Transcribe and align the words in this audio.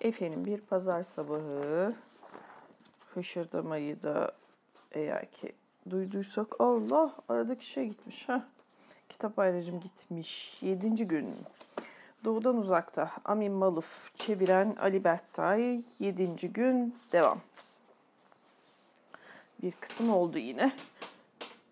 Efendim 0.00 0.44
bir 0.44 0.60
pazar 0.60 1.04
sabahı 1.04 1.94
hışırdamayı 3.14 4.02
da 4.02 4.32
eğer 4.92 5.30
ki 5.30 5.52
duyduysak 5.90 6.60
Allah 6.60 7.14
aradaki 7.28 7.66
şey 7.66 7.88
gitmiş 7.88 8.28
ha. 8.28 8.46
Kitap 9.08 9.38
ayrıcım 9.38 9.80
gitmiş. 9.80 10.62
Yedinci 10.62 11.08
gün. 11.08 11.34
Doğudan 12.24 12.56
uzakta 12.56 13.10
Amin 13.24 13.52
Maluf 13.52 14.14
çeviren 14.14 14.76
Ali 14.80 15.04
Berktay. 15.04 15.82
Yedinci 15.98 16.52
gün 16.52 16.94
devam. 17.12 17.40
Bir 19.62 19.72
kısım 19.72 20.10
oldu 20.10 20.38
yine. 20.38 20.72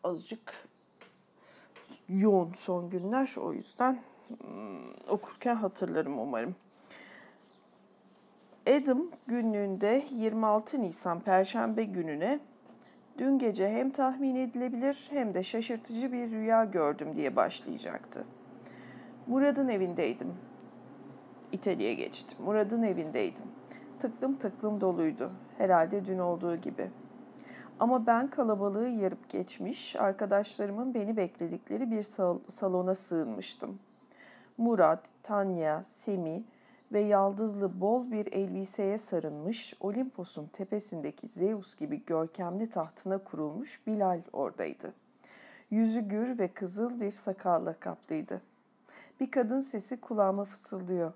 Azıcık 0.04 0.68
yoğun 2.08 2.52
son 2.52 2.90
günler 2.90 3.34
o 3.36 3.52
yüzden 3.52 4.02
hmm, 4.38 5.08
okurken 5.08 5.54
hatırlarım 5.54 6.18
umarım. 6.18 6.54
Adam 8.68 9.02
günlüğünde 9.26 10.04
26 10.10 10.82
Nisan 10.82 11.20
Perşembe 11.20 11.84
gününe 11.84 12.40
dün 13.18 13.38
gece 13.38 13.68
hem 13.68 13.90
tahmin 13.90 14.36
edilebilir 14.36 15.08
hem 15.10 15.34
de 15.34 15.42
şaşırtıcı 15.42 16.12
bir 16.12 16.30
rüya 16.30 16.64
gördüm 16.64 17.16
diye 17.16 17.36
başlayacaktı. 17.36 18.24
Murad'ın 19.26 19.68
evindeydim. 19.68 20.34
İtalya'ya 21.52 21.94
geçtim. 21.94 22.38
Murad'ın 22.44 22.82
evindeydim. 22.82 23.46
Tıklım 24.00 24.36
tıklım 24.36 24.80
doluydu. 24.80 25.30
Herhalde 25.58 26.04
dün 26.04 26.18
olduğu 26.18 26.56
gibi. 26.56 26.90
Ama 27.80 28.06
ben 28.06 28.30
kalabalığı 28.30 28.88
yarıp 28.88 29.28
geçmiş, 29.28 29.96
arkadaşlarımın 29.96 30.94
beni 30.94 31.16
bekledikleri 31.16 31.90
bir 31.90 32.02
sal- 32.02 32.38
salona 32.48 32.94
sığınmıştım. 32.94 33.78
Murat, 34.58 35.10
Tanya, 35.22 35.82
Semi, 35.82 36.44
ve 36.92 37.00
yaldızlı 37.00 37.80
bol 37.80 38.10
bir 38.10 38.32
elbiseye 38.32 38.98
sarılmış 38.98 39.74
Olimpos'un 39.80 40.46
tepesindeki 40.46 41.26
Zeus 41.26 41.76
gibi 41.76 42.04
görkemli 42.04 42.70
tahtına 42.70 43.18
kurulmuş 43.18 43.86
Bilal 43.86 44.20
oradaydı. 44.32 44.94
Yüzü 45.70 46.00
gür 46.00 46.38
ve 46.38 46.48
kızıl 46.48 47.00
bir 47.00 47.10
sakalla 47.10 47.72
kaplıydı. 47.72 48.42
Bir 49.20 49.30
kadın 49.30 49.60
sesi 49.60 50.00
kulağıma 50.00 50.44
fısıldıyor. 50.44 51.12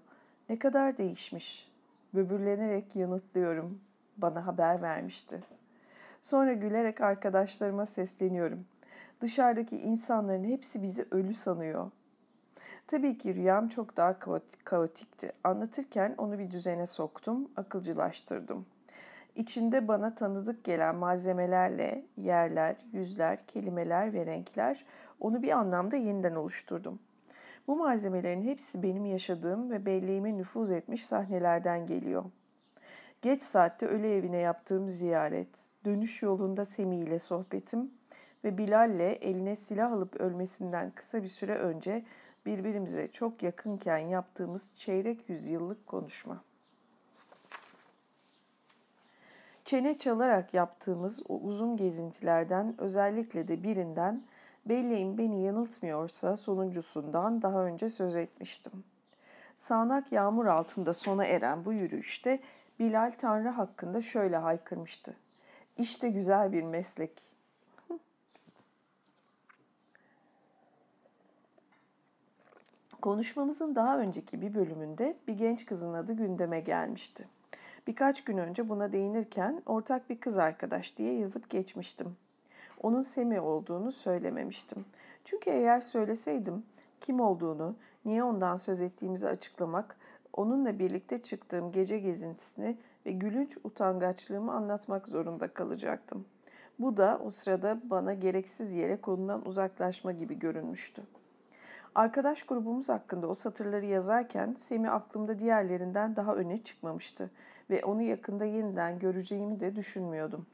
Ne 0.48 0.58
kadar 0.58 0.98
değişmiş. 0.98 1.72
Böbürlenerek 2.14 2.96
yanıtlıyorum. 2.96 3.80
Bana 4.16 4.46
haber 4.46 4.82
vermişti. 4.82 5.42
Sonra 6.20 6.52
gülerek 6.52 7.00
arkadaşlarıma 7.00 7.86
sesleniyorum. 7.86 8.64
Dışarıdaki 9.20 9.76
insanların 9.78 10.44
hepsi 10.44 10.82
bizi 10.82 11.06
ölü 11.10 11.34
sanıyor. 11.34 11.90
Tabii 12.86 13.18
ki 13.18 13.34
rüyam 13.34 13.68
çok 13.68 13.96
daha 13.96 14.18
kaotikti. 14.64 15.32
Anlatırken 15.44 16.14
onu 16.18 16.38
bir 16.38 16.50
düzene 16.50 16.86
soktum, 16.86 17.50
akılcılaştırdım. 17.56 18.66
İçinde 19.36 19.88
bana 19.88 20.14
tanıdık 20.14 20.64
gelen 20.64 20.96
malzemelerle 20.96 22.04
yerler, 22.16 22.76
yüzler, 22.92 23.46
kelimeler 23.46 24.12
ve 24.12 24.26
renkler 24.26 24.84
onu 25.20 25.42
bir 25.42 25.50
anlamda 25.50 25.96
yeniden 25.96 26.34
oluşturdum. 26.34 26.98
Bu 27.66 27.76
malzemelerin 27.76 28.42
hepsi 28.42 28.82
benim 28.82 29.04
yaşadığım 29.04 29.70
ve 29.70 29.86
belleğime 29.86 30.36
nüfuz 30.36 30.70
etmiş 30.70 31.06
sahnelerden 31.06 31.86
geliyor. 31.86 32.24
Geç 33.22 33.42
saatte 33.42 33.86
ölü 33.86 34.06
evine 34.06 34.36
yaptığım 34.36 34.88
ziyaret, 34.88 35.70
dönüş 35.84 36.22
yolunda 36.22 36.64
Semi 36.64 36.96
ile 36.96 37.18
sohbetim 37.18 37.90
ve 38.44 38.58
Bilal'le 38.58 39.18
eline 39.20 39.56
silah 39.56 39.92
alıp 39.92 40.20
ölmesinden 40.20 40.90
kısa 40.90 41.22
bir 41.22 41.28
süre 41.28 41.54
önce 41.54 42.04
birbirimize 42.46 43.08
çok 43.08 43.42
yakınken 43.42 43.98
yaptığımız 43.98 44.72
çeyrek 44.76 45.28
yüzyıllık 45.28 45.86
konuşma. 45.86 46.44
Çene 49.64 49.98
çalarak 49.98 50.54
yaptığımız 50.54 51.22
o 51.28 51.38
uzun 51.38 51.76
gezintilerden 51.76 52.74
özellikle 52.78 53.48
de 53.48 53.62
birinden 53.62 54.22
belleğim 54.66 55.18
beni 55.18 55.42
yanıltmıyorsa 55.42 56.36
sonuncusundan 56.36 57.42
daha 57.42 57.64
önce 57.64 57.88
söz 57.88 58.16
etmiştim. 58.16 58.84
Sağnak 59.56 60.12
yağmur 60.12 60.46
altında 60.46 60.94
sona 60.94 61.24
eren 61.24 61.64
bu 61.64 61.72
yürüyüşte 61.72 62.40
Bilal 62.78 63.12
Tanrı 63.18 63.48
hakkında 63.48 64.02
şöyle 64.02 64.36
haykırmıştı. 64.36 65.16
İşte 65.78 66.08
güzel 66.08 66.52
bir 66.52 66.62
meslek. 66.62 67.31
Konuşmamızın 73.02 73.74
daha 73.74 73.98
önceki 73.98 74.42
bir 74.42 74.54
bölümünde 74.54 75.16
bir 75.28 75.32
genç 75.32 75.66
kızın 75.66 75.92
adı 75.92 76.12
gündeme 76.12 76.60
gelmişti. 76.60 77.28
Birkaç 77.86 78.24
gün 78.24 78.38
önce 78.38 78.68
buna 78.68 78.92
değinirken 78.92 79.62
ortak 79.66 80.10
bir 80.10 80.20
kız 80.20 80.38
arkadaş 80.38 80.96
diye 80.96 81.18
yazıp 81.18 81.50
geçmiştim. 81.50 82.16
Onun 82.82 83.00
Semi 83.00 83.40
olduğunu 83.40 83.92
söylememiştim. 83.92 84.84
Çünkü 85.24 85.50
eğer 85.50 85.80
söyleseydim 85.80 86.62
kim 87.00 87.20
olduğunu, 87.20 87.76
niye 88.04 88.24
ondan 88.24 88.56
söz 88.56 88.82
ettiğimizi 88.82 89.28
açıklamak, 89.28 89.96
onunla 90.32 90.78
birlikte 90.78 91.22
çıktığım 91.22 91.72
gece 91.72 91.98
gezintisini 91.98 92.76
ve 93.06 93.12
gülünç 93.12 93.58
utangaçlığımı 93.64 94.52
anlatmak 94.52 95.08
zorunda 95.08 95.48
kalacaktım. 95.48 96.24
Bu 96.78 96.96
da 96.96 97.20
o 97.24 97.30
sırada 97.30 97.80
bana 97.84 98.14
gereksiz 98.14 98.72
yere 98.72 99.00
konudan 99.00 99.48
uzaklaşma 99.48 100.12
gibi 100.12 100.38
görünmüştü. 100.38 101.02
Arkadaş 101.94 102.42
grubumuz 102.42 102.88
hakkında 102.88 103.26
o 103.26 103.34
satırları 103.34 103.86
yazarken 103.86 104.54
Semi 104.58 104.90
aklımda 104.90 105.38
diğerlerinden 105.38 106.16
daha 106.16 106.34
öne 106.34 106.62
çıkmamıştı 106.62 107.30
ve 107.70 107.84
onu 107.84 108.02
yakında 108.02 108.44
yeniden 108.44 108.98
göreceğimi 108.98 109.60
de 109.60 109.76
düşünmüyordum. 109.76 110.46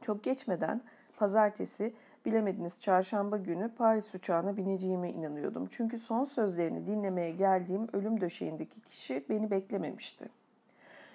Çok 0.00 0.24
geçmeden 0.24 0.80
pazartesi 1.16 1.94
bilemediniz 2.24 2.80
çarşamba 2.80 3.36
günü 3.36 3.70
Paris 3.78 4.14
uçağına 4.14 4.56
bineceğime 4.56 5.10
inanıyordum. 5.10 5.66
Çünkü 5.70 5.98
son 5.98 6.24
sözlerini 6.24 6.86
dinlemeye 6.86 7.30
geldiğim 7.30 7.88
ölüm 7.92 8.20
döşeğindeki 8.20 8.80
kişi 8.80 9.24
beni 9.28 9.50
beklememişti. 9.50 10.28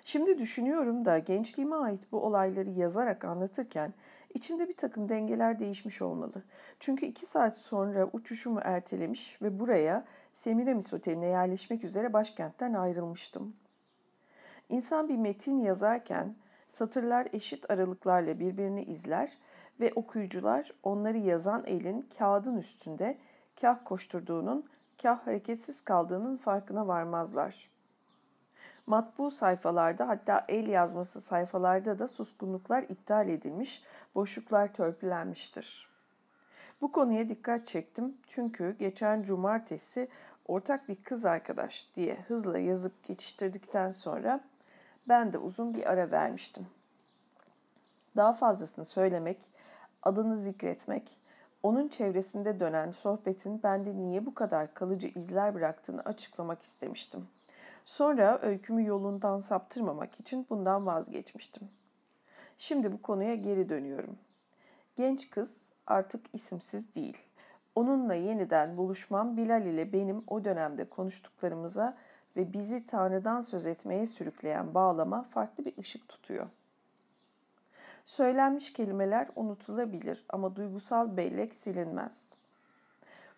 Şimdi 0.06 0.38
düşünüyorum 0.38 1.06
da 1.06 1.20
gençliğime 1.20 1.76
ait 1.76 2.12
bu 2.12 2.22
olayları 2.22 2.70
yazarak 2.70 3.26
anlatırken 3.26 3.94
İçimde 4.34 4.70
bir 4.70 4.78
takım 4.78 5.10
dengeler 5.10 5.60
değişmiş 5.60 6.02
olmalı. 6.02 6.44
Çünkü 6.80 7.06
iki 7.06 7.26
saat 7.26 7.58
sonra 7.58 8.10
uçuşumu 8.14 8.60
ertelemiş 8.64 9.42
ve 9.42 9.60
buraya 9.60 10.06
Semiramis 10.34 10.94
Oteli'ne 10.94 11.26
yerleşmek 11.26 11.84
üzere 11.84 12.14
başkentten 12.14 12.74
ayrılmıştım. 12.74 13.56
İnsan 14.70 15.10
bir 15.10 15.18
metin 15.18 15.60
yazarken 15.60 16.36
satırlar 16.68 17.28
eşit 17.34 17.72
aralıklarla 17.72 18.40
birbirini 18.40 18.84
izler 18.84 19.38
ve 19.80 19.92
okuyucular 19.96 20.74
onları 20.84 21.18
yazan 21.18 21.64
elin 21.66 22.10
kağıdın 22.18 22.58
üstünde 22.58 23.18
kah 23.62 23.80
koşturduğunun, 23.86 24.66
kah 25.02 25.28
hareketsiz 25.28 25.82
kaldığının 25.82 26.38
farkına 26.38 26.88
varmazlar. 26.88 27.70
Matbu 28.90 29.32
sayfalarda 29.32 30.08
hatta 30.08 30.46
el 30.48 30.68
yazması 30.68 31.22
sayfalarda 31.22 32.00
da 32.00 32.08
suskunluklar 32.08 32.84
iptal 32.84 33.30
edilmiş, 33.30 33.84
boşluklar 34.16 34.74
törpülenmiştir. 34.74 35.90
Bu 36.82 36.92
konuya 36.92 37.30
dikkat 37.30 37.66
çektim 37.66 38.18
çünkü 38.28 38.76
geçen 38.80 39.24
cumartesi 39.24 40.08
ortak 40.48 40.90
bir 40.90 41.04
kız 41.04 41.26
arkadaş 41.26 41.90
diye 41.96 42.16
hızla 42.28 42.60
yazıp 42.60 43.04
geçiştirdikten 43.08 43.92
sonra 43.92 44.40
ben 45.08 45.34
de 45.34 45.38
uzun 45.38 45.74
bir 45.74 45.90
ara 45.90 46.12
vermiştim. 46.12 46.68
Daha 48.16 48.34
fazlasını 48.34 48.86
söylemek, 48.86 49.52
adını 50.04 50.36
zikretmek, 50.36 51.18
onun 51.64 51.88
çevresinde 51.88 52.60
dönen 52.60 52.92
sohbetin 52.92 53.64
bende 53.64 53.98
niye 53.98 54.26
bu 54.26 54.34
kadar 54.34 54.74
kalıcı 54.74 55.08
izler 55.08 55.56
bıraktığını 55.56 56.02
açıklamak 56.02 56.62
istemiştim.'' 56.62 57.39
Sonra 57.86 58.40
öykümü 58.42 58.86
yolundan 58.86 59.40
saptırmamak 59.40 60.20
için 60.20 60.48
bundan 60.50 60.86
vazgeçmiştim. 60.86 61.70
Şimdi 62.58 62.92
bu 62.92 63.02
konuya 63.02 63.36
geri 63.36 63.70
dönüyorum. 63.70 64.18
Genç 64.96 65.30
kız 65.30 65.70
artık 65.88 66.26
isimsiz 66.34 66.96
değil. 66.96 67.18
Onunla 67.76 68.14
yeniden 68.14 68.78
buluşmam 68.78 69.38
Bilal 69.38 69.66
ile 69.66 69.94
benim 69.94 70.24
o 70.28 70.44
dönemde 70.44 70.90
konuştuklarımıza 70.90 71.98
ve 72.36 72.54
bizi 72.54 72.86
Tanrı'dan 72.86 73.42
söz 73.42 73.66
etmeye 73.66 74.06
sürükleyen 74.06 74.74
bağlama 74.74 75.24
farklı 75.24 75.66
bir 75.66 75.78
ışık 75.78 76.10
tutuyor. 76.10 76.48
Söylenmiş 78.06 78.74
kelimeler 78.74 79.28
unutulabilir 79.36 80.26
ama 80.30 80.56
duygusal 80.56 81.18
bellek 81.18 81.56
silinmez. 81.56 82.36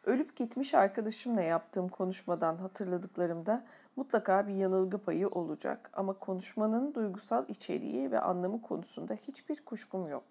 Ölüp 0.03 0.35
gitmiş 0.35 0.73
arkadaşımla 0.73 1.41
yaptığım 1.41 1.89
konuşmadan 1.89 2.57
hatırladıklarımda 2.57 3.65
mutlaka 4.01 4.47
bir 4.47 4.53
yanılgı 4.53 4.97
payı 4.97 5.27
olacak 5.27 5.89
ama 5.93 6.13
konuşmanın 6.13 6.93
duygusal 6.93 7.49
içeriği 7.49 8.11
ve 8.11 8.19
anlamı 8.19 8.61
konusunda 8.61 9.13
hiçbir 9.13 9.65
kuşkum 9.65 10.07
yok. 10.07 10.23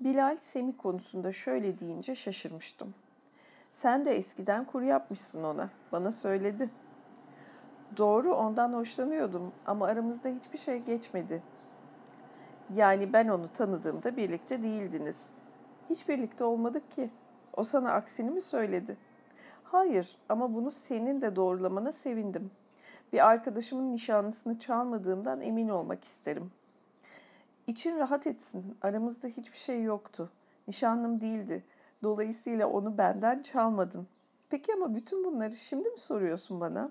Bilal 0.00 0.36
Semi 0.36 0.76
konusunda 0.76 1.32
şöyle 1.32 1.78
deyince 1.78 2.14
şaşırmıştım. 2.14 2.94
Sen 3.72 4.04
de 4.04 4.16
eskiden 4.16 4.64
kur 4.64 4.82
yapmışsın 4.82 5.44
ona. 5.44 5.70
Bana 5.92 6.10
söyledi. 6.10 6.70
Doğru 7.96 8.34
ondan 8.34 8.72
hoşlanıyordum 8.72 9.52
ama 9.66 9.86
aramızda 9.86 10.28
hiçbir 10.28 10.58
şey 10.58 10.78
geçmedi. 10.78 11.42
Yani 12.74 13.12
ben 13.12 13.28
onu 13.28 13.48
tanıdığımda 13.48 14.16
birlikte 14.16 14.62
değildiniz. 14.62 15.34
Hiç 15.90 16.08
birlikte 16.08 16.44
olmadık 16.44 16.90
ki. 16.90 17.10
O 17.56 17.62
sana 17.64 17.92
aksini 17.92 18.30
mi 18.30 18.40
söyledi? 18.40 18.96
Hayır 19.72 20.16
ama 20.28 20.54
bunu 20.54 20.70
senin 20.70 21.20
de 21.20 21.36
doğrulamana 21.36 21.92
sevindim. 21.92 22.50
Bir 23.12 23.26
arkadaşımın 23.26 23.92
nişanlısını 23.92 24.58
çalmadığımdan 24.58 25.40
emin 25.40 25.68
olmak 25.68 26.04
isterim. 26.04 26.52
İçin 27.66 27.98
rahat 27.98 28.26
etsin. 28.26 28.76
Aramızda 28.82 29.28
hiçbir 29.28 29.56
şey 29.58 29.82
yoktu. 29.82 30.30
Nişanlım 30.68 31.20
değildi. 31.20 31.64
Dolayısıyla 32.02 32.66
onu 32.68 32.98
benden 32.98 33.42
çalmadın. 33.42 34.06
Peki 34.50 34.74
ama 34.74 34.94
bütün 34.94 35.24
bunları 35.24 35.52
şimdi 35.52 35.90
mi 35.90 35.98
soruyorsun 35.98 36.60
bana? 36.60 36.90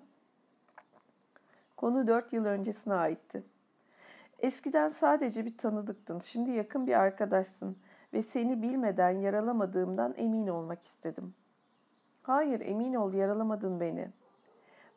Konu 1.78 2.07
dört 2.07 2.33
yıl 2.33 2.45
öncesine 2.45 2.94
aitti. 2.94 3.44
Eskiden 4.39 4.89
sadece 4.89 5.45
bir 5.45 5.57
tanıdıktın, 5.57 6.19
şimdi 6.19 6.51
yakın 6.51 6.88
bir 6.88 7.00
arkadaşsın 7.00 7.78
ve 8.13 8.22
seni 8.22 8.62
bilmeden 8.62 9.12
yaralamadığımdan 9.12 10.13
emin 10.18 10.48
olmak 10.48 10.81
istedim. 10.81 11.33
Hayır, 12.23 12.62
emin 12.62 12.94
ol 12.94 13.13
yaralamadın 13.13 13.79
beni. 13.79 14.09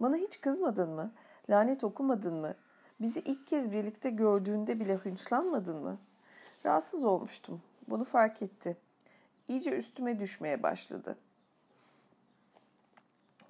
Bana 0.00 0.16
hiç 0.16 0.40
kızmadın 0.40 0.90
mı? 0.90 1.12
Lanet 1.50 1.84
okumadın 1.84 2.34
mı? 2.34 2.54
Bizi 3.00 3.20
ilk 3.20 3.46
kez 3.46 3.72
birlikte 3.72 4.10
gördüğünde 4.10 4.80
bile 4.80 4.94
hınçlanmadın 4.94 5.76
mı? 5.76 5.98
Rahatsız 6.66 7.04
olmuştum. 7.04 7.62
Bunu 7.88 8.04
fark 8.04 8.42
etti. 8.42 8.76
İyice 9.48 9.76
üstüme 9.76 10.20
düşmeye 10.20 10.62
başladı. 10.62 11.16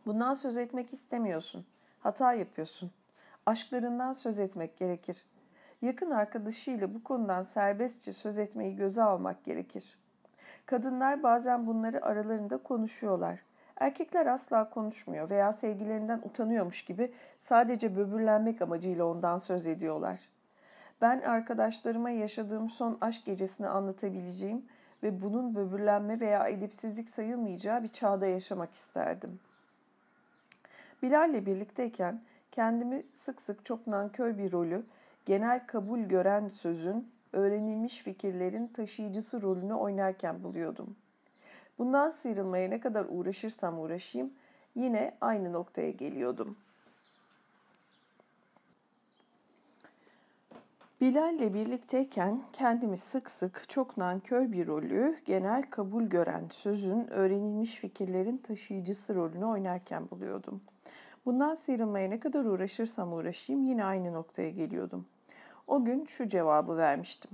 Bundan 0.07 0.35
söz 0.35 0.57
etmek 0.57 0.93
istemiyorsun. 0.93 1.65
Hata 2.01 2.33
yapıyorsun. 2.33 2.91
Aşklarından 3.47 4.13
söz 4.13 4.39
etmek 4.39 4.77
gerekir. 4.77 5.25
Yakın 5.83 6.11
arkadaşıyla 6.11 6.95
bu 6.95 7.05
konudan 7.05 7.43
serbestçe 7.43 8.13
söz 8.13 8.39
etmeyi 8.39 8.77
göze 8.77 9.03
almak 9.03 9.45
gerekir. 9.45 9.99
Kadınlar 10.67 11.23
bazen 11.23 11.67
bunları 11.67 12.05
aralarında 12.05 12.59
konuşuyorlar. 12.59 13.41
Erkekler 13.77 14.27
asla 14.27 14.71
konuşmuyor 14.71 15.31
veya 15.31 15.53
sevgilerinden 15.53 16.19
utanıyormuş 16.25 16.85
gibi 16.85 17.13
sadece 17.39 17.97
böbürlenmek 17.97 18.63
amacıyla 18.63 19.05
ondan 19.05 19.39
söz 19.39 19.67
ediyorlar. 19.67 20.21
Ben 21.01 21.21
arkadaşlarıma 21.21 22.11
yaşadığım 22.11 22.71
son 22.71 22.99
aşk 23.01 23.25
gecesini 23.25 23.69
anlatabileceğim 23.69 24.67
ve 25.03 25.23
bunun 25.23 25.55
böbürlenme 25.55 26.21
veya 26.21 26.49
edipsizlik 26.49 27.09
sayılmayacağı 27.09 27.83
bir 27.83 27.89
çağda 27.89 28.27
yaşamak 28.27 28.75
isterdim. 28.75 29.41
Bilal'le 31.03 31.47
birlikteyken 31.47 32.21
kendimi 32.53 33.03
sık 33.13 33.43
sık 33.43 33.65
çok 33.65 33.87
nankör 33.87 34.39
bir 34.39 34.53
rolü, 34.53 34.87
genel 35.25 35.67
kabul 35.67 36.01
gören 36.01 36.49
sözün, 36.49 37.09
öğrenilmiş 37.33 38.03
fikirlerin 38.03 38.67
taşıyıcısı 38.67 39.43
rolünü 39.43 39.75
oynarken 39.75 40.43
buluyordum. 40.43 40.97
Bundan 41.79 42.09
sıyrılmaya 42.09 42.69
ne 42.69 42.81
kadar 42.81 43.07
uğraşırsam 43.09 43.81
uğraşayım 43.81 44.33
yine 44.75 45.17
aynı 45.21 45.53
noktaya 45.53 45.91
geliyordum. 45.91 46.57
Bilal'le 51.01 51.55
birlikteyken 51.55 52.43
kendimi 52.53 52.99
sık 52.99 53.31
sık 53.31 53.69
çok 53.69 53.97
nankör 53.97 54.53
bir 54.53 54.67
rolü, 54.67 55.17
genel 55.25 55.63
kabul 55.63 56.03
gören 56.03 56.49
sözün, 56.51 57.07
öğrenilmiş 57.11 57.75
fikirlerin 57.75 58.37
taşıyıcısı 58.37 59.15
rolünü 59.15 59.45
oynarken 59.45 60.11
buluyordum. 60.11 60.61
Bundan 61.27 61.55
sıyrılmaya 61.55 62.09
ne 62.09 62.21
kadar 62.21 62.45
uğraşırsam 62.45 63.13
uğraşayım 63.13 63.63
yine 63.63 63.85
aynı 63.85 64.13
noktaya 64.13 64.51
geliyordum. 64.51 65.07
O 65.67 65.85
gün 65.85 66.05
şu 66.05 66.29
cevabı 66.29 66.77
vermiştim. 66.77 67.31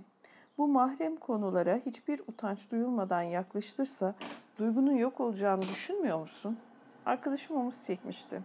Bu 0.59 0.69
mahrem 0.69 1.17
konulara 1.17 1.77
hiçbir 1.77 2.21
utanç 2.21 2.71
duyulmadan 2.71 3.23
yaklaşılırsa 3.23 4.15
duygunun 4.59 4.97
yok 4.97 5.21
olacağını 5.21 5.63
düşünmüyor 5.63 6.21
musun? 6.21 6.59
Arkadaşım 7.07 7.57
omuz 7.57 7.75
silkmişti. 7.75 8.41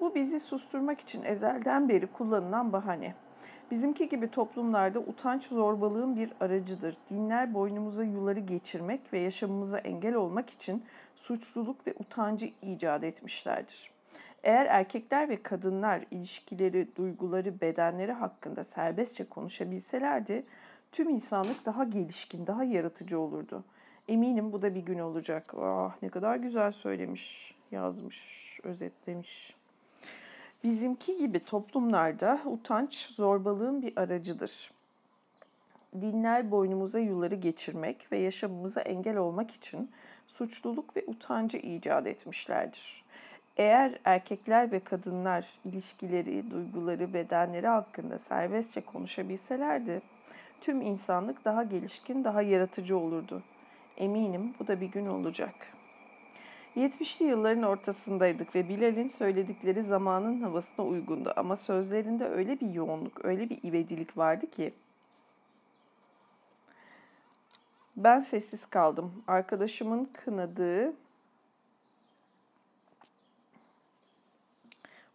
Bu 0.00 0.14
bizi 0.14 0.40
susturmak 0.40 1.00
için 1.00 1.22
ezelden 1.22 1.88
beri 1.88 2.06
kullanılan 2.06 2.72
bahane. 2.72 3.14
Bizimki 3.70 4.08
gibi 4.08 4.30
toplumlarda 4.30 4.98
utanç 4.98 5.46
zorbalığın 5.46 6.16
bir 6.16 6.32
aracıdır. 6.40 6.96
Dinler 7.10 7.54
boynumuza 7.54 8.04
yuları 8.04 8.40
geçirmek 8.40 9.12
ve 9.12 9.18
yaşamımıza 9.18 9.78
engel 9.78 10.14
olmak 10.14 10.50
için 10.50 10.84
suçluluk 11.16 11.86
ve 11.86 11.94
utancı 11.98 12.50
icat 12.62 13.04
etmişlerdir. 13.04 13.90
Eğer 14.42 14.66
erkekler 14.66 15.28
ve 15.28 15.42
kadınlar 15.42 16.04
ilişkileri, 16.10 16.96
duyguları, 16.96 17.60
bedenleri 17.60 18.12
hakkında 18.12 18.64
serbestçe 18.64 19.24
konuşabilselerdi, 19.24 20.44
tüm 20.92 21.08
insanlık 21.08 21.66
daha 21.66 21.84
gelişkin, 21.84 22.46
daha 22.46 22.64
yaratıcı 22.64 23.20
olurdu. 23.20 23.64
Eminim 24.08 24.52
bu 24.52 24.62
da 24.62 24.74
bir 24.74 24.80
gün 24.80 24.98
olacak. 24.98 25.54
Ah 25.58 26.02
ne 26.02 26.08
kadar 26.08 26.36
güzel 26.36 26.72
söylemiş, 26.72 27.54
yazmış, 27.70 28.60
özetlemiş. 28.62 29.56
Bizimki 30.64 31.16
gibi 31.16 31.44
toplumlarda 31.44 32.40
utanç 32.44 32.94
zorbalığın 32.94 33.82
bir 33.82 33.92
aracıdır. 33.96 34.70
Dinler 36.00 36.50
boynumuza 36.50 36.98
yılları 36.98 37.34
geçirmek 37.34 38.12
ve 38.12 38.18
yaşamımıza 38.18 38.80
engel 38.80 39.16
olmak 39.16 39.50
için 39.50 39.90
suçluluk 40.26 40.96
ve 40.96 41.04
utancı 41.06 41.56
icat 41.56 42.06
etmişlerdir. 42.06 43.04
Eğer 43.56 43.98
erkekler 44.04 44.72
ve 44.72 44.80
kadınlar 44.80 45.46
ilişkileri, 45.64 46.50
duyguları, 46.50 47.14
bedenleri 47.14 47.66
hakkında 47.66 48.18
serbestçe 48.18 48.80
konuşabilselerdi, 48.80 50.02
tüm 50.60 50.82
insanlık 50.82 51.44
daha 51.44 51.62
gelişkin, 51.62 52.24
daha 52.24 52.42
yaratıcı 52.42 52.98
olurdu. 52.98 53.42
Eminim 53.96 54.54
bu 54.58 54.66
da 54.66 54.80
bir 54.80 54.86
gün 54.86 55.06
olacak. 55.06 55.54
70'li 56.76 57.24
yılların 57.24 57.62
ortasındaydık 57.62 58.54
ve 58.54 58.68
Bilal'in 58.68 59.08
söyledikleri 59.08 59.82
zamanın 59.82 60.40
havasına 60.40 60.86
uygundu 60.86 61.32
ama 61.36 61.56
sözlerinde 61.56 62.28
öyle 62.28 62.60
bir 62.60 62.70
yoğunluk, 62.70 63.24
öyle 63.24 63.50
bir 63.50 63.58
ivedilik 63.62 64.16
vardı 64.16 64.50
ki 64.50 64.72
ben 67.96 68.20
sessiz 68.20 68.66
kaldım. 68.66 69.12
Arkadaşımın 69.26 70.10
kınadığı 70.24 70.94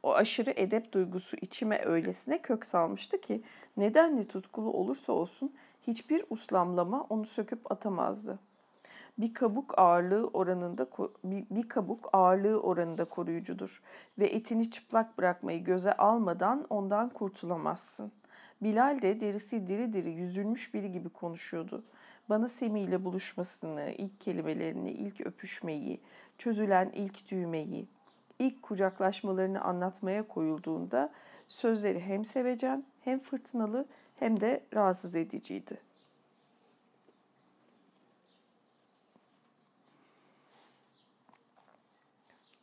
O 0.05 0.13
aşırı 0.13 0.53
edep 0.55 0.91
duygusu 0.91 1.37
içime 1.41 1.85
öylesine 1.85 2.41
kök 2.41 2.65
salmıştı 2.65 3.21
ki 3.21 3.41
nedenli 3.77 4.27
tutkulu 4.27 4.71
olursa 4.73 5.13
olsun 5.13 5.53
hiçbir 5.87 6.25
uslamlama 6.29 7.03
onu 7.09 7.25
söküp 7.25 7.71
atamazdı. 7.71 8.39
Bir 9.17 9.33
kabuk 9.33 9.79
ağırlığı 9.79 10.27
oranında 10.27 10.87
bir, 11.23 11.69
kabuk 11.69 12.09
ağırlığı 12.13 12.61
oranında 12.61 13.05
koruyucudur 13.05 13.81
ve 14.19 14.27
etini 14.27 14.71
çıplak 14.71 15.17
bırakmayı 15.17 15.63
göze 15.63 15.93
almadan 15.93 16.65
ondan 16.69 17.09
kurtulamazsın. 17.09 18.11
Bilal 18.61 19.01
de 19.01 19.19
derisi 19.19 19.67
diri 19.67 19.93
diri 19.93 20.11
yüzülmüş 20.11 20.73
biri 20.73 20.91
gibi 20.91 21.09
konuşuyordu. 21.09 21.83
Bana 22.29 22.49
Semi 22.49 22.81
ile 22.81 23.05
buluşmasını, 23.05 23.91
ilk 23.97 24.19
kelimelerini, 24.19 24.91
ilk 24.91 25.21
öpüşmeyi, 25.21 26.01
çözülen 26.37 26.91
ilk 26.93 27.31
düğmeyi, 27.31 27.87
ilk 28.39 28.63
kucaklaşmalarını 28.63 29.61
anlatmaya 29.61 30.27
koyulduğunda 30.27 31.11
sözleri 31.47 31.99
hem 31.99 32.25
sevecen 32.25 32.83
hem 33.01 33.19
fırtınalı 33.19 33.85
hem 34.15 34.41
de 34.41 34.63
rahatsız 34.73 35.15
ediciydi. 35.15 35.77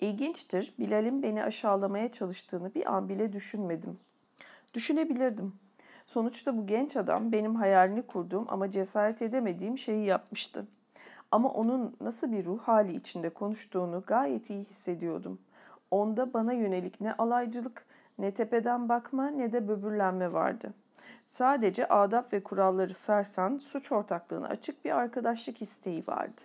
İlginçtir, 0.01 0.75
Bilal'in 0.79 1.23
beni 1.23 1.45
aşağılamaya 1.45 2.13
çalıştığını 2.13 2.75
bir 2.75 2.95
an 2.95 3.09
bile 3.09 3.33
düşünmedim. 3.33 3.99
Düşünebilirdim. 4.75 5.53
Sonuçta 6.07 6.57
bu 6.57 6.67
genç 6.67 6.97
adam 6.97 7.33
benim 7.33 7.55
hayalini 7.55 8.03
kurduğum 8.03 8.47
ama 8.49 8.71
cesaret 8.71 9.23
edemediğim 9.23 9.79
şeyi 9.79 10.07
yapmıştı. 10.07 10.67
Ama 11.31 11.49
onun 11.49 11.97
nasıl 12.01 12.33
bir 12.33 12.45
ruh 12.45 12.61
hali 12.61 12.97
içinde 12.97 13.31
konuştuğunu 13.31 14.03
gayet 14.07 14.51
iyi 14.51 14.65
hissediyordum. 14.65 15.39
Onda 15.93 16.35
bana 16.35 16.53
yönelik 16.53 17.01
ne 17.01 17.13
alaycılık, 17.13 17.85
ne 18.19 18.35
tepeden 18.35 18.89
bakma 18.89 19.27
ne 19.27 19.53
de 19.53 19.69
böbürlenme 19.69 20.33
vardı. 20.33 20.75
Sadece 21.27 21.89
adap 21.89 22.33
ve 22.33 22.43
kuralları 22.43 22.95
sarsan 22.95 23.59
suç 23.59 23.93
ortaklığına 23.93 24.47
açık 24.47 24.85
bir 24.85 24.91
arkadaşlık 24.91 25.63
isteği 25.63 26.07
vardı. 26.07 26.41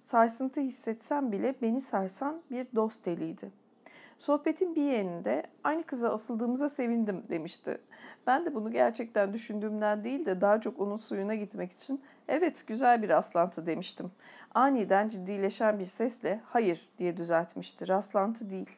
Sarsıntı 0.00 0.60
hissetsem 0.60 1.32
bile 1.32 1.54
beni 1.62 1.80
sarsan 1.80 2.42
bir 2.50 2.66
dost 2.74 3.08
eliydi. 3.08 3.50
Sohbetin 4.18 4.74
bir 4.74 4.82
yerinde 4.82 5.42
aynı 5.64 5.82
kıza 5.82 6.10
asıldığımıza 6.10 6.68
sevindim 6.68 7.22
demişti. 7.28 7.78
Ben 8.26 8.46
de 8.46 8.54
bunu 8.54 8.70
gerçekten 8.72 9.32
düşündüğümden 9.32 10.04
değil 10.04 10.26
de 10.26 10.40
daha 10.40 10.60
çok 10.60 10.80
onun 10.80 10.96
suyuna 10.96 11.34
gitmek 11.34 11.72
için 11.72 12.02
evet 12.28 12.66
güzel 12.66 13.02
bir 13.02 13.08
rastlantı 13.08 13.66
demiştim. 13.66 14.10
Aniden 14.54 15.08
ciddileşen 15.08 15.78
bir 15.78 15.86
sesle 15.86 16.40
hayır 16.46 16.88
diye 16.98 17.16
düzeltmişti. 17.16 17.88
Rastlantı 17.88 18.50
değil, 18.50 18.70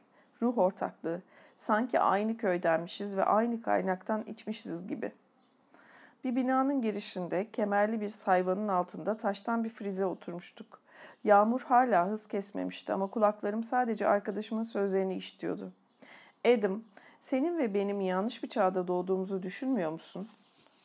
ruh 0.43 0.59
ortaklığı. 0.59 1.23
Sanki 1.57 2.01
aynı 2.01 2.37
köydenmişiz 2.37 3.17
ve 3.17 3.25
aynı 3.25 3.63
kaynaktan 3.63 4.23
içmişiz 4.23 4.87
gibi. 4.87 5.13
Bir 6.25 6.37
binanın 6.37 6.83
girişinde 6.83 7.51
kemerli 7.51 8.01
bir 8.01 8.09
sayvanın 8.09 8.69
altında 8.69 9.17
taştan 9.17 9.65
bir 9.65 9.69
frize 9.69 10.07
oturmuştuk. 10.07 10.81
Yağmur 11.25 11.61
hala 11.61 12.07
hız 12.07 12.27
kesmemişti 12.27 12.93
ama 12.93 13.07
kulaklarım 13.07 13.65
sadece 13.65 14.09
arkadaşımın 14.09 14.63
sözlerini 14.63 15.17
işitiyordu. 15.17 15.73
Adam, 16.47 16.83
senin 17.21 17.59
ve 17.59 17.75
benim 17.75 18.01
yanlış 18.01 18.43
bir 18.43 18.49
çağda 18.49 18.89
doğduğumuzu 18.89 19.43
düşünmüyor 19.43 19.91
musun? 19.91 20.29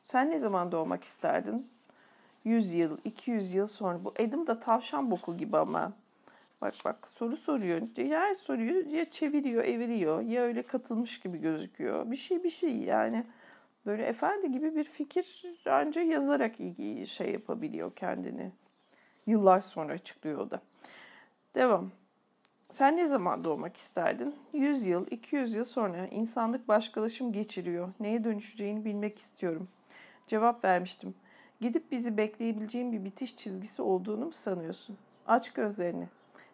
Sen 0.03 0.31
ne 0.31 0.39
zaman 0.39 0.71
doğmak 0.71 1.03
isterdin? 1.03 1.69
100 2.45 2.73
yıl, 2.73 2.97
200 3.05 3.53
yıl 3.53 3.67
sonra. 3.67 4.03
Bu 4.03 4.13
Adam 4.19 4.47
da 4.47 4.59
tavşan 4.59 5.11
boku 5.11 5.37
gibi 5.37 5.57
ama. 5.57 5.93
Bak 6.61 6.73
bak 6.85 7.07
soru 7.15 7.37
soruyor. 7.37 7.97
Ya 7.97 8.35
soruyu 8.35 8.95
ya 8.95 9.11
çeviriyor, 9.11 9.63
eviriyor 9.63 10.21
ya 10.21 10.41
öyle 10.41 10.63
katılmış 10.63 11.19
gibi 11.19 11.37
gözüküyor. 11.37 12.11
Bir 12.11 12.17
şey 12.17 12.43
bir 12.43 12.49
şey 12.49 12.77
yani. 12.77 13.23
Böyle 13.85 14.03
efendi 14.03 14.51
gibi 14.51 14.75
bir 14.75 14.83
fikir 14.83 15.43
ancak 15.65 16.07
yazarak 16.07 16.55
şey 17.07 17.31
yapabiliyor 17.31 17.95
kendini. 17.95 18.51
Yıllar 19.27 19.59
sonra 19.59 19.93
açıklıyor 19.93 20.39
o 20.39 20.51
da. 20.51 20.61
Devam. 21.55 21.91
Sen 22.69 22.97
ne 22.97 23.05
zaman 23.05 23.43
doğmak 23.43 23.77
isterdin? 23.77 24.35
100 24.53 24.85
yıl, 24.85 25.07
200 25.11 25.53
yıl 25.53 25.63
sonra 25.63 26.07
insanlık 26.07 26.67
başkalaşım 26.67 27.31
geçiriyor. 27.31 27.89
Neye 27.99 28.23
dönüşeceğini 28.23 28.85
bilmek 28.85 29.19
istiyorum. 29.19 29.67
Cevap 30.27 30.65
vermiştim. 30.65 31.15
Gidip 31.61 31.91
bizi 31.91 32.17
bekleyebileceğin 32.17 32.91
bir 32.91 33.03
bitiş 33.03 33.37
çizgisi 33.37 33.81
olduğunu 33.81 34.25
mu 34.25 34.31
sanıyorsun? 34.31 34.97
Aç 35.27 35.53
gözlerini. 35.53 36.07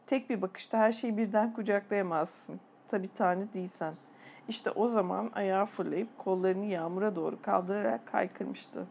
Tek 0.07 0.29
bir 0.29 0.41
bakışta 0.41 0.77
her 0.77 0.91
şeyi 0.91 1.17
birden 1.17 1.53
kucaklayamazsın. 1.53 2.60
Tabi 2.88 3.10
Tanrı 3.13 3.53
değilsen. 3.53 3.93
İşte 4.48 4.72
o 4.72 4.88
zaman 4.88 5.31
ayağa 5.33 5.65
fırlayıp 5.65 6.17
kollarını 6.17 6.65
yağmura 6.65 7.15
doğru 7.15 7.41
kaldırarak 7.41 8.07
kaykırmıştı. 8.07 8.88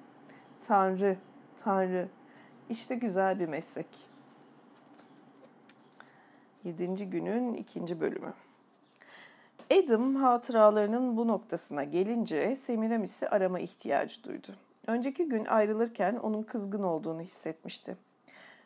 Tanrı, 0.67 1.17
Tanrı. 1.65 2.09
İşte 2.71 2.95
güzel 2.95 3.41
bir 3.41 3.49
meslek. 3.49 3.87
Yedinci 6.65 7.11
günün 7.11 7.55
ikinci 7.55 8.01
bölümü. 8.01 8.33
Adam 9.71 10.15
hatıralarının 10.15 11.17
bu 11.17 11.29
noktasına 11.29 11.85
gelince 11.85 12.57
Semiramis'i 12.57 13.29
arama 13.29 13.61
ihtiyacı 13.61 14.25
duydu. 14.25 14.57
Önceki 14.87 15.29
gün 15.29 15.45
ayrılırken 15.45 16.17
onun 16.17 16.43
kızgın 16.43 16.83
olduğunu 16.83 17.21
hissetmişti. 17.21 17.97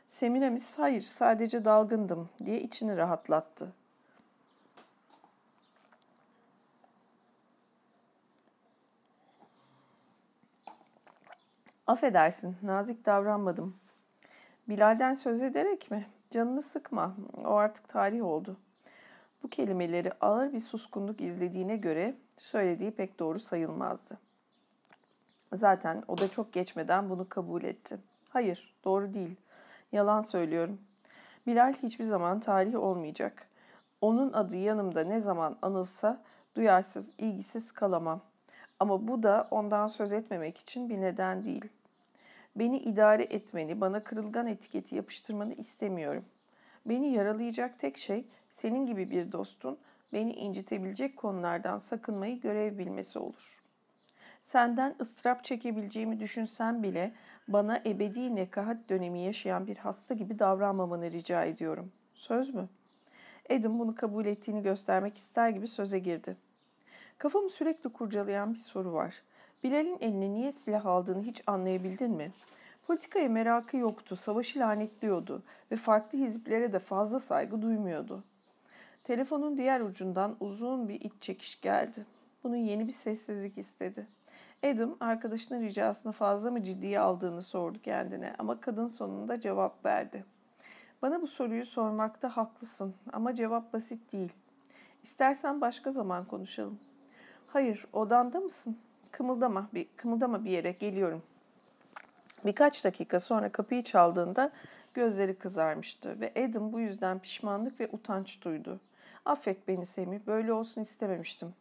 Semiramis 0.09 0.79
hayır 0.79 1.03
sadece 1.03 1.65
dalgındım 1.65 2.29
diye 2.45 2.61
içini 2.61 2.97
rahatlattı. 2.97 3.73
Affedersin, 11.87 12.57
nazik 12.63 13.07
davranmadım. 13.07 13.77
Bilal'den 14.69 15.15
söz 15.15 15.43
ederek 15.43 15.91
mi? 15.91 16.07
Canını 16.31 16.63
sıkma, 16.63 17.17
o 17.45 17.55
artık 17.55 17.89
tarih 17.89 18.25
oldu. 18.25 18.57
Bu 19.43 19.49
kelimeleri 19.49 20.13
ağır 20.21 20.53
bir 20.53 20.61
suskunluk 20.61 21.21
izlediğine 21.21 21.77
göre 21.77 22.15
söylediği 22.39 22.91
pek 22.91 23.19
doğru 23.19 23.41
sayılmazdı. 23.41 24.26
Zaten 25.57 26.03
o 26.09 26.19
da 26.19 26.31
çok 26.31 26.53
geçmeden 26.53 27.11
bunu 27.11 27.29
kabul 27.29 27.63
etti. 27.63 27.99
Hayır, 28.31 28.75
doğru 28.85 29.15
değil. 29.15 29.37
Yalan 29.93 30.21
söylüyorum. 30.21 30.79
Bilal 31.47 31.75
hiçbir 31.83 32.05
zaman 32.05 32.41
tarih 32.41 32.75
olmayacak. 32.75 33.47
Onun 34.01 34.33
adı 34.33 34.57
yanımda 34.57 35.05
ne 35.05 35.21
zaman 35.21 35.57
anılsa 35.63 36.23
duyarsız, 36.57 37.13
ilgisiz 37.19 37.73
kalamam. 37.73 38.21
Ama 38.81 39.09
bu 39.09 39.23
da 39.23 39.49
ondan 39.51 39.87
söz 39.87 40.13
etmemek 40.13 40.59
için 40.59 40.89
bir 40.89 41.01
neden 41.01 41.45
değil. 41.45 41.69
Beni 42.57 42.79
idare 42.79 43.23
etmeni, 43.23 43.81
bana 43.81 44.05
kırılgan 44.05 44.47
etiketi 44.47 44.97
yapıştırmanı 44.97 45.55
istemiyorum. 45.55 46.25
Beni 46.87 47.13
yaralayacak 47.13 47.79
tek 47.79 47.99
şey 47.99 48.25
senin 48.51 48.87
gibi 48.87 49.11
bir 49.11 49.33
dostun 49.33 49.79
beni 50.13 50.33
incitebilecek 50.33 51.17
konulardan 51.17 51.79
sakınmayı 51.79 52.41
görev 52.41 52.79
bilmesi 52.79 53.19
olur. 53.19 53.66
Senden 54.47 54.95
ıstırap 55.01 55.45
çekebileceğimi 55.45 56.21
düşünsem 56.21 56.83
bile 56.83 57.13
bana 57.49 57.83
ebedi 57.87 58.37
nekahat 58.37 58.77
dönemi 58.89 59.21
yaşayan 59.21 59.67
bir 59.67 59.77
hasta 59.77 60.15
gibi 60.15 60.39
davranmamanı 60.39 61.11
rica 61.11 61.45
ediyorum. 61.45 61.93
Söz 62.15 62.55
mü? 62.55 62.69
Adam 63.51 63.79
bunu 63.79 63.95
kabul 63.95 64.27
ettiğini 64.27 64.63
göstermek 64.63 65.19
ister 65.19 65.49
gibi 65.49 65.69
söze 65.69 65.99
girdi. 65.99 66.37
Kafamı 67.19 67.51
sürekli 67.51 67.91
kurcalayan 67.91 68.55
bir 68.55 68.59
soru 68.59 68.93
var. 68.93 69.15
Bilal'in 69.65 69.99
eline 70.01 70.35
niye 70.35 70.53
silah 70.53 70.87
aldığını 70.87 71.23
hiç 71.23 71.43
anlayabildin 71.47 72.11
mi? 72.11 72.33
Politikaya 72.87 73.29
merakı 73.29 73.77
yoktu, 73.77 74.17
savaşı 74.17 74.59
lanetliyordu 74.59 75.43
ve 75.71 75.77
farklı 75.77 76.19
hizplere 76.19 76.73
de 76.73 76.79
fazla 76.79 77.21
saygı 77.21 77.63
duymuyordu. 77.63 78.25
Telefonun 79.05 79.57
diğer 79.57 79.81
ucundan 79.81 80.37
uzun 80.41 80.89
bir 80.89 81.01
iç 81.01 81.13
çekiş 81.21 81.61
geldi. 81.61 82.07
Bunun 82.45 82.57
yeni 82.57 82.87
bir 82.87 82.93
sessizlik 82.93 83.59
istedi. 83.59 84.07
Adam 84.67 84.97
arkadaşının 85.01 85.63
ricasını 85.63 86.13
fazla 86.13 86.51
mı 86.51 86.63
ciddiye 86.63 87.01
aldığını 87.01 87.43
sordu 87.43 87.79
kendine 87.83 88.35
ama 88.39 88.61
kadın 88.61 88.89
sonunda 88.89 89.41
cevap 89.41 89.85
verdi. 89.85 90.25
Bana 91.03 91.23
bu 91.23 91.27
soruyu 91.27 91.67
sormakta 91.67 92.37
haklısın 92.37 92.95
ama 93.13 93.35
cevap 93.35 93.73
basit 93.73 94.13
değil. 94.13 94.33
İstersen 95.03 95.61
başka 95.61 95.91
zaman 95.91 96.25
konuşalım. 96.25 96.79
Hayır, 97.47 97.87
odanda 97.93 98.41
mısın? 98.41 98.79
Kımıldama 99.11 99.69
bir, 99.75 99.87
kımıldama 99.97 100.45
bir 100.45 100.51
yere 100.51 100.73
geliyorum. 100.73 101.23
Birkaç 102.45 102.85
dakika 102.85 103.19
sonra 103.19 103.53
kapıyı 103.53 103.83
çaldığında 103.83 104.51
gözleri 104.95 105.35
kızarmıştı 105.39 106.21
ve 106.21 106.33
Adam 106.49 106.73
bu 106.73 106.81
yüzden 106.81 107.19
pişmanlık 107.19 107.81
ve 107.81 107.89
utanç 107.93 108.43
duydu. 108.43 108.81
Affet 109.25 109.69
beni 109.69 109.87
Semih, 109.87 110.21
böyle 110.27 110.53
olsun 110.53 110.81
istememiştim. 110.81 111.55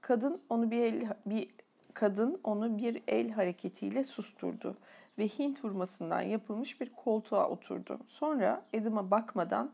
Kadın 0.00 0.40
onu 0.48 0.70
bir, 0.70 0.78
el, 0.78 1.08
bir 1.26 1.48
kadın 1.94 2.40
onu 2.44 2.78
bir 2.78 3.02
el 3.08 3.30
hareketiyle 3.30 4.04
susturdu 4.04 4.76
ve 5.18 5.28
Hint 5.28 5.64
hurmasından 5.64 6.20
yapılmış 6.20 6.80
bir 6.80 6.90
koltuğa 6.90 7.48
oturdu. 7.48 7.98
Sonra 8.08 8.62
Adam'a 8.76 9.10
bakmadan 9.10 9.70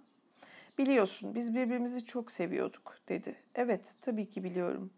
"Biliyorsun 0.79 1.35
biz 1.35 1.55
birbirimizi 1.55 2.07
çok 2.07 2.33
seviyorduk." 2.33 2.97
dedi. 3.09 3.35
"Evet, 3.55 3.95
tabii 4.03 4.31
ki 4.31 4.45
biliyorum." 4.45 4.91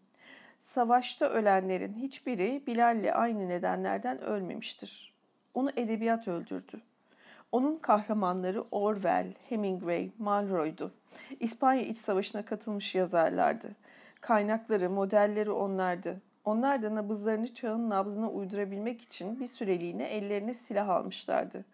Savaşta 0.59 1.27
ölenlerin 1.27 1.95
hiçbiri 1.95 2.63
Bilal'le 2.67 3.13
aynı 3.15 3.49
nedenlerden 3.49 4.21
ölmemiştir. 4.21 5.15
Onu 5.55 5.71
edebiyat 5.77 6.29
öldürdü. 6.29 6.81
Onun 7.53 7.77
kahramanları 7.79 8.65
Orwell, 8.71 9.33
Hemingway, 9.49 10.11
Malroy'du. 10.19 10.93
İspanya 11.41 11.83
İç 11.83 11.97
Savaşı'na 11.97 12.45
katılmış 12.45 12.95
yazarlardı. 12.95 13.71
Kaynakları, 14.21 14.91
modelleri 14.91 15.51
onlardı. 15.51 16.21
Onlar 16.45 16.83
da 16.83 16.95
nabızlarını 16.95 17.55
çağın 17.55 17.91
nabzına 17.91 18.31
uydurabilmek 18.31 19.01
için 19.01 19.41
bir 19.41 19.47
süreliğine 19.47 20.05
ellerine 20.05 20.55
silah 20.55 20.89
almışlardı. 20.89 21.65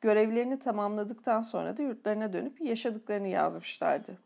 Görevlerini 0.00 0.58
tamamladıktan 0.58 1.42
sonra 1.42 1.76
da 1.76 1.82
yurtlarına 1.82 2.32
dönüp 2.32 2.60
yaşadıklarını 2.60 3.28
yazmışlardı. 3.28 4.18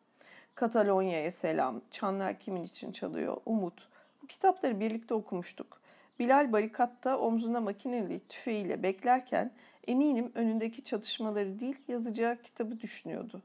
Katalonya'ya 0.55 1.31
selam, 1.31 1.81
Çanlar 1.91 2.39
kimin 2.39 2.63
için 2.63 2.93
çalıyor, 2.93 3.37
Umut. 3.47 3.89
Bu 4.23 4.27
kitapları 4.27 4.81
birlikte 4.81 5.15
okumuştuk. 5.15 5.81
Bilal 6.19 6.53
barikatta 6.53 7.19
omzuna 7.19 7.61
makineli 7.61 8.21
tüfeğiyle 8.29 8.83
beklerken 8.83 9.51
eminim 9.87 10.33
önündeki 10.35 10.85
çatışmaları 10.85 11.61
değil 11.61 11.77
yazacağı 11.89 12.37
kitabı 12.43 12.81
düşünüyordu. 12.81 13.43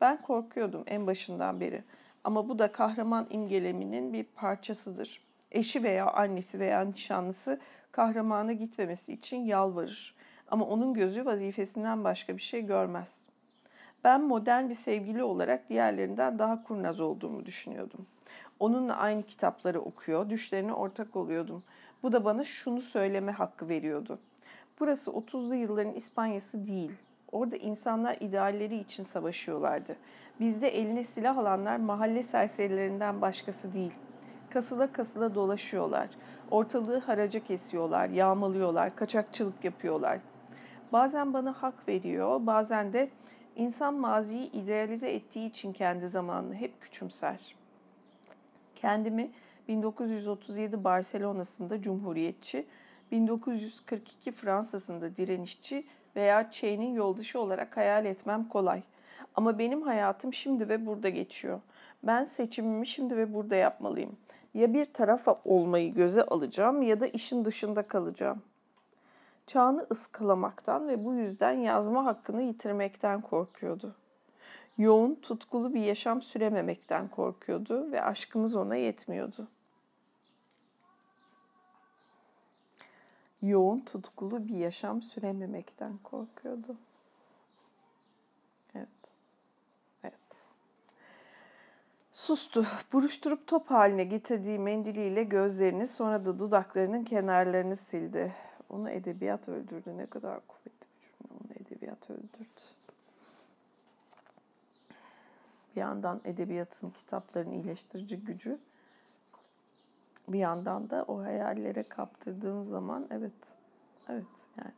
Ben 0.00 0.22
korkuyordum 0.22 0.82
en 0.86 1.06
başından 1.06 1.60
beri 1.60 1.84
ama 2.24 2.48
bu 2.48 2.58
da 2.58 2.72
kahraman 2.72 3.26
imgeleminin 3.30 4.12
bir 4.12 4.24
parçasıdır. 4.24 5.29
Eşi 5.52 5.82
veya 5.82 6.06
annesi 6.06 6.60
veya 6.60 6.80
nişanlısı 6.80 7.60
kahramana 7.92 8.52
gitmemesi 8.52 9.12
için 9.12 9.36
yalvarır. 9.36 10.14
Ama 10.50 10.66
onun 10.66 10.94
gözü 10.94 11.26
vazifesinden 11.26 12.04
başka 12.04 12.36
bir 12.36 12.42
şey 12.42 12.66
görmez. 12.66 13.30
Ben 14.04 14.22
modern 14.22 14.68
bir 14.68 14.74
sevgili 14.74 15.22
olarak 15.22 15.68
diğerlerinden 15.68 16.38
daha 16.38 16.62
kurnaz 16.62 17.00
olduğumu 17.00 17.46
düşünüyordum. 17.46 18.06
Onunla 18.60 18.96
aynı 18.96 19.22
kitapları 19.22 19.80
okuyor, 19.80 20.30
düşlerine 20.30 20.72
ortak 20.72 21.16
oluyordum. 21.16 21.62
Bu 22.02 22.12
da 22.12 22.24
bana 22.24 22.44
şunu 22.44 22.80
söyleme 22.80 23.32
hakkı 23.32 23.68
veriyordu. 23.68 24.18
Burası 24.80 25.10
30'lu 25.10 25.54
yılların 25.54 25.94
İspanyası 25.94 26.66
değil. 26.66 26.92
Orada 27.32 27.56
insanlar 27.56 28.16
idealleri 28.20 28.76
için 28.76 29.02
savaşıyorlardı. 29.02 29.96
Bizde 30.40 30.68
eline 30.68 31.04
silah 31.04 31.38
alanlar 31.38 31.76
mahalle 31.76 32.22
serserilerinden 32.22 33.20
başkası 33.20 33.72
değil. 33.72 33.92
Kasıla 34.50 34.92
kasıla 34.92 35.34
dolaşıyorlar. 35.34 36.08
Ortalığı 36.50 36.98
haraca 36.98 37.44
kesiyorlar, 37.44 38.08
yağmalıyorlar, 38.08 38.96
kaçakçılık 38.96 39.64
yapıyorlar. 39.64 40.18
Bazen 40.92 41.34
bana 41.34 41.52
hak 41.52 41.88
veriyor, 41.88 42.46
bazen 42.46 42.92
de 42.92 43.10
insan 43.56 43.94
maziyi 43.94 44.52
idealize 44.52 45.12
ettiği 45.12 45.48
için 45.48 45.72
kendi 45.72 46.08
zamanını 46.08 46.54
hep 46.54 46.80
küçümser. 46.80 47.56
Kendimi 48.76 49.30
1937 49.68 50.84
Barcelona'sında 50.84 51.82
cumhuriyetçi, 51.82 52.66
1942 53.12 54.32
Fransa'sında 54.32 55.16
direnişçi 55.16 55.86
veya 56.16 56.50
Che'nin 56.50 56.94
yoldaşı 56.94 57.40
olarak 57.40 57.76
hayal 57.76 58.04
etmem 58.04 58.48
kolay. 58.48 58.82
Ama 59.34 59.58
benim 59.58 59.82
hayatım 59.82 60.34
şimdi 60.34 60.68
ve 60.68 60.86
burada 60.86 61.08
geçiyor. 61.08 61.60
Ben 62.02 62.24
seçimimi 62.24 62.86
şimdi 62.86 63.16
ve 63.16 63.34
burada 63.34 63.56
yapmalıyım. 63.56 64.16
Ya 64.54 64.72
bir 64.72 64.84
tarafa 64.84 65.40
olmayı 65.44 65.94
göze 65.94 66.22
alacağım 66.22 66.82
ya 66.82 67.00
da 67.00 67.06
işin 67.06 67.44
dışında 67.44 67.82
kalacağım. 67.82 68.42
Çağını 69.46 69.86
ıskalamaktan 69.90 70.88
ve 70.88 71.04
bu 71.04 71.14
yüzden 71.14 71.52
yazma 71.52 72.04
hakkını 72.04 72.42
yitirmekten 72.42 73.20
korkuyordu. 73.20 73.94
Yoğun, 74.78 75.14
tutkulu 75.14 75.74
bir 75.74 75.80
yaşam 75.80 76.22
sürememekten 76.22 77.08
korkuyordu 77.08 77.92
ve 77.92 78.02
aşkımız 78.02 78.56
ona 78.56 78.76
yetmiyordu. 78.76 79.48
Yoğun, 83.42 83.80
tutkulu 83.80 84.48
bir 84.48 84.56
yaşam 84.56 85.02
sürememekten 85.02 85.98
korkuyordu. 85.98 86.76
Evet. 88.74 88.88
Evet. 90.04 90.14
Sustu. 92.30 92.66
Buruşturup 92.92 93.46
top 93.46 93.70
haline 93.70 94.04
getirdiği 94.04 94.58
mendiliyle 94.58 95.24
gözlerini 95.24 95.86
sonra 95.86 96.24
da 96.24 96.38
dudaklarının 96.38 97.04
kenarlarını 97.04 97.76
sildi. 97.76 98.34
Onu 98.68 98.90
edebiyat 98.90 99.48
öldürdü. 99.48 99.96
Ne 99.96 100.06
kadar 100.06 100.40
kuvvetli 100.46 100.86
bir 100.96 101.00
cümle. 101.00 101.40
Onu 101.40 101.52
edebiyat 101.52 102.10
öldürdü. 102.10 102.60
Bir 105.76 105.80
yandan 105.80 106.20
edebiyatın, 106.24 106.90
kitapların 106.90 107.50
iyileştirici 107.50 108.16
gücü. 108.16 108.58
Bir 110.28 110.38
yandan 110.38 110.90
da 110.90 111.04
o 111.08 111.22
hayallere 111.22 111.82
kaptırdığın 111.82 112.62
zaman 112.62 113.06
evet, 113.10 113.56
evet 114.08 114.26
yani 114.58 114.74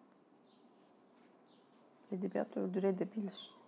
edebiyat 2.13 2.57
öldürebilir. 2.57 3.62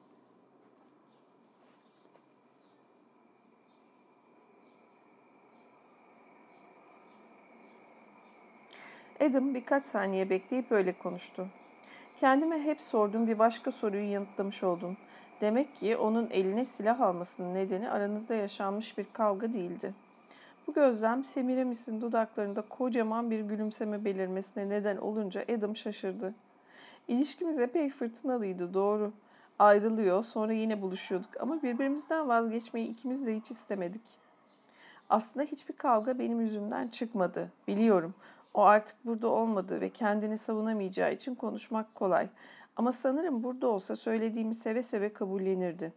Adam 9.25 9.55
birkaç 9.55 9.87
saniye 9.87 10.31
bekleyip 10.31 10.73
öyle 10.73 10.93
konuştu. 10.93 11.47
Kendime 12.17 12.63
hep 12.63 12.81
sorduğum 12.81 13.27
bir 13.27 13.39
başka 13.39 13.71
soruyu 13.73 14.13
yanıtlamış 14.13 14.63
oldum. 14.63 14.97
Demek 15.41 15.77
ki 15.77 15.97
onun 15.97 16.31
eline 16.31 16.65
silah 16.65 17.01
almasının 17.01 17.55
nedeni 17.55 17.91
aranızda 17.91 18.35
yaşanmış 18.35 18.99
bir 18.99 19.07
kavga 19.13 19.53
değildi. 19.53 19.95
Bu 20.67 20.75
gözlem 20.75 21.25
Semiramis'in 21.25 22.01
dudaklarında 22.01 22.63
kocaman 22.63 23.31
bir 23.31 23.41
gülümseme 23.41 24.05
belirmesine 24.05 24.69
neden 24.69 24.97
olunca 24.97 25.45
Adam 25.59 25.77
şaşırdı. 25.77 26.35
İlişkimiz 27.09 27.59
epey 27.59 27.91
fırtınalıydı 27.91 28.75
doğru. 28.75 29.13
Ayrılıyor 29.59 30.23
sonra 30.23 30.53
yine 30.53 30.83
buluşuyorduk 30.83 31.41
ama 31.41 31.63
birbirimizden 31.63 32.29
vazgeçmeyi 32.29 32.89
ikimiz 32.89 33.27
de 33.27 33.37
hiç 33.37 33.51
istemedik. 33.51 34.03
Aslında 35.11 35.47
hiçbir 35.47 35.75
kavga 35.77 36.19
benim 36.19 36.41
yüzümden 36.41 36.89
çıkmadı. 36.89 37.53
Biliyorum. 37.69 38.15
O 38.55 38.63
artık 38.63 38.97
burada 39.07 39.29
olmadı 39.29 39.81
ve 39.81 39.91
kendini 39.91 40.39
savunamayacağı 40.39 41.13
için 41.13 41.35
konuşmak 41.35 41.95
kolay. 41.95 42.29
Ama 42.77 42.93
sanırım 42.93 43.43
burada 43.43 43.67
olsa 43.69 43.97
söylediğimi 43.97 44.55
seve 44.55 44.83
seve 44.83 45.13
kabullenirdi. 45.13 45.93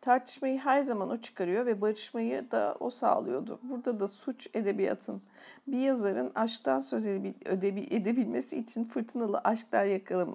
Tartışmayı 0.00 0.58
her 0.58 0.82
zaman 0.82 1.10
o 1.10 1.16
çıkarıyor 1.16 1.66
ve 1.66 1.80
barışmayı 1.80 2.50
da 2.50 2.76
o 2.80 2.90
sağlıyordu. 2.90 3.58
Burada 3.62 4.00
da 4.00 4.08
suç 4.08 4.48
edebiyatın. 4.54 5.22
Bir 5.66 5.78
yazarın 5.78 6.32
aşktan 6.34 6.80
söz 6.80 7.06
edebilmesi 7.06 8.56
için 8.56 8.84
fırtınalı 8.84 9.40
aşklar 9.44 9.84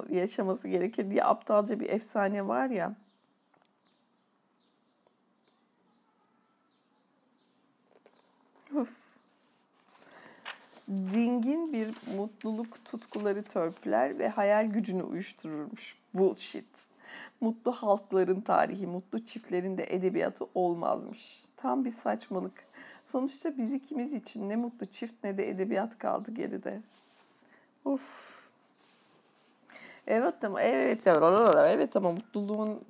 yaşaması 0.10 0.68
gerekir 0.68 1.12
diye 1.12 1.24
aptalca 1.24 1.80
bir 1.80 1.90
efsane 1.90 2.48
var 2.48 2.70
ya. 2.70 2.96
Uf. 8.76 9.11
Dingin 10.92 11.74
bir 11.74 11.90
mutluluk 12.18 12.86
tutkuları 12.86 13.44
törpüler 13.44 14.20
ve 14.20 14.30
hayal 14.30 14.66
gücünü 14.66 15.04
uyuştururmuş. 15.04 15.96
Bullshit. 16.14 16.88
Mutlu 17.42 17.72
halkların 17.72 18.42
tarihi, 18.42 18.88
mutlu 18.88 19.26
çiftlerin 19.26 19.78
de 19.78 19.96
edebiyatı 19.96 20.46
olmazmış. 20.56 21.44
Tam 21.58 21.86
bir 21.86 21.92
saçmalık. 21.92 22.66
Sonuçta 23.04 23.58
biz 23.58 23.74
ikimiz 23.74 24.14
için 24.14 24.50
ne 24.50 24.56
mutlu 24.56 24.86
çift 24.86 25.24
ne 25.24 25.38
de 25.38 25.50
edebiyat 25.50 25.98
kaldı 25.98 26.32
geride. 26.32 26.82
Uf. 27.86 28.32
Evet 30.08 30.44
ama 30.44 30.62
evet 30.62 31.08
evet 31.08 31.96
ama 31.96 32.12
mutluluğun 32.12 32.82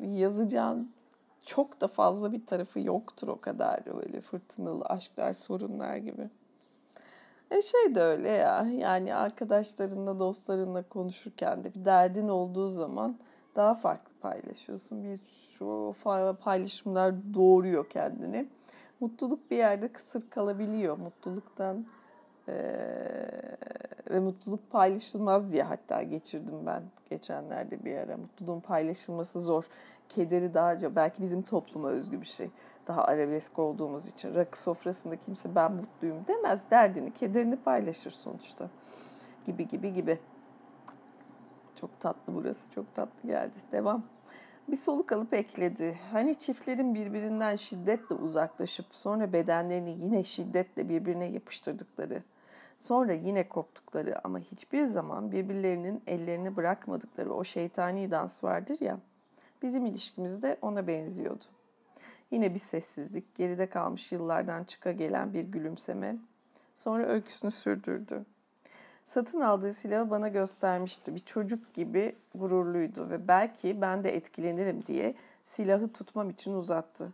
yazacağın 0.00 0.90
çok 1.44 1.80
da 1.80 1.88
fazla 1.88 2.32
bir 2.32 2.46
tarafı 2.46 2.80
yoktur 2.80 3.28
o 3.28 3.40
kadar 3.40 4.04
öyle 4.04 4.20
fırtınalı 4.20 4.84
aşklar, 4.84 5.32
sorunlar 5.32 5.96
gibi. 5.96 6.28
E 7.50 7.62
şey 7.62 7.94
de 7.94 8.02
öyle 8.02 8.28
ya 8.28 8.66
yani 8.78 9.14
arkadaşlarınla 9.14 10.18
dostlarınla 10.18 10.82
konuşurken 10.82 11.64
de 11.64 11.74
bir 11.74 11.84
derdin 11.84 12.28
olduğu 12.28 12.68
zaman 12.68 13.16
daha 13.56 13.74
farklı 13.74 14.12
paylaşıyorsun. 14.20 15.04
Bir 15.04 15.20
şu 15.58 15.94
paylaşımlar 16.40 17.14
doğuruyor 17.34 17.88
kendini. 17.88 18.48
Mutluluk 19.00 19.50
bir 19.50 19.56
yerde 19.56 19.92
kısır 19.92 20.30
kalabiliyor. 20.30 20.98
Mutluluktan 20.98 21.86
ee, 22.48 23.56
ve 24.10 24.20
mutluluk 24.20 24.70
paylaşılmaz 24.70 25.52
diye 25.52 25.62
hatta 25.62 26.02
geçirdim 26.02 26.66
ben 26.66 26.82
geçenlerde 27.10 27.84
bir 27.84 27.96
ara. 27.96 28.16
Mutluluğun 28.16 28.60
paylaşılması 28.60 29.40
zor. 29.40 29.64
Kederi 30.08 30.54
daha 30.54 30.96
belki 30.96 31.22
bizim 31.22 31.42
topluma 31.42 31.88
özgü 31.88 32.20
bir 32.20 32.26
şey 32.26 32.50
daha 32.86 33.04
arabesk 33.04 33.58
olduğumuz 33.58 34.08
için 34.08 34.34
rakı 34.34 34.62
sofrasında 34.62 35.16
kimse 35.16 35.54
ben 35.54 35.72
mutluyum 35.72 36.24
demez. 36.28 36.70
Derdini, 36.70 37.12
kederini 37.12 37.56
paylaşır 37.56 38.10
sonuçta. 38.10 38.70
Gibi 39.44 39.68
gibi 39.68 39.92
gibi. 39.92 40.18
Çok 41.80 42.00
tatlı 42.00 42.34
burası. 42.34 42.70
Çok 42.70 42.94
tatlı 42.94 43.28
geldi. 43.28 43.54
Devam. 43.72 44.02
Bir 44.68 44.76
soluk 44.76 45.12
alıp 45.12 45.34
ekledi. 45.34 45.98
Hani 46.12 46.34
çiftlerin 46.34 46.94
birbirinden 46.94 47.56
şiddetle 47.56 48.14
uzaklaşıp 48.14 48.86
sonra 48.90 49.32
bedenlerini 49.32 49.90
yine 49.90 50.24
şiddetle 50.24 50.88
birbirine 50.88 51.24
yapıştırdıkları, 51.24 52.22
sonra 52.76 53.12
yine 53.12 53.48
koptukları 53.48 54.26
ama 54.26 54.38
hiçbir 54.38 54.82
zaman 54.82 55.32
birbirlerinin 55.32 56.02
ellerini 56.06 56.56
bırakmadıkları 56.56 57.34
o 57.34 57.44
şeytani 57.44 58.10
dans 58.10 58.44
vardır 58.44 58.76
ya. 58.80 58.98
Bizim 59.62 59.86
ilişkimiz 59.86 60.42
de 60.42 60.58
ona 60.62 60.86
benziyordu. 60.86 61.44
Yine 62.30 62.54
bir 62.54 62.58
sessizlik, 62.58 63.34
geride 63.34 63.68
kalmış 63.68 64.12
yıllardan 64.12 64.64
çıka 64.64 64.92
gelen 64.92 65.32
bir 65.32 65.44
gülümseme. 65.44 66.16
Sonra 66.74 67.06
öyküsünü 67.06 67.50
sürdürdü. 67.50 68.24
Satın 69.04 69.40
aldığı 69.40 69.72
silahı 69.72 70.10
bana 70.10 70.28
göstermişti. 70.28 71.14
Bir 71.14 71.20
çocuk 71.20 71.74
gibi 71.74 72.16
gururluydu 72.34 73.10
ve 73.10 73.28
belki 73.28 73.80
ben 73.80 74.04
de 74.04 74.16
etkilenirim 74.16 74.86
diye 74.86 75.14
silahı 75.44 75.92
tutmam 75.92 76.30
için 76.30 76.54
uzattı. 76.54 77.12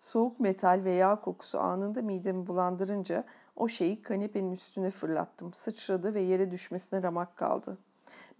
Soğuk 0.00 0.40
metal 0.40 0.80
ve 0.84 0.92
yağ 0.92 1.20
kokusu 1.20 1.58
anında 1.58 2.02
midemi 2.02 2.46
bulandırınca 2.46 3.24
o 3.56 3.68
şeyi 3.68 4.02
kanepenin 4.02 4.52
üstüne 4.52 4.90
fırlattım. 4.90 5.54
Sıçradı 5.54 6.14
ve 6.14 6.20
yere 6.20 6.50
düşmesine 6.50 7.02
ramak 7.02 7.36
kaldı. 7.36 7.78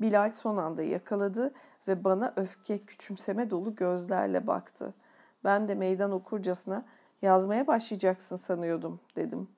Bilal 0.01 0.33
son 0.33 0.57
anda 0.57 0.83
yakaladı 0.83 1.55
ve 1.89 2.05
bana 2.05 2.33
öfke, 2.37 2.79
küçümseme 2.79 3.51
dolu 3.51 3.75
gözlerle 3.75 4.47
baktı. 4.47 4.95
Ben 5.45 5.69
de 5.69 5.75
meydan 5.75 6.13
okurcasına 6.13 6.85
yazmaya 7.23 7.67
başlayacaksın 7.67 8.37
sanıyordum 8.37 9.01
dedim. 9.17 9.49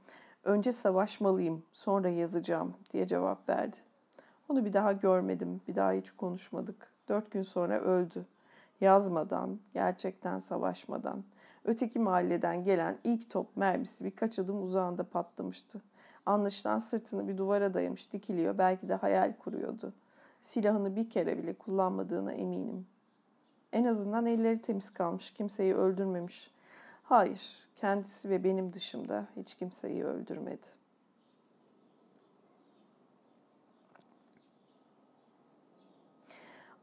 Önce 0.45 0.73
savaşmalıyım, 0.73 1.63
sonra 1.73 2.09
yazacağım 2.09 2.75
diye 2.91 3.07
cevap 3.07 3.49
verdi. 3.49 3.77
Onu 4.49 4.65
bir 4.65 4.73
daha 4.73 4.93
görmedim, 4.93 5.61
bir 5.69 5.75
daha 5.75 5.93
hiç 5.93 6.11
konuşmadık. 6.11 6.93
Dört 7.09 7.31
gün 7.31 7.43
sonra 7.43 7.81
öldü. 7.81 8.27
Yazmadan, 8.81 9.61
gerçekten 9.75 10.39
savaşmadan. 10.39 11.25
Öteki 11.65 11.99
mahalleden 11.99 12.65
gelen 12.65 12.99
ilk 13.05 13.31
top 13.31 13.57
mermisi 13.57 14.05
birkaç 14.05 14.39
adım 14.39 14.63
uzağında 14.63 15.05
patlamıştı. 15.05 15.83
Anlaşılan 16.27 16.79
sırtını 16.79 17.29
bir 17.29 17.39
duvara 17.39 17.75
dayamış 17.75 18.13
dikiliyor, 18.13 18.59
belki 18.59 18.89
de 18.89 18.95
hayal 18.95 19.33
kuruyordu. 19.39 19.93
Silahını 20.41 20.97
bir 20.97 21.11
kere 21.11 21.39
bile 21.39 21.55
kullanmadığına 21.55 22.33
eminim. 22.33 22.87
En 23.75 23.85
azından 23.85 24.27
elleri 24.27 24.63
temiz 24.63 24.91
kalmış, 24.91 25.31
kimseyi 25.31 25.75
öldürmemiş. 25.75 26.51
Hayır, 27.03 27.69
kendisi 27.77 28.31
ve 28.31 28.45
benim 28.45 28.73
dışımda 28.73 29.27
hiç 29.37 29.55
kimseyi 29.55 30.05
öldürmedi. 30.05 30.67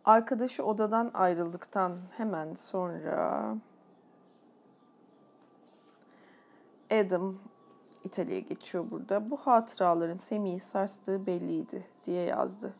Arkadaşı 0.05 0.63
odadan 0.63 1.11
ayrıldıktan 1.13 1.97
hemen 2.17 2.53
sonra 2.53 3.55
Adam 6.91 7.39
İtalya'ya 8.03 8.39
geçiyor 8.39 8.91
burada. 8.91 9.29
Bu 9.29 9.37
hatıraların 9.37 10.15
Semih'i 10.15 10.59
sarstığı 10.59 11.25
belliydi 11.25 11.85
diye 12.03 12.23
yazdı. 12.23 12.73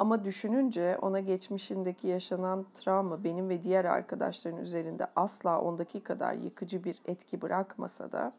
Ama 0.00 0.24
düşününce 0.24 0.98
ona 1.02 1.20
geçmişindeki 1.20 2.08
yaşanan 2.08 2.66
travma 2.74 3.24
benim 3.24 3.48
ve 3.48 3.62
diğer 3.62 3.84
arkadaşların 3.84 4.60
üzerinde 4.60 5.06
asla 5.16 5.60
ondaki 5.60 6.00
kadar 6.00 6.34
yıkıcı 6.34 6.84
bir 6.84 7.00
etki 7.06 7.42
bırakmasa 7.42 8.12
da 8.12 8.32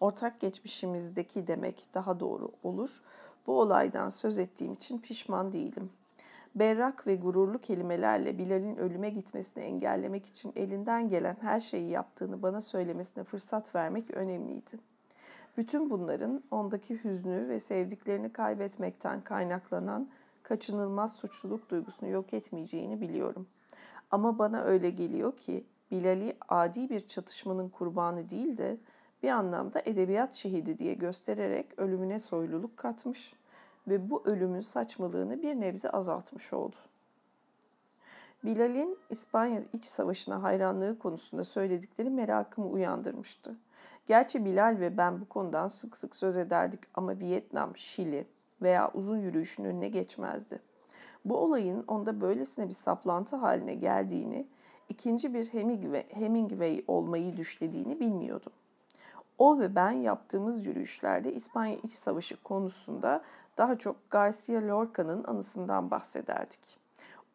ortak 0.00 0.40
geçmişimizdeki 0.40 1.46
demek 1.46 1.88
daha 1.94 2.20
doğru 2.20 2.50
olur. 2.62 3.02
Bu 3.46 3.60
olaydan 3.60 4.08
söz 4.08 4.38
ettiğim 4.38 4.72
için 4.72 4.98
pişman 4.98 5.52
değilim. 5.52 5.90
Berrak 6.54 7.06
ve 7.06 7.16
gururlu 7.16 7.58
kelimelerle 7.58 8.38
Bilal'in 8.38 8.76
ölüme 8.76 9.10
gitmesini 9.10 9.64
engellemek 9.64 10.26
için 10.26 10.52
elinden 10.56 11.08
gelen 11.08 11.36
her 11.40 11.60
şeyi 11.60 11.90
yaptığını 11.90 12.42
bana 12.42 12.60
söylemesine 12.60 13.24
fırsat 13.24 13.74
vermek 13.74 14.10
önemliydi. 14.10 14.78
Bütün 15.56 15.90
bunların 15.90 16.42
ondaki 16.50 17.04
hüznü 17.04 17.48
ve 17.48 17.60
sevdiklerini 17.60 18.32
kaybetmekten 18.32 19.20
kaynaklanan 19.20 20.08
kaçınılmaz 20.42 21.12
suçluluk 21.12 21.70
duygusunu 21.70 22.08
yok 22.08 22.34
etmeyeceğini 22.34 23.00
biliyorum. 23.00 23.46
Ama 24.10 24.38
bana 24.38 24.62
öyle 24.62 24.90
geliyor 24.90 25.36
ki 25.36 25.64
Bilal'i 25.90 26.36
adi 26.48 26.90
bir 26.90 27.08
çatışmanın 27.08 27.68
kurbanı 27.68 28.30
değil 28.30 28.56
de 28.56 28.76
bir 29.22 29.28
anlamda 29.28 29.82
edebiyat 29.84 30.34
şehidi 30.34 30.78
diye 30.78 30.94
göstererek 30.94 31.78
ölümüne 31.78 32.18
soyluluk 32.18 32.76
katmış 32.76 33.34
ve 33.88 34.10
bu 34.10 34.22
ölümün 34.26 34.60
saçmalığını 34.60 35.42
bir 35.42 35.60
nebze 35.60 35.90
azaltmış 35.90 36.52
oldu. 36.52 36.76
Bilal'in 38.44 38.98
İspanya 39.10 39.62
İç 39.72 39.84
Savaşı'na 39.84 40.42
hayranlığı 40.42 40.98
konusunda 40.98 41.44
söyledikleri 41.44 42.10
merakımı 42.10 42.68
uyandırmıştı. 42.68 43.56
Gerçi 44.06 44.44
Bilal 44.44 44.76
ve 44.80 44.96
ben 44.96 45.20
bu 45.20 45.28
konudan 45.28 45.68
sık 45.68 45.96
sık 45.96 46.16
söz 46.16 46.36
ederdik 46.36 46.80
ama 46.94 47.18
Vietnam, 47.18 47.76
Şili 47.76 48.26
veya 48.62 48.90
uzun 48.94 49.18
yürüyüşün 49.18 49.64
önüne 49.64 49.88
geçmezdi. 49.88 50.60
Bu 51.24 51.36
olayın 51.36 51.84
onda 51.88 52.20
böylesine 52.20 52.68
bir 52.68 52.74
saplantı 52.74 53.36
haline 53.36 53.74
geldiğini, 53.74 54.46
ikinci 54.88 55.34
bir 55.34 55.46
Hemingway, 56.10 56.84
olmayı 56.88 57.36
düşlediğini 57.36 58.00
bilmiyordum. 58.00 58.52
O 59.38 59.58
ve 59.58 59.74
ben 59.74 59.90
yaptığımız 59.90 60.66
yürüyüşlerde 60.66 61.32
İspanya 61.32 61.76
İç 61.82 61.92
Savaşı 61.92 62.42
konusunda 62.42 63.22
daha 63.58 63.78
çok 63.78 64.10
Garcia 64.10 64.68
Lorca'nın 64.68 65.24
anısından 65.24 65.90
bahsederdik. 65.90 66.78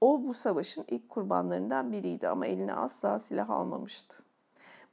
O 0.01 0.23
bu 0.23 0.33
savaşın 0.33 0.85
ilk 0.87 1.09
kurbanlarından 1.09 1.91
biriydi 1.91 2.27
ama 2.27 2.45
eline 2.45 2.73
asla 2.73 3.19
silah 3.19 3.49
almamıştı. 3.49 4.23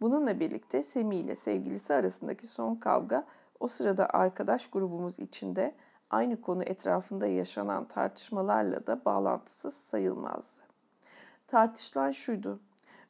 Bununla 0.01 0.40
birlikte 0.40 0.83
Semi 0.83 1.16
ile 1.16 1.35
sevgilisi 1.35 1.94
arasındaki 1.94 2.47
son 2.47 2.75
kavga 2.75 3.25
o 3.61 3.68
sırada 3.68 4.07
arkadaş 4.07 4.70
grubumuz 4.70 5.18
içinde 5.18 5.75
aynı 6.14 6.40
konu 6.40 6.62
etrafında 6.62 7.27
yaşanan 7.27 7.88
tartışmalarla 7.88 8.87
da 8.87 9.05
bağlantısız 9.05 9.74
sayılmazdı. 9.74 10.62
Tartışılan 11.46 12.12
şuydu. 12.12 12.61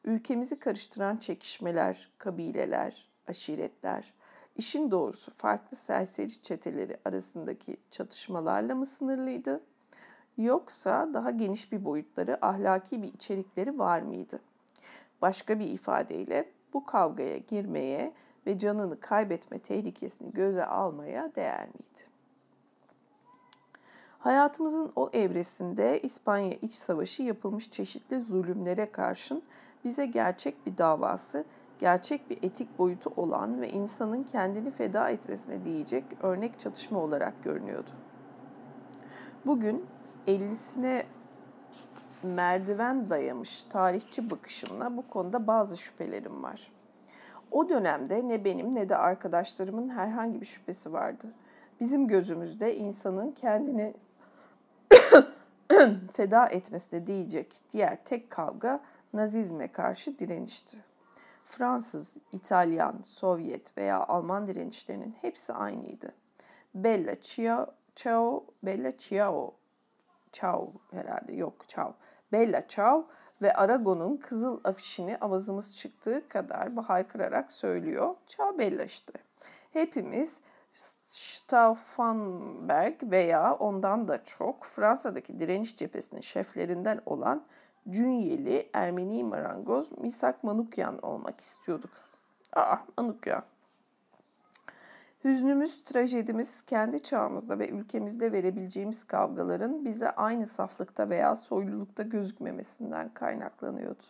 Ülkemizi 0.05 0.59
karıştıran 0.59 1.17
çekişmeler, 1.17 2.11
kabileler, 2.19 3.09
aşiretler, 3.29 4.15
işin 4.57 4.91
doğrusu 4.91 5.31
farklı 5.31 5.77
serseri 5.77 6.43
çeteleri 6.43 6.97
arasındaki 7.05 7.77
çatışmalarla 7.91 8.75
mı 8.75 8.87
sınırlıydı? 8.87 9.61
Yoksa 10.39 11.15
daha 11.15 11.31
geniş 11.31 11.73
bir 11.73 11.85
boyutları, 11.85 12.47
ahlaki 12.47 13.03
bir 13.03 13.15
içerikleri 13.15 13.79
var 13.79 14.01
mıydı? 14.01 14.41
Başka 15.23 15.59
bir 15.59 15.69
ifadeyle 15.69 16.53
bu 16.73 16.87
kavgaya 16.87 17.39
girmeye 17.39 18.13
ve 18.47 18.59
canını 18.59 19.01
kaybetme 19.01 19.59
tehlikesini 19.59 20.33
göze 20.33 20.65
almaya 20.65 21.35
değer 21.35 21.67
miydi? 21.67 22.14
Hayatımızın 24.25 24.93
o 24.97 25.11
evresinde 25.13 26.01
İspanya 26.01 26.53
İç 26.63 26.71
Savaşı 26.71 27.23
yapılmış 27.23 27.71
çeşitli 27.71 28.23
zulümlere 28.23 28.93
karşın 28.93 29.43
bize 29.85 30.07
gerçek 30.07 30.67
bir 30.67 30.79
davası, 30.79 31.45
gerçek 31.79 32.31
bir 32.31 32.39
etik 32.43 32.79
boyutu 32.79 33.13
olan 33.17 33.61
ve 33.61 33.69
insanın 33.69 34.23
kendini 34.23 34.71
feda 34.71 35.11
etmesine 35.11 35.65
diyecek 35.65 36.05
örnek 36.23 36.61
çatışma 36.61 36.99
olarak 36.99 37.45
görünüyordu. 37.45 37.91
Bugün 39.47 39.87
50'sine 40.27 41.03
merdiven 42.23 43.11
dayamış 43.11 43.65
tarihçi 43.65 44.31
bakışımla 44.31 44.97
bu 44.97 45.09
konuda 45.09 45.47
bazı 45.47 45.79
şüphelerim 45.79 46.43
var. 46.43 46.73
O 47.51 47.69
dönemde 47.69 48.29
ne 48.29 48.45
benim 48.45 48.75
ne 48.75 48.89
de 48.89 48.97
arkadaşlarımın 48.97 49.89
herhangi 49.89 50.41
bir 50.41 50.47
şüphesi 50.47 50.93
vardı. 50.93 51.27
Bizim 51.81 52.09
gözümüzde 52.09 52.77
insanın 52.77 53.33
kendini 53.33 53.95
feda 56.13 56.47
etmesine 56.47 57.07
diyecek 57.07 57.55
diğer 57.71 58.05
tek 58.05 58.31
kavga 58.31 58.81
Nazizme 59.13 59.73
karşı 59.73 60.19
direnişti. 60.19 60.77
Fransız, 61.45 62.17
İtalyan, 62.33 63.01
Sovyet 63.05 63.79
veya 63.79 64.07
Alman 64.07 64.47
direnişlerinin 64.47 65.15
hepsi 65.21 65.53
aynıydı. 65.53 66.13
Bella 66.75 67.21
Ciao, 67.21 67.67
Ciao 67.97 68.45
Bella 68.63 68.99
Ciao, 68.99 69.55
Ciao 70.33 70.73
herhalde 70.91 71.35
yok 71.35 71.69
Ciao. 71.69 71.95
Bella 72.33 72.69
Ciao 72.69 73.07
ve 73.43 73.53
Aragon'un 73.53 74.17
kızıl 74.17 74.61
afişini 74.65 75.19
avazımız 75.19 75.77
çıktığı 75.77 76.29
kadar 76.29 76.73
haykırarak 76.75 77.53
söylüyor. 77.53 78.15
Ciao 78.27 78.59
Bella 78.59 78.85
işte. 78.85 79.13
Hepimiz 79.73 80.41
Stauffenberg 80.75 82.95
veya 83.03 83.55
ondan 83.55 84.09
da 84.09 84.25
çok 84.25 84.65
Fransa'daki 84.65 85.41
direniş 85.41 85.77
cephesinin 85.77 86.21
şeflerinden 86.21 87.01
olan 87.07 87.45
Cünyeli 87.91 88.71
Ermeni 88.73 89.25
marangoz 89.25 89.99
Misak 89.99 90.45
Manukyan 90.45 90.99
olmak 90.99 91.41
istiyorduk. 91.41 91.91
Aa 92.53 92.77
Manukyan. 92.99 93.43
Hüznümüz, 95.25 95.85
trajedimiz 95.85 96.63
kendi 96.63 97.03
çağımızda 97.03 97.59
ve 97.59 97.69
ülkemizde 97.69 98.33
verebileceğimiz 98.33 99.05
kavgaların 99.05 99.85
bize 99.85 100.11
aynı 100.11 100.47
saflıkta 100.47 101.09
veya 101.09 101.37
soylulukta 101.37 102.03
gözükmemesinden 102.03 103.15
kaynaklanıyordu. 103.15 104.03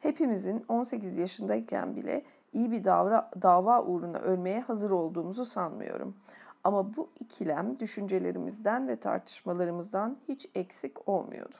Hepimizin 0.00 0.64
18 0.68 1.16
yaşındayken 1.16 1.96
bile 1.96 2.24
iyi 2.56 2.70
bir 2.70 2.84
davra, 2.84 3.30
dava 3.42 3.82
uğruna 3.82 4.18
ölmeye 4.18 4.60
hazır 4.60 4.90
olduğumuzu 4.90 5.44
sanmıyorum. 5.44 6.16
Ama 6.64 6.96
bu 6.96 7.10
ikilem 7.20 7.80
düşüncelerimizden 7.80 8.88
ve 8.88 8.96
tartışmalarımızdan 8.96 10.16
hiç 10.28 10.46
eksik 10.54 11.08
olmuyordu. 11.08 11.56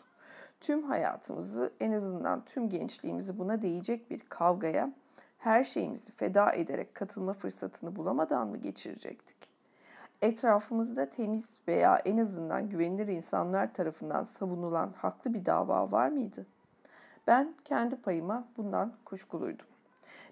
Tüm 0.61 0.83
hayatımızı, 0.83 1.73
en 1.81 1.93
azından 1.93 2.45
tüm 2.45 2.69
gençliğimizi 2.69 3.39
buna 3.39 3.63
değecek 3.63 4.11
bir 4.11 4.21
kavgaya 4.29 4.93
her 5.39 5.65
şeyimizi 5.65 6.13
feda 6.13 6.53
ederek 6.53 6.95
katılma 6.95 7.33
fırsatını 7.33 7.97
bulamadan 7.97 8.49
mı 8.49 8.57
geçirecektik? 8.57 9.37
Etrafımızda 10.23 11.11
temiz 11.11 11.59
veya 11.69 11.97
en 11.97 12.19
azından 12.19 12.69
güvenilir 12.69 13.07
insanlar 13.07 13.75
tarafından 13.75 14.23
savunulan 14.23 14.93
haklı 14.97 15.35
bir 15.35 15.47
dava 15.47 15.93
var 15.93 16.09
mıydı? 16.09 16.47
Ben 17.27 17.55
kendi 17.65 17.97
payıma 17.97 18.45
bundan 18.57 18.93
kuşkuluydum. 19.05 19.67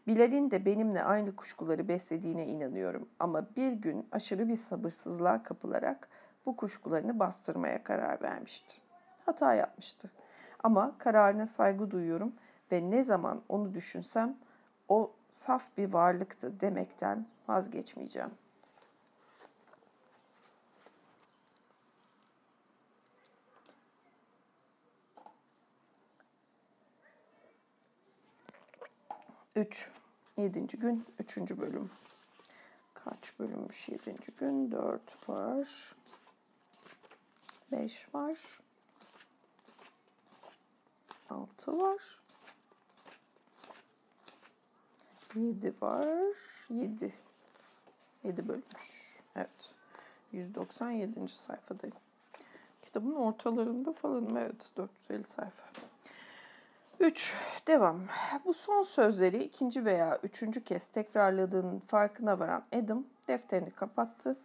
Bilal'in 0.06 0.50
de 0.50 0.64
benimle 0.64 1.02
aynı 1.02 1.36
kuşkuları 1.36 1.88
beslediğine 1.88 2.46
inanıyorum 2.46 3.08
ama 3.18 3.46
bir 3.56 3.72
gün 3.72 4.08
aşırı 4.12 4.48
bir 4.48 4.56
sabırsızlığa 4.56 5.42
kapılarak 5.42 6.08
bu 6.46 6.56
kuşkularını 6.56 7.18
bastırmaya 7.18 7.84
karar 7.84 8.22
vermişti. 8.22 8.80
Hata 9.26 9.54
yapmıştı. 9.54 10.10
Ama 10.62 10.98
kararına 10.98 11.46
saygı 11.46 11.90
duyuyorum 11.90 12.32
ve 12.72 12.90
ne 12.90 13.04
zaman 13.04 13.42
onu 13.48 13.74
düşünsem 13.74 14.36
o 14.88 15.12
saf 15.30 15.76
bir 15.76 15.92
varlıktı 15.92 16.60
demekten 16.60 17.26
vazgeçmeyeceğim. 17.48 18.30
Üç. 29.56 29.90
Yedinci 30.36 30.76
gün. 30.76 31.06
Üçüncü 31.18 31.60
bölüm. 31.60 31.90
Kaç 32.94 33.38
bölümmüş 33.38 33.88
yedinci 33.88 34.32
gün? 34.38 34.72
Dört 34.72 35.28
var. 35.28 35.94
Beş 37.72 38.14
var. 38.14 38.38
Altı 41.30 41.78
var. 41.78 42.20
7 45.34 45.74
var. 45.80 46.08
7. 46.70 47.12
7 48.24 48.48
bölmüş. 48.48 49.20
Evet. 49.36 49.74
197. 50.32 51.28
sayfadayım. 51.28 51.96
Kitabın 52.82 53.14
ortalarında 53.14 53.92
falan. 53.92 54.36
Evet. 54.36 54.72
450 54.76 55.24
sayfa. 55.24 55.64
3. 57.04 57.34
Devam. 57.66 58.00
Bu 58.44 58.54
son 58.54 58.82
sözleri 58.82 59.42
ikinci 59.42 59.84
veya 59.84 60.18
üçüncü 60.22 60.64
kez 60.64 60.86
tekrarladığının 60.86 61.78
farkına 61.78 62.38
varan 62.38 62.62
Adam 62.72 63.04
Defterini 63.28 63.70
kapattı, 63.70 64.36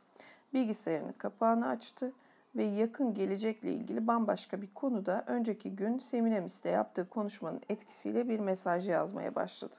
bilgisayarının 0.53 1.11
kapağını 1.11 1.67
açtı 1.67 2.13
ve 2.55 2.63
yakın 2.63 3.13
gelecekle 3.13 3.71
ilgili 3.71 4.07
bambaşka 4.07 4.61
bir 4.61 4.73
konuda 4.73 5.23
önceki 5.27 5.75
gün 5.75 5.97
Seminemis'te 5.97 6.69
yaptığı 6.69 7.09
konuşmanın 7.09 7.61
etkisiyle 7.69 8.29
bir 8.29 8.39
mesaj 8.39 8.89
yazmaya 8.89 9.35
başladı. 9.35 9.77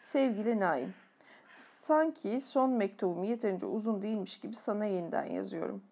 Sevgili 0.00 0.60
Naim, 0.60 0.94
sanki 1.50 2.40
son 2.40 2.70
mektubum 2.70 3.24
yeterince 3.24 3.66
uzun 3.66 4.02
değilmiş 4.02 4.40
gibi 4.40 4.54
sana 4.54 4.84
yeniden 4.84 5.26
yazıyorum. 5.26 5.82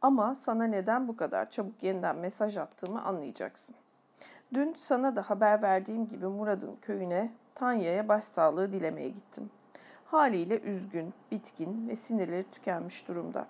Ama 0.00 0.34
sana 0.34 0.64
neden 0.64 1.08
bu 1.08 1.16
kadar 1.16 1.50
çabuk 1.50 1.82
yeniden 1.82 2.16
mesaj 2.16 2.56
attığımı 2.56 3.02
anlayacaksın. 3.02 3.76
Dün 4.52 4.74
sana 4.74 5.16
da 5.16 5.22
haber 5.22 5.62
verdiğim 5.62 6.06
gibi 6.06 6.26
Murad'ın 6.26 6.76
köyüne 6.82 7.32
Tanya'ya 7.54 8.08
başsağlığı 8.08 8.72
dilemeye 8.72 9.08
gittim. 9.08 9.50
Haliyle 10.04 10.60
üzgün, 10.60 11.14
bitkin 11.30 11.88
ve 11.88 11.96
sinirleri 11.96 12.50
tükenmiş 12.50 13.08
durumda. 13.08 13.46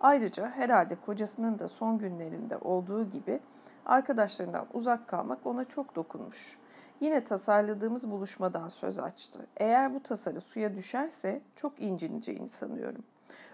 Ayrıca 0.00 0.48
herhalde 0.48 0.96
kocasının 1.06 1.58
da 1.58 1.68
son 1.68 1.98
günlerinde 1.98 2.56
olduğu 2.56 3.10
gibi 3.10 3.40
arkadaşlarından 3.86 4.66
uzak 4.72 5.08
kalmak 5.08 5.46
ona 5.46 5.64
çok 5.64 5.96
dokunmuş. 5.96 6.58
Yine 7.00 7.24
tasarladığımız 7.24 8.10
buluşmadan 8.10 8.68
söz 8.68 8.98
açtı. 8.98 9.46
Eğer 9.56 9.94
bu 9.94 10.02
tasarı 10.02 10.40
suya 10.40 10.74
düşerse 10.74 11.40
çok 11.56 11.80
incineceğini 11.80 12.48
sanıyorum. 12.48 13.04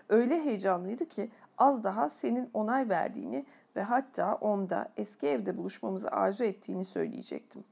Öyle 0.08 0.40
heyecanlıydı 0.44 1.06
ki 1.06 1.30
az 1.62 1.84
daha 1.84 2.10
senin 2.10 2.50
onay 2.54 2.88
verdiğini 2.88 3.46
ve 3.76 3.82
hatta 3.82 4.34
onda 4.34 4.88
eski 4.96 5.26
evde 5.26 5.56
buluşmamızı 5.56 6.10
arzu 6.10 6.44
ettiğini 6.44 6.84
söyleyecektim. 6.84 7.64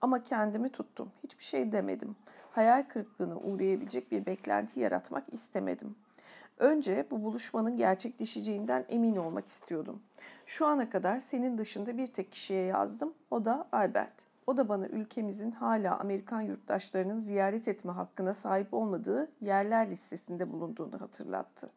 Ama 0.00 0.22
kendimi 0.22 0.70
tuttum. 0.70 1.12
Hiçbir 1.24 1.44
şey 1.44 1.72
demedim. 1.72 2.16
Hayal 2.50 2.82
kırıklığına 2.88 3.36
uğrayabilecek 3.36 4.12
bir 4.12 4.26
beklenti 4.26 4.80
yaratmak 4.80 5.24
istemedim. 5.32 5.96
Önce 6.58 7.06
bu 7.10 7.22
buluşmanın 7.22 7.76
gerçekleşeceğinden 7.76 8.84
emin 8.88 9.16
olmak 9.16 9.48
istiyordum. 9.48 10.02
Şu 10.46 10.66
ana 10.66 10.90
kadar 10.90 11.20
senin 11.20 11.58
dışında 11.58 11.98
bir 11.98 12.06
tek 12.06 12.32
kişiye 12.32 12.64
yazdım. 12.64 13.14
O 13.30 13.44
da 13.44 13.68
Albert. 13.72 14.26
O 14.46 14.56
da 14.56 14.68
bana 14.68 14.86
ülkemizin 14.86 15.50
hala 15.50 15.98
Amerikan 15.98 16.40
yurttaşlarının 16.40 17.16
ziyaret 17.16 17.68
etme 17.68 17.92
hakkına 17.92 18.32
sahip 18.32 18.74
olmadığı 18.74 19.30
yerler 19.40 19.90
listesinde 19.90 20.52
bulunduğunu 20.52 21.00
hatırlattı. 21.00 21.70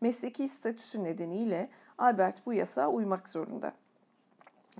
Mesleki 0.00 0.48
statüsü 0.48 1.04
nedeniyle 1.04 1.68
Albert 1.98 2.46
bu 2.46 2.52
yasağa 2.52 2.88
uymak 2.88 3.28
zorunda. 3.28 3.72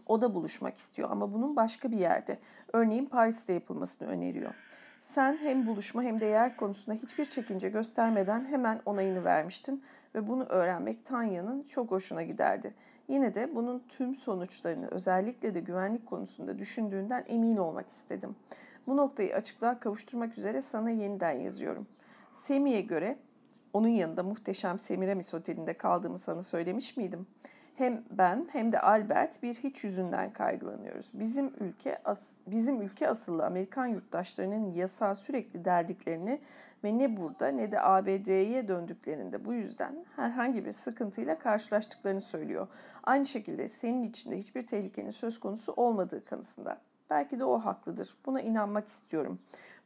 O 0.07 0.21
da 0.21 0.35
buluşmak 0.35 0.77
istiyor 0.77 1.11
ama 1.11 1.33
bunun 1.33 1.57
başka 1.57 1.91
bir 1.91 1.99
yerde, 1.99 2.39
örneğin 2.73 3.07
Paris'te 3.07 3.53
yapılmasını 3.53 4.09
öneriyor. 4.09 4.55
Sen 5.01 5.37
hem 5.37 5.67
buluşma 5.67 6.03
hem 6.03 6.21
de 6.21 6.27
yer 6.27 6.57
konusunda 6.57 6.99
hiçbir 6.99 7.25
çekince 7.25 7.69
göstermeden 7.69 8.45
hemen 8.45 8.81
onayını 8.87 9.25
vermiştin 9.25 9.83
ve 10.15 10.29
bunu 10.29 10.45
öğrenmek 10.45 11.05
Tanya'nın 11.05 11.63
çok 11.63 11.91
hoşuna 11.91 12.23
giderdi. 12.23 12.75
Yine 13.09 13.35
de 13.35 13.55
bunun 13.55 13.83
tüm 13.89 14.15
sonuçlarını 14.15 14.89
özellikle 14.91 15.55
de 15.55 15.61
güvenlik 15.61 16.07
konusunda 16.07 16.59
düşündüğünden 16.59 17.25
emin 17.29 17.57
olmak 17.57 17.91
istedim. 17.91 18.37
Bu 18.87 18.97
noktayı 18.97 19.35
açıklığa 19.35 19.81
kavuşturmak 19.81 20.39
üzere 20.39 20.63
sana 20.63 20.91
yeniden 20.91 21.33
yazıyorum. 21.33 21.87
Semi'ye 22.35 22.81
göre 22.81 23.19
onun 23.73 23.89
yanında 23.89 24.23
muhteşem 24.23 24.79
Semiramis 24.79 25.35
Oteli'nde 25.35 25.75
kaldığımı 25.75 26.19
sana 26.19 26.43
söylemiş 26.43 26.97
miydim? 26.97 27.27
Hem 27.75 28.05
ben 28.11 28.49
hem 28.53 28.73
de 28.73 28.81
Albert 28.81 29.43
bir 29.43 29.55
hiç 29.55 29.85
yüzünden 29.85 30.33
kaygılanıyoruz. 30.33 31.11
Bizim 31.15 31.53
ülke 31.61 31.99
as, 32.05 32.37
bizim 32.47 32.83
ülke 32.83 33.09
asıllı 33.09 33.47
Amerikan 33.47 33.87
yurttaşlarının 33.87 34.75
yasa 34.75 35.15
sürekli 35.15 35.65
derdiklerini 35.65 36.41
ve 36.85 36.99
ne 36.99 37.17
burada 37.17 37.49
ne 37.49 37.73
de 37.73 37.81
ABD'ye 37.83 38.69
döndüklerinde 38.69 39.45
bu 39.45 39.53
yüzden 39.53 40.05
herhangi 40.17 40.65
bir 40.65 40.73
sıkıntıyla 40.73 41.39
karşılaştıklarını 41.39 42.21
söylüyor. 42.21 42.69
Aynı 43.05 43.27
şekilde 43.27 43.69
senin 43.69 44.03
içinde 44.03 44.39
hiçbir 44.39 44.67
tehlikenin 44.67 45.11
söz 45.11 45.41
konusu 45.41 45.73
olmadığı 45.73 46.25
kanısında. 46.25 46.81
Belki 47.11 47.39
de 47.39 47.45
o 47.45 47.59
haklıdır. 47.59 48.17
Buna 48.27 48.41
inanmak 48.41 48.89
istiyorum. 48.89 49.39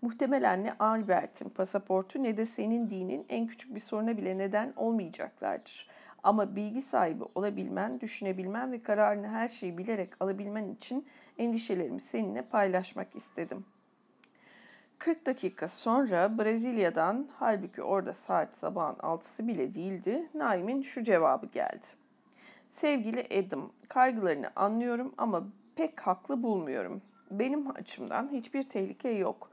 Muhtemelen 0.05 0.65
ne 0.65 0.73
Albert'in 0.79 1.49
pasaportu 1.49 2.23
ne 2.23 2.37
de 2.37 2.47
senin 2.47 2.91
dinin 2.91 3.27
en 3.29 3.47
küçük 3.47 3.75
bir 3.75 3.81
soruna 3.81 4.17
bile 4.17 4.39
neden 4.39 4.73
olmayacaklardır. 4.77 5.89
Ama 6.23 6.57
bilgi 6.57 6.83
sahibi 6.83 7.25
olabilmen, 7.35 8.01
düşünebilmen 8.01 8.73
ve 8.73 8.83
kararını 8.83 9.29
her 9.29 9.49
şeyi 9.49 9.79
bilerek 9.79 10.11
alabilmen 10.21 10.69
için 10.69 11.07
endişelerimi 11.39 12.01
seninle 12.01 12.43
paylaşmak 12.43 13.17
istedim. 13.17 13.65
40 14.99 15.27
dakika 15.27 15.69
sonra 15.69 16.39
Brezilya'dan, 16.39 17.29
halbuki 17.39 17.83
orada 17.83 18.15
saat 18.15 18.57
sabahın 18.57 18.99
altısı 18.99 19.49
bile 19.49 19.75
değildi, 19.75 20.29
Naim'in 20.35 20.83
şu 20.83 21.03
cevabı 21.03 21.47
geldi. 21.47 21.87
Sevgili 22.69 23.45
Adam, 23.47 23.73
kaygılarını 23.89 24.51
anlıyorum 24.57 25.15
ama 25.19 25.45
pek 25.77 26.01
haklı 26.01 26.43
bulmuyorum. 26.43 27.03
Benim 27.31 27.71
açımdan 27.71 28.29
hiçbir 28.33 28.63
tehlike 28.63 29.09
yok. 29.09 29.51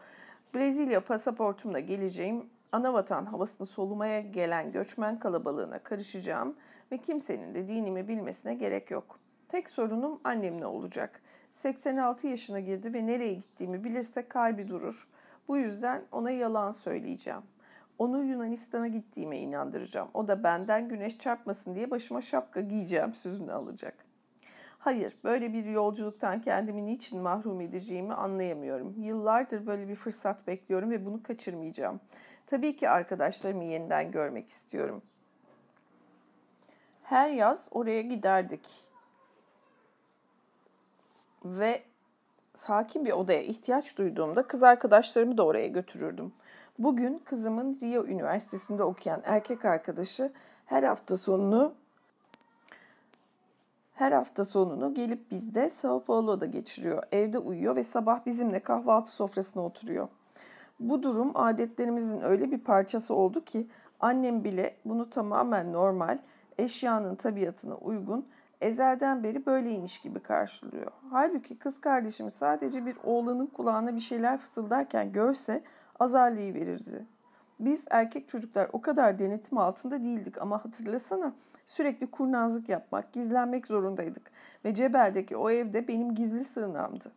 Brezilya 0.56 1.04
pasaportumla 1.06 1.80
geleceğim, 1.80 2.50
anavatan 2.72 3.26
havasını 3.26 3.68
solumaya 3.68 4.22
gelen 4.22 4.72
göçmen 4.72 5.20
kalabalığına 5.20 5.80
karışacağım 5.80 6.56
ve 6.92 6.98
kimsenin 6.98 7.56
de 7.56 7.68
dinimi 7.68 8.08
bilmesine 8.08 8.54
gerek 8.54 8.92
yok. 8.92 9.20
Tek 9.48 9.70
sorunum 9.70 10.20
annemle 10.24 10.66
olacak. 10.66 11.22
86 11.52 12.28
yaşına 12.28 12.60
girdi 12.60 12.94
ve 12.94 13.06
nereye 13.08 13.34
gittiğimi 13.34 13.84
bilirse 13.84 14.28
kalbi 14.28 14.68
durur. 14.68 15.08
Bu 15.48 15.58
yüzden 15.58 16.04
ona 16.12 16.32
yalan 16.32 16.72
söyleyeceğim. 16.72 17.42
Onu 17.98 18.24
Yunanistan'a 18.24 18.88
gittiğime 18.88 19.40
inandıracağım. 19.40 20.10
O 20.14 20.28
da 20.28 20.44
benden 20.44 20.90
güneş 20.90 21.18
çarpmasın 21.18 21.76
diye 21.76 21.92
başıma 21.92 22.22
şapka 22.22 22.62
giyeceğim 22.62 23.14
sözünü 23.14 23.54
alacak. 23.54 24.11
Hayır, 24.82 25.18
böyle 25.24 25.54
bir 25.54 25.66
yolculuktan 25.66 26.42
kendimi 26.42 26.86
niçin 26.86 27.22
mahrum 27.22 27.62
edeceğimi 27.62 28.14
anlayamıyorum. 28.14 28.96
Yıllardır 28.98 29.68
böyle 29.68 29.88
bir 29.88 29.96
fırsat 29.96 30.48
bekliyorum 30.48 30.92
ve 30.92 31.06
bunu 31.06 31.24
kaçırmayacağım. 31.24 32.00
Tabii 32.46 32.76
ki 32.76 32.90
arkadaşlarımı 32.90 33.64
yeniden 33.64 34.12
görmek 34.12 34.50
istiyorum. 34.50 35.02
Her 37.04 37.30
yaz 37.30 37.68
oraya 37.72 38.02
giderdik. 38.02 38.68
Ve 41.46 41.84
sakin 42.54 43.06
bir 43.06 43.12
odaya 43.12 43.42
ihtiyaç 43.42 43.98
duyduğumda 43.98 44.48
kız 44.48 44.64
arkadaşlarımı 44.64 45.38
da 45.38 45.46
oraya 45.46 45.68
götürürdüm. 45.68 46.34
Bugün 46.80 47.20
kızımın 47.26 47.80
Rio 47.82 48.06
Üniversitesi'nde 48.06 48.84
okuyan 48.84 49.22
erkek 49.26 49.66
arkadaşı 49.66 50.32
her 50.66 50.84
hafta 50.84 51.18
sonunu 51.18 51.81
her 54.02 54.12
hafta 54.12 54.44
sonunu 54.44 54.94
gelip 54.94 55.32
bizde 55.32 55.70
Sao 55.70 56.04
Paulo'da 56.04 56.46
geçiriyor. 56.46 57.04
Evde 57.12 57.38
uyuyor 57.38 57.76
ve 57.76 57.84
sabah 57.84 58.26
bizimle 58.26 58.60
kahvaltı 58.60 59.12
sofrasına 59.12 59.66
oturuyor. 59.66 60.08
Bu 60.80 61.04
durum 61.04 61.32
adetlerimizin 61.36 62.22
öyle 62.22 62.52
bir 62.52 62.58
parçası 62.58 63.14
oldu 63.14 63.44
ki 63.44 63.68
annem 64.00 64.44
bile 64.44 64.76
bunu 64.86 65.10
tamamen 65.10 65.74
normal, 65.74 66.20
eşyanın 66.58 67.16
tabiatına 67.16 67.76
uygun, 67.76 68.28
ezelden 68.62 69.24
beri 69.24 69.46
böyleymiş 69.46 70.00
gibi 70.00 70.20
karşılıyor. 70.20 70.92
Halbuki 71.12 71.58
kız 71.58 71.82
kardeşimi 71.82 72.32
sadece 72.32 72.86
bir 72.86 72.98
oğlanın 73.04 73.48
kulağına 73.48 73.96
bir 73.96 74.02
şeyler 74.02 74.38
fısıldarken 74.38 75.12
görse 75.12 75.64
azarlayıverirdi. 76.00 77.06
Biz 77.62 77.86
erkek 77.92 78.30
çocuklar 78.30 78.70
o 78.74 78.82
kadar 78.82 79.20
denetim 79.20 79.58
altında 79.58 80.04
değildik 80.04 80.42
ama 80.42 80.66
hatırlasana 80.66 81.34
sürekli 81.66 82.08
kurnazlık 82.08 82.70
yapmak, 82.70 83.14
gizlenmek 83.14 83.68
zorundaydık 83.68 84.32
ve 84.66 84.74
Cebel'deki 84.74 85.38
o 85.38 85.50
evde 85.50 85.88
benim 85.88 86.16
gizli 86.16 86.40
sığınağımdı. 86.40 87.12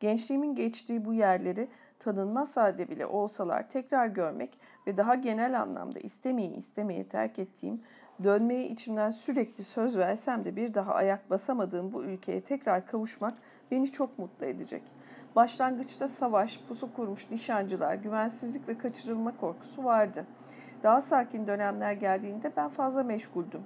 Gençliğimin 0.00 0.54
geçtiği 0.54 1.04
bu 1.04 1.14
yerleri 1.14 1.68
tanınmaz 1.98 2.56
halde 2.56 2.88
bile 2.88 3.06
olsalar 3.06 3.68
tekrar 3.68 4.06
görmek 4.06 4.58
ve 4.86 4.96
daha 4.96 5.14
genel 5.14 5.60
anlamda 5.60 5.98
istemeyi 5.98 6.54
istemeye 6.54 7.08
terk 7.08 7.38
ettiğim, 7.38 7.80
dönmeye 8.24 8.68
içimden 8.68 9.10
sürekli 9.10 9.64
söz 9.64 9.96
versem 9.96 10.44
de 10.44 10.56
bir 10.56 10.74
daha 10.74 10.94
ayak 10.94 11.30
basamadığım 11.30 11.92
bu 11.92 12.04
ülkeye 12.04 12.40
tekrar 12.40 12.86
kavuşmak 12.86 13.34
beni 13.70 13.92
çok 13.92 14.18
mutlu 14.18 14.46
edecek.'' 14.46 15.03
Başlangıçta 15.36 16.08
savaş, 16.08 16.60
pusu 16.68 16.92
kurmuş 16.92 17.30
nişancılar, 17.30 17.94
güvensizlik 17.94 18.68
ve 18.68 18.78
kaçırılma 18.78 19.36
korkusu 19.36 19.84
vardı. 19.84 20.26
Daha 20.82 21.00
sakin 21.00 21.46
dönemler 21.46 21.92
geldiğinde 21.92 22.52
ben 22.56 22.68
fazla 22.68 23.02
meşguldüm. 23.02 23.62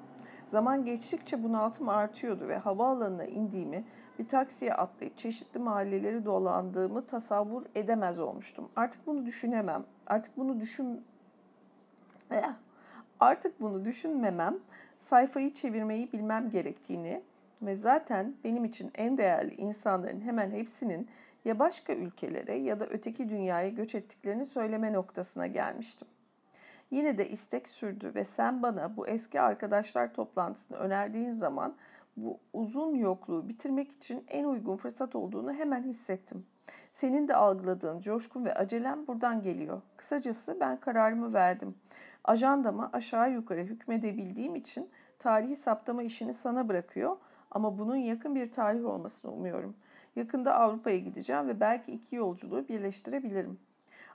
Zaman 0.46 0.84
geçtikçe 0.84 1.42
bunaltım 1.42 1.88
artıyordu 1.88 2.48
ve 2.48 2.56
havaalanına 2.56 3.24
indiğimi, 3.24 3.84
bir 4.18 4.28
taksiye 4.28 4.74
atlayıp 4.74 5.18
çeşitli 5.18 5.60
mahalleleri 5.60 6.24
dolandığımı 6.24 7.06
tasavvur 7.06 7.62
edemez 7.74 8.18
olmuştum. 8.18 8.68
Artık 8.76 9.06
bunu 9.06 9.26
düşünemem. 9.26 9.84
Artık 10.06 10.36
bunu 10.36 10.60
düşün... 10.60 11.04
Eh, 12.30 12.52
artık 13.20 13.60
bunu 13.60 13.84
düşünmemem, 13.84 14.58
sayfayı 14.96 15.52
çevirmeyi 15.52 16.12
bilmem 16.12 16.50
gerektiğini 16.50 17.22
ve 17.62 17.76
zaten 17.76 18.34
benim 18.44 18.64
için 18.64 18.90
en 18.94 19.18
değerli 19.18 19.54
insanların 19.54 20.20
hemen 20.20 20.50
hepsinin 20.50 21.08
ya 21.44 21.58
başka 21.58 21.92
ülkelere 21.92 22.54
ya 22.54 22.80
da 22.80 22.86
öteki 22.86 23.28
dünyaya 23.28 23.68
göç 23.68 23.94
ettiklerini 23.94 24.46
söyleme 24.46 24.92
noktasına 24.92 25.46
gelmiştim. 25.46 26.08
Yine 26.90 27.18
de 27.18 27.28
istek 27.28 27.68
sürdü 27.68 28.12
ve 28.14 28.24
sen 28.24 28.62
bana 28.62 28.96
bu 28.96 29.08
eski 29.08 29.40
arkadaşlar 29.40 30.14
toplantısını 30.14 30.78
önerdiğin 30.78 31.30
zaman 31.30 31.74
bu 32.16 32.40
uzun 32.52 32.94
yokluğu 32.94 33.48
bitirmek 33.48 33.92
için 33.92 34.24
en 34.28 34.44
uygun 34.44 34.76
fırsat 34.76 35.14
olduğunu 35.14 35.52
hemen 35.52 35.82
hissettim. 35.82 36.46
Senin 36.92 37.28
de 37.28 37.34
algıladığın 37.34 38.00
coşkun 38.00 38.44
ve 38.44 38.54
acelem 38.54 39.06
buradan 39.06 39.42
geliyor. 39.42 39.82
Kısacası 39.96 40.56
ben 40.60 40.80
kararımı 40.80 41.32
verdim. 41.32 41.74
Ajandama 42.24 42.90
aşağı 42.92 43.32
yukarı 43.32 43.60
hükmedebildiğim 43.60 44.56
için 44.56 44.90
tarihi 45.18 45.56
saptama 45.56 46.02
işini 46.02 46.34
sana 46.34 46.68
bırakıyor 46.68 47.16
ama 47.50 47.78
bunun 47.78 47.96
yakın 47.96 48.34
bir 48.34 48.52
tarih 48.52 48.86
olmasını 48.86 49.32
umuyorum. 49.32 49.76
Yakında 50.18 50.54
Avrupa'ya 50.54 50.98
gideceğim 50.98 51.48
ve 51.48 51.60
belki 51.60 51.92
iki 51.92 52.16
yolculuğu 52.16 52.68
birleştirebilirim. 52.68 53.58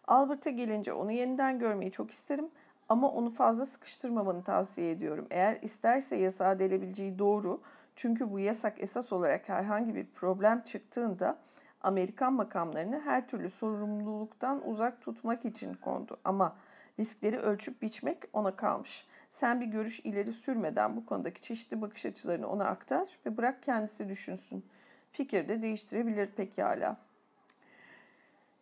Albert'e 0.08 0.52
gelince 0.52 0.94
onu 0.94 1.12
yeniden 1.12 1.60
görmeyi 1.60 1.92
çok 1.92 2.12
isterim 2.12 2.50
ama 2.90 3.12
onu 3.12 3.30
fazla 3.30 3.66
sıkıştırmamanı 3.66 4.44
tavsiye 4.44 4.92
ediyorum. 4.92 5.28
Eğer 5.32 5.58
isterse 5.62 6.16
yasağa 6.16 6.60
delebileceği 6.60 7.20
doğru 7.20 7.62
çünkü 7.96 8.32
bu 8.32 8.40
yasak 8.40 8.84
esas 8.84 9.14
olarak 9.14 9.50
herhangi 9.50 9.96
bir 9.96 10.06
problem 10.06 10.62
çıktığında 10.62 11.38
Amerikan 11.82 12.34
makamlarını 12.34 13.00
her 13.00 13.28
türlü 13.28 13.50
sorumluluktan 13.50 14.68
uzak 14.70 15.02
tutmak 15.02 15.46
için 15.46 15.74
kondu. 15.74 16.18
Ama 16.24 16.56
riskleri 17.00 17.40
ölçüp 17.40 17.82
biçmek 17.82 18.18
ona 18.34 18.56
kalmış. 18.56 19.08
Sen 19.30 19.62
bir 19.62 19.66
görüş 19.66 20.00
ileri 20.00 20.34
sürmeden 20.34 20.96
bu 20.96 21.06
konudaki 21.06 21.42
çeşitli 21.42 21.82
bakış 21.82 22.06
açılarını 22.06 22.48
ona 22.48 22.66
aktar 22.66 23.10
ve 23.26 23.38
bırak 23.38 23.64
kendisi 23.64 24.10
düşünsün. 24.10 24.66
Fikir 25.14 25.48
de 25.48 25.62
değiştirebilir 25.62 26.28
pekala. 26.28 26.98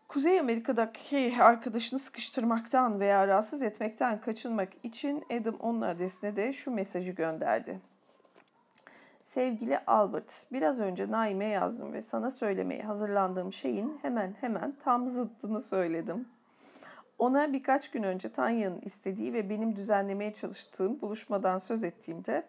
Kuzey 0.07 0.39
Amerika'daki 0.39 1.35
arkadaşını 1.39 1.99
sıkıştırmaktan 1.99 2.99
veya 2.99 3.27
rahatsız 3.27 3.63
etmekten 3.63 4.21
kaçınmak 4.21 4.69
için 4.83 5.25
Adam 5.41 5.55
onun 5.59 5.81
adresine 5.81 6.35
de 6.35 6.53
şu 6.53 6.71
mesajı 6.71 7.11
gönderdi. 7.11 7.79
Sevgili 9.21 9.79
Albert, 9.87 10.47
biraz 10.51 10.79
önce 10.79 11.11
Naime 11.11 11.45
yazdım 11.45 11.93
ve 11.93 12.01
sana 12.01 12.31
söylemeye 12.31 12.81
hazırlandığım 12.81 13.53
şeyin 13.53 13.99
hemen 14.01 14.35
hemen 14.41 14.75
tam 14.83 15.07
zıttını 15.07 15.61
söyledim. 15.61 16.27
Ona 17.19 17.53
birkaç 17.53 17.91
gün 17.91 18.03
önce 18.03 18.29
Tanya'nın 18.29 18.81
istediği 18.81 19.33
ve 19.33 19.49
benim 19.49 19.75
düzenlemeye 19.75 20.33
çalıştığım 20.33 21.01
buluşmadan 21.01 21.57
söz 21.57 21.83
ettiğimde 21.83 22.43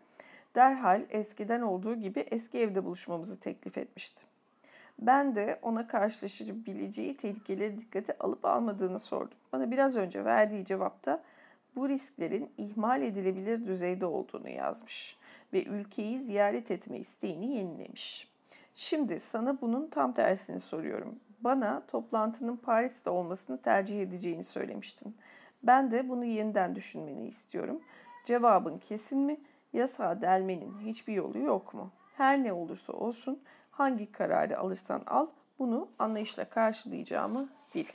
derhal 0.55 1.03
eskiden 1.11 1.61
olduğu 1.61 1.95
gibi 1.95 2.21
eski 2.21 2.59
evde 2.59 2.85
buluşmamızı 2.85 3.41
teklif 3.41 3.79
etmişti. 3.79 4.23
Ben 4.99 5.35
de 5.35 5.59
ona 5.63 5.87
karşılaşabileceği 5.87 7.17
tehlikeleri 7.17 7.79
dikkate 7.79 8.19
alıp 8.19 8.45
almadığını 8.45 8.99
sordum. 8.99 9.39
Bana 9.53 9.71
biraz 9.71 9.97
önce 9.97 10.25
verdiği 10.25 10.65
cevapta 10.65 11.23
bu 11.77 11.89
risklerin 11.89 12.51
ihmal 12.59 13.03
edilebilir 13.03 13.67
düzeyde 13.67 14.07
olduğunu 14.07 14.49
yazmış 14.49 15.17
ve 15.53 15.65
ülkeyi 15.65 16.19
ziyaret 16.19 16.71
etme 16.71 16.99
isteğini 16.99 17.57
yenilemiş. 17.57 18.29
Şimdi 18.75 19.21
sana 19.21 19.61
bunun 19.61 19.87
tam 19.87 20.13
tersini 20.15 20.61
soruyorum. 20.61 21.21
Bana 21.41 21.83
toplantının 21.87 22.57
Paris'te 22.57 23.11
olmasını 23.11 23.63
tercih 23.63 24.03
edeceğini 24.03 24.45
söylemiştin. 24.45 25.17
Ben 25.63 25.91
de 25.91 26.09
bunu 26.09 26.25
yeniden 26.25 26.75
düşünmeni 26.75 27.27
istiyorum. 27.27 27.81
Cevabın 28.25 28.79
kesin 28.79 29.19
mi? 29.19 29.41
Yasa 29.73 30.21
delmenin 30.21 30.79
hiçbir 30.81 31.13
yolu 31.13 31.39
yok 31.39 31.75
mu? 31.75 31.91
Her 32.17 32.43
ne 32.43 32.53
olursa 32.53 32.93
olsun 32.93 33.43
hangi 33.71 34.13
kararı 34.13 34.59
alırsan 34.59 35.03
al 35.07 35.27
bunu 35.59 35.89
anlayışla 35.99 36.45
karşılayacağımı 36.45 37.49
bil. 37.75 37.87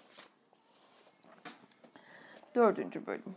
Dördüncü 2.56 3.08
bölüm. 3.08 3.36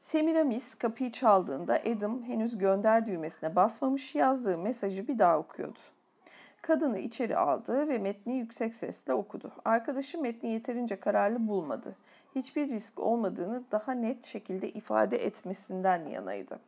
Semiramis 0.00 0.74
kapıyı 0.74 1.12
çaldığında 1.12 1.74
Adam 1.74 2.22
henüz 2.22 2.58
gönder 2.58 3.06
düğmesine 3.06 3.56
basmamış 3.56 4.14
yazdığı 4.14 4.58
mesajı 4.58 5.08
bir 5.08 5.18
daha 5.18 5.38
okuyordu. 5.38 5.78
Kadını 6.62 6.98
içeri 6.98 7.36
aldı 7.36 7.88
ve 7.88 7.98
metni 7.98 8.36
yüksek 8.36 8.74
sesle 8.74 9.12
okudu. 9.14 9.52
Arkadaşı 9.64 10.20
metni 10.20 10.50
yeterince 10.50 11.00
kararlı 11.00 11.48
bulmadı. 11.48 11.96
Hiçbir 12.34 12.68
risk 12.68 12.98
olmadığını 12.98 13.64
daha 13.72 13.92
net 13.92 14.24
şekilde 14.24 14.68
ifade 14.68 15.24
etmesinden 15.24 16.06
yanaydı. 16.06 16.60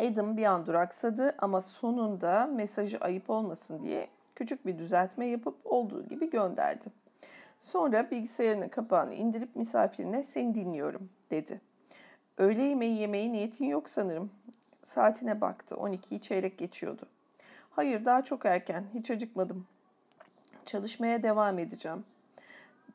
Adam 0.00 0.36
bir 0.36 0.44
an 0.44 0.66
duraksadı 0.66 1.34
ama 1.38 1.60
sonunda 1.60 2.46
mesajı 2.46 2.98
ayıp 2.98 3.30
olmasın 3.30 3.80
diye 3.80 4.08
küçük 4.34 4.66
bir 4.66 4.78
düzeltme 4.78 5.26
yapıp 5.26 5.56
olduğu 5.64 6.08
gibi 6.08 6.30
gönderdi. 6.30 6.86
Sonra 7.58 8.10
bilgisayarının 8.10 8.68
kapağını 8.68 9.14
indirip 9.14 9.56
misafirine 9.56 10.24
seni 10.24 10.54
dinliyorum 10.54 11.10
dedi. 11.30 11.60
Öğle 12.38 12.62
yemeği 12.62 12.98
yemeği 12.98 13.32
niyetin 13.32 13.64
yok 13.64 13.88
sanırım. 13.88 14.30
Saatine 14.82 15.40
baktı. 15.40 15.74
12'yi 15.74 16.20
çeyrek 16.20 16.58
geçiyordu. 16.58 17.02
Hayır 17.70 18.04
daha 18.04 18.24
çok 18.24 18.46
erken. 18.46 18.84
Hiç 18.94 19.10
acıkmadım. 19.10 19.66
Çalışmaya 20.66 21.22
devam 21.22 21.58
edeceğim. 21.58 22.04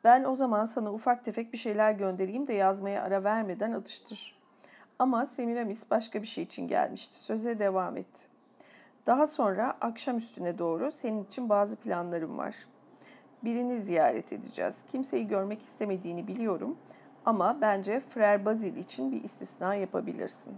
Ben 0.04 0.24
o 0.24 0.36
zaman 0.36 0.66
sana 0.66 0.94
ufak 0.94 1.26
tefek 1.26 1.54
bir 1.54 1.58
şeyler 1.58 1.92
göndereyim 1.92 2.48
de 2.48 2.54
yazmaya 2.54 3.04
ara 3.04 3.24
vermeden 3.24 3.72
atıştır. 3.72 4.36
Ama 5.00 5.26
Semiramis 5.26 5.92
başka 5.92 6.22
bir 6.22 6.28
şey 6.28 6.44
için 6.44 6.68
gelmişti. 6.68 7.16
Söze 7.16 7.60
devam 7.60 7.98
etti. 7.98 8.22
Daha 9.06 9.28
sonra 9.28 9.78
akşam 9.82 10.18
üstüne 10.18 10.58
doğru 10.58 10.92
senin 10.92 11.24
için 11.24 11.50
bazı 11.50 11.76
planlarım 11.76 12.38
var. 12.38 12.56
Birini 13.44 13.78
ziyaret 13.78 14.34
edeceğiz. 14.34 14.84
Kimseyi 14.88 15.28
görmek 15.28 15.62
istemediğini 15.62 16.28
biliyorum 16.28 16.78
ama 17.26 17.58
bence 17.62 18.00
Frer 18.00 18.46
Bazil 18.46 18.76
için 18.76 19.12
bir 19.12 19.24
istisna 19.24 19.76
yapabilirsin. 19.76 20.58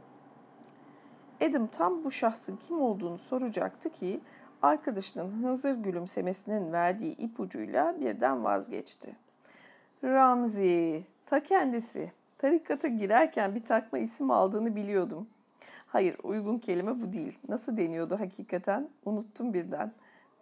Adam 1.42 1.68
tam 1.68 2.04
bu 2.04 2.12
şahsın 2.12 2.58
kim 2.58 2.82
olduğunu 2.82 3.18
soracaktı 3.18 3.90
ki 3.90 4.22
arkadaşının 4.62 5.44
hızır 5.44 5.74
gülümsemesinin 5.74 6.72
verdiği 6.72 7.16
ipucuyla 7.18 8.00
birden 8.00 8.44
vazgeçti. 8.44 9.16
Ramzi, 10.04 11.04
ta 11.26 11.44
kendisi. 11.44 12.12
Tarikata 12.38 12.88
girerken 12.88 13.56
bir 13.56 13.66
takma 13.66 14.00
isim 14.00 14.32
aldığını 14.32 14.76
biliyordum. 14.76 15.28
Hayır, 15.88 16.18
uygun 16.24 16.60
kelime 16.60 17.02
bu 17.02 17.14
değil. 17.14 17.40
Nasıl 17.48 17.78
deniyordu 17.78 18.20
hakikaten? 18.20 18.90
Unuttum 19.06 19.54
birden. 19.54 19.94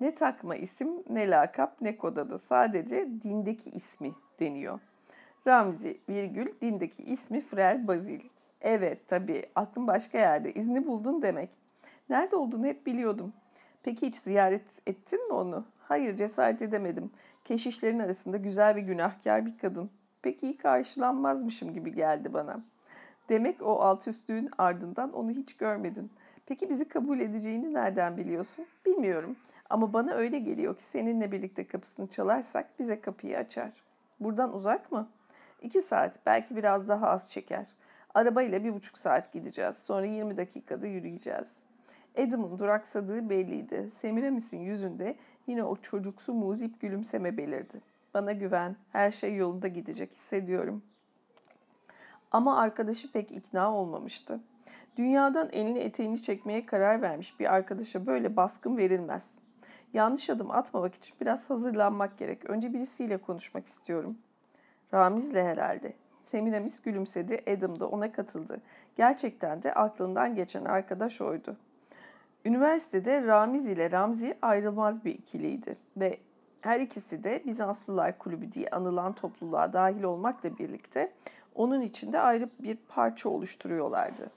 Ne 0.01 0.15
takma 0.15 0.55
isim, 0.55 0.89
ne 1.09 1.29
lakap, 1.29 1.81
ne 1.81 1.97
kod 1.97 2.17
adı. 2.17 2.37
Sadece 2.37 3.07
dindeki 3.23 3.69
ismi 3.69 4.11
deniyor. 4.39 4.79
Ramzi, 5.47 5.97
virgül, 6.09 6.47
dindeki 6.61 7.03
ismi 7.03 7.41
Frer 7.41 7.87
Bazil. 7.87 8.21
Evet, 8.61 9.07
tabii. 9.07 9.43
Aklım 9.55 9.87
başka 9.87 10.17
yerde. 10.17 10.53
İzni 10.53 10.87
buldun 10.87 11.21
demek. 11.21 11.49
Nerede 12.09 12.35
olduğunu 12.35 12.65
hep 12.65 12.85
biliyordum. 12.85 13.33
Peki 13.83 14.07
hiç 14.07 14.15
ziyaret 14.15 14.81
ettin 14.87 15.27
mi 15.27 15.33
onu? 15.33 15.65
Hayır, 15.79 16.15
cesaret 16.15 16.61
edemedim. 16.61 17.11
Keşişlerin 17.43 17.99
arasında 17.99 18.37
güzel 18.37 18.75
bir 18.75 18.81
günahkar 18.81 19.45
bir 19.45 19.57
kadın 19.57 19.89
pek 20.25 20.43
iyi 20.43 20.57
karşılanmazmışım 20.57 21.73
gibi 21.73 21.93
geldi 21.93 22.33
bana. 22.33 22.59
Demek 23.29 23.61
o 23.61 23.79
altüstlüğün 23.81 24.49
ardından 24.57 25.13
onu 25.13 25.31
hiç 25.31 25.57
görmedin. 25.57 26.11
Peki 26.45 26.69
bizi 26.69 26.87
kabul 26.87 27.19
edeceğini 27.19 27.73
nereden 27.73 28.17
biliyorsun? 28.17 28.65
Bilmiyorum. 28.85 29.35
Ama 29.69 29.93
bana 29.93 30.13
öyle 30.13 30.39
geliyor 30.39 30.77
ki 30.77 30.83
seninle 30.83 31.31
birlikte 31.31 31.67
kapısını 31.67 32.07
çalarsak 32.07 32.79
bize 32.79 33.01
kapıyı 33.01 33.37
açar. 33.37 33.71
Buradan 34.19 34.53
uzak 34.53 34.91
mı? 34.91 35.09
İki 35.61 35.81
saat, 35.81 36.19
belki 36.25 36.55
biraz 36.55 36.87
daha 36.87 37.09
az 37.09 37.31
çeker. 37.31 37.67
Arabayla 38.13 38.63
bir 38.63 38.73
buçuk 38.73 38.97
saat 38.97 39.33
gideceğiz. 39.33 39.77
Sonra 39.77 40.05
20 40.05 40.37
dakikada 40.37 40.87
yürüyeceğiz. 40.87 41.63
Adam'ın 42.17 42.57
duraksadığı 42.57 43.29
belliydi. 43.29 43.89
Semiramis'in 43.89 44.59
yüzünde 44.59 45.15
yine 45.47 45.63
o 45.63 45.75
çocuksu 45.75 46.33
muzip 46.33 46.81
gülümseme 46.81 47.37
belirdi. 47.37 47.94
Bana 48.15 48.31
güven, 48.31 48.75
her 48.91 49.11
şey 49.11 49.35
yolunda 49.35 49.67
gidecek 49.67 50.11
hissediyorum. 50.11 50.83
Ama 52.31 52.57
arkadaşı 52.57 53.11
pek 53.11 53.31
ikna 53.31 53.73
olmamıştı. 53.73 54.39
Dünyadan 54.97 55.49
elini 55.51 55.79
eteğini 55.79 56.21
çekmeye 56.21 56.65
karar 56.65 57.01
vermiş 57.01 57.39
bir 57.39 57.53
arkadaşa 57.53 58.05
böyle 58.05 58.35
baskın 58.35 58.77
verilmez. 58.77 59.39
Yanlış 59.93 60.29
adım 60.29 60.51
atmamak 60.51 60.95
için 60.95 61.15
biraz 61.21 61.49
hazırlanmak 61.49 62.17
gerek. 62.17 62.49
Önce 62.49 62.73
birisiyle 62.73 63.17
konuşmak 63.17 63.65
istiyorum. 63.65 64.17
Ramiz'le 64.93 65.35
herhalde. 65.35 65.93
Semiramis 66.21 66.79
gülümsedi, 66.79 67.43
Adam 67.57 67.79
da 67.79 67.87
ona 67.87 68.11
katıldı. 68.11 68.61
Gerçekten 68.95 69.63
de 69.63 69.73
aklından 69.73 70.35
geçen 70.35 70.65
arkadaş 70.65 71.21
oydu. 71.21 71.57
Üniversitede 72.45 73.23
Ramiz 73.23 73.67
ile 73.67 73.91
Ramzi 73.91 74.37
ayrılmaz 74.41 75.05
bir 75.05 75.13
ikiliydi 75.13 75.77
ve 75.97 76.19
her 76.65 76.79
ikisi 76.79 77.23
de 77.23 77.43
Bizanslılar 77.45 78.17
Kulübü 78.17 78.51
diye 78.51 78.69
anılan 78.69 79.13
topluluğa 79.13 79.73
dahil 79.73 80.03
olmakla 80.03 80.57
birlikte 80.57 81.13
onun 81.55 81.81
içinde 81.81 82.19
ayrı 82.19 82.49
bir 82.59 82.77
parça 82.87 83.29
oluşturuyorlardı. 83.29 84.31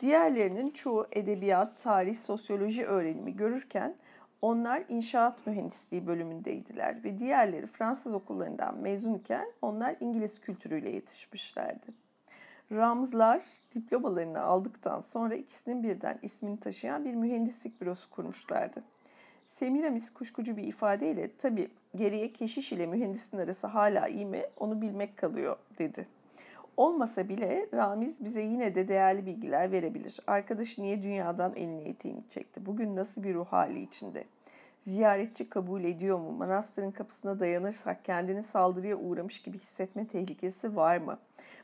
Diğerlerinin 0.00 0.70
çoğu 0.70 1.06
edebiyat, 1.12 1.78
tarih, 1.78 2.16
sosyoloji 2.16 2.84
öğrenimi 2.86 3.36
görürken 3.36 3.94
Onlar 4.42 4.84
inşaat 4.88 5.46
mühendisliği 5.46 6.06
bölümündeydiler 6.06 7.04
ve 7.04 7.18
diğerleri 7.18 7.66
Fransız 7.66 8.14
okullarından 8.14 8.78
mezunken 8.78 9.52
onlar 9.62 9.96
İngiliz 10.00 10.40
kültürüyle 10.40 10.90
yetişmişlerdi. 10.90 11.86
Ramslar 12.72 13.44
diplomalarını 13.74 14.42
aldıktan 14.42 15.00
sonra 15.00 15.34
ikisinin 15.34 15.82
birden 15.82 16.18
ismini 16.22 16.60
taşıyan 16.60 17.04
bir 17.04 17.14
mühendislik 17.14 17.80
bürosu 17.80 18.10
kurmuşlardı. 18.10 18.82
Semiramis 19.48 20.10
kuşkucu 20.10 20.56
bir 20.56 20.64
ifadeyle 20.64 21.36
tabii 21.36 21.70
geriye 21.94 22.32
keşiş 22.32 22.72
ile 22.72 22.86
mühendisin 22.86 23.38
arası 23.38 23.66
hala 23.66 24.08
iyi 24.08 24.26
mi 24.26 24.42
onu 24.56 24.82
bilmek 24.82 25.16
kalıyor 25.16 25.56
dedi. 25.78 26.08
Olmasa 26.76 27.28
bile 27.28 27.68
Ramiz 27.74 28.24
bize 28.24 28.40
yine 28.40 28.74
de 28.74 28.88
değerli 28.88 29.26
bilgiler 29.26 29.72
verebilir. 29.72 30.20
Arkadaş 30.26 30.78
niye 30.78 31.02
dünyadan 31.02 31.54
elini 31.56 31.82
eteğini 31.82 32.28
çekti? 32.28 32.66
Bugün 32.66 32.96
nasıl 32.96 33.22
bir 33.22 33.34
ruh 33.34 33.46
hali 33.46 33.82
içinde? 33.82 34.24
Ziyaretçi 34.80 35.48
kabul 35.48 35.84
ediyor 35.84 36.18
mu? 36.18 36.32
Manastırın 36.32 36.90
kapısına 36.90 37.40
dayanırsak 37.40 38.04
kendini 38.04 38.42
saldırıya 38.42 38.96
uğramış 38.96 39.42
gibi 39.42 39.58
hissetme 39.58 40.06
tehlikesi 40.06 40.76
var 40.76 40.98
mı? 40.98 41.18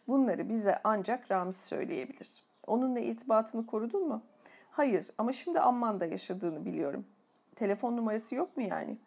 Bunları 0.09 0.49
bize 0.49 0.79
ancak 0.85 1.31
Ramiz 1.31 1.57
söyleyebilir. 1.57 2.45
Onunla 2.67 3.01
irtibatını 3.01 3.67
korudun 3.67 4.09
mu? 4.09 4.23
Hayır 4.71 5.07
ama 5.19 5.33
şimdi 5.33 5.61
Amman'da 5.61 6.07
yaşadığını 6.07 6.65
biliyorum. 6.65 7.07
Telefon 7.55 7.97
numarası 7.97 8.35
yok 8.35 8.57
mu 8.57 8.63
yani? 8.63 8.99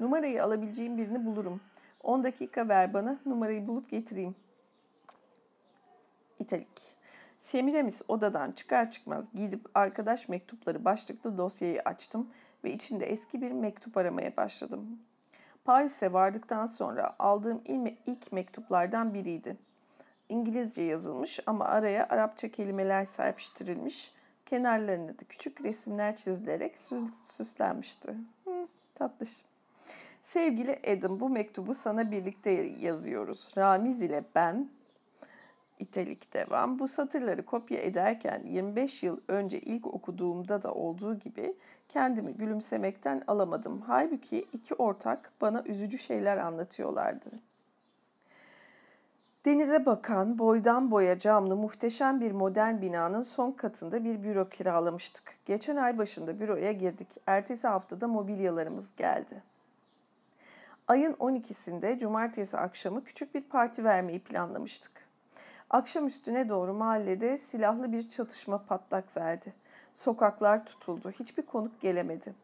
Numarayı 0.00 0.44
alabileceğim 0.44 0.98
birini 0.98 1.26
bulurum. 1.26 1.60
10 2.02 2.24
dakika 2.24 2.68
ver 2.68 2.94
bana 2.94 3.18
numarayı 3.26 3.66
bulup 3.66 3.90
getireyim. 3.90 4.34
İtalik. 6.38 6.98
Semiramis 7.38 8.02
odadan 8.08 8.52
çıkar 8.52 8.90
çıkmaz 8.90 9.28
gidip 9.34 9.66
arkadaş 9.74 10.28
mektupları 10.28 10.84
başlıklı 10.84 11.38
dosyayı 11.38 11.82
açtım 11.84 12.30
ve 12.64 12.72
içinde 12.72 13.06
eski 13.06 13.42
bir 13.42 13.52
mektup 13.52 13.96
aramaya 13.96 14.36
başladım. 14.36 14.98
Paris'e 15.64 16.12
vardıktan 16.12 16.66
sonra 16.66 17.16
aldığım 17.18 17.62
ilk 18.06 18.32
mektuplardan 18.32 19.14
biriydi. 19.14 19.56
İngilizce 20.28 20.82
yazılmış 20.82 21.40
ama 21.46 21.64
araya 21.64 22.08
Arapça 22.08 22.48
kelimeler 22.48 23.04
serpiştirilmiş, 23.04 24.12
kenarlarına 24.48 25.08
da 25.08 25.24
küçük 25.28 25.64
resimler 25.64 26.16
çizilerek 26.16 26.78
süslenmişti. 27.26 28.14
Hı, 28.44 28.68
tatlış. 28.94 29.42
Sevgili 30.22 30.78
Adam 30.92 31.20
bu 31.20 31.28
mektubu 31.28 31.74
sana 31.74 32.10
birlikte 32.10 32.50
yazıyoruz. 32.80 33.48
Ramiz 33.58 34.02
ile 34.02 34.24
ben 34.34 34.68
İtalik 35.78 36.34
devam. 36.34 36.78
Bu 36.78 36.88
satırları 36.88 37.44
kopya 37.44 37.78
ederken 37.78 38.42
25 38.46 39.02
yıl 39.02 39.20
önce 39.28 39.60
ilk 39.60 39.86
okuduğumda 39.86 40.62
da 40.62 40.74
olduğu 40.74 41.18
gibi 41.18 41.54
kendimi 41.88 42.34
gülümsemekten 42.34 43.22
alamadım. 43.26 43.82
Halbuki 43.86 44.46
iki 44.52 44.74
ortak 44.74 45.32
bana 45.40 45.62
üzücü 45.62 45.98
şeyler 45.98 46.36
anlatıyorlardı. 46.36 47.30
Denize 49.48 49.86
bakan, 49.86 50.38
boydan 50.38 50.90
boya 50.90 51.18
camlı 51.18 51.56
muhteşem 51.56 52.20
bir 52.20 52.32
modern 52.32 52.82
binanın 52.82 53.22
son 53.22 53.52
katında 53.52 54.04
bir 54.04 54.22
büro 54.22 54.48
kiralamıştık. 54.48 55.36
Geçen 55.44 55.76
ay 55.76 55.98
başında 55.98 56.40
büroya 56.40 56.72
girdik. 56.72 57.08
Ertesi 57.26 57.68
haftada 57.68 58.08
mobilyalarımız 58.08 58.96
geldi. 58.96 59.42
Ayın 60.88 61.12
12'sinde 61.12 61.98
cumartesi 61.98 62.58
akşamı 62.58 63.04
küçük 63.04 63.34
bir 63.34 63.40
parti 63.40 63.84
vermeyi 63.84 64.20
planlamıştık. 64.20 64.92
Akşam 65.70 66.06
üstüne 66.06 66.48
doğru 66.48 66.74
mahallede 66.74 67.38
silahlı 67.38 67.92
bir 67.92 68.08
çatışma 68.08 68.58
patlak 68.58 69.16
verdi. 69.16 69.54
Sokaklar 69.92 70.66
tutuldu. 70.66 71.10
Hiçbir 71.10 71.42
konuk 71.42 71.80
gelemedi. 71.80 72.34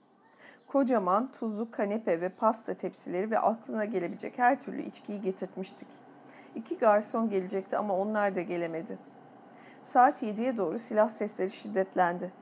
Kocaman 0.66 1.32
tuzlu 1.32 1.70
kanepe 1.70 2.20
ve 2.20 2.28
pasta 2.28 2.74
tepsileri 2.74 3.30
ve 3.30 3.38
aklına 3.38 3.84
gelebilecek 3.84 4.38
her 4.38 4.60
türlü 4.60 4.82
içkiyi 4.82 5.20
getirtmiştik. 5.20 6.03
İki 6.54 6.78
garson 6.78 7.28
gelecekti 7.28 7.76
ama 7.76 7.98
onlar 7.98 8.36
da 8.36 8.40
gelemedi. 8.40 8.98
Saat 9.82 10.22
7'ye 10.22 10.56
doğru 10.56 10.78
silah 10.78 11.08
sesleri 11.08 11.50
şiddetlendi. 11.50 12.32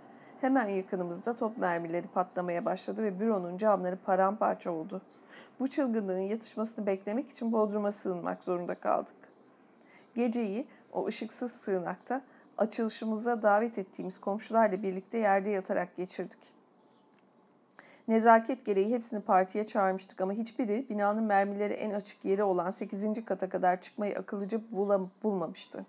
Hemen 0.40 0.68
yakınımızda 0.68 1.36
top 1.36 1.58
mermileri 1.58 2.06
patlamaya 2.06 2.64
başladı 2.64 3.02
ve 3.02 3.20
büronun 3.20 3.56
camları 3.56 3.96
paramparça 3.96 4.70
oldu. 4.70 5.02
Bu 5.60 5.68
çılgınlığın 5.68 6.18
yatışmasını 6.18 6.86
beklemek 6.86 7.30
için 7.30 7.52
Bodrum'a 7.52 7.92
sığınmak 7.92 8.44
zorunda 8.44 8.74
kaldık. 8.74 9.16
Geceyi 10.14 10.66
o 10.92 11.06
ışıksız 11.06 11.52
sığınakta 11.52 12.22
açılışımıza 12.58 13.42
davet 13.42 13.78
ettiğimiz 13.78 14.18
komşularla 14.18 14.82
birlikte 14.82 15.18
yerde 15.18 15.50
yatarak 15.50 15.96
geçirdik. 15.96 16.61
Nezaket 18.09 18.64
gereği 18.64 18.90
hepsini 18.90 19.20
partiye 19.20 19.66
çağırmıştık 19.66 20.20
ama 20.20 20.32
hiçbiri 20.32 20.86
binanın 20.90 21.24
mermileri 21.24 21.72
en 21.72 21.90
açık 21.90 22.24
yeri 22.24 22.42
olan 22.42 22.70
8. 22.70 23.24
kata 23.24 23.48
kadar 23.48 23.80
çıkmayı 23.80 24.18
akıllıca 24.18 24.61
bulam 24.70 25.11
bulmamıştı. 25.22 25.86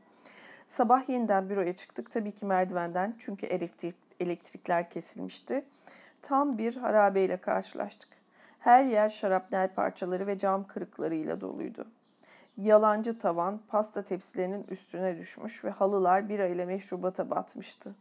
Sabah 0.67 1.09
yeniden 1.09 1.49
büroya 1.49 1.75
çıktık 1.75 2.11
tabii 2.11 2.31
ki 2.31 2.45
merdivenden 2.45 3.15
çünkü 3.19 3.45
elektrik, 3.45 3.95
elektrikler 4.19 4.89
kesilmişti. 4.89 5.65
Tam 6.21 6.57
bir 6.57 6.75
harabeyle 6.75 7.37
karşılaştık. 7.37 8.09
Her 8.59 8.85
yer 8.85 9.09
şarapnel 9.09 9.73
parçaları 9.73 10.27
ve 10.27 10.37
cam 10.37 10.67
kırıklarıyla 10.67 11.41
doluydu. 11.41 11.87
Yalancı 12.57 13.17
tavan 13.17 13.59
pasta 13.67 14.03
tepsilerinin 14.03 14.65
üstüne 14.69 15.17
düşmüş 15.17 15.65
ve 15.65 15.69
halılar 15.69 16.29
bira 16.29 16.47
ile 16.47 16.65
meşrubata 16.65 17.29
batmıştı. 17.29 17.95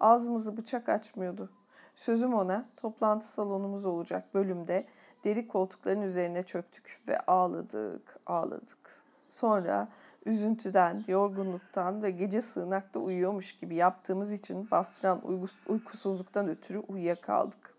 Ağzımızı 0.00 0.56
bıçak 0.56 0.88
açmıyordu. 0.88 1.50
Sözüm 1.98 2.34
ona 2.34 2.64
toplantı 2.76 3.28
salonumuz 3.28 3.86
olacak 3.86 4.34
bölümde 4.34 4.86
deri 5.24 5.48
koltukların 5.48 6.02
üzerine 6.02 6.42
çöktük 6.42 7.00
ve 7.08 7.20
ağladık, 7.20 8.16
ağladık. 8.26 9.02
Sonra 9.28 9.88
üzüntüden, 10.26 11.04
yorgunluktan 11.08 12.02
ve 12.02 12.10
gece 12.10 12.40
sığınakta 12.40 13.00
uyuyormuş 13.00 13.52
gibi 13.58 13.74
yaptığımız 13.74 14.32
için 14.32 14.70
bastıran 14.70 15.22
uykusuzluktan 15.68 16.48
ötürü 16.48 16.78
uyuyakaldık. 16.78 17.74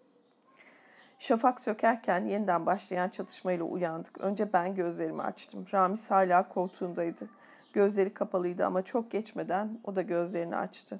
Şafak 1.19 1.61
sökerken 1.61 2.25
yeniden 2.25 2.65
başlayan 2.65 3.09
çatışmayla 3.09 3.65
uyandık. 3.65 4.21
Önce 4.21 4.53
ben 4.53 4.75
gözlerimi 4.75 5.21
açtım. 5.21 5.65
Ramiz 5.73 6.11
hala 6.11 6.49
koltuğundaydı. 6.49 7.29
Gözleri 7.73 8.13
kapalıydı 8.13 8.65
ama 8.65 8.81
çok 8.81 9.11
geçmeden 9.11 9.79
o 9.83 9.95
da 9.95 10.01
gözlerini 10.01 10.55
açtı. 10.55 10.99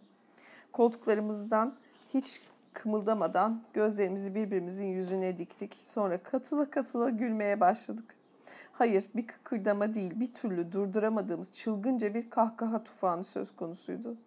Koltuklarımızdan 0.71 1.75
hiç 2.13 2.41
kımıldamadan 2.73 3.63
gözlerimizi 3.73 4.35
birbirimizin 4.35 4.85
yüzüne 4.85 5.37
diktik. 5.37 5.77
Sonra 5.81 6.23
katıla 6.23 6.69
katıla 6.69 7.09
gülmeye 7.09 7.59
başladık. 7.59 8.15
Hayır, 8.71 9.05
bir 9.15 9.27
kıkırdama 9.27 9.93
değil, 9.93 10.19
bir 10.19 10.33
türlü 10.33 10.71
durduramadığımız 10.71 11.51
çılgınca 11.51 12.13
bir 12.13 12.29
kahkaha 12.29 12.83
tufanı 12.83 13.23
söz 13.23 13.55
konusuydu. 13.55 14.17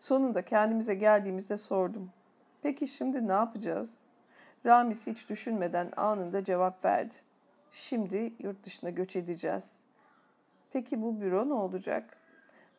Sonunda 0.00 0.42
kendimize 0.42 0.94
geldiğimizde 0.94 1.56
sordum. 1.56 2.10
Peki 2.62 2.88
şimdi 2.88 3.28
ne 3.28 3.32
yapacağız? 3.32 4.00
Ramiz 4.66 5.06
hiç 5.06 5.28
düşünmeden 5.28 5.92
anında 5.96 6.44
cevap 6.44 6.84
verdi. 6.84 7.14
Şimdi 7.70 8.32
yurt 8.38 8.64
dışına 8.64 8.90
göç 8.90 9.16
edeceğiz. 9.16 9.84
Peki 10.72 11.02
bu 11.02 11.20
büro 11.20 11.48
ne 11.48 11.52
olacak? 11.52 12.16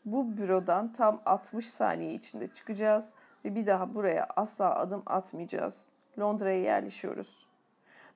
Bu 0.05 0.37
bürodan 0.37 0.93
tam 0.93 1.21
60 1.25 1.69
saniye 1.69 2.13
içinde 2.13 2.47
çıkacağız 2.47 3.13
ve 3.45 3.55
bir 3.55 3.67
daha 3.67 3.93
buraya 3.93 4.27
asla 4.35 4.75
adım 4.75 5.03
atmayacağız. 5.05 5.91
Londra'ya 6.19 6.61
yerleşiyoruz. 6.61 7.47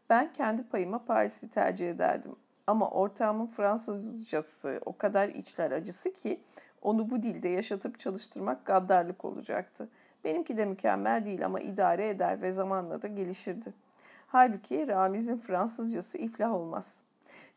Ben 0.09 0.33
kendi 0.33 0.63
payıma 0.63 1.05
Paris'i 1.05 1.49
tercih 1.49 1.89
ederdim. 1.89 2.35
Ama 2.67 2.89
ortağımın 2.89 3.47
Fransızcası 3.47 4.81
o 4.85 4.97
kadar 4.97 5.29
içler 5.29 5.71
acısı 5.71 6.13
ki 6.13 6.41
onu 6.81 7.09
bu 7.09 7.23
dilde 7.23 7.49
yaşatıp 7.49 7.99
çalıştırmak 7.99 8.65
gaddarlık 8.65 9.25
olacaktı. 9.25 9.89
Benimki 10.23 10.57
de 10.57 10.65
mükemmel 10.65 11.25
değil 11.25 11.45
ama 11.45 11.59
idare 11.59 12.09
eder 12.09 12.41
ve 12.41 12.51
zamanla 12.51 13.01
da 13.01 13.07
gelişirdi. 13.07 13.73
Halbuki 14.27 14.87
Ramiz'in 14.87 15.37
Fransızcası 15.37 16.17
iflah 16.17 16.53
olmaz. 16.53 17.03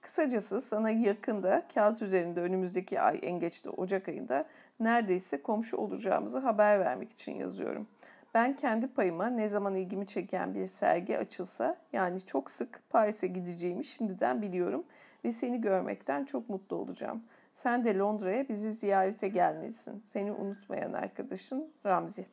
Kısacası 0.00 0.60
sana 0.60 0.90
yakında 0.90 1.62
kağıt 1.74 2.02
üzerinde 2.02 2.40
önümüzdeki 2.40 3.00
ay 3.00 3.18
en 3.22 3.38
geç 3.38 3.64
de 3.64 3.70
Ocak 3.70 4.08
ayında 4.08 4.44
neredeyse 4.80 5.42
komşu 5.42 5.76
olacağımızı 5.76 6.38
haber 6.38 6.80
vermek 6.80 7.10
için 7.10 7.32
yazıyorum. 7.32 7.86
Ben 8.34 8.56
kendi 8.56 8.86
payıma 8.86 9.26
ne 9.26 9.48
zaman 9.48 9.74
ilgimi 9.74 10.06
çeken 10.06 10.54
bir 10.54 10.66
sergi 10.66 11.18
açılsa 11.18 11.76
yani 11.92 12.20
çok 12.20 12.50
sık 12.50 12.82
Paris'e 12.90 13.26
gideceğimi 13.26 13.84
şimdiden 13.84 14.42
biliyorum 14.42 14.84
ve 15.24 15.32
seni 15.32 15.60
görmekten 15.60 16.24
çok 16.24 16.48
mutlu 16.48 16.76
olacağım. 16.76 17.22
Sen 17.52 17.84
de 17.84 17.98
Londra'ya 17.98 18.48
bizi 18.48 18.72
ziyarete 18.72 19.28
gelmelisin. 19.28 20.00
Seni 20.00 20.32
unutmayan 20.32 20.92
arkadaşın 20.92 21.72
Ramzi. 21.86 22.26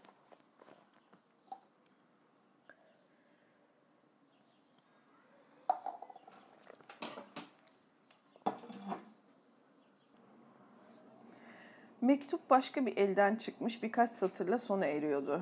Mektup 12.05 12.49
başka 12.49 12.85
bir 12.85 12.97
elden 12.97 13.35
çıkmış 13.35 13.83
birkaç 13.83 14.11
satırla 14.11 14.57
sona 14.57 14.85
eriyordu. 14.85 15.41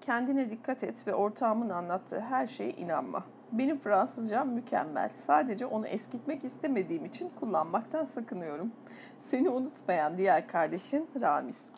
kendine 0.00 0.50
dikkat 0.50 0.84
et 0.84 1.06
ve 1.06 1.14
ortağımın 1.14 1.70
anlattığı 1.70 2.20
her 2.20 2.46
şeye 2.46 2.70
inanma. 2.70 3.24
Benim 3.52 3.78
Fransızcam 3.78 4.48
mükemmel. 4.48 5.08
Sadece 5.08 5.66
onu 5.66 5.86
eskitmek 5.86 6.44
istemediğim 6.44 7.04
için 7.04 7.30
kullanmaktan 7.40 8.04
sakınıyorum. 8.04 8.72
Seni 9.20 9.50
unutmayan 9.50 10.18
diğer 10.18 10.48
kardeşin 10.48 11.10
Ramiz. 11.20 11.70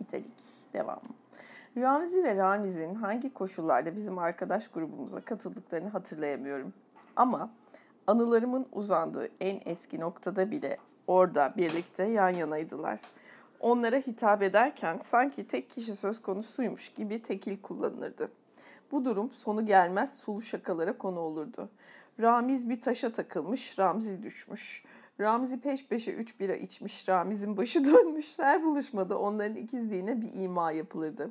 İtalik. 0.00 0.42
Devam. 0.72 1.00
Ramizi 1.76 2.24
ve 2.24 2.36
Ramiz'in 2.36 2.94
hangi 2.94 3.32
koşullarda 3.32 3.96
bizim 3.96 4.18
arkadaş 4.18 4.68
grubumuza 4.68 5.20
katıldıklarını 5.20 5.88
hatırlayamıyorum. 5.88 6.72
Ama 7.16 7.50
anılarımın 8.06 8.66
uzandığı 8.72 9.28
en 9.40 9.60
eski 9.64 10.00
noktada 10.00 10.50
bile 10.50 10.78
orada 11.06 11.54
birlikte 11.56 12.04
yan 12.04 12.28
yanaydılar. 12.28 13.00
Onlara 13.60 13.96
hitap 13.96 14.42
ederken 14.42 14.98
sanki 15.02 15.46
tek 15.46 15.70
kişi 15.70 15.96
söz 15.96 16.22
konusuymuş 16.22 16.88
gibi 16.88 17.22
tekil 17.22 17.62
kullanılırdı. 17.62 18.30
Bu 18.92 19.04
durum 19.04 19.32
sonu 19.32 19.66
gelmez 19.66 20.14
sulu 20.14 20.42
şakalara 20.42 20.98
konu 20.98 21.20
olurdu. 21.20 21.68
Ramiz 22.20 22.70
bir 22.70 22.80
taşa 22.80 23.12
takılmış, 23.12 23.78
Ramzi 23.78 24.22
düşmüş. 24.22 24.84
Ramzi 25.20 25.60
peş 25.60 25.86
peşe 25.86 26.12
üç 26.12 26.40
bira 26.40 26.54
içmiş, 26.54 27.08
Ramiz'in 27.08 27.56
başı 27.56 27.84
dönmüş. 27.92 28.38
Her 28.38 28.64
buluşmada 28.64 29.18
onların 29.18 29.56
ikizliğine 29.56 30.22
bir 30.22 30.32
ima 30.32 30.72
yapılırdı. 30.72 31.30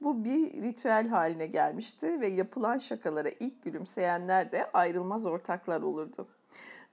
Bu 0.00 0.24
bir 0.24 0.62
ritüel 0.62 1.08
haline 1.08 1.46
gelmişti 1.46 2.20
ve 2.20 2.28
yapılan 2.28 2.78
şakalara 2.78 3.28
ilk 3.40 3.62
gülümseyenler 3.62 4.52
de 4.52 4.70
ayrılmaz 4.72 5.26
ortaklar 5.26 5.82
olurdu. 5.82 6.28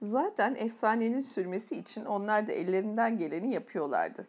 Zaten 0.02 0.54
efsanenin 0.54 1.20
sürmesi 1.20 1.76
için 1.76 2.04
onlar 2.04 2.46
da 2.46 2.52
ellerinden 2.52 3.18
geleni 3.18 3.52
yapıyorlardı. 3.52 4.26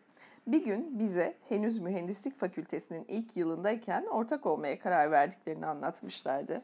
Bir 0.48 0.64
gün 0.66 1.00
bize 1.00 1.36
henüz 1.50 1.80
mühendislik 1.80 2.40
fakültesinin 2.40 3.06
ilk 3.08 3.38
yılındayken 3.38 4.06
ortak 4.06 4.46
olmaya 4.46 4.80
karar 4.80 5.12
verdiklerini 5.12 5.66
anlatmışlardı. 5.66 6.62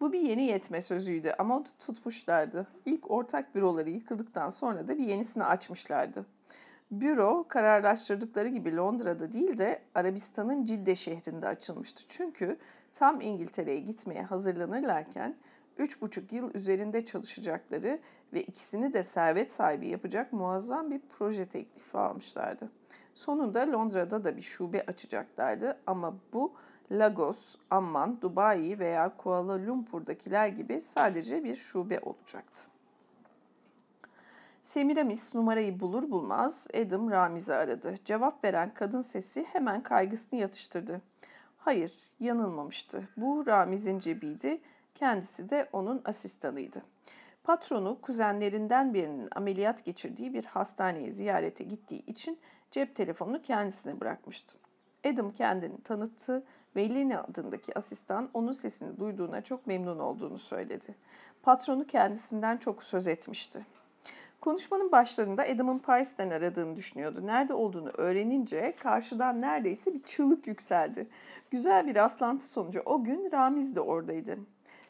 Bu 0.00 0.12
bir 0.12 0.20
yeni 0.20 0.44
yetme 0.44 0.80
sözüydü 0.80 1.34
ama 1.38 1.64
tutmuşlardı. 1.78 2.66
İlk 2.86 3.10
ortak 3.10 3.54
büroları 3.54 3.90
yıkıldıktan 3.90 4.48
sonra 4.48 4.88
da 4.88 4.98
bir 4.98 5.04
yenisini 5.04 5.44
açmışlardı. 5.44 6.26
Büro 6.90 7.44
kararlaştırdıkları 7.48 8.48
gibi 8.48 8.76
Londra'da 8.76 9.32
değil 9.32 9.58
de 9.58 9.82
Arabistan'ın 9.94 10.64
Cidde 10.64 10.96
şehrinde 10.96 11.46
açılmıştı. 11.46 12.02
Çünkü 12.08 12.56
tam 12.92 13.20
İngiltere'ye 13.20 13.78
gitmeye 13.78 14.22
hazırlanırlarken 14.22 15.36
3,5 15.78 16.34
yıl 16.34 16.54
üzerinde 16.54 17.04
çalışacakları 17.04 18.00
ve 18.32 18.42
ikisini 18.42 18.92
de 18.92 19.04
servet 19.04 19.52
sahibi 19.52 19.88
yapacak 19.88 20.32
muazzam 20.32 20.90
bir 20.90 21.00
proje 21.18 21.46
teklifi 21.46 21.98
almışlardı. 21.98 22.70
Sonunda 23.14 23.72
Londra'da 23.72 24.24
da 24.24 24.36
bir 24.36 24.42
şube 24.42 24.84
açacaklardı 24.86 25.78
ama 25.86 26.14
bu 26.32 26.52
Lagos, 26.90 27.56
Amman, 27.70 28.20
Dubai 28.20 28.78
veya 28.78 29.16
Kuala 29.16 29.66
Lumpur'dakiler 29.66 30.48
gibi 30.48 30.80
sadece 30.80 31.44
bir 31.44 31.56
şube 31.56 32.00
olacaktı. 32.00 32.62
Semiramis 34.62 35.34
numarayı 35.34 35.80
bulur 35.80 36.10
bulmaz 36.10 36.68
Adam 36.74 37.10
Ramiz'i 37.10 37.54
aradı. 37.54 37.94
Cevap 38.04 38.44
veren 38.44 38.74
kadın 38.74 39.02
sesi 39.02 39.44
hemen 39.52 39.82
kaygısını 39.82 40.40
yatıştırdı. 40.40 41.00
Hayır, 41.58 41.92
yanılmamıştı. 42.20 43.08
Bu 43.16 43.46
Ramiz'in 43.46 43.98
cebiydi, 43.98 44.60
kendisi 44.94 45.50
de 45.50 45.68
onun 45.72 46.02
asistanıydı. 46.04 46.82
Patronu 47.44 47.98
kuzenlerinden 48.02 48.94
birinin 48.94 49.28
ameliyat 49.36 49.84
geçirdiği 49.84 50.34
bir 50.34 50.44
hastaneye 50.44 51.10
ziyarete 51.10 51.64
gittiği 51.64 52.06
için 52.06 52.38
cep 52.70 52.96
telefonunu 52.96 53.42
kendisine 53.42 54.00
bırakmıştı. 54.00 54.58
Adam 55.06 55.32
kendini 55.32 55.82
tanıttı 55.82 56.44
ve 56.76 56.88
Lina 56.88 57.20
adındaki 57.22 57.78
asistan 57.78 58.30
onun 58.34 58.52
sesini 58.52 58.98
duyduğuna 59.00 59.40
çok 59.40 59.66
memnun 59.66 59.98
olduğunu 59.98 60.38
söyledi. 60.38 60.94
Patronu 61.42 61.86
kendisinden 61.86 62.56
çok 62.56 62.84
söz 62.84 63.06
etmişti. 63.06 63.66
Konuşmanın 64.40 64.92
başlarında 64.92 65.42
Adam'ın 65.42 65.78
Paris'ten 65.78 66.30
aradığını 66.30 66.76
düşünüyordu. 66.76 67.26
Nerede 67.26 67.54
olduğunu 67.54 67.88
öğrenince 67.88 68.74
karşıdan 68.82 69.40
neredeyse 69.40 69.94
bir 69.94 70.02
çığlık 70.02 70.46
yükseldi. 70.46 71.06
Güzel 71.50 71.86
bir 71.86 71.94
rastlantı 71.94 72.46
sonucu 72.46 72.82
o 72.84 73.04
gün 73.04 73.32
Ramiz 73.32 73.76
de 73.76 73.80
oradaydı. 73.80 74.38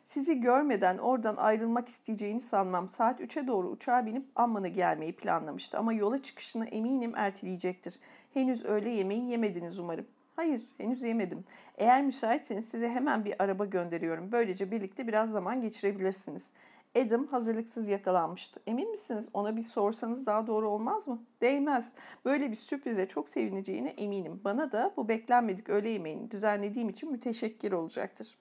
Sizi 0.04 0.40
görmeden 0.40 0.98
oradan 0.98 1.36
ayrılmak 1.36 1.88
isteyeceğini 1.88 2.40
sanmam. 2.40 2.88
Saat 2.88 3.20
3'e 3.20 3.46
doğru 3.46 3.68
uçağa 3.68 4.06
binip 4.06 4.24
Amman'a 4.36 4.68
gelmeyi 4.68 5.16
planlamıştı. 5.16 5.78
Ama 5.78 5.92
yola 5.92 6.22
çıkışını 6.22 6.66
eminim 6.66 7.12
erteleyecektir. 7.16 7.98
Henüz 8.34 8.64
öğle 8.64 8.90
yemeği 8.90 9.30
yemediniz 9.30 9.78
umarım. 9.78 10.06
Hayır, 10.36 10.62
henüz 10.78 11.02
yemedim. 11.02 11.44
Eğer 11.78 12.02
müsaitseniz 12.02 12.68
size 12.68 12.88
hemen 12.88 13.24
bir 13.24 13.42
araba 13.42 13.64
gönderiyorum. 13.64 14.32
Böylece 14.32 14.70
birlikte 14.70 15.06
biraz 15.06 15.30
zaman 15.30 15.60
geçirebilirsiniz. 15.60 16.52
Adam 16.98 17.26
hazırlıksız 17.26 17.88
yakalanmıştı. 17.88 18.60
Emin 18.66 18.90
misiniz? 18.90 19.28
Ona 19.34 19.56
bir 19.56 19.62
sorsanız 19.62 20.26
daha 20.26 20.46
doğru 20.46 20.68
olmaz 20.68 21.08
mı? 21.08 21.22
Değmez. 21.40 21.94
Böyle 22.24 22.50
bir 22.50 22.56
sürprize 22.56 23.08
çok 23.08 23.28
sevineceğine 23.28 23.88
eminim. 23.88 24.40
Bana 24.44 24.72
da 24.72 24.92
bu 24.96 25.08
beklenmedik 25.08 25.68
öğle 25.68 25.90
yemeğini 25.90 26.30
düzenlediğim 26.30 26.88
için 26.88 27.12
müteşekkir 27.12 27.72
olacaktır. 27.72 28.36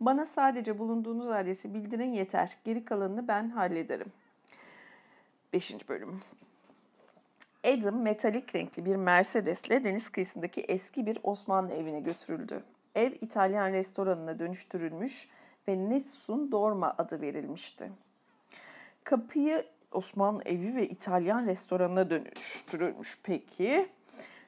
Bana 0.00 0.24
sadece 0.24 0.78
bulunduğunuz 0.78 1.28
adresi 1.28 1.74
bildirin 1.74 2.12
yeter. 2.12 2.56
Geri 2.64 2.84
kalanını 2.84 3.28
ben 3.28 3.50
hallederim. 3.50 4.12
5. 5.52 5.88
bölüm. 5.88 6.20
Adam 7.64 8.02
metalik 8.02 8.54
renkli 8.54 8.84
bir 8.84 8.96
Mercedes'le 8.96 9.70
deniz 9.70 10.08
kıyısındaki 10.08 10.60
eski 10.60 11.06
bir 11.06 11.18
Osmanlı 11.22 11.72
evine 11.72 12.00
götürüldü. 12.00 12.62
Ev 12.94 13.12
İtalyan 13.20 13.72
restoranına 13.72 14.38
dönüştürülmüş 14.38 15.28
ve 15.68 15.90
Nessun 15.90 16.52
Dorma 16.52 16.94
adı 16.98 17.20
verilmişti. 17.20 17.90
Kapıyı 19.04 19.64
Osmanlı 19.92 20.42
evi 20.44 20.76
ve 20.76 20.88
İtalyan 20.88 21.46
restoranına 21.46 22.10
dönüştürülmüş 22.10 23.18
peki. 23.22 23.88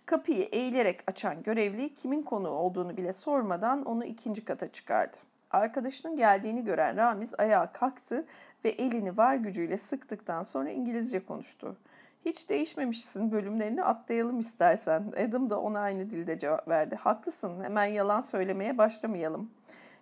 Kapıyı 0.07 0.42
eğilerek 0.42 1.01
açan 1.07 1.42
görevli 1.42 1.94
kimin 1.94 2.22
konu 2.22 2.48
olduğunu 2.48 2.96
bile 2.96 3.12
sormadan 3.12 3.84
onu 3.84 4.05
ikinci 4.05 4.44
kata 4.44 4.72
çıkardı. 4.72 5.16
Arkadaşının 5.51 6.16
geldiğini 6.16 6.64
gören 6.64 6.96
Ramiz 6.96 7.34
ayağa 7.38 7.72
kalktı 7.72 8.26
ve 8.64 8.68
elini 8.68 9.16
var 9.16 9.34
gücüyle 9.34 9.76
sıktıktan 9.76 10.42
sonra 10.42 10.70
İngilizce 10.70 11.24
konuştu. 11.24 11.76
Hiç 12.24 12.48
değişmemişsin 12.48 13.32
bölümlerini 13.32 13.84
atlayalım 13.84 14.40
istersen. 14.40 15.12
Adam 15.28 15.51
da 15.51 15.61
ona 15.61 15.80
aynı 15.80 16.11
dilde 16.11 16.38
cevap 16.38 16.68
verdi. 16.68 16.96
Haklısın 16.96 17.64
hemen 17.64 17.84
yalan 17.84 18.20
söylemeye 18.20 18.78
başlamayalım. 18.78 19.51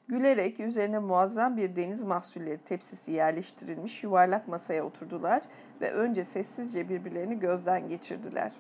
Gülerek 0.08 0.60
üzerine 0.60 0.98
muazzam 0.98 1.56
bir 1.56 1.76
deniz 1.76 2.04
mahsulleri 2.04 2.58
tepsisi 2.58 3.12
yerleştirilmiş 3.12 4.02
yuvarlak 4.02 4.48
masaya 4.48 4.84
oturdular 4.84 5.42
ve 5.80 5.92
önce 5.92 6.24
sessizce 6.24 6.88
birbirlerini 6.88 7.38
gözden 7.38 7.88
geçirdiler. 7.88 8.52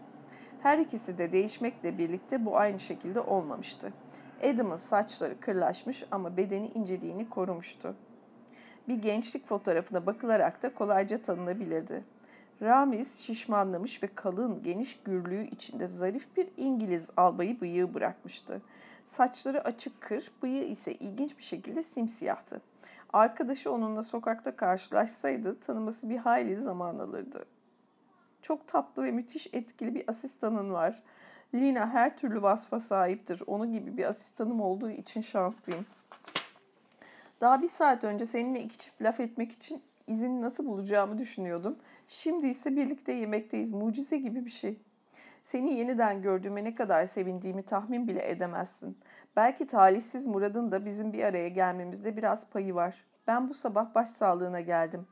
Her 0.62 0.78
ikisi 0.78 1.18
de 1.18 1.32
değişmekle 1.32 1.98
birlikte 1.98 2.44
bu 2.44 2.56
aynı 2.56 2.78
şekilde 2.78 3.20
olmamıştı. 3.20 3.92
Adam'ın 4.42 4.76
saçları 4.76 5.40
kırlaşmış 5.40 6.04
ama 6.10 6.36
bedeni 6.36 6.68
inceliğini 6.68 7.28
korumuştu. 7.28 7.94
Bir 8.88 8.94
gençlik 8.94 9.46
fotoğrafına 9.46 10.06
bakılarak 10.06 10.62
da 10.62 10.74
kolayca 10.74 11.22
tanınabilirdi. 11.22 12.04
Ramiz 12.62 13.18
şişmanlamış 13.18 14.02
ve 14.02 14.08
kalın, 14.14 14.62
geniş 14.62 14.98
gürlüğü 15.04 15.44
içinde 15.44 15.86
zarif 15.86 16.36
bir 16.36 16.48
İngiliz 16.56 17.10
albayı 17.16 17.60
bıyığı 17.60 17.94
bırakmıştı. 17.94 18.62
Saçları 19.04 19.64
açık 19.64 20.00
kır, 20.00 20.30
bıyığı 20.42 20.64
ise 20.64 20.94
ilginç 20.94 21.38
bir 21.38 21.42
şekilde 21.42 21.82
simsiyahtı. 21.82 22.60
Arkadaşı 23.12 23.72
onunla 23.72 24.02
sokakta 24.02 24.56
karşılaşsaydı 24.56 25.60
tanıması 25.60 26.10
bir 26.10 26.16
hayli 26.16 26.56
zaman 26.56 26.98
alırdı. 26.98 27.44
Çok 28.42 28.66
tatlı 28.66 29.04
ve 29.04 29.10
müthiş 29.10 29.48
etkili 29.52 29.94
bir 29.94 30.08
asistanın 30.08 30.72
var. 30.72 31.02
Lina 31.54 31.90
her 31.90 32.16
türlü 32.16 32.42
vasfa 32.42 32.78
sahiptir. 32.78 33.42
Onu 33.46 33.72
gibi 33.72 33.96
bir 33.96 34.04
asistanım 34.04 34.60
olduğu 34.60 34.90
için 34.90 35.20
şanslıyım. 35.20 35.86
Daha 37.40 37.62
bir 37.62 37.68
saat 37.68 38.04
önce 38.04 38.26
seninle 38.26 38.62
iki 38.62 38.78
çift 38.78 39.02
laf 39.02 39.20
etmek 39.20 39.52
için 39.52 39.82
izin 40.06 40.42
nasıl 40.42 40.66
bulacağımı 40.66 41.18
düşünüyordum. 41.18 41.76
Şimdi 42.08 42.46
ise 42.46 42.76
birlikte 42.76 43.12
yemekteyiz. 43.12 43.72
Mucize 43.72 44.16
gibi 44.16 44.44
bir 44.44 44.50
şey. 44.50 44.80
Seni 45.44 45.74
yeniden 45.74 46.22
gördüğüme 46.22 46.64
ne 46.64 46.74
kadar 46.74 47.06
sevindiğimi 47.06 47.62
tahmin 47.62 48.08
bile 48.08 48.30
edemezsin. 48.30 48.98
Belki 49.36 49.66
talihsiz 49.66 50.26
Murad'ın 50.26 50.72
da 50.72 50.84
bizim 50.84 51.12
bir 51.12 51.24
araya 51.24 51.48
gelmemizde 51.48 52.16
biraz 52.16 52.50
payı 52.50 52.74
var. 52.74 53.04
Ben 53.26 53.48
bu 53.48 53.54
sabah 53.54 53.94
başsağlığına 53.94 54.60
geldim. 54.60 55.06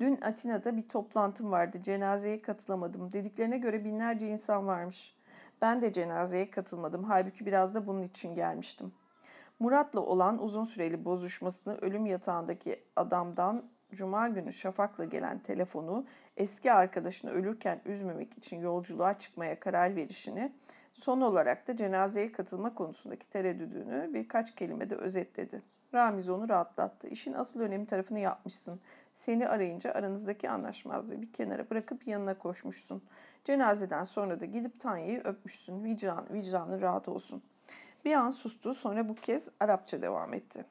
Dün 0.00 0.20
Atina'da 0.20 0.76
bir 0.76 0.88
toplantım 0.88 1.50
vardı. 1.50 1.78
Cenazeye 1.82 2.42
katılamadım. 2.42 3.12
Dediklerine 3.12 3.58
göre 3.58 3.84
binlerce 3.84 4.28
insan 4.28 4.66
varmış. 4.66 5.14
Ben 5.62 5.82
de 5.82 5.92
cenazeye 5.92 6.50
katılmadım. 6.50 7.04
Halbuki 7.04 7.46
biraz 7.46 7.74
da 7.74 7.86
bunun 7.86 8.02
için 8.02 8.34
gelmiştim. 8.34 8.92
Murat'la 9.58 10.00
olan 10.00 10.42
uzun 10.42 10.64
süreli 10.64 11.04
bozuşmasını 11.04 11.76
ölüm 11.76 12.06
yatağındaki 12.06 12.84
adamdan 12.96 13.64
Cuma 13.92 14.28
günü 14.28 14.52
Şafak'la 14.52 15.04
gelen 15.04 15.38
telefonu 15.38 16.06
eski 16.36 16.72
arkadaşını 16.72 17.30
ölürken 17.30 17.80
üzmemek 17.84 18.38
için 18.38 18.60
yolculuğa 18.60 19.18
çıkmaya 19.18 19.60
karar 19.60 19.96
verişini 19.96 20.52
Son 20.92 21.20
olarak 21.20 21.68
da 21.68 21.76
cenazeye 21.76 22.32
katılma 22.32 22.74
konusundaki 22.74 23.28
tereddüdünü 23.28 24.10
birkaç 24.14 24.54
kelimede 24.54 24.94
özetledi. 24.94 25.62
Ramiz 25.94 26.28
onu 26.28 26.48
rahatlattı. 26.48 27.08
İşin 27.08 27.32
asıl 27.32 27.60
önemli 27.60 27.86
tarafını 27.86 28.18
yapmışsın. 28.18 28.80
Seni 29.12 29.48
arayınca 29.48 29.92
aranızdaki 29.92 30.50
anlaşmazlığı 30.50 31.22
bir 31.22 31.32
kenara 31.32 31.70
bırakıp 31.70 32.06
yanına 32.06 32.38
koşmuşsun. 32.38 33.02
Cenazeden 33.44 34.04
sonra 34.04 34.40
da 34.40 34.44
gidip 34.44 34.80
Tanya'yı 34.80 35.20
öpmüşsün. 35.20 35.84
Vicdan, 35.84 36.26
vicdanı 36.32 36.80
rahat 36.80 37.08
olsun. 37.08 37.42
Bir 38.04 38.14
an 38.14 38.30
sustu 38.30 38.74
sonra 38.74 39.08
bu 39.08 39.14
kez 39.14 39.48
Arapça 39.60 40.02
devam 40.02 40.34
etti. 40.34 40.64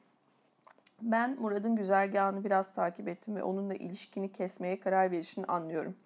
Ben 1.02 1.36
Murat'ın 1.40 1.76
güzergahını 1.76 2.44
biraz 2.44 2.74
takip 2.74 3.08
ettim 3.08 3.36
ve 3.36 3.42
onunla 3.42 3.74
ilişkini 3.74 4.32
kesmeye 4.32 4.80
karar 4.80 5.10
verişini 5.10 5.44
anlıyorum. 5.46 5.96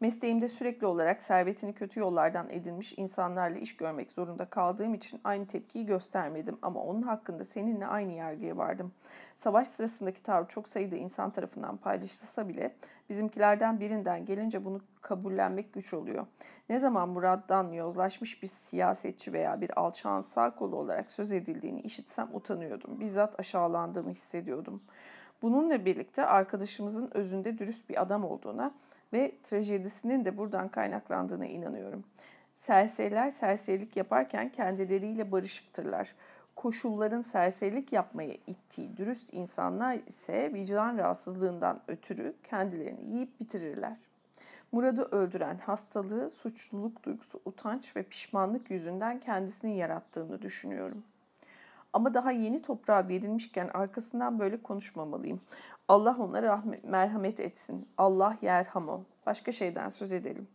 Mesleğimde 0.00 0.48
sürekli 0.48 0.86
olarak 0.86 1.22
servetini 1.22 1.72
kötü 1.72 2.00
yollardan 2.00 2.50
edinmiş 2.50 2.94
insanlarla 2.96 3.58
iş 3.58 3.76
görmek 3.76 4.10
zorunda 4.10 4.44
kaldığım 4.44 4.94
için 4.94 5.20
aynı 5.24 5.46
tepkiyi 5.46 5.86
göstermedim 5.86 6.58
ama 6.62 6.82
onun 6.82 7.02
hakkında 7.02 7.44
seninle 7.44 7.86
aynı 7.86 8.12
yargıya 8.12 8.56
vardım. 8.56 8.92
Savaş 9.36 9.68
sırasındaki 9.68 10.22
tavrı 10.22 10.48
çok 10.48 10.68
sayıda 10.68 10.96
insan 10.96 11.30
tarafından 11.30 11.76
paylaşılsa 11.76 12.48
bile 12.48 12.74
bizimkilerden 13.10 13.80
birinden 13.80 14.24
gelince 14.24 14.64
bunu 14.64 14.80
kabullenmek 15.00 15.72
güç 15.72 15.94
oluyor. 15.94 16.26
Ne 16.68 16.78
zaman 16.78 17.08
Murat'tan 17.08 17.72
yozlaşmış 17.72 18.42
bir 18.42 18.48
siyasetçi 18.48 19.32
veya 19.32 19.60
bir 19.60 19.80
alçağın 19.80 20.20
sağ 20.20 20.54
kolu 20.54 20.76
olarak 20.76 21.12
söz 21.12 21.32
edildiğini 21.32 21.80
işitsem 21.80 22.28
utanıyordum. 22.32 23.00
Bizzat 23.00 23.40
aşağılandığımı 23.40 24.10
hissediyordum. 24.10 24.82
Bununla 25.42 25.84
birlikte 25.84 26.26
arkadaşımızın 26.26 27.10
özünde 27.14 27.58
dürüst 27.58 27.88
bir 27.88 28.02
adam 28.02 28.24
olduğuna 28.24 28.74
ve 29.12 29.32
trajedisinin 29.42 30.24
de 30.24 30.36
buradan 30.38 30.68
kaynaklandığına 30.68 31.46
inanıyorum. 31.46 32.04
Serseriler 32.54 33.30
serserilik 33.30 33.96
yaparken 33.96 34.52
kendileriyle 34.52 35.32
barışıktırlar. 35.32 36.14
Koşulların 36.56 37.20
serserilik 37.20 37.92
yapmaya 37.92 38.34
ittiği 38.46 38.96
dürüst 38.96 39.34
insanlar 39.34 39.98
ise 40.06 40.54
vicdan 40.54 40.98
rahatsızlığından 40.98 41.80
ötürü 41.88 42.34
kendilerini 42.42 43.14
yiyip 43.14 43.40
bitirirler. 43.40 43.96
Murad'ı 44.72 45.02
öldüren 45.02 45.58
hastalığı, 45.58 46.30
suçluluk 46.30 47.04
duygusu, 47.04 47.40
utanç 47.44 47.96
ve 47.96 48.02
pişmanlık 48.02 48.70
yüzünden 48.70 49.20
kendisini 49.20 49.76
yarattığını 49.76 50.42
düşünüyorum. 50.42 51.04
Ama 51.92 52.14
daha 52.14 52.32
yeni 52.32 52.62
toprağa 52.62 53.08
verilmişken 53.08 53.70
arkasından 53.74 54.38
böyle 54.38 54.62
konuşmamalıyım. 54.62 55.40
Allah 55.88 56.16
ona 56.18 56.42
rahmet, 56.42 56.84
merhamet 56.84 57.40
etsin. 57.40 57.88
Allah 57.96 58.36
yerhamo. 58.42 59.04
Başka 59.26 59.52
şeyden 59.52 59.88
söz 59.88 60.12
edelim. 60.12 60.48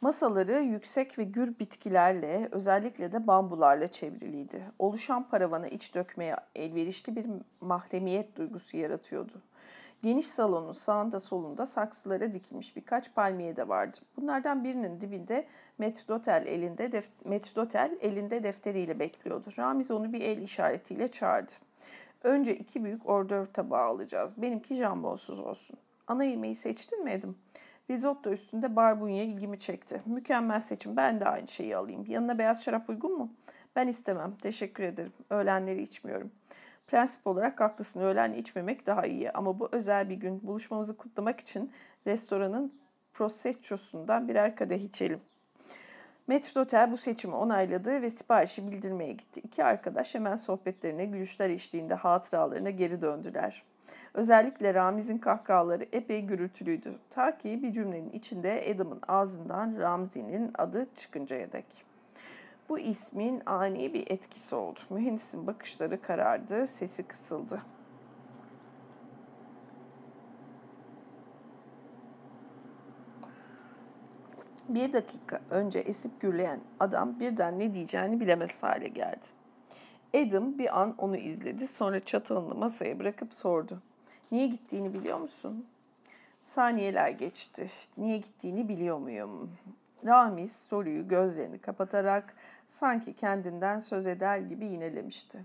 Masaları 0.00 0.62
yüksek 0.62 1.18
ve 1.18 1.24
gür 1.24 1.58
bitkilerle, 1.58 2.48
özellikle 2.52 3.12
de 3.12 3.26
bambularla 3.26 3.88
çevriliydi. 3.88 4.62
Oluşan 4.78 5.28
paravana 5.28 5.68
iç 5.68 5.94
dökmeye 5.94 6.36
elverişli 6.54 7.16
bir 7.16 7.26
mahremiyet 7.60 8.36
duygusu 8.36 8.76
yaratıyordu. 8.76 9.42
Geniş 10.02 10.26
salonun 10.26 10.72
sağında 10.72 11.20
solunda 11.20 11.66
saksılara 11.66 12.32
dikilmiş 12.32 12.76
birkaç 12.76 13.14
palmiye 13.14 13.56
de 13.56 13.68
vardı. 13.68 13.98
Bunlardan 14.16 14.64
birinin 14.64 15.00
dibinde 15.00 15.46
Metrdotel 15.78 16.44
elinde, 16.46 16.92
def 16.92 17.08
Metrdotel 17.24 17.98
elinde 18.00 18.42
defteriyle 18.42 18.98
bekliyordu. 18.98 19.48
Ramiz 19.58 19.90
onu 19.90 20.12
bir 20.12 20.20
el 20.20 20.38
işaretiyle 20.38 21.08
çağırdı. 21.08 21.52
Önce 22.24 22.56
iki 22.56 22.84
büyük 22.84 23.08
ordör 23.08 23.46
tabağı 23.46 23.84
alacağız. 23.84 24.34
Benimki 24.36 24.74
jambonsuz 24.74 25.40
olsun. 25.40 25.76
Ana 26.06 26.24
yemeği 26.24 26.54
seçtin 26.54 27.04
mi 27.04 27.10
Edim? 27.10 27.36
Risotto 27.90 28.30
üstünde 28.30 28.76
barbunya 28.76 29.22
ilgimi 29.22 29.58
çekti. 29.58 30.02
Mükemmel 30.06 30.60
seçim. 30.60 30.96
Ben 30.96 31.20
de 31.20 31.24
aynı 31.24 31.48
şeyi 31.48 31.76
alayım. 31.76 32.04
Yanına 32.08 32.38
beyaz 32.38 32.64
şarap 32.64 32.90
uygun 32.90 33.18
mu? 33.18 33.32
Ben 33.76 33.88
istemem. 33.88 34.34
Teşekkür 34.42 34.82
ederim. 34.82 35.12
Öğlenleri 35.30 35.82
içmiyorum. 35.82 36.30
Prensip 36.86 37.26
olarak 37.26 37.60
haklısın. 37.60 38.00
Öğlen 38.00 38.32
içmemek 38.32 38.86
daha 38.86 39.06
iyi. 39.06 39.30
Ama 39.30 39.60
bu 39.60 39.68
özel 39.72 40.08
bir 40.08 40.14
gün. 40.14 40.42
Buluşmamızı 40.42 40.96
kutlamak 40.96 41.40
için 41.40 41.72
restoranın 42.06 42.72
prosecco'sundan 43.14 44.28
birer 44.28 44.56
kadeh 44.56 44.84
içelim. 44.84 45.20
Metro 46.26 46.60
Otel 46.60 46.92
bu 46.92 46.96
seçimi 46.96 47.34
onayladı 47.34 48.02
ve 48.02 48.10
siparişi 48.10 48.70
bildirmeye 48.70 49.12
gitti. 49.12 49.40
İki 49.40 49.64
arkadaş 49.64 50.14
hemen 50.14 50.36
sohbetlerine, 50.36 51.04
gülüşler 51.04 51.50
eşliğinde 51.50 51.94
hatıralarına 51.94 52.70
geri 52.70 53.02
döndüler. 53.02 53.62
Özellikle 54.14 54.74
Ramiz'in 54.74 55.18
kahkahaları 55.18 55.86
epey 55.92 56.22
gürültülüydü. 56.22 56.98
Ta 57.10 57.38
ki 57.38 57.62
bir 57.62 57.72
cümlenin 57.72 58.10
içinde 58.10 58.74
Adam'ın 58.74 59.00
ağzından 59.08 59.78
Ramzi'nin 59.78 60.50
adı 60.58 60.86
çıkıncaya 60.94 61.52
dek. 61.52 61.85
Bu 62.68 62.78
ismin 62.78 63.42
ani 63.46 63.94
bir 63.94 64.10
etkisi 64.10 64.54
oldu. 64.56 64.80
Mühendisin 64.90 65.46
bakışları 65.46 66.02
karardı, 66.02 66.66
sesi 66.66 67.02
kısıldı. 67.02 67.62
Bir 74.68 74.92
dakika 74.92 75.40
önce 75.50 75.78
esip 75.78 76.20
gürleyen 76.20 76.60
adam 76.80 77.20
birden 77.20 77.58
ne 77.58 77.74
diyeceğini 77.74 78.20
bilemez 78.20 78.62
hale 78.62 78.88
geldi. 78.88 79.26
Adam 80.14 80.58
bir 80.58 80.80
an 80.80 80.94
onu 80.98 81.16
izledi 81.16 81.66
sonra 81.66 82.00
çatalını 82.00 82.54
masaya 82.54 82.98
bırakıp 82.98 83.34
sordu. 83.34 83.82
Niye 84.32 84.46
gittiğini 84.46 84.94
biliyor 84.94 85.18
musun? 85.18 85.66
Saniyeler 86.42 87.08
geçti. 87.08 87.70
Niye 87.96 88.16
gittiğini 88.18 88.68
biliyor 88.68 88.98
muyum? 88.98 89.50
Ramiz 90.04 90.56
soruyu 90.56 91.08
gözlerini 91.08 91.58
kapatarak 91.58 92.34
sanki 92.66 93.14
kendinden 93.14 93.78
söz 93.78 94.06
eder 94.06 94.38
gibi 94.38 94.66
yinelemişti. 94.66 95.44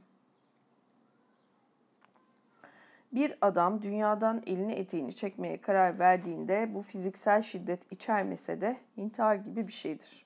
Bir 3.14 3.38
adam 3.42 3.82
dünyadan 3.82 4.44
elini 4.48 4.74
eteğini 4.74 5.16
çekmeye 5.16 5.62
karar 5.62 6.00
verdiğinde 6.00 6.74
bu 6.74 6.82
fiziksel 6.82 7.42
şiddet 7.42 7.92
içermese 7.92 8.62
de 8.62 8.78
intihar 8.98 9.36
gibi 9.36 9.68
bir 9.68 9.72
şeydir. 9.72 10.26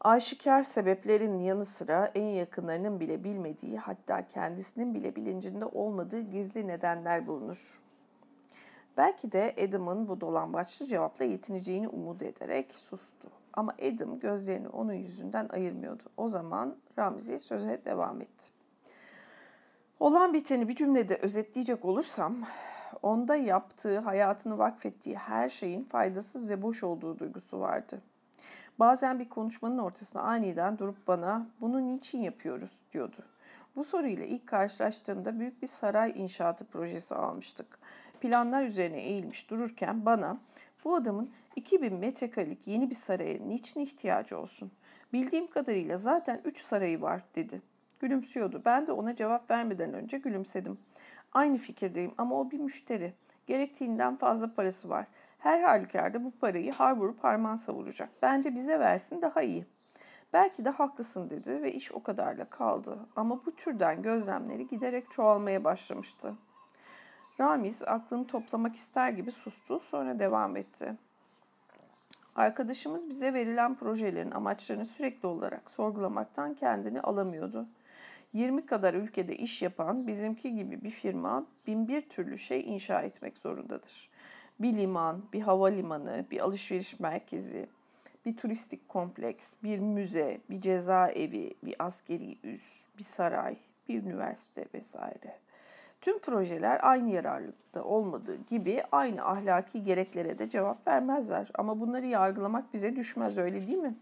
Aşikar 0.00 0.62
sebeplerin 0.62 1.38
yanı 1.38 1.64
sıra 1.64 2.12
en 2.14 2.24
yakınlarının 2.24 3.00
bile 3.00 3.24
bilmediği 3.24 3.78
hatta 3.78 4.26
kendisinin 4.26 4.94
bile 4.94 5.16
bilincinde 5.16 5.64
olmadığı 5.64 6.20
gizli 6.20 6.66
nedenler 6.66 7.26
bulunur. 7.26 7.79
Belki 8.96 9.32
de 9.32 9.54
Adam'ın 9.68 10.08
bu 10.08 10.20
dolambaçlı 10.20 10.86
cevapla 10.86 11.24
yetineceğini 11.24 11.88
umut 11.88 12.22
ederek 12.22 12.74
sustu. 12.74 13.28
Ama 13.52 13.72
Adam 13.72 14.20
gözlerini 14.20 14.68
onun 14.68 14.92
yüzünden 14.92 15.48
ayırmıyordu. 15.48 16.02
O 16.16 16.28
zaman 16.28 16.76
Ramzi 16.98 17.38
söze 17.38 17.84
devam 17.84 18.20
etti. 18.20 18.60
Olan 20.00 20.32
biteni 20.32 20.68
bir 20.68 20.74
cümlede 20.74 21.16
özetleyecek 21.16 21.84
olursam, 21.84 22.36
onda 23.02 23.36
yaptığı, 23.36 23.98
hayatını 23.98 24.58
vakfettiği 24.58 25.16
her 25.16 25.48
şeyin 25.48 25.82
faydasız 25.82 26.48
ve 26.48 26.62
boş 26.62 26.84
olduğu 26.84 27.18
duygusu 27.18 27.60
vardı. 27.60 28.02
Bazen 28.78 29.18
bir 29.18 29.28
konuşmanın 29.28 29.78
ortasında 29.78 30.22
aniden 30.22 30.78
durup 30.78 31.06
bana 31.06 31.46
bunu 31.60 31.88
niçin 31.88 32.20
yapıyoruz 32.20 32.80
diyordu. 32.92 33.16
Bu 33.76 33.84
soruyla 33.84 34.24
ilk 34.24 34.46
karşılaştığımda 34.46 35.38
büyük 35.38 35.62
bir 35.62 35.66
saray 35.66 36.12
inşaatı 36.16 36.64
projesi 36.64 37.14
almıştık. 37.14 37.79
Planlar 38.20 38.64
üzerine 38.64 39.00
eğilmiş 39.00 39.50
dururken 39.50 40.06
bana 40.06 40.40
bu 40.84 40.94
adamın 40.94 41.30
2000 41.56 41.94
metrekarelik 41.94 42.66
yeni 42.66 42.90
bir 42.90 42.94
saraya 42.94 43.38
niçin 43.38 43.80
ihtiyacı 43.80 44.38
olsun? 44.38 44.72
Bildiğim 45.12 45.46
kadarıyla 45.46 45.96
zaten 45.96 46.40
3 46.44 46.62
sarayı 46.62 47.00
var 47.00 47.22
dedi. 47.34 47.62
Gülümsüyordu. 48.00 48.62
Ben 48.64 48.86
de 48.86 48.92
ona 48.92 49.14
cevap 49.14 49.50
vermeden 49.50 49.94
önce 49.94 50.18
gülümsedim. 50.18 50.78
Aynı 51.32 51.58
fikirdeyim 51.58 52.14
ama 52.18 52.40
o 52.40 52.50
bir 52.50 52.58
müşteri. 52.58 53.12
Gerektiğinden 53.46 54.16
fazla 54.16 54.54
parası 54.54 54.88
var. 54.88 55.06
Her 55.38 55.60
halükarda 55.60 56.24
bu 56.24 56.30
parayı 56.30 56.72
har 56.72 56.96
vurup 56.96 57.20
savuracak. 57.58 58.08
Bence 58.22 58.54
bize 58.54 58.80
versin 58.80 59.22
daha 59.22 59.42
iyi. 59.42 59.66
Belki 60.32 60.64
de 60.64 60.70
haklısın 60.70 61.30
dedi 61.30 61.62
ve 61.62 61.72
iş 61.72 61.92
o 61.92 62.02
kadarla 62.02 62.44
kaldı. 62.44 62.98
Ama 63.16 63.46
bu 63.46 63.56
türden 63.56 64.02
gözlemleri 64.02 64.66
giderek 64.66 65.10
çoğalmaya 65.10 65.64
başlamıştı. 65.64 66.34
Ramiz 67.40 67.82
aklını 67.82 68.26
toplamak 68.26 68.76
ister 68.76 69.10
gibi 69.10 69.30
sustu 69.30 69.80
sonra 69.80 70.18
devam 70.18 70.56
etti. 70.56 70.94
Arkadaşımız 72.34 73.08
bize 73.08 73.34
verilen 73.34 73.74
projelerin 73.74 74.30
amaçlarını 74.30 74.86
sürekli 74.86 75.26
olarak 75.26 75.70
sorgulamaktan 75.70 76.54
kendini 76.54 77.00
alamıyordu. 77.00 77.66
20 78.32 78.66
kadar 78.66 78.94
ülkede 78.94 79.36
iş 79.36 79.62
yapan 79.62 80.06
bizimki 80.06 80.54
gibi 80.54 80.82
bir 80.82 80.90
firma 80.90 81.46
bin 81.66 81.88
bir 81.88 82.08
türlü 82.08 82.38
şey 82.38 82.74
inşa 82.74 83.00
etmek 83.00 83.38
zorundadır. 83.38 84.10
Bir 84.60 84.72
liman, 84.72 85.22
bir 85.32 85.40
havalimanı, 85.40 86.24
bir 86.30 86.40
alışveriş 86.40 87.00
merkezi, 87.00 87.66
bir 88.26 88.36
turistik 88.36 88.88
kompleks, 88.88 89.54
bir 89.62 89.78
müze, 89.78 90.40
bir 90.50 90.60
cezaevi, 90.60 91.54
bir 91.62 91.74
askeri 91.78 92.38
üs, 92.44 92.84
bir 92.98 93.02
saray, 93.04 93.56
bir 93.88 94.02
üniversite 94.02 94.66
vesaire. 94.74 95.49
Tüm 96.00 96.18
projeler 96.18 96.80
aynı 96.82 97.10
yararlılıkta 97.10 97.84
olmadığı 97.84 98.36
gibi 98.36 98.82
aynı 98.92 99.24
ahlaki 99.24 99.82
gereklere 99.82 100.38
de 100.38 100.48
cevap 100.48 100.86
vermezler. 100.86 101.50
Ama 101.54 101.80
bunları 101.80 102.06
yargılamak 102.06 102.74
bize 102.74 102.96
düşmez 102.96 103.38
öyle 103.38 103.66
değil 103.66 103.78
mi? 103.78 103.94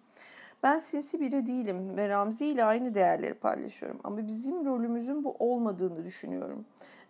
Ben 0.63 0.79
sinsi 0.79 1.21
biri 1.21 1.47
değilim 1.47 1.97
ve 1.97 2.09
Ramzi 2.09 2.47
ile 2.47 2.65
aynı 2.65 2.95
değerleri 2.95 3.35
paylaşıyorum. 3.35 4.01
Ama 4.05 4.27
bizim 4.27 4.65
rolümüzün 4.65 5.25
bu 5.25 5.37
olmadığını 5.39 6.05
düşünüyorum. 6.05 6.65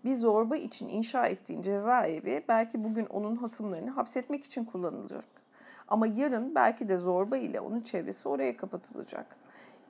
Bir 0.04 0.14
zorba 0.14 0.56
için 0.56 0.88
inşa 0.88 1.26
ettiğin 1.26 1.62
cezaevi 1.62 2.44
belki 2.48 2.84
bugün 2.84 3.06
onun 3.06 3.36
hasımlarını 3.36 3.90
hapsetmek 3.90 4.44
için 4.44 4.64
kullanılacak. 4.64 5.24
Ama 5.88 6.06
yarın 6.06 6.54
belki 6.54 6.88
de 6.88 6.96
zorba 6.96 7.36
ile 7.36 7.60
onun 7.60 7.80
çevresi 7.80 8.28
oraya 8.28 8.56
kapatılacak. 8.56 9.36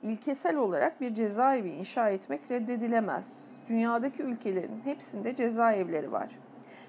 İlkesel 0.03 0.55
olarak 0.55 1.01
bir 1.01 1.13
cezaevi 1.13 1.69
inşa 1.69 2.09
etmek 2.09 2.51
reddedilemez. 2.51 3.55
Dünyadaki 3.69 4.23
ülkelerin 4.23 4.81
hepsinde 4.83 5.35
cezaevleri 5.35 6.11
var. 6.11 6.39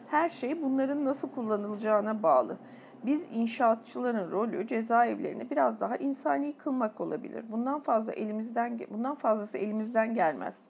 Her 0.06 0.28
şey 0.28 0.62
bunların 0.62 1.04
nasıl 1.04 1.30
kullanılacağına 1.30 2.22
bağlı. 2.22 2.56
Biz 3.04 3.28
inşaatçıların 3.32 4.30
rolü 4.30 4.66
cezaevlerini 4.66 5.50
biraz 5.50 5.80
daha 5.80 5.96
insani 5.96 6.52
kılmak 6.52 7.00
olabilir. 7.00 7.44
Bundan 7.50 7.80
fazla 7.80 8.12
elimizden 8.12 8.80
bundan 8.90 9.14
fazlası 9.14 9.58
elimizden 9.58 10.14
gelmez. 10.14 10.68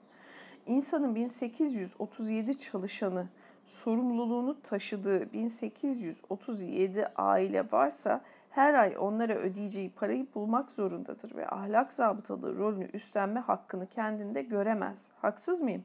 İnsanın 0.65 1.15
1837 1.15 2.59
çalışanı 2.59 3.27
sorumluluğunu 3.65 4.61
taşıdığı 4.61 5.33
1837 5.33 7.07
aile 7.15 7.71
varsa 7.71 8.21
her 8.51 8.73
ay 8.73 8.95
onlara 8.99 9.33
ödeyeceği 9.33 9.89
parayı 9.89 10.27
bulmak 10.35 10.71
zorundadır 10.71 11.35
ve 11.35 11.49
ahlak 11.49 11.93
zabıtalığı 11.93 12.57
rolünü 12.57 12.89
üstlenme 12.93 13.39
hakkını 13.39 13.87
kendinde 13.87 14.41
göremez. 14.41 15.07
Haksız 15.21 15.61
mıyım? 15.61 15.83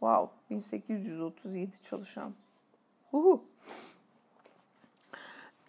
Wow, 0.00 0.30
1837 0.50 1.82
çalışan. 1.82 2.34
Uhu. 3.12 3.44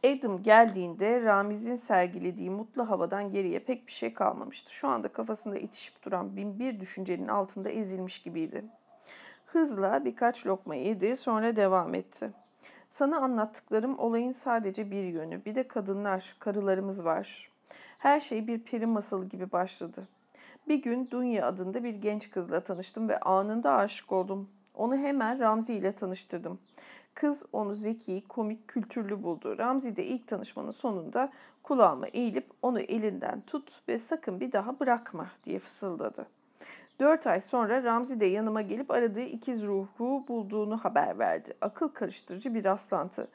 Adam 0.03 0.43
geldiğinde 0.43 1.21
Ramiz'in 1.21 1.75
sergilediği 1.75 2.49
mutlu 2.49 2.89
havadan 2.89 3.31
geriye 3.31 3.59
pek 3.59 3.87
bir 3.87 3.91
şey 3.91 4.13
kalmamıştı. 4.13 4.73
Şu 4.73 4.87
anda 4.87 5.07
kafasında 5.07 5.57
itişip 5.57 6.05
duran 6.05 6.35
bin 6.35 6.59
bir 6.59 6.79
düşüncenin 6.79 7.27
altında 7.27 7.69
ezilmiş 7.69 8.19
gibiydi. 8.19 8.65
Hızla 9.45 10.05
birkaç 10.05 10.47
lokma 10.47 10.75
yedi 10.75 11.15
sonra 11.15 11.55
devam 11.55 11.93
etti. 11.93 12.33
Sana 12.89 13.17
anlattıklarım 13.17 13.99
olayın 13.99 14.31
sadece 14.31 14.91
bir 14.91 15.03
yönü. 15.03 15.45
Bir 15.45 15.55
de 15.55 15.67
kadınlar, 15.67 16.35
karılarımız 16.39 17.05
var. 17.05 17.51
Her 17.97 18.19
şey 18.19 18.47
bir 18.47 18.59
peri 18.59 18.85
masalı 18.85 19.25
gibi 19.25 19.51
başladı. 19.51 20.07
Bir 20.67 20.81
gün 20.81 21.07
Dunya 21.11 21.47
adında 21.47 21.83
bir 21.83 21.93
genç 21.93 22.29
kızla 22.29 22.59
tanıştım 22.59 23.09
ve 23.09 23.19
anında 23.19 23.71
aşık 23.71 24.11
oldum. 24.11 24.49
Onu 24.73 24.97
hemen 24.97 25.39
Ramzi 25.39 25.73
ile 25.73 25.91
tanıştırdım. 25.91 26.59
Kız 27.13 27.45
onu 27.53 27.73
zeki, 27.73 28.23
komik, 28.27 28.67
kültürlü 28.67 29.23
buldu. 29.23 29.57
Ramzi 29.57 29.95
de 29.95 30.05
ilk 30.05 30.27
tanışmanın 30.27 30.71
sonunda 30.71 31.31
kulağıma 31.63 32.07
eğilip 32.07 32.51
onu 32.61 32.79
elinden 32.79 33.41
tut 33.41 33.81
ve 33.87 33.97
sakın 33.97 34.39
bir 34.39 34.51
daha 34.51 34.79
bırakma 34.79 35.27
diye 35.43 35.59
fısıldadı. 35.59 36.27
Dört 36.99 37.27
ay 37.27 37.41
sonra 37.41 37.83
Ramzi 37.83 38.19
de 38.19 38.25
yanıma 38.25 38.61
gelip 38.61 38.91
aradığı 38.91 39.21
ikiz 39.21 39.63
ruhu 39.63 40.25
bulduğunu 40.27 40.77
haber 40.77 41.19
verdi. 41.19 41.53
Akıl 41.61 41.87
karıştırıcı 41.87 42.53
bir 42.53 42.63
rastlantı. 42.63 43.27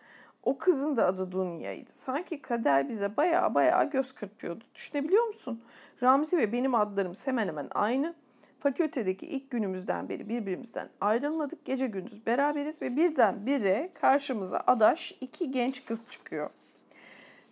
O 0.43 0.59
kızın 0.59 0.97
da 0.97 1.07
adı 1.07 1.33
Dunya'ydı. 1.33 1.91
Sanki 1.93 2.43
kader 2.43 2.89
bize 2.89 3.17
baya 3.17 3.55
baya 3.55 3.85
göz 3.85 4.13
kırpıyordu. 4.13 4.65
Düşünebiliyor 4.75 5.27
musun? 5.27 5.63
Ramzi 6.03 6.39
ve 6.39 6.53
benim 6.53 6.75
adlarımız 6.75 7.27
hemen 7.27 7.49
hemen 7.49 7.69
aynı. 7.75 8.15
Fakültedeki 8.61 9.27
ilk 9.27 9.51
günümüzden 9.51 10.09
beri 10.09 10.29
birbirimizden 10.29 10.89
ayrılmadık. 11.01 11.65
Gece 11.65 11.87
gündüz 11.87 12.27
beraberiz 12.27 12.83
ve 12.83 12.97
birden 12.97 13.47
bire 13.47 13.91
karşımıza 13.95 14.63
adaş 14.67 15.19
iki 15.21 15.51
genç 15.51 15.85
kız 15.85 16.05
çıkıyor. 16.09 16.51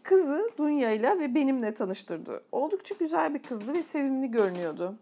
Kızı 0.03 0.51
Dunya 0.59 0.91
ile 0.91 1.19
ve 1.19 1.35
benimle 1.35 1.75
tanıştırdı. 1.75 2.43
Oldukça 2.53 2.95
güzel 3.01 3.35
bir 3.35 3.43
kızdı 3.43 3.75
ve 3.75 3.83
sevimli 3.83 4.31
görünüyordu. 4.31 4.95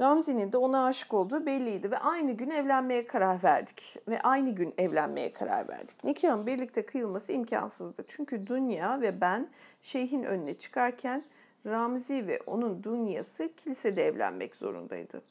Ramzi'nin 0.00 0.52
de 0.52 0.56
ona 0.56 0.84
aşık 0.86 1.14
olduğu 1.14 1.46
belliydi 1.46 1.90
ve 1.90 1.98
aynı 1.98 2.32
gün 2.32 2.50
evlenmeye 2.50 3.06
karar 3.06 3.42
verdik. 3.42 3.96
Ve 4.08 4.20
aynı 4.20 4.50
gün 4.50 4.74
evlenmeye 4.78 5.32
karar 5.32 5.68
verdik. 5.68 6.04
Nikahın 6.04 6.46
birlikte 6.46 6.86
kıyılması 6.86 7.32
imkansızdı. 7.32 8.04
Çünkü 8.08 8.46
Dünya 8.46 9.00
ve 9.00 9.20
ben 9.20 9.48
şeyhin 9.82 10.22
önüne 10.22 10.54
çıkarken 10.54 11.24
Ramzi 11.66 12.26
ve 12.26 12.40
onun 12.46 12.84
dünyası 12.84 13.54
kilisede 13.56 14.06
evlenmek 14.06 14.56
zorundaydı. 14.56 15.22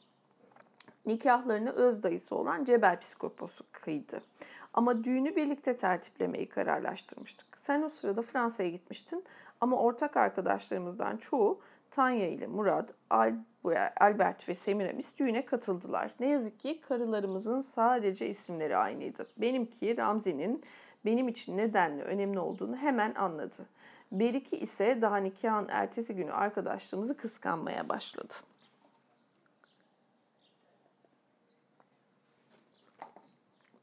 Nikahlarını 1.06 1.70
öz 1.70 2.02
dayısı 2.02 2.36
olan 2.36 2.64
Cebel 2.64 3.00
Psikoposu 3.00 3.64
kıydı. 3.72 4.22
Ama 4.74 5.04
düğünü 5.04 5.36
birlikte 5.36 5.76
tertiplemeyi 5.76 6.48
kararlaştırmıştık. 6.48 7.58
Sen 7.58 7.82
o 7.82 7.88
sırada 7.88 8.22
Fransa'ya 8.22 8.68
gitmiştin 8.68 9.24
ama 9.60 9.76
ortak 9.76 10.16
arkadaşlarımızdan 10.16 11.16
çoğu 11.16 11.60
Tanya 11.90 12.28
ile 12.28 12.46
Murat, 12.46 12.94
Albert 14.00 14.48
ve 14.48 14.54
Semiramis 14.54 15.18
düğüne 15.18 15.44
katıldılar. 15.44 16.14
Ne 16.20 16.28
yazık 16.28 16.60
ki 16.60 16.80
karılarımızın 16.80 17.60
sadece 17.60 18.28
isimleri 18.28 18.76
aynıydı. 18.76 19.26
Benimki 19.36 19.96
Ramzi'nin 19.96 20.64
benim 21.04 21.28
için 21.28 21.56
nedenli 21.56 22.02
önemli 22.02 22.38
olduğunu 22.38 22.76
hemen 22.76 23.14
anladı. 23.14 23.66
Beriki 24.12 24.56
ise 24.56 25.02
daha 25.02 25.16
nikahın 25.16 25.68
ertesi 25.68 26.14
günü 26.14 26.32
arkadaşlığımızı 26.32 27.16
kıskanmaya 27.16 27.88
başladı. 27.88 28.34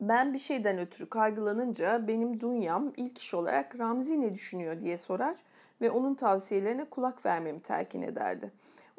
Ben 0.02 0.34
bir 0.34 0.40
şeyden 0.40 0.78
ötürü 0.78 1.10
kaygılanınca 1.10 2.08
benim 2.08 2.40
dünyam 2.40 2.94
ilk 2.98 3.18
iş 3.18 3.34
olarak 3.34 3.80
Ramzi 3.80 4.22
ne 4.22 4.34
düşünüyor 4.34 4.82
diye 4.82 4.98
sorar 4.98 5.36
ve 5.82 5.92
onun 5.92 6.16
tavsiyelerine 6.16 6.86
kulak 6.86 7.26
vermemi 7.26 7.62
telkin 7.62 8.02
ederdi. 8.02 8.52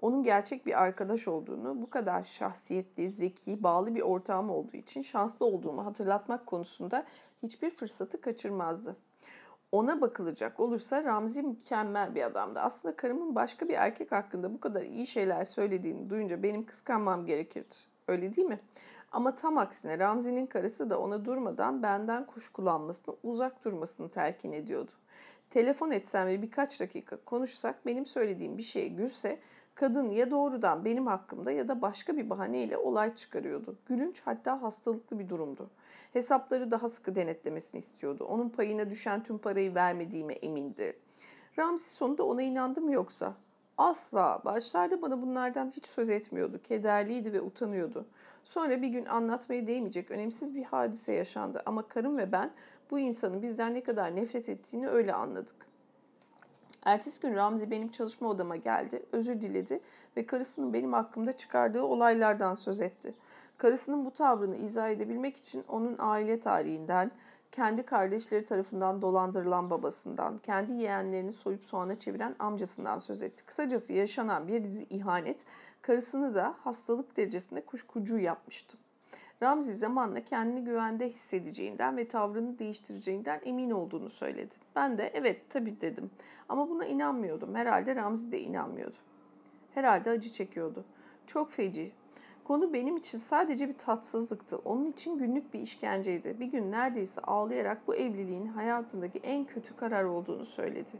Onun 0.02 0.22
gerçek 0.22 0.66
bir 0.66 0.82
arkadaş 0.82 1.28
olduğunu, 1.28 1.82
bu 1.82 1.90
kadar 1.90 2.24
şahsiyetli, 2.24 3.10
zeki, 3.10 3.62
bağlı 3.62 3.94
bir 3.94 4.00
ortağım 4.00 4.50
olduğu 4.50 4.76
için 4.76 5.02
şanslı 5.02 5.46
olduğumu 5.46 5.86
hatırlatmak 5.86 6.46
konusunda 6.46 7.04
hiçbir 7.42 7.70
fırsatı 7.70 8.20
kaçırmazdı. 8.20 8.96
Ona 9.72 10.00
bakılacak 10.00 10.60
olursa 10.60 11.04
Ramzi 11.04 11.42
mükemmel 11.42 12.14
bir 12.14 12.22
adamdı. 12.22 12.60
Aslında 12.60 12.96
karımın 12.96 13.34
başka 13.34 13.68
bir 13.68 13.74
erkek 13.74 14.12
hakkında 14.12 14.54
bu 14.54 14.60
kadar 14.60 14.82
iyi 14.82 15.06
şeyler 15.06 15.44
söylediğini 15.44 16.10
duyunca 16.10 16.42
benim 16.42 16.66
kıskanmam 16.66 17.26
gerekirdi. 17.26 17.74
Öyle 18.08 18.36
değil 18.36 18.48
mi? 18.48 18.58
Ama 19.12 19.34
tam 19.34 19.58
aksine 19.58 19.98
Ramzi'nin 19.98 20.46
karısı 20.46 20.90
da 20.90 21.00
ona 21.00 21.24
durmadan 21.24 21.82
benden 21.82 22.26
kuş 22.26 22.48
kullanmasını, 22.48 23.16
uzak 23.22 23.64
durmasını 23.64 24.08
telkin 24.08 24.52
ediyordu. 24.52 24.90
Telefon 25.50 25.90
etsem 25.90 26.26
ve 26.26 26.42
birkaç 26.42 26.80
dakika 26.80 27.16
konuşsak 27.16 27.86
benim 27.86 28.06
söylediğim 28.06 28.58
bir 28.58 28.62
şeye 28.62 28.88
gülse 28.88 29.38
kadın 29.74 30.10
ya 30.10 30.30
doğrudan 30.30 30.84
benim 30.84 31.06
hakkımda 31.06 31.52
ya 31.52 31.68
da 31.68 31.82
başka 31.82 32.16
bir 32.16 32.30
bahaneyle 32.30 32.76
olay 32.76 33.14
çıkarıyordu. 33.16 33.76
Gülünç 33.86 34.22
hatta 34.24 34.62
hastalıklı 34.62 35.18
bir 35.18 35.28
durumdu. 35.28 35.70
Hesapları 36.12 36.70
daha 36.70 36.88
sıkı 36.88 37.14
denetlemesini 37.14 37.78
istiyordu. 37.78 38.24
Onun 38.24 38.48
payına 38.48 38.90
düşen 38.90 39.22
tüm 39.22 39.38
parayı 39.38 39.74
vermediğime 39.74 40.34
emindi. 40.34 40.96
Ramzi 41.58 41.90
sonunda 41.90 42.24
ona 42.24 42.42
inandı 42.42 42.80
mı 42.80 42.92
yoksa? 42.92 43.34
Asla. 43.78 44.42
Başlarda 44.44 45.02
bana 45.02 45.22
bunlardan 45.22 45.70
hiç 45.76 45.86
söz 45.86 46.10
etmiyordu. 46.10 46.60
Kederliydi 46.62 47.32
ve 47.32 47.40
utanıyordu. 47.40 48.06
Sonra 48.44 48.82
bir 48.82 48.88
gün 48.88 49.04
anlatmaya 49.04 49.66
değmeyecek 49.66 50.10
önemsiz 50.10 50.54
bir 50.54 50.64
hadise 50.64 51.12
yaşandı 51.12 51.62
ama 51.66 51.88
karım 51.88 52.18
ve 52.18 52.32
ben 52.32 52.50
bu 52.90 52.98
insanın 52.98 53.42
bizden 53.42 53.74
ne 53.74 53.82
kadar 53.82 54.16
nefret 54.16 54.48
ettiğini 54.48 54.88
öyle 54.88 55.14
anladık. 55.14 55.71
Ertesi 56.84 57.20
gün 57.20 57.34
Ramzi 57.34 57.70
benim 57.70 57.88
çalışma 57.88 58.28
odama 58.28 58.56
geldi, 58.56 59.02
özür 59.12 59.40
diledi 59.40 59.80
ve 60.16 60.26
karısının 60.26 60.72
benim 60.72 60.92
hakkımda 60.92 61.36
çıkardığı 61.36 61.82
olaylardan 61.82 62.54
söz 62.54 62.80
etti. 62.80 63.14
Karısının 63.58 64.04
bu 64.04 64.10
tavrını 64.10 64.56
izah 64.56 64.88
edebilmek 64.88 65.36
için 65.36 65.64
onun 65.68 65.96
aile 65.98 66.40
tarihinden, 66.40 67.10
kendi 67.52 67.82
kardeşleri 67.82 68.46
tarafından 68.46 69.02
dolandırılan 69.02 69.70
babasından, 69.70 70.38
kendi 70.38 70.72
yeğenlerini 70.72 71.32
soyup 71.32 71.64
soğana 71.64 71.98
çeviren 71.98 72.36
amcasından 72.38 72.98
söz 72.98 73.22
etti. 73.22 73.44
Kısacası 73.44 73.92
yaşanan 73.92 74.48
bir 74.48 74.64
dizi 74.64 74.84
ihanet 74.84 75.44
karısını 75.82 76.34
da 76.34 76.54
hastalık 76.64 77.16
derecesinde 77.16 77.60
kuşkucu 77.60 78.18
yapmıştı. 78.18 78.78
Ramzi 79.42 79.74
zamanla 79.74 80.24
kendini 80.24 80.64
güvende 80.64 81.08
hissedeceğinden 81.08 81.96
ve 81.96 82.08
tavrını 82.08 82.58
değiştireceğinden 82.58 83.40
emin 83.44 83.70
olduğunu 83.70 84.10
söyledi. 84.10 84.54
Ben 84.76 84.98
de 84.98 85.10
evet 85.14 85.50
tabii 85.50 85.80
dedim 85.80 86.10
ama 86.48 86.68
buna 86.68 86.84
inanmıyordum. 86.84 87.54
Herhalde 87.54 87.96
Ramzi 87.96 88.32
de 88.32 88.40
inanmıyordu. 88.40 88.96
Herhalde 89.74 90.10
acı 90.10 90.32
çekiyordu. 90.32 90.84
Çok 91.26 91.50
feci. 91.50 91.92
Konu 92.44 92.72
benim 92.72 92.96
için 92.96 93.18
sadece 93.18 93.68
bir 93.68 93.78
tatsızlıktı. 93.78 94.56
Onun 94.64 94.92
için 94.92 95.18
günlük 95.18 95.54
bir 95.54 95.60
işkenceydi. 95.60 96.40
Bir 96.40 96.46
gün 96.46 96.72
neredeyse 96.72 97.20
ağlayarak 97.20 97.88
bu 97.88 97.94
evliliğin 97.94 98.46
hayatındaki 98.46 99.18
en 99.18 99.44
kötü 99.44 99.76
karar 99.76 100.04
olduğunu 100.04 100.44
söyledi. 100.44 100.90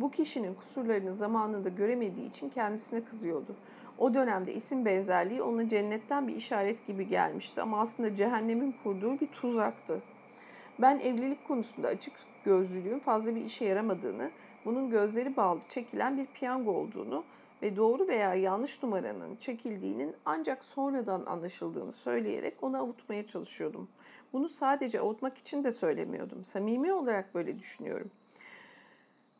Bu 0.00 0.10
kişinin 0.10 0.54
kusurlarını 0.54 1.14
zamanında 1.14 1.68
göremediği 1.68 2.28
için 2.28 2.48
kendisine 2.48 3.04
kızıyordu. 3.04 3.56
O 3.98 4.14
dönemde 4.14 4.54
isim 4.54 4.84
benzerliği 4.84 5.42
ona 5.42 5.68
cennetten 5.68 6.28
bir 6.28 6.36
işaret 6.36 6.86
gibi 6.86 7.08
gelmişti 7.08 7.62
ama 7.62 7.80
aslında 7.80 8.14
cehennemin 8.14 8.74
kurduğu 8.82 9.20
bir 9.20 9.26
tuzaktı. 9.26 10.02
Ben 10.78 10.98
evlilik 10.98 11.48
konusunda 11.48 11.88
açık 11.88 12.14
gözlülüğün 12.44 12.98
fazla 12.98 13.34
bir 13.34 13.44
işe 13.44 13.64
yaramadığını, 13.64 14.30
bunun 14.64 14.90
gözleri 14.90 15.36
bağlı 15.36 15.60
çekilen 15.68 16.16
bir 16.16 16.26
piyango 16.26 16.70
olduğunu 16.70 17.24
ve 17.62 17.76
doğru 17.76 18.08
veya 18.08 18.34
yanlış 18.34 18.82
numaranın 18.82 19.36
çekildiğinin 19.36 20.14
ancak 20.24 20.64
sonradan 20.64 21.26
anlaşıldığını 21.26 21.92
söyleyerek 21.92 22.62
onu 22.62 22.76
avutmaya 22.76 23.26
çalışıyordum. 23.26 23.88
Bunu 24.32 24.48
sadece 24.48 25.00
avutmak 25.00 25.38
için 25.38 25.64
de 25.64 25.72
söylemiyordum. 25.72 26.44
Samimi 26.44 26.92
olarak 26.92 27.34
böyle 27.34 27.58
düşünüyorum. 27.58 28.10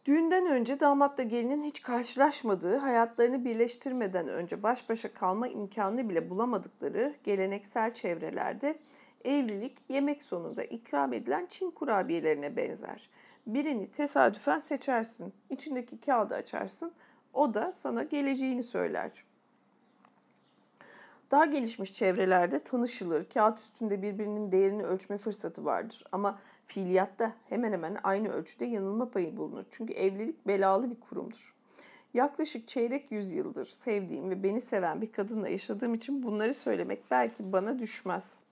Düğünden 0.06 0.46
önce 0.46 0.80
damatla 0.80 1.22
gelinin 1.22 1.64
hiç 1.64 1.82
karşılaşmadığı, 1.82 2.76
hayatlarını 2.76 3.44
birleştirmeden 3.44 4.28
önce 4.28 4.62
baş 4.62 4.88
başa 4.88 5.14
kalma 5.14 5.48
imkanını 5.48 6.08
bile 6.08 6.30
bulamadıkları 6.30 7.14
geleneksel 7.24 7.94
çevrelerde 7.94 8.78
evlilik 9.24 9.78
yemek 9.88 10.22
sonunda 10.22 10.64
ikram 10.64 11.12
edilen 11.12 11.46
Çin 11.46 11.70
kurabiyelerine 11.70 12.56
benzer. 12.56 13.10
Birini 13.46 13.90
tesadüfen 13.90 14.58
seçersin, 14.58 15.32
içindeki 15.50 16.00
kağıdı 16.00 16.34
açarsın, 16.34 16.92
o 17.34 17.54
da 17.54 17.72
sana 17.72 18.02
geleceğini 18.02 18.62
söyler. 18.62 19.24
Daha 21.30 21.44
gelişmiş 21.44 21.94
çevrelerde 21.94 22.58
tanışılır, 22.58 23.24
kağıt 23.24 23.58
üstünde 23.58 24.02
birbirinin 24.02 24.52
değerini 24.52 24.82
ölçme 24.82 25.18
fırsatı 25.18 25.64
vardır. 25.64 26.04
Ama 26.12 26.38
fiiliyatta 26.64 27.32
hemen 27.48 27.72
hemen 27.72 27.98
aynı 28.02 28.28
ölçüde 28.28 28.64
yanılma 28.64 29.08
payı 29.10 29.36
bulunur. 29.36 29.64
Çünkü 29.70 29.92
evlilik 29.92 30.46
belalı 30.46 30.90
bir 30.90 31.00
kurumdur. 31.00 31.54
Yaklaşık 32.14 32.68
çeyrek 32.68 33.12
yüzyıldır 33.12 33.66
sevdiğim 33.66 34.30
ve 34.30 34.42
beni 34.42 34.60
seven 34.60 35.00
bir 35.00 35.12
kadınla 35.12 35.48
yaşadığım 35.48 35.94
için 35.94 36.22
bunları 36.22 36.54
söylemek 36.54 37.10
belki 37.10 37.52
bana 37.52 37.78
düşmez. 37.78 38.44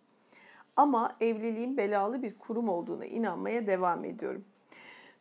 Ama 0.76 1.16
evliliğin 1.20 1.76
belalı 1.76 2.22
bir 2.22 2.38
kurum 2.38 2.68
olduğuna 2.68 3.06
inanmaya 3.06 3.66
devam 3.66 4.04
ediyorum. 4.04 4.44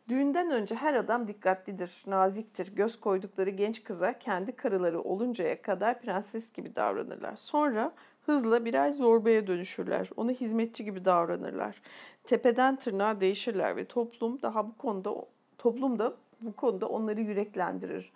Düğünden 0.08 0.50
önce 0.50 0.74
her 0.74 0.94
adam 0.94 1.28
dikkatlidir, 1.28 2.02
naziktir. 2.06 2.76
Göz 2.76 3.00
koydukları 3.00 3.50
genç 3.50 3.84
kıza 3.84 4.18
kendi 4.18 4.56
karıları 4.56 5.00
oluncaya 5.02 5.62
kadar 5.62 6.00
prenses 6.00 6.52
gibi 6.52 6.76
davranırlar. 6.76 7.36
Sonra 7.36 7.92
hızla 8.26 8.64
birer 8.64 8.90
zorbaya 8.90 9.46
dönüşürler. 9.46 10.10
Ona 10.16 10.30
hizmetçi 10.30 10.84
gibi 10.84 11.04
davranırlar. 11.04 11.82
Tepeden 12.24 12.76
tırnağa 12.76 13.20
değişirler 13.20 13.76
ve 13.76 13.84
toplum 13.84 14.42
daha 14.42 14.66
bu 14.66 14.76
konuda 14.78 15.14
toplum 15.58 15.98
da 15.98 16.14
bu 16.40 16.52
konuda 16.52 16.88
onları 16.88 17.20
yüreklendirir. 17.20 18.12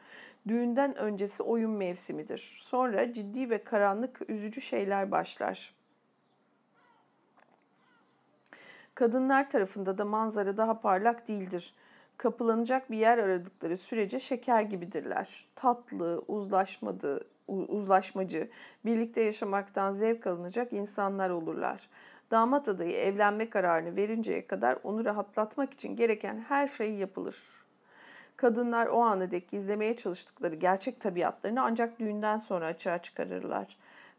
Düğünden 0.48 0.96
öncesi 0.96 1.42
oyun 1.42 1.70
mevsimidir. 1.70 2.56
Sonra 2.58 3.12
ciddi 3.12 3.50
ve 3.50 3.64
karanlık, 3.64 4.30
üzücü 4.30 4.60
şeyler 4.60 5.10
başlar. 5.10 5.75
Kadınlar 8.96 9.50
tarafında 9.50 9.98
da 9.98 10.04
manzara 10.04 10.56
daha 10.56 10.80
parlak 10.80 11.28
değildir. 11.28 11.74
Kapılanacak 12.16 12.90
bir 12.90 12.96
yer 12.96 13.18
aradıkları 13.18 13.76
sürece 13.76 14.20
şeker 14.20 14.62
gibidirler. 14.62 15.46
Tatlı, 15.54 16.24
uzlaşmadı, 16.28 17.28
uzlaşmacı, 17.48 18.50
birlikte 18.84 19.22
yaşamaktan 19.22 19.92
zevk 19.92 20.26
alınacak 20.26 20.72
insanlar 20.72 21.30
olurlar. 21.30 21.88
Damat 22.30 22.68
adayı 22.68 22.92
evlenme 22.92 23.50
kararını 23.50 23.96
verinceye 23.96 24.46
kadar 24.46 24.78
onu 24.84 25.04
rahatlatmak 25.04 25.72
için 25.74 25.96
gereken 25.96 26.44
her 26.48 26.68
şey 26.68 26.94
yapılır. 26.94 27.48
Kadınlar 28.36 28.86
o 28.86 29.00
anı 29.00 29.30
dek 29.30 29.48
gizlemeye 29.48 29.96
çalıştıkları 29.96 30.54
gerçek 30.54 31.00
tabiatlarını 31.00 31.62
ancak 31.62 31.98
düğünden 31.98 32.38
sonra 32.38 32.66
açığa 32.66 33.02
çıkarırlar. 33.02 33.76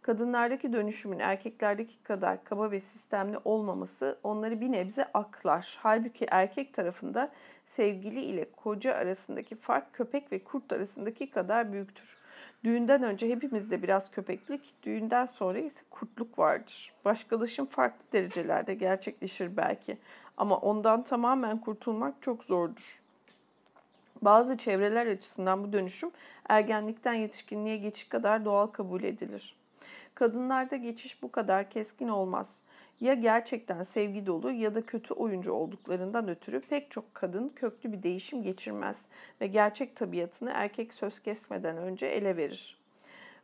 Kadınlardaki 0.08 0.74
dönüşümün 0.74 1.20
erkeklerdeki 1.20 2.04
kadar 2.04 2.44
kaba 2.44 2.72
ve 2.72 2.80
sistemli 2.80 3.38
olmaması 3.46 4.20
onları 4.24 4.62
bir 4.62 4.72
nebze 4.72 5.06
aklar. 5.14 5.78
Halbuki 5.82 6.26
erkek 6.32 6.74
tarafında 6.74 7.32
sevgili 7.66 8.22
ile 8.22 8.52
koca 8.52 8.94
arasındaki 8.94 9.56
fark 9.56 9.94
köpek 9.94 10.32
ve 10.32 10.44
kurt 10.44 10.72
arasındaki 10.72 11.30
kadar 11.30 11.74
büyüktür. 11.74 12.18
Düğünden 12.64 13.04
önce 13.04 13.30
hepimizde 13.30 13.84
biraz 13.84 14.12
köpeklik, 14.12 14.74
düğünden 14.84 15.26
sonra 15.26 15.60
ise 15.60 15.86
kurtluk 15.90 16.40
vardır. 16.40 16.94
Başkalaşım 17.06 17.66
farklı 17.66 18.06
derecelerde 18.14 18.74
gerçekleşir 18.74 19.58
belki 19.58 19.98
ama 20.38 20.58
ondan 20.58 21.04
tamamen 21.04 21.58
kurtulmak 21.58 22.22
çok 22.22 22.44
zordur. 22.44 23.00
Bazı 24.22 24.58
çevreler 24.58 25.08
açısından 25.08 25.64
bu 25.64 25.74
dönüşüm 25.74 26.12
ergenlikten 26.50 27.14
yetişkinliğe 27.14 27.78
geçiş 27.78 28.10
kadar 28.10 28.46
doğal 28.46 28.68
kabul 28.68 29.04
edilir. 29.04 29.58
Kadınlarda 30.18 30.76
geçiş 30.76 31.24
bu 31.24 31.32
kadar 31.32 31.70
keskin 31.70 32.08
olmaz. 32.08 32.62
Ya 33.00 33.14
gerçekten 33.14 33.82
sevgi 33.82 34.26
dolu 34.26 34.52
ya 34.52 34.76
da 34.76 34.86
kötü 34.86 35.14
oyuncu 35.14 35.52
olduklarından 35.52 36.28
ötürü 36.28 36.62
pek 36.62 36.92
çok 36.92 37.16
kadın 37.16 37.50
köklü 37.50 37.92
bir 37.92 38.04
değişim 38.04 38.44
geçirmez 38.44 39.08
ve 39.42 39.48
gerçek 39.48 39.96
tabiatını 39.96 40.52
erkek 40.54 40.94
söz 40.94 41.20
kesmeden 41.20 41.78
önce 41.78 42.06
ele 42.06 42.38
verir. 42.38 42.78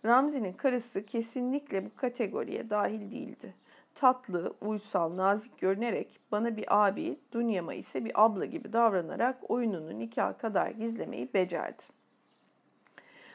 Ramzi'nin 0.05 0.53
karısı 0.53 1.05
kesinlikle 1.05 1.85
bu 1.85 1.95
kategoriye 1.95 2.69
dahil 2.69 3.11
değildi. 3.11 3.53
Tatlı, 3.95 4.53
uysal, 4.61 5.17
nazik 5.17 5.57
görünerek 5.57 6.19
bana 6.31 6.57
bir 6.57 6.85
abi, 6.85 7.19
Dunyama 7.31 7.73
ise 7.73 8.05
bir 8.05 8.25
abla 8.25 8.45
gibi 8.45 8.73
davranarak 8.73 9.51
oyununu 9.51 9.99
nikah 9.99 10.37
kadar 10.37 10.71
gizlemeyi 10.71 11.33
becerdi. 11.33 11.83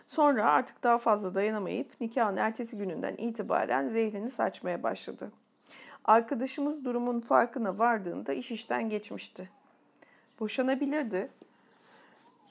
Sonra 0.09 0.51
artık 0.51 0.83
daha 0.83 0.99
fazla 0.99 1.35
dayanamayıp 1.35 2.01
nikahın 2.01 2.37
ertesi 2.37 2.79
gününden 2.79 3.15
itibaren 3.17 3.89
zehrini 3.89 4.31
saçmaya 4.31 4.83
başladı. 4.83 5.33
Arkadaşımız 6.05 6.85
durumun 6.85 7.21
farkına 7.21 7.79
vardığında 7.79 8.33
iş 8.33 8.51
işten 8.51 8.91
geçmişti. 8.91 9.51
Boşanabilirdi. 10.41 11.31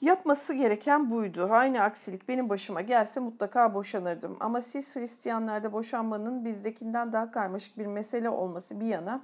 Yapması 0.00 0.54
gereken 0.54 1.10
buydu. 1.10 1.48
Aynı 1.50 1.82
aksilik 1.82 2.28
benim 2.28 2.48
başıma 2.48 2.80
gelse 2.80 3.20
mutlaka 3.20 3.74
boşanırdım. 3.74 4.36
Ama 4.40 4.60
siz 4.60 4.96
Hristiyanlarda 4.96 5.72
boşanmanın 5.72 6.44
bizdekinden 6.44 7.12
daha 7.12 7.30
karmaşık 7.30 7.78
bir 7.78 7.86
mesele 7.86 8.30
olması 8.30 8.80
bir 8.80 8.86
yana 8.86 9.20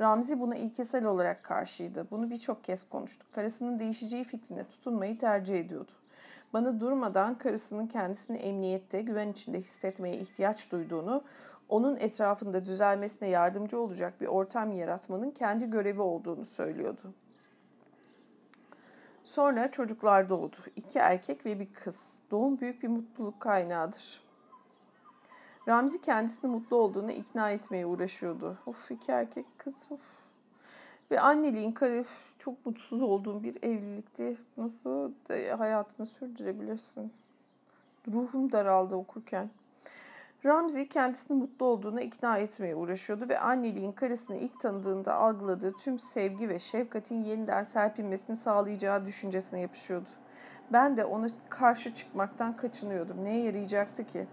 Ramzi 0.00 0.40
buna 0.40 0.56
ilkesel 0.56 1.04
olarak 1.04 1.42
karşıydı. 1.42 2.06
Bunu 2.10 2.30
birçok 2.30 2.64
kez 2.64 2.88
konuştuk. 2.88 3.32
Karısının 3.32 3.78
değişeceği 3.78 4.24
fikrine 4.24 4.64
tutunmayı 4.64 5.18
tercih 5.18 5.60
ediyordu. 5.60 5.92
Bana 6.52 6.80
durmadan 6.80 7.38
karısının 7.38 7.86
kendisini 7.86 8.36
emniyette, 8.36 9.02
güven 9.02 9.28
içinde 9.28 9.60
hissetmeye 9.60 10.16
ihtiyaç 10.16 10.72
duyduğunu, 10.72 11.24
onun 11.68 11.96
etrafında 11.96 12.64
düzelmesine 12.64 13.28
yardımcı 13.28 13.80
olacak 13.80 14.20
bir 14.20 14.26
ortam 14.26 14.72
yaratmanın 14.72 15.30
kendi 15.30 15.70
görevi 15.70 16.00
olduğunu 16.00 16.44
söylüyordu. 16.44 17.14
Sonra 19.24 19.70
çocuklar 19.70 20.28
doğdu. 20.28 20.56
İki 20.76 20.98
erkek 20.98 21.46
ve 21.46 21.60
bir 21.60 21.72
kız. 21.72 22.22
Doğum 22.30 22.60
büyük 22.60 22.82
bir 22.82 22.88
mutluluk 22.88 23.40
kaynağıdır. 23.40 24.20
Ramzi 25.68 26.00
kendisini 26.00 26.50
mutlu 26.50 26.76
olduğunu 26.76 27.12
ikna 27.12 27.50
etmeye 27.50 27.86
uğraşıyordu. 27.86 28.58
Of 28.66 28.90
iki 28.90 29.12
erkek 29.12 29.46
kız 29.58 29.86
of. 29.90 30.17
Ve 31.10 31.20
anneliğin 31.20 31.72
kare 31.72 32.04
çok 32.38 32.66
mutsuz 32.66 33.02
olduğum 33.02 33.42
bir 33.42 33.62
evlilikte 33.62 34.36
nasıl 34.56 35.12
hayatını 35.58 36.06
sürdürebilirsin? 36.06 37.12
Ruhum 38.12 38.52
daraldı 38.52 38.96
okurken. 38.96 39.50
Ramzi 40.44 40.88
kendisini 40.88 41.36
mutlu 41.36 41.66
olduğuna 41.66 42.00
ikna 42.00 42.38
etmeye 42.38 42.74
uğraşıyordu 42.74 43.28
ve 43.28 43.38
anneliğin 43.38 43.92
karısını 43.92 44.36
ilk 44.36 44.60
tanıdığında 44.60 45.14
algıladığı 45.14 45.72
tüm 45.72 45.98
sevgi 45.98 46.48
ve 46.48 46.58
şefkatin 46.58 47.24
yeniden 47.24 47.62
serpilmesini 47.62 48.36
sağlayacağı 48.36 49.06
düşüncesine 49.06 49.60
yapışıyordu. 49.60 50.08
Ben 50.72 50.96
de 50.96 51.04
ona 51.04 51.26
karşı 51.48 51.94
çıkmaktan 51.94 52.56
kaçınıyordum. 52.56 53.24
Neye 53.24 53.44
yarayacaktı 53.44 54.06
ki? 54.06 54.26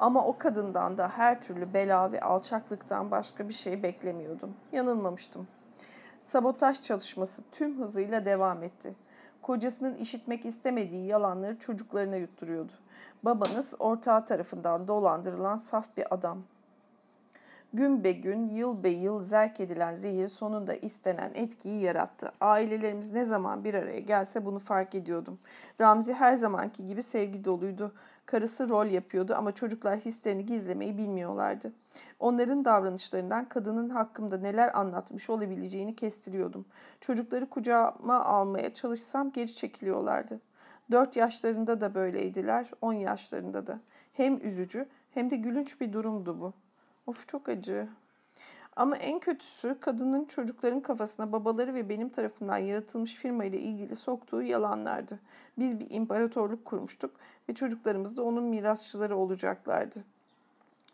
Ama 0.00 0.26
o 0.26 0.38
kadından 0.38 0.98
da 0.98 1.08
her 1.08 1.42
türlü 1.42 1.74
bela 1.74 2.12
ve 2.12 2.20
alçaklıktan 2.20 3.10
başka 3.10 3.48
bir 3.48 3.54
şey 3.54 3.82
beklemiyordum. 3.82 4.54
Yanılmamıştım. 4.72 5.48
Sabotaj 6.24 6.82
çalışması 6.82 7.42
tüm 7.52 7.78
hızıyla 7.80 8.24
devam 8.24 8.62
etti. 8.62 8.94
Kocasının 9.42 9.94
işitmek 9.94 10.44
istemediği 10.44 11.06
yalanları 11.06 11.58
çocuklarına 11.58 12.16
yutturuyordu. 12.16 12.72
Babanız 13.22 13.74
ortağı 13.78 14.26
tarafından 14.26 14.88
dolandırılan 14.88 15.56
saf 15.56 15.96
bir 15.96 16.14
adam. 16.14 16.42
Gün 17.72 18.04
be 18.04 18.12
gün, 18.12 18.48
yıl 18.48 18.84
be 18.84 18.88
yıl 18.88 19.20
zerk 19.20 19.60
edilen 19.60 19.94
zehir 19.94 20.28
sonunda 20.28 20.74
istenen 20.74 21.30
etkiyi 21.34 21.82
yarattı. 21.82 22.32
Ailelerimiz 22.40 23.12
ne 23.12 23.24
zaman 23.24 23.64
bir 23.64 23.74
araya 23.74 24.00
gelse 24.00 24.44
bunu 24.44 24.58
fark 24.58 24.94
ediyordum. 24.94 25.38
Ramzi 25.80 26.14
her 26.14 26.32
zamanki 26.32 26.86
gibi 26.86 27.02
sevgi 27.02 27.44
doluydu. 27.44 27.92
Karısı 28.26 28.68
rol 28.68 28.86
yapıyordu 28.86 29.34
ama 29.34 29.52
çocuklar 29.52 29.98
hislerini 30.00 30.46
gizlemeyi 30.46 30.98
bilmiyorlardı. 30.98 31.72
Onların 32.18 32.64
davranışlarından 32.64 33.48
kadının 33.48 33.88
hakkımda 33.88 34.38
neler 34.38 34.78
anlatmış 34.78 35.30
olabileceğini 35.30 35.96
kestiriyordum. 35.96 36.64
Çocukları 37.00 37.50
kucağıma 37.50 38.24
almaya 38.24 38.74
çalışsam 38.74 39.32
geri 39.32 39.54
çekiliyorlardı. 39.54 40.40
Dört 40.90 41.16
yaşlarında 41.16 41.80
da 41.80 41.94
böyleydiler, 41.94 42.70
on 42.80 42.92
yaşlarında 42.92 43.66
da. 43.66 43.80
Hem 44.12 44.48
üzücü 44.48 44.86
hem 45.10 45.30
de 45.30 45.36
gülünç 45.36 45.80
bir 45.80 45.92
durumdu 45.92 46.40
bu. 46.40 46.52
Of 47.06 47.28
çok 47.28 47.48
acı. 47.48 47.88
Ama 48.76 48.96
en 48.96 49.18
kötüsü 49.18 49.76
kadının 49.80 50.24
çocukların 50.24 50.80
kafasına 50.80 51.32
babaları 51.32 51.74
ve 51.74 51.88
benim 51.88 52.08
tarafından 52.08 52.58
yaratılmış 52.58 53.14
firma 53.14 53.44
ile 53.44 53.58
ilgili 53.58 53.96
soktuğu 53.96 54.42
yalanlardı. 54.42 55.20
Biz 55.58 55.80
bir 55.80 55.90
imparatorluk 55.90 56.64
kurmuştuk 56.64 57.10
ve 57.48 57.54
çocuklarımız 57.54 58.16
da 58.16 58.22
onun 58.22 58.44
mirasçıları 58.44 59.16
olacaklardı. 59.16 60.04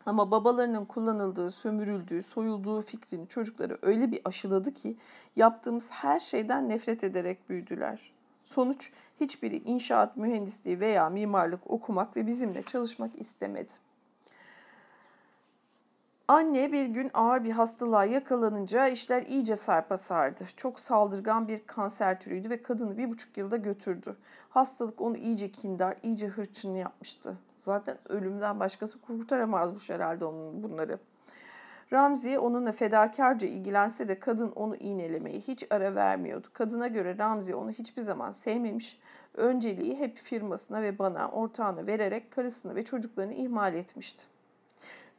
Ama 0.05 0.31
babalarının 0.31 0.85
kullanıldığı, 0.85 1.51
sömürüldüğü, 1.51 2.23
soyulduğu 2.23 2.81
fikrini 2.81 3.27
çocukları 3.27 3.77
öyle 3.81 4.11
bir 4.11 4.21
aşıladı 4.25 4.73
ki 4.73 4.97
yaptığımız 5.35 5.91
her 5.91 6.19
şeyden 6.19 6.69
nefret 6.69 7.03
ederek 7.03 7.49
büyüdüler. 7.49 8.11
Sonuç 8.45 8.91
hiçbiri 9.19 9.57
inşaat 9.57 10.17
mühendisliği 10.17 10.79
veya 10.79 11.09
mimarlık 11.09 11.71
okumak 11.71 12.15
ve 12.15 12.27
bizimle 12.27 12.63
çalışmak 12.63 13.21
istemedi. 13.21 13.73
Anne 16.31 16.71
bir 16.71 16.85
gün 16.85 17.11
ağır 17.13 17.43
bir 17.43 17.51
hastalığa 17.51 18.05
yakalanınca 18.05 18.87
işler 18.87 19.21
iyice 19.21 19.55
sarpa 19.55 19.97
sardı. 19.97 20.45
Çok 20.57 20.79
saldırgan 20.79 21.47
bir 21.47 21.67
kanser 21.67 22.19
türüydü 22.19 22.49
ve 22.49 22.61
kadını 22.63 22.97
bir 22.97 23.09
buçuk 23.09 23.37
yılda 23.37 23.57
götürdü. 23.57 24.15
Hastalık 24.49 25.01
onu 25.01 25.17
iyice 25.17 25.51
kindar, 25.51 25.97
iyice 26.03 26.27
hırçın 26.27 26.75
yapmıştı. 26.75 27.37
Zaten 27.57 27.97
ölümden 28.09 28.59
başkası 28.59 29.01
kurtaramazmış 29.01 29.89
herhalde 29.89 30.25
onun 30.25 30.63
bunları. 30.63 30.99
Ramzi 31.93 32.39
onunla 32.39 32.71
fedakarca 32.71 33.47
ilgilense 33.47 34.07
de 34.07 34.19
kadın 34.19 34.51
onu 34.51 34.75
iğnelemeyi 34.75 35.41
hiç 35.41 35.65
ara 35.69 35.95
vermiyordu. 35.95 36.47
Kadına 36.53 36.87
göre 36.87 37.17
Ramzi 37.17 37.55
onu 37.55 37.71
hiçbir 37.71 38.01
zaman 38.01 38.31
sevmemiş. 38.31 38.99
Önceliği 39.33 39.99
hep 39.99 40.17
firmasına 40.17 40.81
ve 40.81 40.99
bana, 40.99 41.29
ortağına 41.29 41.87
vererek 41.87 42.31
karısını 42.31 42.75
ve 42.75 42.83
çocuklarını 42.83 43.33
ihmal 43.33 43.75
etmişti. 43.75 44.30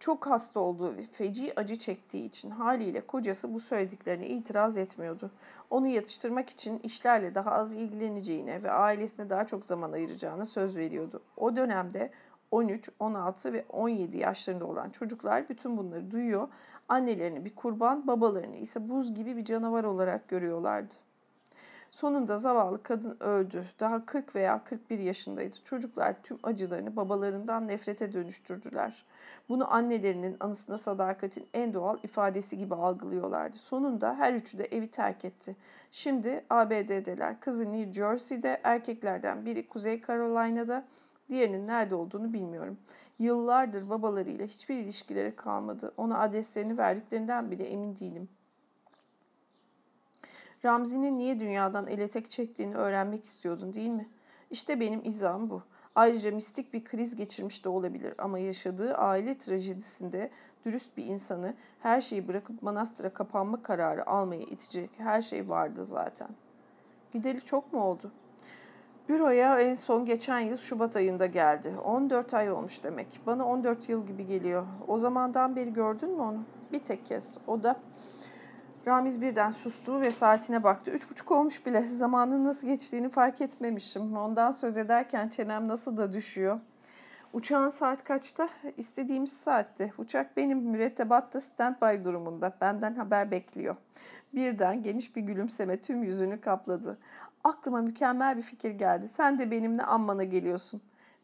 Çok 0.03 0.27
hasta 0.27 0.61
olduğu 0.61 0.97
ve 0.97 1.03
feci 1.13 1.53
acı 1.57 1.79
çektiği 1.79 2.25
için 2.25 2.51
haliyle 2.51 3.07
kocası 3.07 3.55
bu 3.55 3.61
söylediklerine 3.61 4.27
itiraz 4.27 4.77
etmiyordu. 4.77 5.31
Onu 5.71 5.87
yatıştırmak 5.87 6.51
için 6.51 6.79
işlerle 6.79 7.35
daha 7.35 7.53
az 7.53 7.75
ilgileneceğine 7.75 8.63
ve 8.63 8.71
ailesine 8.71 9.31
daha 9.31 9.47
çok 9.47 9.65
zaman 9.65 9.93
ayıracağına 9.93 10.45
söz 10.45 10.77
veriyordu. 10.77 11.23
O 11.37 11.57
dönemde 11.57 12.11
13, 12.51 12.91
16 13.01 13.53
ve 13.53 13.65
17 13.69 14.19
yaşlarında 14.19 14.67
olan 14.67 14.91
çocuklar 14.91 15.49
bütün 15.49 15.77
bunları 15.77 16.11
duyuyor. 16.11 16.49
Annelerini 16.89 17.45
bir 17.45 17.55
kurban, 17.55 18.07
babalarını 18.07 18.57
ise 18.57 18.89
buz 18.89 19.15
gibi 19.15 19.37
bir 19.37 19.45
canavar 19.45 19.85
olarak 19.85 20.29
görüyorlardı. 20.29 20.95
Sonunda 21.93 22.39
zavallı 22.39 22.83
kadın 22.83 23.17
öldü. 23.21 23.65
Daha 23.81 24.07
40 24.07 24.35
veya 24.35 24.65
41 24.65 24.99
yaşındaydı. 24.99 25.57
Çocuklar 25.65 26.23
tüm 26.23 26.39
acılarını 26.43 26.97
babalarından 26.97 27.69
nefrete 27.69 28.13
dönüştürdüler. 28.13 29.05
Bunu 29.49 29.75
annelerinin 29.75 30.37
anısına 30.41 30.79
sadakatin 30.79 31.47
en 31.55 31.75
doğal 31.75 31.99
ifadesi 32.03 32.59
gibi 32.59 32.75
algılıyorlardı. 32.75 33.59
Sonunda 33.59 34.15
her 34.15 34.35
üçü 34.35 34.59
de 34.59 34.65
evi 34.65 34.89
terk 34.91 35.25
etti. 35.25 35.57
Şimdi 35.91 36.45
ABD'deler. 36.51 37.41
Kızı 37.41 37.73
New 37.73 37.93
Jersey'de, 37.93 38.61
erkeklerden 38.65 39.47
biri 39.47 39.69
Kuzey 39.69 40.03
Carolina'da, 40.03 40.85
diğerinin 41.29 41.67
nerede 41.67 41.95
olduğunu 41.95 42.33
bilmiyorum. 42.33 42.79
Yıllardır 43.19 43.91
babalarıyla 43.91 44.47
hiçbir 44.47 44.77
ilişkileri 44.77 45.37
kalmadı. 45.37 45.93
Ona 45.97 46.19
adreslerini 46.19 46.79
verdiklerinden 46.79 47.51
bile 47.51 47.65
emin 47.65 47.97
değilim.'' 47.97 48.42
Ramzi'nin 50.65 51.19
niye 51.19 51.41
dünyadan 51.41 51.87
ele 51.87 52.09
tek 52.09 52.31
çektiğini 52.31 52.75
öğrenmek 52.75 53.25
istiyordun 53.25 53.73
değil 53.73 53.89
mi? 53.89 54.09
İşte 54.51 54.81
benim 54.81 55.01
izahım 55.05 55.51
bu. 55.51 55.63
Ayrıca 55.95 56.31
mistik 56.31 56.73
bir 56.73 56.85
kriz 56.85 57.17
geçirmiş 57.17 57.65
de 57.65 57.69
olabilir 57.69 58.15
ama 58.19 58.39
yaşadığı 58.39 58.95
aile 58.95 59.39
trajedisinde 59.39 60.31
dürüst 60.65 60.97
bir 60.97 61.05
insanı 61.05 61.55
her 61.81 62.01
şeyi 62.01 62.29
bırakıp 62.29 62.63
manastıra 62.63 63.11
kapanma 63.11 63.63
kararı 63.63 64.07
almaya 64.07 64.43
itecek 64.43 64.91
her 64.99 65.23
şey 65.23 65.49
vardı 65.49 65.85
zaten. 65.85 66.29
Gideli 67.13 67.41
çok 67.41 67.73
mu 67.73 67.83
oldu? 67.83 68.13
Büroya 69.09 69.61
en 69.61 69.75
son 69.75 70.05
geçen 70.05 70.41
yıl 70.41 70.57
Şubat 70.57 70.97
ayında 70.97 71.27
geldi. 71.27 71.75
14 71.85 72.35
ay 72.35 72.51
olmuş 72.51 72.85
demek. 72.85 73.21
Bana 73.27 73.47
14 73.47 73.89
yıl 73.89 74.07
gibi 74.07 74.27
geliyor. 74.27 74.67
O 74.89 74.99
zamandan 74.99 75.57
beri 75.57 75.73
gördün 75.73 76.11
mü 76.11 76.23
onu? 76.23 76.45
Bir 76.73 76.79
tek 76.79 77.07
kez. 77.07 77.39
O 77.47 77.63
da 77.63 77.81
Ramiz 78.87 79.21
birden 79.21 79.51
sustu 79.51 80.01
ve 80.01 80.11
saatine 80.11 80.65
baktı. 80.65 80.91
Üç 80.91 81.11
buçuk 81.11 81.31
olmuş 81.31 81.67
bile. 81.67 81.87
Zamanın 81.87 82.45
nasıl 82.45 82.67
geçtiğini 82.67 83.09
fark 83.09 83.41
etmemişim. 83.41 84.17
Ondan 84.17 84.51
söz 84.51 84.77
ederken 84.77 85.29
çenem 85.29 85.69
nasıl 85.69 85.97
da 85.97 86.13
düşüyor. 86.13 86.61
Uçağın 87.33 87.69
saat 87.69 88.05
kaçta? 88.05 88.49
İstediğimiz 88.77 89.33
saatte. 89.33 89.93
Uçak 89.99 90.37
benim 90.37 90.59
mürettebatta 90.59 91.41
standby 91.41 92.05
durumunda. 92.05 92.53
Benden 92.61 92.95
haber 92.95 93.31
bekliyor. 93.31 93.77
Birden 94.35 94.83
geniş 94.83 95.17
bir 95.17 95.23
gülümseme 95.23 95.81
tüm 95.81 96.05
yüzünü 96.05 96.41
kapladı. 96.41 96.99
Aklıma 97.45 97.81
mükemmel 97.83 98.37
bir 98.37 98.43
fikir 98.43 98.71
geldi. 98.71 99.09
Sen 99.09 99.39
de 99.39 99.51
benimle 99.51 99.83
ammana 99.83 100.25
geliyorsun. 100.25 100.81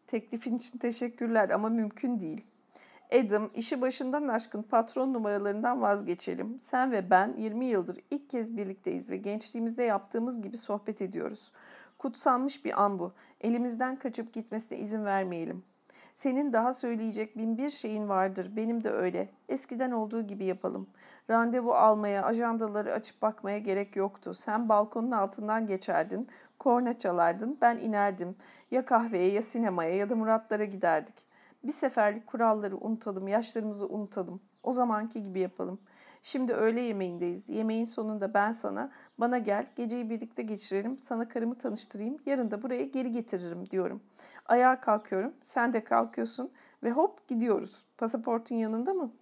Teklifin 0.07 0.57
için 0.57 0.79
teşekkürler 0.79 1.51
ama 1.51 1.69
mümkün 1.69 2.21
değil. 2.21 2.45
Adam, 3.13 3.51
işi 3.55 3.81
başından 3.81 4.29
aşkın 4.29 4.63
patron 4.63 5.15
numaralarından 5.15 5.83
vazgeçelim. 5.83 6.61
Sen 6.61 6.93
ve 6.93 7.11
ben 7.11 7.35
20 7.39 7.65
yıldır 7.65 7.99
ilk 8.11 8.31
kez 8.31 8.57
birlikteyiz 8.57 9.11
ve 9.11 9.17
gençliğimizde 9.17 9.83
yaptığımız 9.83 10.43
gibi 10.43 10.57
sohbet 10.57 11.03
ediyoruz. 11.03 11.53
Kutsanmış 11.99 12.65
bir 12.65 12.83
an 12.83 12.99
bu. 12.99 13.13
Elimizden 13.41 13.97
kaçıp 13.97 14.33
gitmesine 14.33 14.79
izin 14.79 15.05
vermeyelim. 15.05 15.63
Senin 16.15 16.53
daha 16.53 16.73
söyleyecek 16.73 17.37
bin 17.37 17.59
bir 17.59 17.71
şeyin 17.71 18.09
vardır. 18.09 18.57
Benim 18.57 18.85
de 18.85 18.91
öyle. 18.91 19.29
Eskiden 19.49 19.91
olduğu 19.91 20.23
gibi 20.23 20.45
yapalım. 20.45 20.87
Randevu 21.31 21.73
almaya, 21.73 22.23
ajandaları 22.25 22.93
açıp 22.93 23.23
bakmaya 23.23 23.59
gerek 23.59 23.97
yoktu. 23.97 24.35
Sen 24.35 24.69
balkonun 24.69 25.11
altından 25.11 25.67
geçerdin, 25.67 26.29
korna 26.59 26.99
çalardın, 26.99 27.59
ben 27.61 27.77
inerdim. 27.77 28.37
Ya 28.71 28.85
kahveye 28.85 29.33
ya 29.33 29.43
sinemaya 29.43 29.97
ya 29.97 30.11
da 30.11 30.17
Muratlara 30.17 30.65
giderdik. 30.65 31.28
Bir 31.69 31.73
seferlik 31.73 32.27
kuralları 32.27 32.77
unutalım, 32.77 33.29
yaşlarımızı 33.29 33.87
unutalım. 33.87 34.41
O 34.63 34.73
zamanki 34.73 35.23
gibi 35.23 35.41
yapalım. 35.41 35.81
Şimdi 36.23 36.53
öğle 36.53 36.81
yemeğindeyiz. 36.81 37.49
Yemeğin 37.49 37.85
sonunda 37.85 38.35
ben 38.35 38.53
sana, 38.53 38.91
bana 39.19 39.39
gel, 39.39 39.67
geceyi 39.77 40.11
birlikte 40.11 40.43
geçirelim, 40.43 40.99
sana 40.99 41.29
karımı 41.29 41.59
tanıştırayım, 41.59 42.17
yarın 42.27 42.51
da 42.51 42.63
buraya 42.63 42.85
geri 42.85 43.13
getiririm 43.13 43.71
diyorum. 43.71 44.01
Ayağa 44.47 44.81
kalkıyorum, 44.81 45.33
sen 45.41 45.73
de 45.73 45.85
kalkıyorsun 45.85 46.51
ve 46.83 46.91
hop 46.91 47.29
gidiyoruz. 47.29 47.87
Pasaportun 47.99 48.55
yanında 48.55 48.95
mı? 48.95 49.13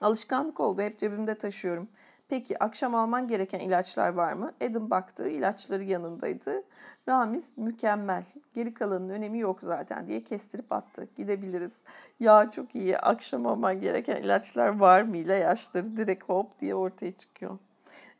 Alışkanlık 0.00 0.60
oldu, 0.60 0.82
hep 0.82 0.98
cebimde 0.98 1.38
taşıyorum. 1.38 1.88
Peki 2.30 2.64
akşam 2.64 2.94
alman 2.94 3.28
gereken 3.28 3.58
ilaçlar 3.58 4.08
var 4.08 4.32
mı? 4.32 4.52
Adam 4.60 4.90
baktı, 4.90 5.28
ilaçları 5.28 5.84
yanındaydı. 5.84 6.62
Ramiz 7.08 7.58
mükemmel. 7.58 8.24
Geri 8.54 8.74
kalanın 8.74 9.08
önemi 9.08 9.38
yok 9.38 9.62
zaten 9.62 10.06
diye 10.06 10.24
kestirip 10.24 10.72
attı. 10.72 11.08
Gidebiliriz. 11.16 11.82
Ya 12.20 12.50
çok 12.50 12.74
iyi. 12.74 12.98
Akşam 12.98 13.46
alman 13.46 13.80
gereken 13.80 14.16
ilaçlar 14.16 14.78
var 14.78 15.02
mı 15.02 15.16
ile 15.16 15.34
yaşları 15.34 15.96
direkt 15.96 16.24
hop 16.24 16.60
diye 16.60 16.74
ortaya 16.74 17.12
çıkıyor. 17.12 17.58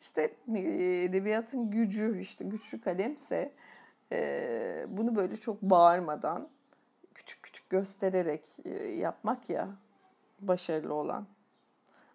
İşte 0.00 0.34
e, 0.54 0.61
edebiyatın 1.02 1.70
gücü 1.70 2.20
işte 2.20 2.44
güçlü 2.44 2.80
kalemse 2.80 3.52
e, 4.12 4.86
bunu 4.88 5.16
böyle 5.16 5.36
çok 5.36 5.62
bağırmadan 5.62 6.48
küçük 7.14 7.42
küçük 7.42 7.70
göstererek 7.70 8.44
e, 8.64 8.70
yapmak 8.84 9.50
ya 9.50 9.68
başarılı 10.40 10.94
olan. 10.94 11.26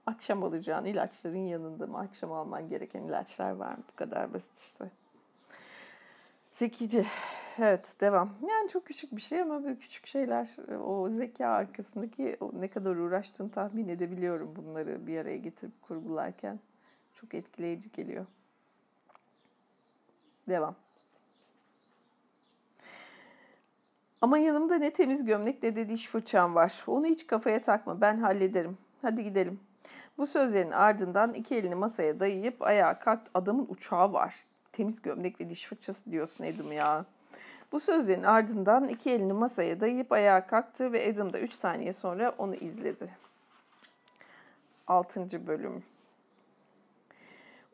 Akşam 0.06 0.44
alacağın 0.44 0.86
ilaçların 0.86 1.46
yanında 1.46 1.88
mı? 1.88 1.98
Akşam 2.00 2.32
alman 2.32 2.70
gereken 2.70 3.04
ilaçlar 3.04 3.52
var 3.52 3.72
mı? 3.72 3.84
Bu 3.92 3.96
kadar 3.96 4.34
basit 4.34 4.58
işte. 4.58 4.92
Zekice. 6.52 7.06
Evet 7.60 7.96
devam. 8.02 8.34
Yani 8.50 8.70
çok 8.70 8.86
küçük 8.86 9.16
bir 9.16 9.22
şey 9.22 9.42
ama 9.42 9.64
böyle 9.64 9.80
küçük 9.80 10.08
şeyler 10.08 10.50
o 10.86 11.10
zeka 11.10 11.48
arkasındaki 11.48 12.38
o 12.40 12.52
ne 12.54 12.68
kadar 12.68 12.96
uğraştığını 12.96 13.52
tahmin 13.52 13.88
edebiliyorum 13.88 14.56
bunları 14.56 15.08
bir 15.08 15.18
araya 15.18 15.38
getirip 15.38 15.82
kurgularken. 15.82 16.60
Çok 17.16 17.34
etkileyici 17.34 17.92
geliyor. 17.92 18.26
Devam. 20.50 20.76
Ama 24.22 24.38
yanımda 24.38 24.76
ne 24.76 24.94
temiz 24.94 25.26
gömlek 25.26 25.64
ne 25.64 25.76
de 25.76 25.90
diş 25.90 26.08
fırçam 26.08 26.56
var. 26.56 26.84
Onu 26.88 27.06
hiç 27.06 27.28
kafaya 27.28 27.62
takma 27.62 28.02
ben 28.02 28.18
hallederim. 28.18 28.78
Hadi 29.02 29.24
gidelim. 29.24 29.60
Bu 30.18 30.26
sözlerin 30.26 30.72
ardından 30.72 31.34
iki 31.34 31.56
elini 31.56 31.76
masaya 31.76 32.20
dayayıp 32.20 32.62
ayağa 32.62 33.00
kalktı. 33.00 33.32
Adamın 33.34 33.66
uçağı 33.70 34.14
var 34.14 34.46
temiz 34.76 35.02
gömlek 35.02 35.42
ve 35.42 35.50
diş 35.50 35.66
fırçası 35.66 36.12
diyorsun 36.12 36.44
Edim 36.44 36.72
ya. 36.72 37.06
Bu 37.72 37.80
sözlerin 37.80 38.24
ardından 38.24 38.88
iki 38.88 39.12
elini 39.12 39.34
masaya 39.34 39.82
dayayıp 39.82 40.12
ayağa 40.12 40.48
kalktı 40.48 40.92
ve 40.92 41.12
Adam 41.14 41.34
da 41.34 41.40
3 41.40 41.54
saniye 41.54 41.94
sonra 41.94 42.36
onu 42.38 42.56
izledi. 42.56 43.10
6. 44.88 45.48
bölüm 45.48 45.84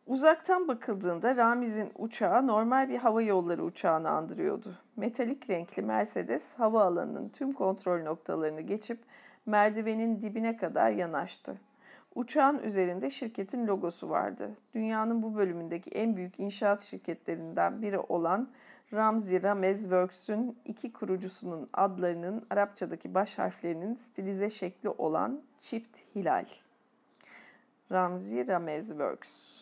Uzaktan 0.08 0.68
bakıldığında 0.68 1.36
Ramiz'in 1.36 1.92
uçağı 1.98 2.48
normal 2.48 2.90
bir 2.90 2.98
hava 2.98 3.22
yolları 3.22 3.64
uçağını 3.64 4.10
andırıyordu. 4.10 4.78
Metalik 4.96 5.50
renkli 5.50 5.82
Mercedes 5.82 6.60
havaalanının 6.60 7.30
tüm 7.30 7.54
kontrol 7.54 8.04
noktalarını 8.04 8.62
geçip 8.62 9.00
merdivenin 9.46 10.22
dibine 10.22 10.58
kadar 10.58 10.92
yanaştı. 10.92 11.58
Uçağın 12.16 12.60
üzerinde 12.60 13.10
şirketin 13.10 13.68
logosu 13.68 14.10
vardı. 14.10 14.52
Dünyanın 14.74 15.24
bu 15.24 15.36
bölümündeki 15.36 15.90
en 15.90 16.18
büyük 16.18 16.40
inşaat 16.40 16.82
şirketlerinden 16.82 17.82
biri 17.82 18.00
olan 18.00 18.50
Ramzi 18.94 19.44
Ramez 19.44 19.82
Works'ün 19.82 20.58
iki 20.66 20.94
kurucusunun 20.94 21.70
adlarının 21.74 22.46
Arapçadaki 22.50 23.14
baş 23.14 23.38
harflerinin 23.38 23.96
stilize 23.96 24.50
şekli 24.50 24.90
olan 24.90 25.42
çift 25.60 25.98
hilal. 26.16 26.46
Ramzi 27.92 28.48
Ramez 28.48 28.88
Works. 28.88 29.62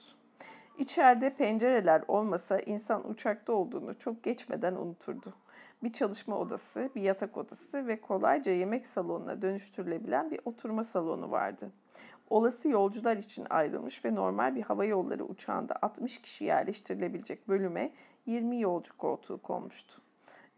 İçeride 0.77 1.33
pencereler 1.33 2.03
olmasa 2.07 2.59
insan 2.59 3.09
uçakta 3.09 3.53
olduğunu 3.53 3.99
çok 3.99 4.23
geçmeden 4.23 4.75
unuturdu. 4.75 5.33
Bir 5.83 5.93
çalışma 5.93 6.37
odası, 6.37 6.89
bir 6.95 7.01
yatak 7.01 7.37
odası 7.37 7.87
ve 7.87 8.01
kolayca 8.01 8.51
yemek 8.51 8.87
salonuna 8.87 9.41
dönüştürülebilen 9.41 10.31
bir 10.31 10.39
oturma 10.45 10.83
salonu 10.83 11.31
vardı. 11.31 11.71
Olası 12.29 12.69
yolcular 12.69 13.17
için 13.17 13.47
ayrılmış 13.49 14.05
ve 14.05 14.15
normal 14.15 14.55
bir 14.55 14.61
hava 14.61 14.85
yolları 14.85 15.25
uçağında 15.25 15.75
60 15.81 16.21
kişi 16.21 16.45
yerleştirilebilecek 16.45 17.47
bölüme 17.47 17.91
20 18.25 18.61
yolcu 18.61 18.97
koltuğu 18.97 19.41
konmuştu. 19.41 20.01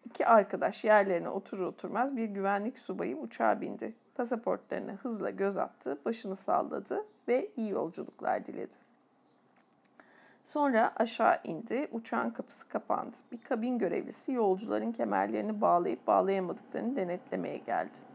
İki 0.06 0.28
arkadaş 0.28 0.84
yerlerine 0.84 1.30
oturur 1.30 1.66
oturmaz 1.66 2.18
bir 2.18 2.26
güvenlik 2.26 2.80
subayı 2.80 3.18
uçağa 3.18 3.62
bindi. 3.62 3.94
Pasaportlarına 4.16 4.92
hızla 4.92 5.30
göz 5.30 5.58
attı, 5.58 5.98
başını 6.06 6.36
salladı 6.36 7.06
ve 7.28 7.50
iyi 7.58 7.70
yolculuklar 7.70 8.46
diledi. 8.46 8.76
Sonra 10.44 10.94
aşağı 10.96 11.40
indi, 11.44 11.88
uçağın 11.92 12.30
kapısı 12.30 12.68
kapandı. 12.68 13.18
Bir 13.32 13.42
kabin 13.42 13.78
görevlisi 13.80 14.32
yolcuların 14.32 14.92
kemerlerini 14.92 15.62
bağlayıp 15.62 16.08
bağlayamadıklarını 16.08 16.96
denetlemeye 16.96 17.58
geldi. 17.58 18.11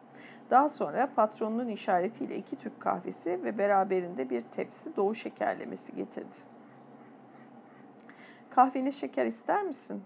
Daha 0.51 0.69
sonra 0.69 1.11
patronunun 1.17 1.69
işaretiyle 1.69 2.37
iki 2.37 2.57
Türk 2.57 2.81
kahvesi 2.81 3.45
ve 3.45 3.59
beraberinde 3.59 4.31
bir 4.31 4.41
tepsi 4.41 4.97
doğu 4.97 5.15
şekerlemesi 5.15 5.95
getirdi. 5.95 6.37
Kahveni 8.51 8.93
şeker 8.93 9.27
ister 9.27 9.63
misin? 9.63 10.03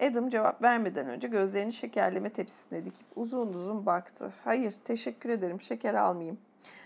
Adam 0.00 0.28
cevap 0.28 0.62
vermeden 0.62 1.08
önce 1.08 1.28
gözlerini 1.28 1.72
şekerleme 1.72 2.30
tepsisine 2.30 2.84
dikip 2.84 3.06
uzun 3.16 3.48
uzun 3.48 3.86
baktı. 3.86 4.32
Hayır, 4.44 4.74
teşekkür 4.84 5.30
ederim, 5.30 5.60
şeker 5.60 5.94
almayayım. 5.94 6.38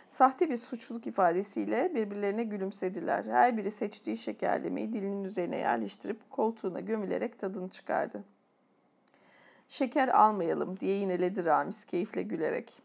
Sahte 0.09 0.51
bir 0.51 0.57
suçluluk 0.57 1.07
ifadesiyle 1.07 1.95
birbirlerine 1.95 2.45
gülümsediler. 2.45 3.25
Her 3.25 3.57
biri 3.57 3.71
seçtiği 3.71 4.17
şekerlemeyi 4.17 4.93
dilinin 4.93 5.25
üzerine 5.25 5.57
yerleştirip 5.57 6.31
koltuğuna 6.31 6.81
gömülerek 6.81 7.39
tadını 7.39 7.69
çıkardı. 7.69 8.25
Şeker 9.73 10.09
almayalım 10.09 10.81
diye 10.81 10.97
yineledi 10.97 11.45
Ramiz 11.45 11.85
keyifle 11.85 12.23
gülerek. 12.23 12.83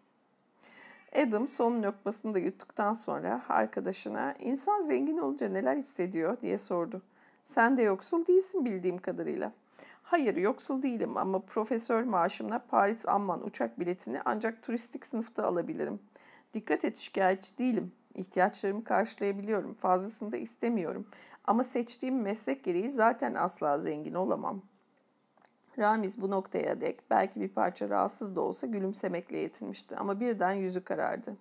Adam 1.16 1.48
son 1.48 1.84
lokmasını 1.84 2.34
da 2.34 2.40
yuttuktan 2.40 2.94
sonra 2.94 3.46
arkadaşına 3.50 4.36
insan 4.40 4.82
zengin 4.82 5.18
olunca 5.18 5.50
neler 5.50 5.76
hissediyor 5.76 6.40
diye 6.40 6.58
sordu. 6.58 7.02
Sen 7.44 7.78
de 7.78 7.82
yoksul 7.82 8.26
değilsin 8.26 8.66
bildiğim 8.66 8.98
kadarıyla. 8.98 9.52
Hayır 10.04 10.36
yoksul 10.36 10.82
değilim 10.82 11.18
ama 11.18 11.40
profesör 11.40 12.04
maaşımla 12.04 12.60
Paris 12.60 13.08
Amman 13.08 13.46
uçak 13.46 13.80
biletini 13.80 14.22
ancak 14.26 14.64
turistik 14.64 15.06
sınıfta 15.06 15.48
alabilirim. 15.48 16.00
Dikkat 16.54 16.86
et 16.86 16.98
şikayetçi 16.98 17.58
değilim. 17.58 17.92
İhtiyaçlarımı 18.16 18.84
karşılayabiliyorum. 18.84 19.74
Fazlasını 19.74 20.32
da 20.32 20.38
istemiyorum. 20.38 21.08
Ama 21.44 21.64
seçtiğim 21.64 22.22
meslek 22.22 22.64
gereği 22.64 22.90
zaten 22.90 23.34
asla 23.34 23.80
zengin 23.80 24.14
olamam. 24.14 24.62
Ramiz 25.80 26.22
bu 26.22 26.32
noktaya 26.32 26.82
dek 26.82 27.00
belki 27.10 27.42
bir 27.42 27.50
parça 27.50 27.90
rahatsız 27.90 28.36
da 28.36 28.42
olsa 28.42 28.68
gülümsemekle 28.68 29.38
yetinmişti 29.38 29.96
ama 29.96 30.20
birden 30.20 30.52
yüzü 30.52 30.84
karardı. 30.84 31.38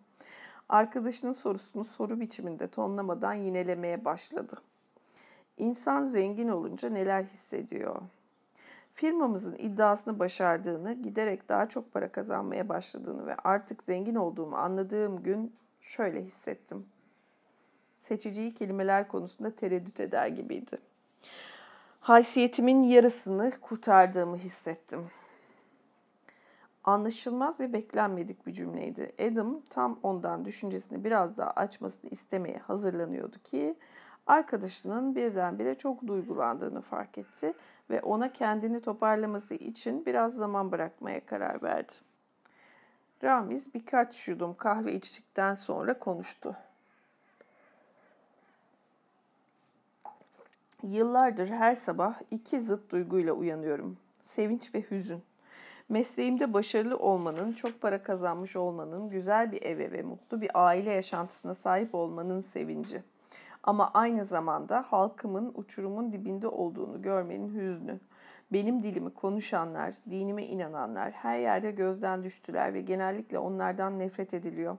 Arkadaşının 0.68 1.32
sorusunu 1.32 1.84
soru 1.84 2.20
biçiminde 2.20 2.68
tonlamadan 2.68 3.34
yinelemeye 3.34 4.04
başladı. 4.04 4.54
İnsan 5.56 6.04
zengin 6.04 6.48
olunca 6.48 6.90
neler 6.90 7.22
hissediyor? 7.22 8.02
Firmamızın 8.94 9.54
iddiasını 9.54 10.18
başardığını, 10.18 10.92
giderek 10.92 11.48
daha 11.48 11.68
çok 11.68 11.92
para 11.92 12.12
kazanmaya 12.12 12.68
başladığını 12.68 13.26
ve 13.26 13.34
artık 13.34 13.82
zengin 13.82 14.14
olduğumu 14.14 14.56
anladığım 14.56 15.22
gün 15.22 15.54
şöyle 15.80 16.22
hissettim. 16.22 16.86
Seçeceği 17.96 18.54
kelimeler 18.54 19.08
konusunda 19.08 19.50
tereddüt 19.50 20.00
eder 20.00 20.26
gibiydi. 20.26 20.78
Haysiyetimin 22.06 22.82
yarısını 22.82 23.52
kurtardığımı 23.60 24.36
hissettim. 24.36 25.10
Anlaşılmaz 26.84 27.60
ve 27.60 27.72
beklenmedik 27.72 28.46
bir 28.46 28.52
cümleydi. 28.52 29.12
Adam 29.20 29.60
tam 29.70 29.98
ondan 30.02 30.44
düşüncesini 30.44 31.04
biraz 31.04 31.36
daha 31.36 31.50
açmasını 31.50 32.10
istemeye 32.10 32.58
hazırlanıyordu 32.58 33.36
ki 33.44 33.76
arkadaşının 34.26 35.14
birdenbire 35.14 35.74
çok 35.74 36.06
duygulandığını 36.06 36.80
fark 36.80 37.18
etti 37.18 37.52
ve 37.90 38.00
ona 38.00 38.32
kendini 38.32 38.80
toparlaması 38.80 39.54
için 39.54 40.06
biraz 40.06 40.34
zaman 40.34 40.72
bırakmaya 40.72 41.26
karar 41.26 41.62
verdi. 41.62 41.92
Ramiz 43.24 43.74
birkaç 43.74 44.28
yudum 44.28 44.54
kahve 44.54 44.92
içtikten 44.92 45.54
sonra 45.54 45.98
konuştu. 45.98 46.56
Yıllardır 50.86 51.48
her 51.48 51.74
sabah 51.74 52.14
iki 52.30 52.60
zıt 52.60 52.90
duyguyla 52.90 53.32
uyanıyorum. 53.32 53.96
Sevinç 54.20 54.74
ve 54.74 54.82
hüzün. 54.90 55.22
Mesleğimde 55.88 56.52
başarılı 56.52 56.98
olmanın, 56.98 57.52
çok 57.52 57.80
para 57.80 58.02
kazanmış 58.02 58.56
olmanın, 58.56 59.10
güzel 59.10 59.52
bir 59.52 59.62
eve 59.62 59.92
ve 59.92 60.02
mutlu 60.02 60.40
bir 60.40 60.50
aile 60.54 60.90
yaşantısına 60.90 61.54
sahip 61.54 61.94
olmanın 61.94 62.40
sevinci. 62.40 63.02
Ama 63.62 63.90
aynı 63.94 64.24
zamanda 64.24 64.84
halkımın 64.88 65.52
uçurumun 65.54 66.12
dibinde 66.12 66.48
olduğunu 66.48 67.02
görmenin 67.02 67.54
hüznü. 67.54 68.00
Benim 68.52 68.82
dilimi 68.82 69.10
konuşanlar, 69.10 69.94
dinime 70.10 70.46
inananlar 70.46 71.10
her 71.10 71.38
yerde 71.38 71.70
gözden 71.70 72.24
düştüler 72.24 72.74
ve 72.74 72.80
genellikle 72.80 73.38
onlardan 73.38 73.98
nefret 73.98 74.34
ediliyor. 74.34 74.76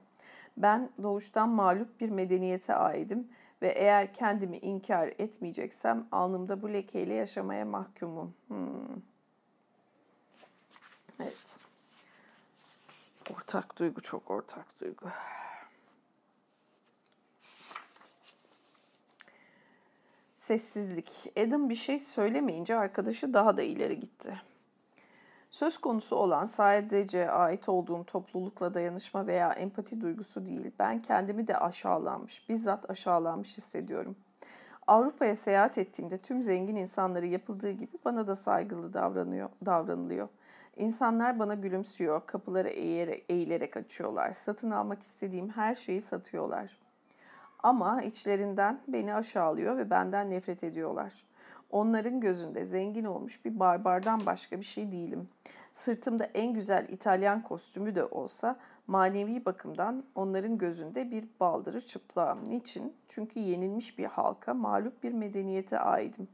Ben 0.58 0.90
doğuştan 1.04 1.50
mağlup 1.50 2.02
bir 2.02 2.10
medeniyete 2.10 2.76
aidim 2.76 3.28
ve 3.62 3.68
eğer 3.68 4.14
kendimi 4.14 4.58
inkar 4.58 5.08
etmeyeceksem 5.08 6.08
alnımda 6.12 6.62
bu 6.62 6.74
lekeyle 6.74 7.14
yaşamaya 7.14 7.66
mahkumum. 7.66 8.34
Hmm. 8.48 9.02
Evet. 11.20 11.60
Ortak 13.34 13.78
duygu 13.78 14.02
çok 14.02 14.32
ortak 14.32 14.82
duygu. 14.82 15.10
Sessizlik. 20.36 21.12
Adam 21.38 21.70
bir 21.70 21.76
şey 21.76 22.00
söylemeyince 22.00 22.76
arkadaşı 22.76 23.34
daha 23.34 23.58
da 23.58 23.62
ileri 23.62 24.00
gitti. 24.00 24.42
Söz 25.58 25.78
konusu 25.78 26.16
olan 26.16 26.46
sadece 26.46 27.32
ait 27.32 27.70
olduğum 27.70 28.04
toplulukla 28.04 28.74
dayanışma 28.74 29.28
veya 29.28 29.54
empati 29.54 30.02
duygusu 30.02 30.46
değil. 30.46 30.72
Ben 30.80 31.00
kendimi 31.00 31.48
de 31.48 31.58
aşağılanmış, 31.58 32.50
bizzat 32.50 32.90
aşağılanmış 32.90 33.58
hissediyorum. 33.58 34.16
Avrupa'ya 34.88 35.36
seyahat 35.36 35.78
ettiğimde 35.78 36.18
tüm 36.18 36.44
zengin 36.44 36.76
insanları 36.76 37.26
yapıldığı 37.26 37.72
gibi 37.72 37.98
bana 38.06 38.28
da 38.28 38.36
saygılı 38.36 38.94
davranıyor, 38.94 39.50
davranılıyor. 39.66 40.28
İnsanlar 40.76 41.40
bana 41.40 41.54
gülümsüyor, 41.54 42.26
kapıları 42.26 42.70
eğilerek, 42.70 43.26
eğilerek 43.30 43.78
açıyorlar. 43.78 44.34
Satın 44.34 44.72
almak 44.72 45.02
istediğim 45.02 45.50
her 45.50 45.76
şeyi 45.76 46.02
satıyorlar. 46.02 46.80
Ama 47.64 48.02
içlerinden 48.02 48.80
beni 48.88 49.14
aşağılıyor 49.14 49.78
ve 49.78 49.90
benden 49.90 50.30
nefret 50.30 50.64
ediyorlar. 50.64 51.14
Onların 51.70 52.20
gözünde 52.20 52.66
zengin 52.66 53.06
olmuş 53.06 53.46
bir 53.46 53.60
barbardan 53.60 54.26
başka 54.26 54.60
bir 54.60 54.66
şey 54.66 54.92
değilim. 54.92 55.30
Sırtımda 55.74 56.24
en 56.24 56.54
güzel 56.54 56.88
İtalyan 56.90 57.44
kostümü 57.44 57.96
de 57.96 58.06
olsa 58.06 58.60
manevi 58.88 59.46
bakımdan 59.46 60.04
onların 60.16 60.58
gözünde 60.58 61.12
bir 61.12 61.26
baldırı 61.40 61.82
çıplağım. 61.82 62.50
Niçin? 62.50 62.94
Çünkü 63.08 63.40
yenilmiş 63.40 63.98
bir 63.98 64.06
halka, 64.06 64.54
mağlup 64.54 65.04
bir 65.04 65.12
medeniyete 65.12 65.80
aidim. 65.80 66.28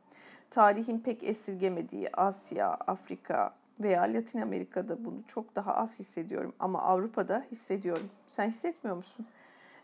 Tarihin 0.50 1.00
pek 1.00 1.24
esirgemediği 1.24 2.10
Asya, 2.14 2.68
Afrika 2.68 3.54
veya 3.80 4.02
Latin 4.02 4.42
Amerika'da 4.42 5.06
bunu 5.06 5.28
çok 5.28 5.56
daha 5.56 5.76
az 5.76 6.00
hissediyorum 6.00 6.54
ama 6.60 6.82
Avrupa'da 6.82 7.46
hissediyorum. 7.52 8.10
Sen 8.28 8.48
hissetmiyor 8.48 8.98
musun? 8.98 9.26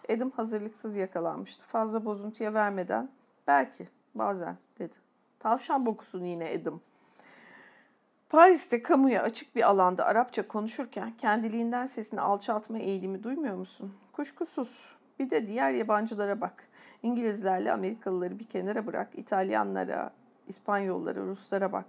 Edim 0.10 0.32
hazırlıksız 0.32 0.96
yakalanmıştı. 0.96 1.66
Fazla 1.66 2.06
bozuntuya 2.06 2.54
vermeden 2.54 3.10
belki 3.48 3.88
bazen 4.16 4.58
dedi. 4.80 5.09
Tavşan 5.40 5.86
bokusun 5.86 6.24
yine 6.24 6.54
Edim. 6.54 6.82
Paris'te 8.30 8.84
kamuya 8.84 9.24
açık 9.24 9.56
bir 9.56 9.70
alanda 9.70 10.06
Arapça 10.06 10.48
konuşurken 10.48 11.12
kendiliğinden 11.12 11.86
sesini 11.86 12.22
alçaltma 12.22 12.78
eğilimi 12.78 13.24
duymuyor 13.24 13.56
musun? 13.56 13.94
Kuşkusuz. 14.14 14.96
Bir 15.20 15.30
de 15.30 15.48
diğer 15.48 15.72
yabancılara 15.72 16.42
bak. 16.42 16.68
İngilizlerle 17.04 17.72
Amerikalıları 17.72 18.40
bir 18.40 18.48
kenara 18.48 18.88
bırak. 18.88 19.10
İtalyanlara, 19.14 20.14
İspanyollara, 20.48 21.20
Ruslara 21.20 21.72
bak. 21.72 21.86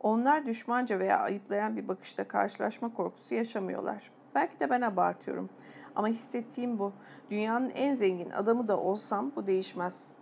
Onlar 0.00 0.46
düşmanca 0.46 0.98
veya 0.98 1.18
ayıplayan 1.18 1.76
bir 1.76 1.88
bakışta 1.88 2.28
karşılaşma 2.28 2.94
korkusu 2.94 3.34
yaşamıyorlar. 3.34 4.10
Belki 4.34 4.60
de 4.60 4.70
ben 4.70 4.80
abartıyorum. 4.80 5.50
Ama 5.96 6.08
hissettiğim 6.08 6.78
bu. 6.78 6.92
Dünyanın 7.30 7.70
en 7.70 7.94
zengin 7.94 8.30
adamı 8.30 8.68
da 8.68 8.78
olsam 8.78 9.32
bu 9.36 9.46
değişmez. 9.46 10.12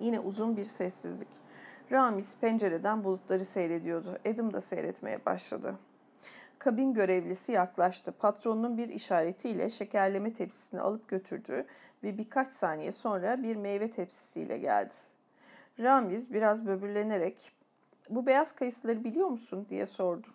Yine 0.00 0.20
uzun 0.20 0.56
bir 0.56 0.64
sessizlik. 0.64 1.39
Ramiz 1.90 2.36
pencereden 2.40 3.04
bulutları 3.04 3.44
seyrediyordu. 3.44 4.18
Adam 4.26 4.52
da 4.52 4.60
seyretmeye 4.60 5.24
başladı. 5.26 5.74
Kabin 6.58 6.94
görevlisi 6.94 7.52
yaklaştı. 7.52 8.12
Patronunun 8.12 8.78
bir 8.78 8.88
işaretiyle 8.88 9.70
şekerleme 9.70 10.32
tepsisini 10.34 10.80
alıp 10.80 11.08
götürdü 11.08 11.66
ve 12.02 12.18
birkaç 12.18 12.48
saniye 12.48 12.92
sonra 12.92 13.42
bir 13.42 13.56
meyve 13.56 13.90
tepsisiyle 13.90 14.58
geldi. 14.58 14.94
Ramiz 15.78 16.32
biraz 16.32 16.66
böbürlenerek 16.66 17.52
bu 18.10 18.26
beyaz 18.26 18.52
kayısıları 18.52 19.04
biliyor 19.04 19.28
musun 19.28 19.66
diye 19.70 19.86
sordu. 19.86 20.26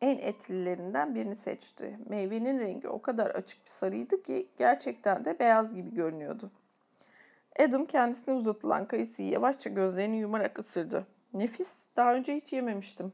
En 0.00 0.18
etlilerinden 0.18 1.14
birini 1.14 1.34
seçti. 1.34 1.98
Meyvenin 2.08 2.58
rengi 2.58 2.88
o 2.88 3.02
kadar 3.02 3.30
açık 3.30 3.64
bir 3.64 3.70
sarıydı 3.70 4.22
ki 4.22 4.48
gerçekten 4.58 5.24
de 5.24 5.38
beyaz 5.38 5.74
gibi 5.74 5.94
görünüyordu. 5.94 6.50
Adam 7.58 7.86
kendisine 7.86 8.34
uzatılan 8.34 8.88
kayısıyı 8.88 9.28
yavaşça 9.28 9.70
gözlerini 9.70 10.16
yumarak 10.16 10.58
ısırdı. 10.58 11.06
Nefis, 11.34 11.86
daha 11.96 12.14
önce 12.14 12.34
hiç 12.34 12.52
yememiştim. 12.52 13.12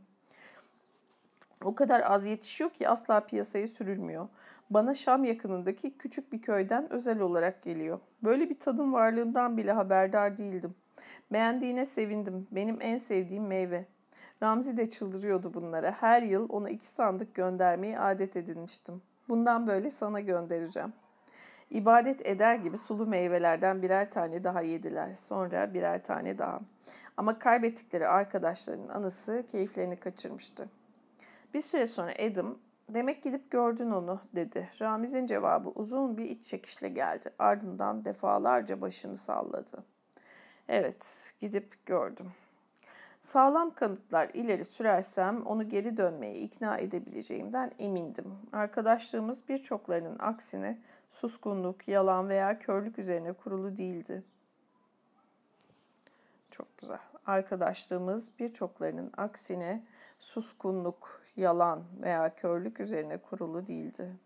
O 1.64 1.74
kadar 1.74 2.00
az 2.00 2.26
yetişiyor 2.26 2.70
ki 2.70 2.88
asla 2.88 3.20
piyasaya 3.20 3.66
sürülmüyor. 3.66 4.28
Bana 4.70 4.94
Şam 4.94 5.24
yakınındaki 5.24 5.98
küçük 5.98 6.32
bir 6.32 6.42
köyden 6.42 6.92
özel 6.92 7.20
olarak 7.20 7.62
geliyor. 7.62 8.00
Böyle 8.22 8.50
bir 8.50 8.58
tadım 8.58 8.92
varlığından 8.92 9.56
bile 9.56 9.72
haberdar 9.72 10.36
değildim. 10.36 10.74
Beğendiğine 11.32 11.86
sevindim. 11.86 12.46
Benim 12.50 12.78
en 12.80 12.98
sevdiğim 12.98 13.46
meyve. 13.46 13.86
Ramzi 14.42 14.76
de 14.76 14.90
çıldırıyordu 14.90 15.54
bunlara. 15.54 15.96
Her 16.00 16.22
yıl 16.22 16.48
ona 16.48 16.70
iki 16.70 16.86
sandık 16.86 17.34
göndermeyi 17.34 17.98
adet 17.98 18.36
edinmiştim. 18.36 19.02
Bundan 19.28 19.66
böyle 19.66 19.90
sana 19.90 20.20
göndereceğim. 20.20 20.92
İbadet 21.70 22.26
eder 22.26 22.54
gibi 22.54 22.76
sulu 22.76 23.06
meyvelerden 23.06 23.82
birer 23.82 24.10
tane 24.10 24.44
daha 24.44 24.60
yediler. 24.60 25.14
Sonra 25.14 25.74
birer 25.74 26.04
tane 26.04 26.38
daha. 26.38 26.60
Ama 27.16 27.38
kaybettikleri 27.38 28.08
arkadaşlarının 28.08 28.88
anısı 28.88 29.44
keyiflerini 29.52 29.96
kaçırmıştı. 29.96 30.68
Bir 31.54 31.60
süre 31.60 31.86
sonra 31.86 32.12
Adam, 32.30 32.58
demek 32.94 33.22
gidip 33.22 33.50
gördün 33.50 33.90
onu 33.90 34.20
dedi. 34.34 34.70
Ramiz'in 34.80 35.26
cevabı 35.26 35.68
uzun 35.68 36.16
bir 36.16 36.24
iç 36.24 36.44
çekişle 36.44 36.88
geldi. 36.88 37.30
Ardından 37.38 38.04
defalarca 38.04 38.80
başını 38.80 39.16
salladı. 39.16 39.84
Evet, 40.68 41.34
gidip 41.40 41.86
gördüm. 41.86 42.32
Sağlam 43.20 43.74
kanıtlar 43.74 44.30
ileri 44.34 44.64
sürersem 44.64 45.46
onu 45.46 45.68
geri 45.68 45.96
dönmeye 45.96 46.34
ikna 46.34 46.78
edebileceğimden 46.78 47.70
emindim. 47.78 48.34
Arkadaşlığımız 48.52 49.48
birçoklarının 49.48 50.16
aksine 50.18 50.78
suskunluk, 51.14 51.88
yalan 51.88 52.28
veya 52.28 52.58
körlük 52.58 52.98
üzerine 52.98 53.32
kurulu 53.32 53.76
değildi. 53.76 54.22
Çok 56.50 56.78
güzel. 56.78 56.98
Arkadaşlığımız 57.26 58.38
birçoklarının 58.38 59.12
aksine 59.16 59.84
suskunluk, 60.18 61.22
yalan 61.36 61.84
veya 62.02 62.34
körlük 62.34 62.80
üzerine 62.80 63.18
kurulu 63.18 63.66
değildi. 63.66 64.16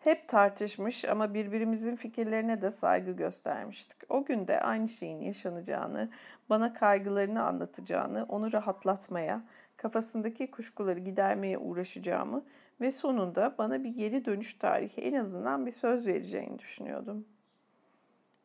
Hep 0.00 0.28
tartışmış 0.28 1.04
ama 1.04 1.34
birbirimizin 1.34 1.96
fikirlerine 1.96 2.62
de 2.62 2.70
saygı 2.70 3.12
göstermiştik. 3.12 3.96
O 4.08 4.24
gün 4.24 4.48
de 4.48 4.60
aynı 4.60 4.88
şeyin 4.88 5.20
yaşanacağını, 5.20 6.10
bana 6.50 6.74
kaygılarını 6.74 7.42
anlatacağını, 7.42 8.26
onu 8.28 8.52
rahatlatmaya, 8.52 9.42
kafasındaki 9.76 10.50
kuşkuları 10.50 10.98
gidermeye 10.98 11.58
uğraşacağımı 11.58 12.44
ve 12.80 12.90
sonunda 12.90 13.54
bana 13.58 13.84
bir 13.84 13.90
geri 13.90 14.24
dönüş 14.24 14.54
tarihi 14.54 15.00
en 15.00 15.14
azından 15.14 15.66
bir 15.66 15.72
söz 15.72 16.06
vereceğini 16.06 16.58
düşünüyordum. 16.58 17.26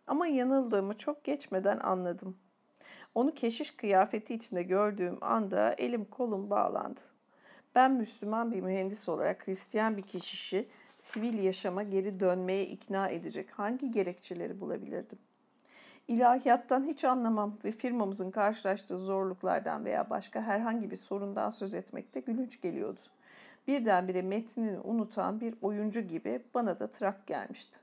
Ama 0.07 0.27
yanıldığımı 0.27 0.97
çok 0.97 1.23
geçmeden 1.23 1.79
anladım. 1.79 2.37
Onu 3.15 3.33
keşiş 3.33 3.71
kıyafeti 3.71 4.33
içinde 4.33 4.63
gördüğüm 4.63 5.17
anda 5.21 5.73
elim 5.73 6.05
kolum 6.05 6.49
bağlandı. 6.49 7.01
Ben 7.75 7.91
Müslüman 7.91 8.51
bir 8.51 8.61
mühendis 8.61 9.09
olarak 9.09 9.47
Hristiyan 9.47 9.97
bir 9.97 10.01
keşişi 10.01 10.67
sivil 10.97 11.43
yaşama 11.43 11.83
geri 11.83 12.19
dönmeye 12.19 12.65
ikna 12.65 13.09
edecek 13.09 13.49
hangi 13.51 13.91
gerekçeleri 13.91 14.61
bulabilirdim? 14.61 15.19
İlahiyattan 16.11 16.87
hiç 16.87 17.03
anlamam 17.03 17.57
ve 17.65 17.71
firmamızın 17.71 18.31
karşılaştığı 18.31 18.97
zorluklardan 18.97 19.85
veya 19.85 20.09
başka 20.09 20.41
herhangi 20.41 20.91
bir 20.91 20.95
sorundan 20.95 21.49
söz 21.49 21.73
etmekte 21.73 22.19
gülünç 22.19 22.61
geliyordu. 22.61 22.99
Birdenbire 23.67 24.21
metnini 24.21 24.79
unutan 24.79 25.41
bir 25.41 25.55
oyuncu 25.61 26.01
gibi 26.01 26.41
bana 26.53 26.79
da 26.79 26.87
trak 26.87 27.27
gelmişti. 27.27 27.79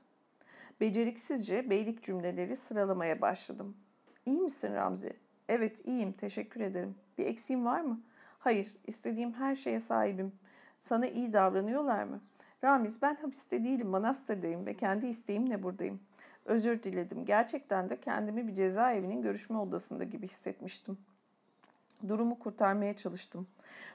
Beceriksizce 0.81 1.69
beylik 1.69 2.03
cümleleri 2.03 2.55
sıralamaya 2.55 3.21
başladım. 3.21 3.77
İyi 4.25 4.41
misin 4.41 4.73
Ramzi? 4.73 5.13
Evet 5.47 5.87
iyiyim 5.87 6.11
teşekkür 6.11 6.61
ederim. 6.61 6.95
Bir 7.17 7.25
eksiğim 7.25 7.65
var 7.65 7.81
mı? 7.81 8.01
Hayır 8.39 8.73
istediğim 8.87 9.33
her 9.33 9.55
şeye 9.55 9.79
sahibim. 9.79 10.31
Sana 10.79 11.07
iyi 11.07 11.33
davranıyorlar 11.33 12.03
mı? 12.03 12.21
Ramiz 12.63 13.01
ben 13.01 13.15
hapiste 13.15 13.63
değilim 13.63 13.87
manastırdayım 13.87 14.65
ve 14.65 14.73
kendi 14.73 15.07
isteğimle 15.07 15.63
buradayım. 15.63 15.99
Özür 16.49 16.83
diledim. 16.83 17.25
Gerçekten 17.25 17.89
de 17.89 17.99
kendimi 17.99 18.47
bir 18.47 18.53
cezaevinin 18.53 19.21
görüşme 19.21 19.57
odasında 19.57 20.03
gibi 20.03 20.27
hissetmiştim. 20.27 20.97
Durumu 22.07 22.39
kurtarmaya 22.39 22.97
çalıştım. 22.97 23.47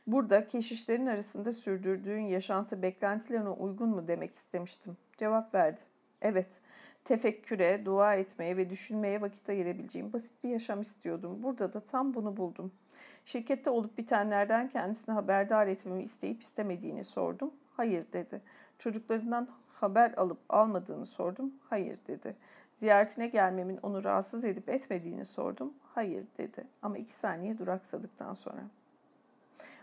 Burada 0.07 0.47
keşişlerin 0.47 1.07
arasında 1.07 1.53
sürdürdüğün 1.53 2.21
yaşantı 2.21 2.83
beklentilerine 2.83 3.49
uygun 3.49 3.89
mu 3.89 4.09
demek 4.09 4.35
istemiştim. 4.35 4.97
Cevap 5.17 5.55
verdi. 5.55 5.81
Evet, 6.23 6.61
tefekküre, 7.05 7.85
dua 7.85 8.15
etmeye 8.15 8.57
ve 8.57 8.71
düşünmeye 8.71 9.21
vakit 9.21 9.49
ayırabileceğim 9.49 10.13
basit 10.13 10.45
bir 10.45 10.49
yaşam 10.49 10.81
istiyordum. 10.81 11.43
Burada 11.43 11.73
da 11.73 11.81
tam 11.81 12.15
bunu 12.15 12.37
buldum. 12.37 12.73
Şirkette 13.25 13.71
olup 13.71 13.99
bitenlerden 13.99 14.69
kendisine 14.69 15.15
haberdar 15.15 15.67
etmemi 15.67 16.03
isteyip 16.03 16.43
istemediğini 16.43 17.05
sordum. 17.05 17.51
Hayır 17.77 18.05
dedi. 18.13 18.41
Çocuklarından 18.79 19.49
haber 19.85 20.13
alıp 20.13 20.39
almadığını 20.49 21.07
sordum. 21.07 21.53
Hayır 21.71 21.99
dedi. 22.07 22.37
Ziyaretine 22.75 23.27
gelmemin 23.27 23.79
onu 23.83 24.05
rahatsız 24.05 24.45
edip 24.45 24.69
etmediğini 24.69 25.25
sordum. 25.25 25.75
Hayır 25.95 26.27
dedi. 26.39 26.65
Ama 26.83 26.99
iki 26.99 27.13
saniye 27.13 27.59
duraksadıktan 27.59 28.33
sonra. 28.33 28.63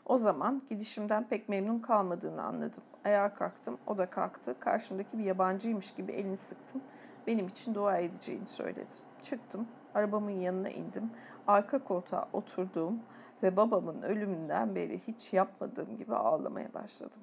O 0.05 0.17
zaman 0.17 0.61
gidişimden 0.69 1.27
pek 1.27 1.49
memnun 1.49 1.79
kalmadığını 1.79 2.43
anladım. 2.43 2.83
Ayağa 3.05 3.33
kalktım, 3.33 3.77
o 3.87 3.97
da 3.97 4.05
kalktı. 4.05 4.59
Karşımdaki 4.59 5.17
bir 5.17 5.23
yabancıymış 5.23 5.93
gibi 5.93 6.11
elini 6.11 6.37
sıktım. 6.37 6.81
Benim 7.27 7.47
için 7.47 7.75
dua 7.75 7.97
edeceğini 7.97 8.47
söyledi. 8.47 8.93
Çıktım, 9.21 9.67
arabamın 9.93 10.31
yanına 10.31 10.69
indim. 10.69 11.11
Arka 11.47 11.83
koltuğa 11.83 12.29
oturdum 12.33 12.99
ve 13.43 13.57
babamın 13.57 14.01
ölümünden 14.01 14.75
beri 14.75 14.99
hiç 14.99 15.33
yapmadığım 15.33 15.97
gibi 15.97 16.15
ağlamaya 16.15 16.73
başladım. 16.73 17.21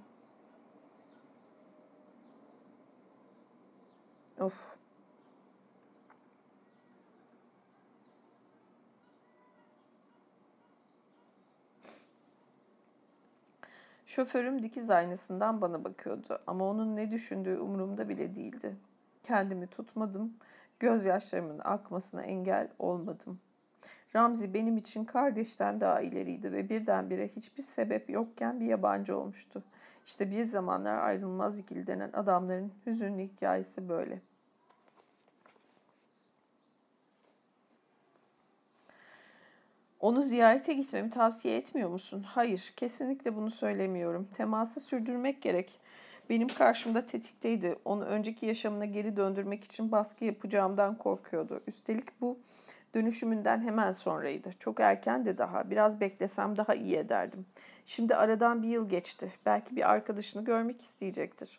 Of. 4.40 4.78
Şoförüm 14.06 14.62
dikiz 14.62 14.90
aynasından 14.90 15.60
bana 15.60 15.84
bakıyordu 15.84 16.42
ama 16.46 16.64
onun 16.64 16.96
ne 16.96 17.10
düşündüğü 17.10 17.58
umurumda 17.58 18.08
bile 18.08 18.36
değildi. 18.36 18.76
Kendimi 19.22 19.66
tutmadım, 19.66 20.36
gözyaşlarımın 20.80 21.58
akmasına 21.64 22.22
engel 22.22 22.68
olmadım. 22.78 23.40
Ramzi 24.16 24.54
benim 24.54 24.76
için 24.76 25.04
kardeşten 25.04 25.80
daha 25.80 26.00
ileriydi 26.00 26.52
ve 26.52 26.68
birdenbire 26.68 27.28
hiçbir 27.28 27.62
sebep 27.62 28.10
yokken 28.10 28.60
bir 28.60 28.66
yabancı 28.66 29.18
olmuştu. 29.18 29.62
İşte 30.08 30.30
bir 30.30 30.44
zamanlar 30.44 30.98
ayrılmaz 30.98 31.58
ikili 31.58 31.86
denen 31.86 32.10
adamların 32.12 32.72
hüzünlü 32.86 33.22
hikayesi 33.22 33.88
böyle. 33.88 34.20
Onu 40.00 40.22
ziyarete 40.22 40.72
gitmemi 40.74 41.10
tavsiye 41.10 41.56
etmiyor 41.56 41.90
musun? 41.90 42.22
Hayır, 42.22 42.72
kesinlikle 42.76 43.36
bunu 43.36 43.50
söylemiyorum. 43.50 44.28
Teması 44.34 44.80
sürdürmek 44.80 45.42
gerek. 45.42 45.80
Benim 46.30 46.48
karşımda 46.48 47.06
tetikteydi. 47.06 47.76
Onu 47.84 48.04
önceki 48.04 48.46
yaşamına 48.46 48.84
geri 48.84 49.16
döndürmek 49.16 49.64
için 49.64 49.92
baskı 49.92 50.24
yapacağımdan 50.24 50.98
korkuyordu. 50.98 51.60
Üstelik 51.66 52.20
bu 52.20 52.38
Dönüşümünden 52.94 53.60
hemen 53.60 53.92
sonraydı. 53.92 54.50
Çok 54.58 54.80
erken 54.80 55.26
de 55.26 55.38
daha. 55.38 55.70
Biraz 55.70 56.00
beklesem 56.00 56.56
daha 56.56 56.74
iyi 56.74 56.96
ederdim. 56.96 57.46
Şimdi 57.88 58.16
aradan 58.16 58.62
bir 58.62 58.68
yıl 58.68 58.88
geçti. 58.88 59.32
Belki 59.46 59.76
bir 59.76 59.90
arkadaşını 59.90 60.44
görmek 60.44 60.82
isteyecektir. 60.82 61.58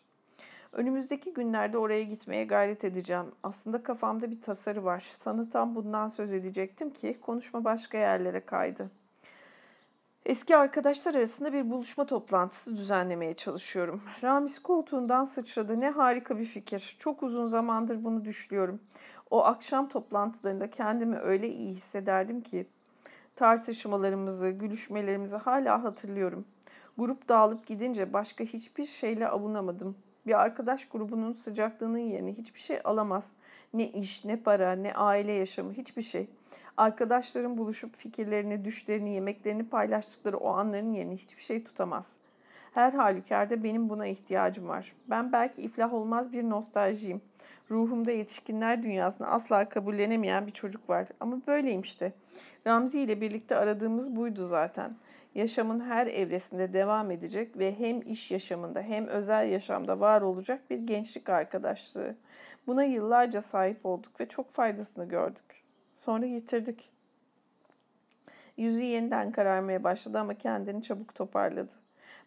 Önümüzdeki 0.72 1.32
günlerde 1.32 1.78
oraya 1.78 2.02
gitmeye 2.02 2.44
gayret 2.44 2.84
edeceğim. 2.84 3.26
Aslında 3.42 3.82
kafamda 3.82 4.30
bir 4.30 4.42
tasarı 4.42 4.84
var. 4.84 5.00
Sana 5.12 5.48
tam 5.48 5.74
bundan 5.74 6.08
söz 6.08 6.32
edecektim 6.32 6.90
ki 6.90 7.18
konuşma 7.20 7.64
başka 7.64 7.98
yerlere 7.98 8.40
kaydı. 8.40 8.90
Eski 10.26 10.56
arkadaşlar 10.56 11.14
arasında 11.14 11.52
bir 11.52 11.70
buluşma 11.70 12.06
toplantısı 12.06 12.76
düzenlemeye 12.76 13.34
çalışıyorum. 13.34 14.02
Ramiz 14.22 14.58
koltuğundan 14.58 15.24
sıçradı. 15.24 15.80
Ne 15.80 15.90
harika 15.90 16.38
bir 16.38 16.46
fikir. 16.46 16.96
Çok 16.98 17.22
uzun 17.22 17.46
zamandır 17.46 18.04
bunu 18.04 18.24
düşünüyorum. 18.24 18.80
O 19.30 19.44
akşam 19.44 19.88
toplantılarında 19.88 20.70
kendimi 20.70 21.16
öyle 21.16 21.48
iyi 21.48 21.74
hissederdim 21.74 22.40
ki 22.40 22.66
tartışmalarımızı, 23.40 24.50
gülüşmelerimizi 24.50 25.36
hala 25.36 25.84
hatırlıyorum. 25.84 26.44
Grup 26.98 27.28
dağılıp 27.28 27.66
gidince 27.66 28.12
başka 28.12 28.44
hiçbir 28.44 28.84
şeyle 28.84 29.28
avunamadım. 29.28 29.96
Bir 30.26 30.40
arkadaş 30.40 30.88
grubunun 30.88 31.32
sıcaklığının 31.32 31.98
yerine 31.98 32.32
hiçbir 32.32 32.60
şey 32.60 32.80
alamaz. 32.84 33.34
Ne 33.74 33.88
iş, 33.88 34.24
ne 34.24 34.36
para, 34.36 34.72
ne 34.72 34.94
aile 34.94 35.32
yaşamı, 35.32 35.72
hiçbir 35.72 36.02
şey. 36.02 36.28
Arkadaşların 36.76 37.58
buluşup 37.58 37.96
fikirlerini, 37.96 38.64
düşlerini, 38.64 39.14
yemeklerini 39.14 39.68
paylaştıkları 39.68 40.36
o 40.36 40.48
anların 40.48 40.92
yerini 40.92 41.16
hiçbir 41.16 41.42
şey 41.42 41.64
tutamaz. 41.64 42.16
Her 42.74 42.92
halükarda 42.92 43.64
benim 43.64 43.88
buna 43.88 44.06
ihtiyacım 44.06 44.68
var. 44.68 44.92
Ben 45.10 45.32
belki 45.32 45.62
iflah 45.62 45.94
olmaz 45.94 46.32
bir 46.32 46.42
nostaljiyim. 46.50 47.20
Ruhumda 47.70 48.10
yetişkinler 48.10 48.82
dünyasını 48.82 49.26
asla 49.26 49.68
kabullenemeyen 49.68 50.46
bir 50.46 50.52
çocuk 50.52 50.90
var. 50.90 51.08
Ama 51.20 51.40
böyleyim 51.46 51.80
işte. 51.80 52.12
Ramzi 52.66 53.00
ile 53.00 53.20
birlikte 53.20 53.56
aradığımız 53.56 54.16
buydu 54.16 54.44
zaten. 54.44 54.96
Yaşamın 55.34 55.80
her 55.80 56.06
evresinde 56.06 56.72
devam 56.72 57.10
edecek 57.10 57.58
ve 57.58 57.78
hem 57.78 58.02
iş 58.02 58.30
yaşamında 58.30 58.80
hem 58.82 59.06
özel 59.06 59.48
yaşamda 59.48 60.00
var 60.00 60.22
olacak 60.22 60.70
bir 60.70 60.78
gençlik 60.78 61.28
arkadaşlığı. 61.28 62.14
Buna 62.66 62.84
yıllarca 62.84 63.40
sahip 63.40 63.86
olduk 63.86 64.20
ve 64.20 64.28
çok 64.28 64.50
faydasını 64.50 65.08
gördük. 65.08 65.64
Sonra 65.94 66.26
yitirdik. 66.26 66.90
Yüzü 68.56 68.82
yeniden 68.82 69.32
kararmaya 69.32 69.84
başladı 69.84 70.18
ama 70.18 70.34
kendini 70.34 70.82
çabuk 70.82 71.14
toparladı. 71.14 71.72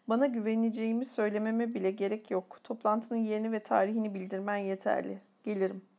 Bana 0.08 0.26
güveneceğimi 0.26 1.04
söylememe 1.04 1.74
bile 1.74 1.90
gerek 1.90 2.30
yok. 2.30 2.60
Toplantının 2.64 3.18
yerini 3.18 3.52
ve 3.52 3.60
tarihini 3.60 4.14
bildirmen 4.14 4.56
yeterli. 4.56 5.18
Gelirim. 5.42 5.93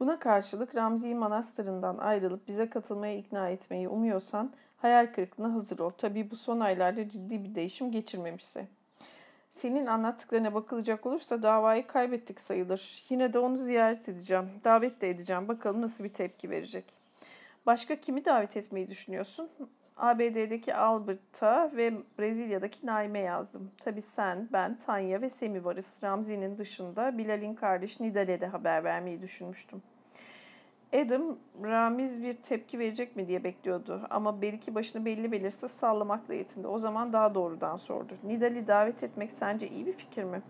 Buna 0.00 0.18
karşılık 0.18 0.74
Ramzi 0.74 1.14
Manastırı'ndan 1.14 1.98
ayrılıp 1.98 2.48
bize 2.48 2.70
katılmaya 2.70 3.16
ikna 3.16 3.48
etmeyi 3.48 3.88
umuyorsan 3.88 4.52
hayal 4.76 5.06
kırıklığına 5.06 5.54
hazır 5.54 5.78
ol. 5.78 5.90
Tabii 5.90 6.30
bu 6.30 6.36
son 6.36 6.60
aylarda 6.60 7.08
ciddi 7.08 7.44
bir 7.44 7.54
değişim 7.54 7.92
geçirmemişse. 7.92 8.66
Senin 9.50 9.86
anlattıklarına 9.86 10.54
bakılacak 10.54 11.06
olursa 11.06 11.42
davayı 11.42 11.86
kaybettik 11.86 12.40
sayılır. 12.40 13.04
Yine 13.08 13.32
de 13.32 13.38
onu 13.38 13.56
ziyaret 13.56 14.08
edeceğim. 14.08 14.50
Davet 14.64 15.00
de 15.00 15.10
edeceğim. 15.10 15.48
Bakalım 15.48 15.82
nasıl 15.82 16.04
bir 16.04 16.12
tepki 16.12 16.50
verecek. 16.50 16.84
Başka 17.66 17.96
kimi 17.96 18.24
davet 18.24 18.56
etmeyi 18.56 18.88
düşünüyorsun? 18.88 19.48
ABD'deki 19.98 20.74
Albert'a 20.74 21.70
ve 21.76 21.92
Brezilya'daki 22.18 22.86
Naime 22.86 23.18
yazdım. 23.18 23.70
Tabii 23.80 24.02
sen, 24.02 24.48
ben, 24.52 24.78
Tanya 24.78 25.20
ve 25.20 25.30
Semi 25.30 25.64
varız. 25.64 26.00
Ramzi'nin 26.04 26.58
dışında 26.58 27.18
Bilal'in 27.18 27.54
kardeşi 27.54 28.02
Nidal'e 28.02 28.40
de 28.40 28.46
haber 28.46 28.84
vermeyi 28.84 29.22
düşünmüştüm. 29.22 29.82
Adam, 30.94 31.36
Ramiz 31.62 32.22
bir 32.22 32.32
tepki 32.32 32.78
verecek 32.78 33.16
mi 33.16 33.28
diye 33.28 33.44
bekliyordu 33.44 34.06
ama 34.10 34.42
belki 34.42 34.74
başını 34.74 35.04
belli 35.04 35.32
belirsiz 35.32 35.70
sallamakla 35.70 36.34
yetindi. 36.34 36.66
O 36.66 36.78
zaman 36.78 37.12
daha 37.12 37.34
doğrudan 37.34 37.76
sordu. 37.76 38.12
Nidal'i 38.24 38.66
davet 38.66 39.04
etmek 39.04 39.32
sence 39.32 39.68
iyi 39.68 39.86
bir 39.86 39.92
fikir 39.92 40.24
mi? 40.24 40.42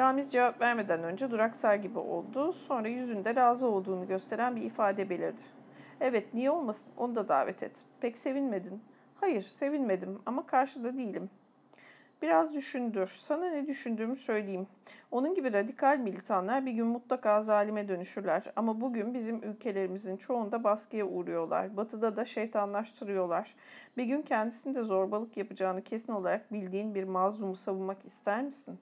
Ramiz 0.00 0.32
cevap 0.32 0.60
vermeden 0.60 1.02
önce 1.02 1.30
duraksar 1.30 1.74
gibi 1.74 1.98
oldu. 1.98 2.52
Sonra 2.52 2.88
yüzünde 2.88 3.34
razı 3.34 3.66
olduğunu 3.66 4.06
gösteren 4.06 4.56
bir 4.56 4.62
ifade 4.62 5.10
belirdi. 5.10 5.42
Evet 6.00 6.34
niye 6.34 6.50
olmasın 6.50 6.92
onu 6.96 7.14
da 7.14 7.28
davet 7.28 7.62
et. 7.62 7.84
Pek 8.00 8.18
sevinmedin. 8.18 8.82
Hayır 9.20 9.42
sevinmedim 9.42 10.18
ama 10.26 10.46
karşıda 10.46 10.96
değilim. 10.96 11.30
Biraz 12.22 12.54
düşündü. 12.54 13.08
Sana 13.16 13.48
ne 13.48 13.66
düşündüğümü 13.66 14.16
söyleyeyim. 14.16 14.66
Onun 15.10 15.34
gibi 15.34 15.52
radikal 15.52 15.98
militanlar 15.98 16.66
bir 16.66 16.72
gün 16.72 16.86
mutlaka 16.86 17.40
zalime 17.40 17.88
dönüşürler. 17.88 18.52
Ama 18.56 18.80
bugün 18.80 19.14
bizim 19.14 19.42
ülkelerimizin 19.42 20.16
çoğunda 20.16 20.64
baskıya 20.64 21.06
uğruyorlar. 21.06 21.76
Batıda 21.76 22.16
da 22.16 22.24
şeytanlaştırıyorlar. 22.24 23.54
Bir 23.96 24.04
gün 24.04 24.22
kendisinde 24.22 24.82
zorbalık 24.82 25.36
yapacağını 25.36 25.82
kesin 25.82 26.12
olarak 26.12 26.52
bildiğin 26.52 26.94
bir 26.94 27.04
mazlumu 27.04 27.56
savunmak 27.56 28.04
ister 28.04 28.42
misin? 28.42 28.78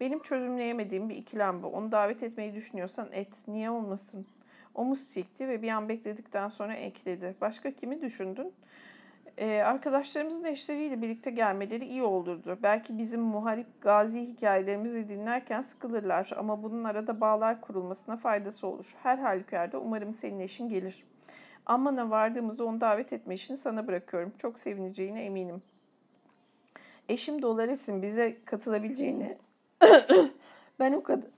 Benim 0.00 0.22
çözümleyemediğim 0.22 1.08
bir 1.08 1.16
ikilem 1.16 1.62
bu. 1.62 1.66
Onu 1.66 1.92
davet 1.92 2.22
etmeyi 2.22 2.54
düşünüyorsan 2.54 3.08
et. 3.12 3.44
Niye 3.48 3.70
olmasın? 3.70 4.26
Omuz 4.74 5.00
sikti 5.00 5.48
ve 5.48 5.62
bir 5.62 5.68
an 5.70 5.88
bekledikten 5.88 6.48
sonra 6.48 6.74
ekledi. 6.74 7.34
Başka 7.40 7.70
kimi 7.70 8.02
düşündün? 8.02 8.52
Ee, 9.38 9.58
arkadaşlarımızın 9.58 10.44
eşleriyle 10.44 11.02
birlikte 11.02 11.30
gelmeleri 11.30 11.86
iyi 11.86 12.02
olurdu. 12.02 12.58
Belki 12.62 12.98
bizim 12.98 13.20
muharip 13.20 13.66
gazi 13.80 14.20
hikayelerimizi 14.20 15.08
dinlerken 15.08 15.60
sıkılırlar 15.60 16.30
ama 16.36 16.62
bunun 16.62 16.84
arada 16.84 17.20
bağlar 17.20 17.60
kurulmasına 17.60 18.16
faydası 18.16 18.66
olur. 18.66 18.94
Her 19.02 19.18
halükarda 19.18 19.78
umarım 19.78 20.12
senin 20.12 20.40
eşin 20.40 20.68
gelir. 20.68 21.04
Amman'a 21.66 22.10
vardığımızda 22.10 22.64
onu 22.64 22.80
davet 22.80 23.12
etme 23.12 23.34
işini 23.34 23.56
sana 23.56 23.86
bırakıyorum. 23.86 24.32
Çok 24.38 24.58
sevineceğine 24.58 25.24
eminim. 25.24 25.62
Eşim 27.08 27.42
Dolares'in 27.42 28.02
bize 28.02 28.36
katılabileceğini 28.44 29.38
ben 30.78 30.92
o 30.92 31.02
kadar 31.02 31.30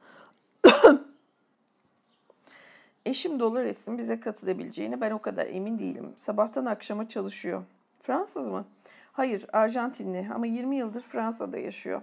Eşim 3.07 3.41
Dolares'in 3.41 3.99
bize 3.99 4.20
katılabileceğini 4.20 5.01
ben 5.01 5.11
o 5.11 5.19
kadar 5.19 5.47
emin 5.47 5.78
değilim. 5.78 6.12
Sabahtan 6.16 6.66
akşama 6.66 7.09
çalışıyor. 7.09 7.62
Fransız 8.01 8.49
mı? 8.49 8.65
Hayır, 9.12 9.47
Arjantinli 9.53 10.28
ama 10.35 10.47
20 10.47 10.77
yıldır 10.77 11.01
Fransa'da 11.01 11.59
yaşıyor. 11.59 12.03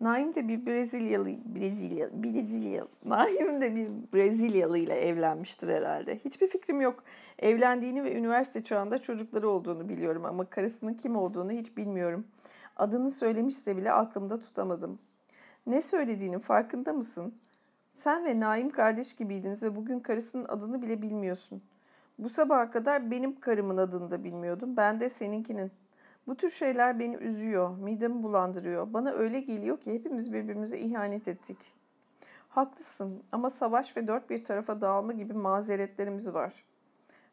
Naim 0.00 0.34
de 0.34 0.48
bir 0.48 0.66
Brezilyalı, 0.66 1.30
Brezilya, 1.54 2.22
Brezilya, 2.22 2.86
Naim 3.04 3.60
de 3.60 3.76
bir 3.76 3.88
Brezilyalı 4.14 4.78
ile 4.78 4.94
evlenmiştir 4.94 5.68
herhalde. 5.68 6.18
Hiçbir 6.24 6.46
fikrim 6.46 6.80
yok. 6.80 7.04
Evlendiğini 7.38 8.04
ve 8.04 8.18
üniversite 8.18 8.64
çağında 8.64 8.98
çocukları 8.98 9.48
olduğunu 9.48 9.88
biliyorum 9.88 10.24
ama 10.24 10.44
karısının 10.44 10.94
kim 10.94 11.16
olduğunu 11.16 11.52
hiç 11.52 11.76
bilmiyorum. 11.76 12.26
Adını 12.76 13.10
söylemişse 13.10 13.76
bile 13.76 13.92
aklımda 13.92 14.40
tutamadım. 14.40 14.98
Ne 15.66 15.82
söylediğinin 15.82 16.38
farkında 16.38 16.92
mısın? 16.92 17.34
Sen 17.94 18.24
ve 18.24 18.40
Naim 18.40 18.70
kardeş 18.70 19.12
gibiydiniz 19.12 19.62
ve 19.62 19.76
bugün 19.76 20.00
karısının 20.00 20.44
adını 20.48 20.82
bile 20.82 21.02
bilmiyorsun. 21.02 21.62
Bu 22.18 22.28
sabaha 22.28 22.70
kadar 22.70 23.10
benim 23.10 23.40
karımın 23.40 23.76
adını 23.76 24.10
da 24.10 24.24
bilmiyordum. 24.24 24.76
Ben 24.76 25.00
de 25.00 25.08
seninkinin. 25.08 25.72
Bu 26.26 26.34
tür 26.34 26.50
şeyler 26.50 26.98
beni 26.98 27.16
üzüyor, 27.16 27.78
midemi 27.78 28.22
bulandırıyor. 28.22 28.92
Bana 28.92 29.10
öyle 29.10 29.40
geliyor 29.40 29.80
ki 29.80 29.94
hepimiz 29.94 30.32
birbirimize 30.32 30.78
ihanet 30.78 31.28
ettik. 31.28 31.58
Haklısın 32.48 33.22
ama 33.32 33.50
savaş 33.50 33.96
ve 33.96 34.06
dört 34.06 34.30
bir 34.30 34.44
tarafa 34.44 34.80
dağılma 34.80 35.12
gibi 35.12 35.32
mazeretlerimiz 35.32 36.34
var. 36.34 36.64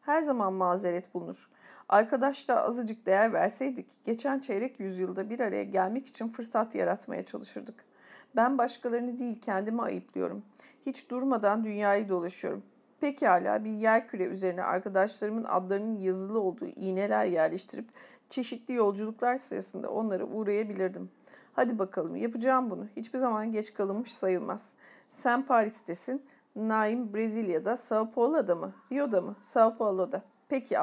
Her 0.00 0.22
zaman 0.22 0.52
mazeret 0.52 1.14
bulunur. 1.14 1.50
Arkadaşla 1.88 2.62
azıcık 2.64 3.06
değer 3.06 3.32
verseydik, 3.32 4.04
geçen 4.04 4.38
çeyrek 4.38 4.80
yüzyılda 4.80 5.30
bir 5.30 5.40
araya 5.40 5.64
gelmek 5.64 6.06
için 6.06 6.28
fırsat 6.28 6.74
yaratmaya 6.74 7.24
çalışırdık. 7.24 7.91
Ben 8.36 8.58
başkalarını 8.58 9.18
değil 9.18 9.40
kendimi 9.40 9.82
ayıplıyorum. 9.82 10.42
Hiç 10.86 11.10
durmadan 11.10 11.64
dünyayı 11.64 12.08
dolaşıyorum. 12.08 12.62
Pekala 13.00 13.64
bir 13.64 13.70
yer 13.70 14.08
küre 14.08 14.24
üzerine 14.24 14.62
arkadaşlarımın 14.62 15.44
adlarının 15.44 16.00
yazılı 16.00 16.40
olduğu 16.40 16.66
iğneler 16.66 17.24
yerleştirip 17.24 17.88
çeşitli 18.30 18.74
yolculuklar 18.74 19.38
sırasında 19.38 19.90
onlara 19.90 20.24
uğrayabilirdim. 20.24 21.10
Hadi 21.52 21.78
bakalım 21.78 22.16
yapacağım 22.16 22.70
bunu. 22.70 22.86
Hiçbir 22.96 23.18
zaman 23.18 23.52
geç 23.52 23.74
kalınmış 23.74 24.14
sayılmaz. 24.14 24.74
Sen 25.08 25.46
Paris'tesin. 25.46 26.22
Naim 26.56 27.14
Brezilya'da, 27.14 27.76
Sao 27.76 28.10
Paulo'da 28.10 28.54
mı? 28.54 28.72
Rio'da 28.92 29.20
mı? 29.20 29.36
Sao 29.42 29.76
Paulo'da. 29.76 30.22
Peki, 30.48 30.76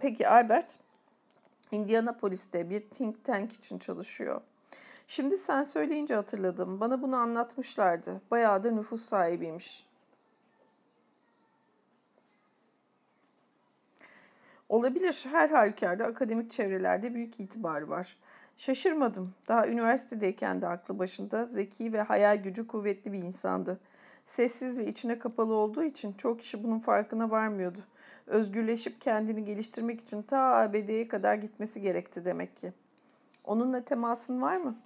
peki 0.00 0.28
Albert 0.28 0.78
Indianapolis'te 1.72 2.70
bir 2.70 2.80
think 2.80 3.24
tank 3.24 3.52
için 3.52 3.78
çalışıyor. 3.78 4.40
Şimdi 5.10 5.36
sen 5.36 5.62
söyleyince 5.62 6.14
hatırladım. 6.14 6.80
Bana 6.80 7.02
bunu 7.02 7.16
anlatmışlardı. 7.16 8.20
Bayağı 8.30 8.64
da 8.64 8.70
nüfus 8.70 9.02
sahibiymiş. 9.02 9.86
Olabilir. 14.68 15.26
Her 15.30 15.50
halükarda 15.50 16.04
akademik 16.04 16.50
çevrelerde 16.50 17.14
büyük 17.14 17.40
itibarı 17.40 17.88
var. 17.88 18.16
Şaşırmadım. 18.56 19.34
Daha 19.48 19.68
üniversitedeyken 19.68 20.62
de 20.62 20.68
aklı 20.68 20.98
başında 20.98 21.44
zeki 21.44 21.92
ve 21.92 22.02
hayal 22.02 22.36
gücü 22.42 22.66
kuvvetli 22.66 23.12
bir 23.12 23.22
insandı. 23.22 23.80
Sessiz 24.24 24.78
ve 24.78 24.86
içine 24.86 25.18
kapalı 25.18 25.54
olduğu 25.54 25.82
için 25.82 26.12
çok 26.12 26.40
kişi 26.40 26.64
bunun 26.64 26.78
farkına 26.78 27.30
varmıyordu. 27.30 27.78
Özgürleşip 28.26 29.00
kendini 29.00 29.44
geliştirmek 29.44 30.00
için 30.00 30.22
ta 30.22 30.38
ABD'ye 30.38 31.08
kadar 31.08 31.34
gitmesi 31.34 31.80
gerekti 31.80 32.24
demek 32.24 32.56
ki. 32.56 32.72
Onunla 33.44 33.84
temasın 33.84 34.42
var 34.42 34.56
mı? 34.56 34.76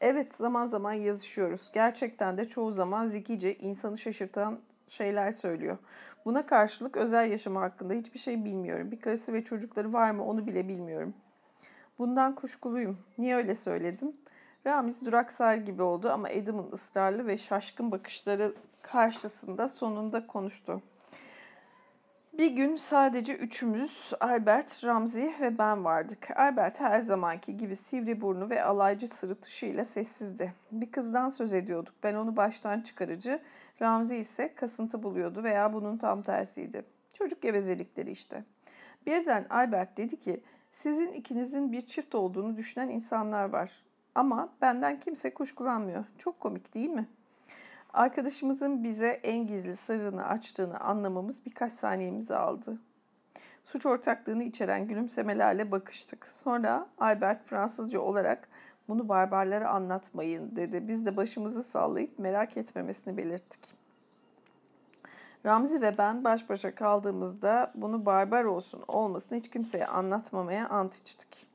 Evet, 0.00 0.34
zaman 0.34 0.66
zaman 0.66 0.92
yazışıyoruz. 0.92 1.70
Gerçekten 1.72 2.38
de 2.38 2.48
çoğu 2.48 2.72
zaman 2.72 3.06
zekice, 3.06 3.54
insanı 3.54 3.98
şaşırtan 3.98 4.58
şeyler 4.88 5.32
söylüyor. 5.32 5.78
Buna 6.24 6.46
karşılık 6.46 6.96
özel 6.96 7.30
yaşamı 7.30 7.58
hakkında 7.58 7.94
hiçbir 7.94 8.18
şey 8.18 8.44
bilmiyorum. 8.44 8.90
Bir 8.90 9.00
karısı 9.00 9.32
ve 9.32 9.44
çocukları 9.44 9.92
var 9.92 10.10
mı 10.10 10.24
onu 10.24 10.46
bile 10.46 10.68
bilmiyorum. 10.68 11.14
Bundan 11.98 12.34
kuşkuluyum. 12.34 12.98
Niye 13.18 13.36
öyle 13.36 13.54
söyledin? 13.54 14.20
Ramiz 14.66 15.06
duraksar 15.06 15.54
gibi 15.54 15.82
oldu 15.82 16.10
ama 16.10 16.28
Adam'ın 16.28 16.72
ısrarlı 16.72 17.26
ve 17.26 17.38
şaşkın 17.38 17.90
bakışları 17.90 18.54
karşısında 18.82 19.68
sonunda 19.68 20.26
konuştu. 20.26 20.82
Bir 22.38 22.50
gün 22.50 22.76
sadece 22.76 23.34
üçümüz, 23.34 24.12
Albert, 24.20 24.84
Ramzi 24.84 25.34
ve 25.40 25.58
ben 25.58 25.84
vardık. 25.84 26.28
Albert 26.36 26.80
her 26.80 27.00
zamanki 27.00 27.56
gibi 27.56 27.76
sivri 27.76 28.20
burnu 28.20 28.50
ve 28.50 28.64
alaycı 28.64 29.08
sırıtışıyla 29.08 29.84
sessizdi. 29.84 30.54
Bir 30.72 30.90
kızdan 30.90 31.28
söz 31.28 31.54
ediyorduk. 31.54 31.94
Ben 32.02 32.14
onu 32.14 32.36
baştan 32.36 32.80
çıkarıcı, 32.80 33.40
Ramzi 33.82 34.16
ise 34.16 34.54
kasıntı 34.54 35.02
buluyordu 35.02 35.42
veya 35.42 35.72
bunun 35.72 35.96
tam 35.98 36.22
tersiydi. 36.22 36.84
Çocuk 37.14 37.42
gevezelikleri 37.42 38.10
işte. 38.10 38.44
Birden 39.06 39.46
Albert 39.50 39.96
dedi 39.96 40.18
ki, 40.18 40.42
sizin 40.72 41.12
ikinizin 41.12 41.72
bir 41.72 41.80
çift 41.80 42.14
olduğunu 42.14 42.56
düşünen 42.56 42.88
insanlar 42.88 43.44
var. 43.44 43.70
Ama 44.14 44.52
benden 44.60 45.00
kimse 45.00 45.34
kuşkulanmıyor. 45.34 46.04
Çok 46.18 46.40
komik 46.40 46.74
değil 46.74 46.90
mi?'' 46.90 47.17
Arkadaşımızın 47.98 48.84
bize 48.84 49.08
en 49.08 49.46
gizli 49.46 49.76
sırrını 49.76 50.26
açtığını 50.26 50.80
anlamamız 50.80 51.46
birkaç 51.46 51.72
saniyemizi 51.72 52.36
aldı. 52.36 52.78
Suç 53.64 53.86
ortaklığını 53.86 54.44
içeren 54.44 54.86
gülümsemelerle 54.86 55.70
bakıştık. 55.70 56.26
Sonra 56.26 56.86
Albert 56.98 57.46
Fransızca 57.46 58.00
olarak 58.00 58.48
bunu 58.88 59.08
barbarlara 59.08 59.68
anlatmayın 59.70 60.56
dedi. 60.56 60.88
Biz 60.88 61.06
de 61.06 61.16
başımızı 61.16 61.62
sallayıp 61.62 62.18
merak 62.18 62.56
etmemesini 62.56 63.16
belirttik. 63.16 63.60
Ramzi 65.46 65.80
ve 65.80 65.98
ben 65.98 66.24
baş 66.24 66.48
başa 66.48 66.74
kaldığımızda 66.74 67.72
bunu 67.74 68.06
barbar 68.06 68.44
olsun 68.44 68.84
olmasın 68.88 69.36
hiç 69.36 69.50
kimseye 69.50 69.86
anlatmamaya 69.86 70.68
ant 70.68 70.96
içtik. 70.96 71.47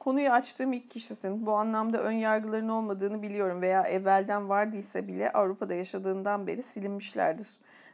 Konuyu 0.00 0.30
açtığım 0.30 0.72
ilk 0.72 0.90
kişisin. 0.90 1.46
Bu 1.46 1.52
anlamda 1.52 2.02
ön 2.02 2.12
yargıların 2.12 2.68
olmadığını 2.68 3.22
biliyorum 3.22 3.62
veya 3.62 3.82
evvelden 3.82 4.48
vardıysa 4.48 5.08
bile 5.08 5.32
Avrupa'da 5.32 5.74
yaşadığından 5.74 6.46
beri 6.46 6.62
silinmişlerdir. 6.62 7.48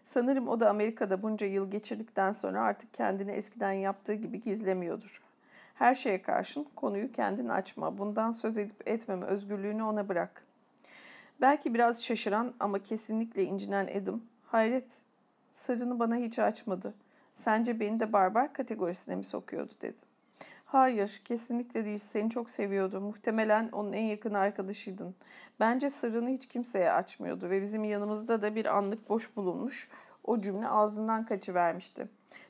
Sanırım 0.05 0.49
o 0.49 0.61
da 0.61 0.71
Amerika'da 0.71 1.23
bunca 1.23 1.47
yıl 1.47 1.71
geçirdikten 1.71 2.33
sonra 2.33 2.61
artık 2.61 2.95
kendini 2.95 3.31
eskiden 3.31 3.73
yaptığı 3.73 4.15
gibi 4.15 4.41
gizlemiyordur. 4.41 5.23
Her 5.75 5.95
şeye 5.95 6.23
karşın 6.23 6.67
konuyu 6.77 7.13
kendin 7.13 7.49
açma. 7.49 7.99
Bundan 7.99 8.31
söz 8.31 8.59
edip 8.59 8.89
etmeme 8.89 9.27
özgürlüğünü 9.27 9.83
ona 9.83 10.09
bırak. 10.09 10.45
Belki 11.41 11.75
biraz 11.75 12.05
şaşıran 12.05 12.55
ama 12.61 12.79
kesinlikle 12.79 13.45
incinen 13.45 14.01
Adam, 14.03 14.21
hayret, 14.45 15.01
sırrını 15.53 15.99
bana 15.99 16.17
hiç 16.17 16.39
açmadı. 16.39 16.95
Sence 17.35 17.81
beni 17.81 18.01
de 18.01 18.13
barbar 18.13 18.53
kategorisine 18.53 19.17
mi 19.17 19.25
sokuyordu 19.25 19.73
dedi. 19.83 20.16
Hayır, 20.67 21.23
kesinlikle 21.25 21.85
değil. 21.85 21.99
Seni 21.99 22.31
çok 22.31 22.51
seviyordu. 22.51 23.01
Muhtemelen 23.01 23.69
onun 23.73 23.93
en 23.93 24.05
yakın 24.05 24.35
arkadaşıydın. 24.35 25.15
Bence 25.61 25.91
sırrını 25.91 26.29
hiç 26.29 26.49
kimseye 26.49 26.93
açmıyordu 26.93 27.51
ve 27.51 27.61
bizim 27.61 27.85
yanımızda 27.85 28.43
da 28.43 28.55
bir 28.55 28.67
anlık 28.67 29.09
boş 29.09 29.37
bulunmuş. 29.37 29.89
O 30.25 30.41
cümle 30.41 30.69
ağzından 30.69 31.27
kaçıvermişti. 31.27 32.09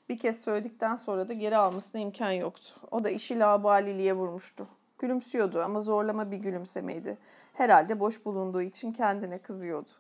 Bir 0.09 0.19
kez 0.19 0.41
söyledikten 0.41 0.97
sonra 0.97 1.29
da 1.29 1.33
geri 1.33 1.57
almasına 1.57 2.01
imkan 2.01 2.31
yoktu. 2.31 2.69
O 2.91 3.05
da 3.05 3.11
işi 3.11 3.39
labaliliğe 3.39 4.13
vurmuştu. 4.13 4.69
Gülümsüyordu 4.99 5.63
ama 5.63 5.81
zorlama 5.81 6.31
bir 6.31 6.37
gülümsemeydi. 6.37 7.19
Herhalde 7.53 8.01
boş 8.01 8.25
bulunduğu 8.25 8.63
için 8.63 8.93
kendine 8.93 9.39
kızıyordu. 9.39 9.91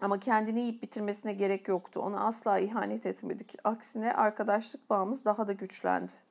Ama 0.00 0.20
kendini 0.20 0.60
yiyip 0.60 0.82
bitirmesine 0.82 1.32
gerek 1.32 1.68
yoktu. 1.68 2.00
Ona 2.00 2.24
asla 2.26 2.58
ihanet 2.58 3.06
etmedik. 3.06 3.54
Aksine 3.64 4.12
arkadaşlık 4.12 4.90
bağımız 4.90 5.24
daha 5.24 5.48
da 5.48 5.52
güçlendi. 5.52 6.27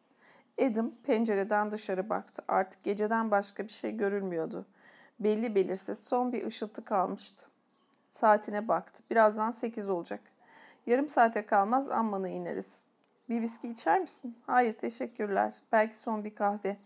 Adam 0.62 0.92
pencereden 1.04 1.72
dışarı 1.72 2.10
baktı. 2.10 2.44
Artık 2.48 2.84
geceden 2.84 3.32
başka 3.32 3.64
bir 3.64 3.72
şey 3.72 3.98
görülmüyordu. 3.98 4.66
Belli 5.20 5.56
belirsiz 5.56 6.04
son 6.04 6.34
bir 6.34 6.46
ışıltı 6.46 6.86
kalmıştı. 6.86 7.48
Saatine 8.10 8.68
baktı. 8.68 9.04
Birazdan 9.12 9.52
sekiz 9.52 9.90
olacak. 9.90 10.22
Yarım 10.86 11.10
saate 11.10 11.46
kalmaz 11.46 11.90
ammanı 11.90 12.30
ineriz. 12.30 12.88
Bir 13.30 13.42
viski 13.42 13.68
içer 13.68 14.02
misin? 14.02 14.38
Hayır 14.46 14.74
teşekkürler. 14.74 15.56
Belki 15.72 15.96
son 15.96 16.24
bir 16.24 16.36
kahve. 16.36 16.78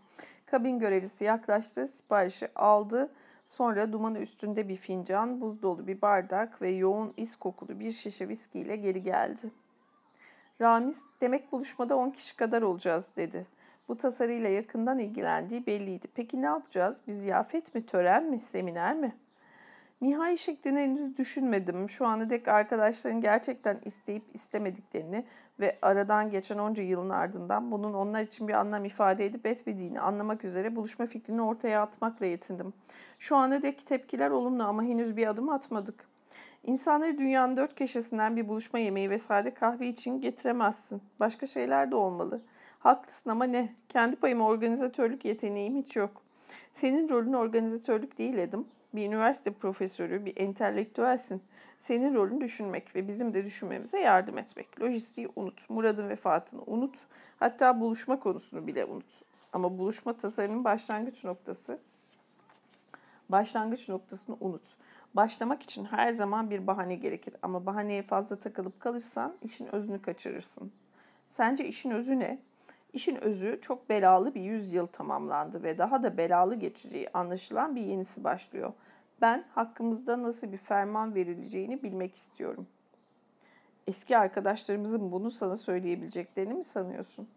Kabin 0.46 0.80
görevlisi 0.80 1.24
yaklaştı, 1.24 1.88
siparişi 1.88 2.50
aldı. 2.56 3.12
Sonra 3.46 3.94
dumanı 3.94 4.20
üstünde 4.20 4.68
bir 4.68 4.76
fincan, 4.76 5.42
buz 5.42 5.62
dolu 5.62 5.88
bir 5.88 6.02
bardak 6.02 6.62
ve 6.62 6.72
yoğun 6.72 7.14
is 7.18 7.36
kokulu 7.36 7.80
bir 7.80 7.92
şişe 7.92 8.28
viskiyle 8.28 8.76
geri 8.76 9.04
geldi. 9.04 9.52
Ramiz, 10.62 11.06
demek 11.22 11.52
buluşmada 11.52 11.96
on 11.96 12.10
kişi 12.10 12.36
kadar 12.36 12.62
olacağız 12.62 13.12
dedi. 13.16 13.48
Bu 13.88 13.98
tasarıyla 13.98 14.50
yakından 14.50 15.00
ilgilendiği 15.00 15.66
belliydi. 15.66 16.08
Peki 16.16 16.42
ne 16.42 16.46
yapacağız? 16.46 17.02
Bir 17.08 17.14
ziyafet 17.14 17.76
mi, 17.76 17.86
tören 17.86 18.24
mi, 18.24 18.40
seminer 18.40 18.96
mi? 18.96 19.16
Nihai 20.02 20.38
şeklini 20.38 20.80
henüz 20.80 21.18
düşünmedim. 21.18 21.90
Şu 21.90 22.06
ana 22.06 22.30
dek 22.30 22.48
arkadaşların 22.48 23.22
gerçekten 23.22 23.80
isteyip 23.86 24.24
istemediklerini 24.34 25.26
ve 25.60 25.78
aradan 25.82 26.30
geçen 26.30 26.58
onca 26.58 26.84
yılın 26.84 27.10
ardından 27.10 27.72
bunun 27.72 27.94
onlar 27.94 28.22
için 28.22 28.48
bir 28.48 28.54
anlam 28.54 28.86
ifade 28.86 29.26
edip 29.26 29.46
etmediğini 29.46 30.02
anlamak 30.02 30.44
üzere 30.44 30.76
buluşma 30.76 31.06
fikrini 31.06 31.42
ortaya 31.42 31.82
atmakla 31.82 32.26
yetindim. 32.26 32.74
Şu 33.20 33.36
ana 33.36 33.62
dek 33.62 33.86
tepkiler 33.86 34.30
olumlu 34.30 34.64
ama 34.64 34.84
henüz 34.84 35.18
bir 35.18 35.28
adım 35.28 35.50
atmadık. 35.50 36.06
İnsanları 36.64 37.18
dünyanın 37.18 37.58
dört 37.58 37.76
köşesinden 37.76 38.36
bir 38.36 38.48
buluşma 38.48 38.80
yemeği 38.80 39.10
ve 39.10 39.18
sade 39.18 39.54
kahve 39.54 39.88
için 39.88 40.22
getiremezsin. 40.22 41.02
Başka 41.20 41.48
şeyler 41.48 41.92
de 41.92 41.96
olmalı. 41.96 42.42
Haklısın 42.82 43.30
ama 43.30 43.46
ne? 43.46 43.76
Kendi 43.90 44.16
payıma 44.16 44.46
organizatörlük 44.46 45.26
yeteneğim 45.26 45.76
hiç 45.76 45.96
yok. 45.96 46.22
Senin 46.74 47.10
rolün 47.10 47.34
organizatörlük 47.34 48.18
değil 48.18 48.38
Edim. 48.38 48.66
Bir 48.94 49.08
üniversite 49.08 49.52
profesörü, 49.52 50.26
bir 50.26 50.38
entelektüelsin. 50.38 51.44
Senin 51.78 52.16
rolün 52.16 52.42
düşünmek 52.42 52.96
ve 52.96 53.08
bizim 53.08 53.34
de 53.34 53.46
düşünmemize 53.46 54.00
yardım 54.00 54.38
etmek. 54.38 54.82
Lojistiği 54.82 55.30
unut, 55.36 55.70
Murad'ın 55.70 56.10
vefatını 56.10 56.62
unut, 56.68 56.98
hatta 57.40 57.80
buluşma 57.80 58.20
konusunu 58.20 58.68
bile 58.68 58.86
unut. 58.86 59.22
Ama 59.54 59.78
buluşma 59.78 60.18
tasarımın 60.18 60.64
başlangıç 60.64 61.26
noktası, 61.26 61.80
başlangıç 63.30 63.90
noktasını 63.90 64.38
unut. 64.40 64.76
Başlamak 65.14 65.64
için 65.64 65.86
her 65.86 66.12
zaman 66.12 66.50
bir 66.50 66.68
bahane 66.68 66.96
gerekir 66.96 67.36
ama 67.42 67.66
bahaneye 67.66 68.04
fazla 68.04 68.40
takılıp 68.40 68.80
kalırsan 68.80 69.36
işin 69.42 69.76
özünü 69.76 70.02
kaçırırsın. 70.02 70.72
Sence 71.28 71.66
işin 71.66 71.92
özü 71.92 72.20
ne? 72.20 72.51
İşin 72.94 73.16
özü 73.16 73.60
çok 73.62 73.90
belalı 73.90 74.36
bir 74.36 74.42
yüzyıl 74.42 74.88
tamamlandı 74.88 75.64
ve 75.64 75.78
daha 75.78 76.04
da 76.04 76.18
belalı 76.18 76.56
geçeceği 76.56 77.10
anlaşılan 77.14 77.76
bir 77.76 77.82
yenisi 77.82 78.24
başlıyor. 78.24 78.74
Ben 79.22 79.46
hakkımızda 79.56 80.24
nasıl 80.24 80.52
bir 80.52 80.58
ferman 80.58 81.16
verileceğini 81.16 81.84
bilmek 81.84 82.16
istiyorum. 82.16 82.68
Eski 83.88 84.18
arkadaşlarımızın 84.18 85.12
bunu 85.12 85.32
sana 85.32 85.56
söyleyebileceklerini 85.56 86.54
mi 86.54 86.64
sanıyorsun? 86.64 87.28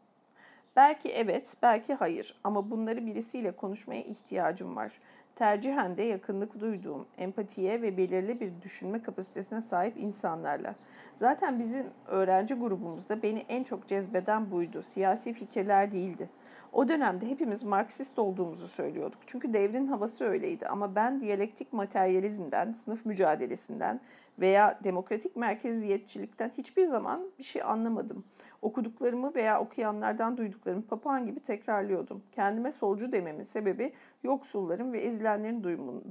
Belki 0.77 1.09
evet, 1.09 1.57
belki 1.63 1.95
hayır 1.95 2.41
ama 2.45 2.71
bunları 2.71 3.07
birisiyle 3.07 3.53
konuşmaya 3.53 4.03
ihtiyacım 4.03 4.77
var 4.77 4.93
tercihen 5.37 5.97
de 5.97 6.03
yakınlık 6.03 6.61
duyduğum, 6.61 7.07
empatiye 7.19 7.83
ve 7.83 7.97
belirli 7.97 8.41
bir 8.41 8.53
düşünme 8.63 9.03
kapasitesine 9.03 9.61
sahip 9.61 9.97
insanlarla. 9.97 10.75
Zaten 11.17 11.59
bizim 11.59 11.87
öğrenci 12.07 12.55
grubumuzda 12.55 13.23
beni 13.23 13.45
en 13.49 13.65
çok 13.65 13.89
cezbeden 13.89 14.51
buydu. 14.51 14.83
Siyasi 14.83 15.33
fikirler 15.33 15.93
değildi. 15.93 16.29
O 16.73 16.89
dönemde 16.89 17.29
hepimiz 17.29 17.63
Marksist 17.63 18.19
olduğumuzu 18.19 18.69
söylüyorduk. 18.69 19.19
Çünkü 19.27 19.55
devrin 19.55 19.87
havası 19.87 20.25
öyleydi 20.25 20.67
ama 20.67 20.95
ben 20.95 21.21
diyalektik 21.21 21.73
materyalizmden, 21.73 22.73
sınıf 22.73 23.07
mücadelesinden 23.07 24.01
veya 24.39 24.81
demokratik 24.85 25.37
merkeziyetçilikten 25.37 26.53
hiçbir 26.59 26.87
zaman 26.87 27.31
bir 27.39 27.45
şey 27.45 27.63
anlamadım. 27.63 28.25
Okuduklarımı 28.63 29.35
veya 29.35 29.61
okuyanlardan 29.61 30.37
duyduklarımı 30.37 30.83
papağan 30.83 31.27
gibi 31.27 31.41
tekrarlıyordum. 31.41 32.23
Kendime 32.33 32.73
solcu 32.73 33.13
dememin 33.13 33.43
sebebi 33.43 33.93
yoksulların 34.23 34.93
ve 34.93 35.01
ezilenlerin 35.01 35.63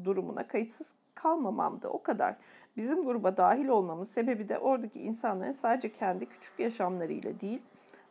durumuna 0.04 0.48
kayıtsız 0.48 0.96
kalmamamdı. 1.16 1.88
O 1.88 2.04
kadar. 2.04 2.36
Bizim 2.78 3.04
gruba 3.04 3.38
dahil 3.38 3.68
olmamın 3.68 4.04
sebebi 4.04 4.50
de 4.50 4.60
oradaki 4.60 5.02
insanların 5.02 5.52
sadece 5.52 5.92
kendi 5.92 6.26
küçük 6.26 6.60
yaşamlarıyla 6.60 7.40
değil, 7.40 7.62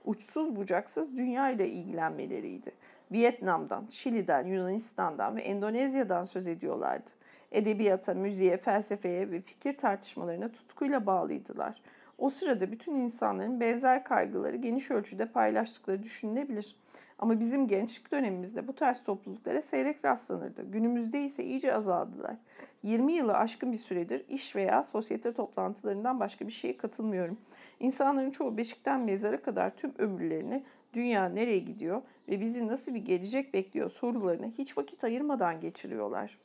Uçsuz 0.04 0.56
bucaksız 0.56 1.16
dünya 1.16 1.50
ile 1.50 1.68
ilgilenmeleriydi. 1.68 2.72
Vietnam'dan, 3.12 3.86
Şili'den, 3.90 4.46
Yunanistan'dan 4.46 5.36
ve 5.36 5.42
Endonezya'dan 5.42 6.24
söz 6.24 6.46
ediyorlardı. 6.46 7.10
Edebiyata, 7.52 8.14
müziğe, 8.14 8.56
felsefeye 8.56 9.30
ve 9.30 9.40
fikir 9.40 9.76
tartışmalarına 9.76 10.52
tutkuyla 10.52 11.06
bağlıydılar. 11.06 11.82
O 12.18 12.30
sırada 12.30 12.72
bütün 12.72 12.94
insanların 12.94 13.60
benzer 13.60 14.04
kaygıları 14.04 14.56
geniş 14.56 14.90
ölçüde 14.90 15.26
paylaştıkları 15.26 16.02
düşünülebilir. 16.02 16.76
Ama 17.18 17.40
bizim 17.40 17.68
gençlik 17.68 18.12
dönemimizde 18.12 18.68
bu 18.68 18.72
tarz 18.72 19.02
topluluklara 19.02 19.62
seyrek 19.62 20.04
rastlanırdı. 20.04 20.62
Günümüzde 20.70 21.24
ise 21.24 21.44
iyice 21.44 21.74
azaldılar. 21.74 22.36
20 22.82 23.12
yılı 23.12 23.34
aşkın 23.34 23.72
bir 23.72 23.76
süredir 23.76 24.24
iş 24.28 24.56
veya 24.56 24.82
sosyete 24.82 25.32
toplantılarından 25.32 26.20
başka 26.20 26.46
bir 26.46 26.52
şeye 26.52 26.76
katılmıyorum. 26.76 27.38
İnsanların 27.80 28.30
çoğu 28.30 28.56
beşikten 28.56 29.00
mezara 29.00 29.42
kadar 29.42 29.76
tüm 29.76 29.94
ömürlerini 29.98 30.64
dünya 30.92 31.28
nereye 31.28 31.58
gidiyor 31.58 32.02
ve 32.28 32.40
bizi 32.40 32.68
nasıl 32.68 32.94
bir 32.94 33.04
gelecek 33.04 33.54
bekliyor 33.54 33.90
sorularına 33.90 34.46
hiç 34.46 34.78
vakit 34.78 35.04
ayırmadan 35.04 35.60
geçiriyorlar. 35.60 36.38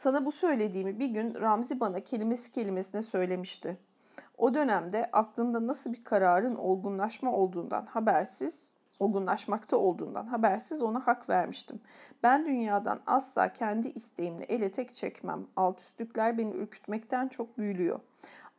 Sana 0.00 0.24
bu 0.26 0.32
söylediğimi 0.32 0.98
bir 0.98 1.08
gün 1.08 1.34
Ramzi 1.34 1.80
bana 1.80 2.00
kelimesi 2.00 2.52
kelimesine 2.52 3.02
söylemişti. 3.02 3.78
O 4.38 4.54
dönemde 4.54 5.10
aklında 5.12 5.66
nasıl 5.66 5.92
bir 5.92 6.04
kararın 6.04 6.54
olgunlaşma 6.54 7.32
olduğundan 7.32 7.86
habersiz, 7.86 8.76
olgunlaşmakta 9.00 9.76
olduğundan 9.76 10.26
habersiz 10.26 10.82
ona 10.82 11.06
hak 11.06 11.28
vermiştim. 11.28 11.80
Ben 12.22 12.46
dünyadan 12.46 13.00
asla 13.06 13.52
kendi 13.52 13.88
isteğimle 13.88 14.44
ele 14.44 14.72
tek 14.72 14.94
çekmem. 14.94 15.46
Alt 15.56 15.80
üstlükler 15.80 16.38
beni 16.38 16.54
ürkütmekten 16.54 17.28
çok 17.28 17.58
büyülüyor. 17.58 18.00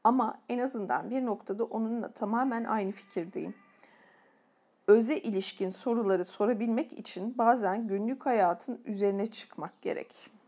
Ama 0.03 0.39
en 0.49 0.59
azından 0.59 1.09
bir 1.09 1.25
noktada 1.25 1.63
onunla 1.63 2.11
tamamen 2.11 2.63
aynı 2.63 2.91
fikirdeyim. 2.91 3.55
Öze 4.87 5.17
ilişkin 5.17 5.69
soruları 5.69 6.25
sorabilmek 6.25 6.93
için 6.93 7.37
bazen 7.37 7.87
günlük 7.87 8.25
hayatın 8.25 8.81
üzerine 8.85 9.25
çıkmak 9.25 9.81
gerek.'' 9.81 10.40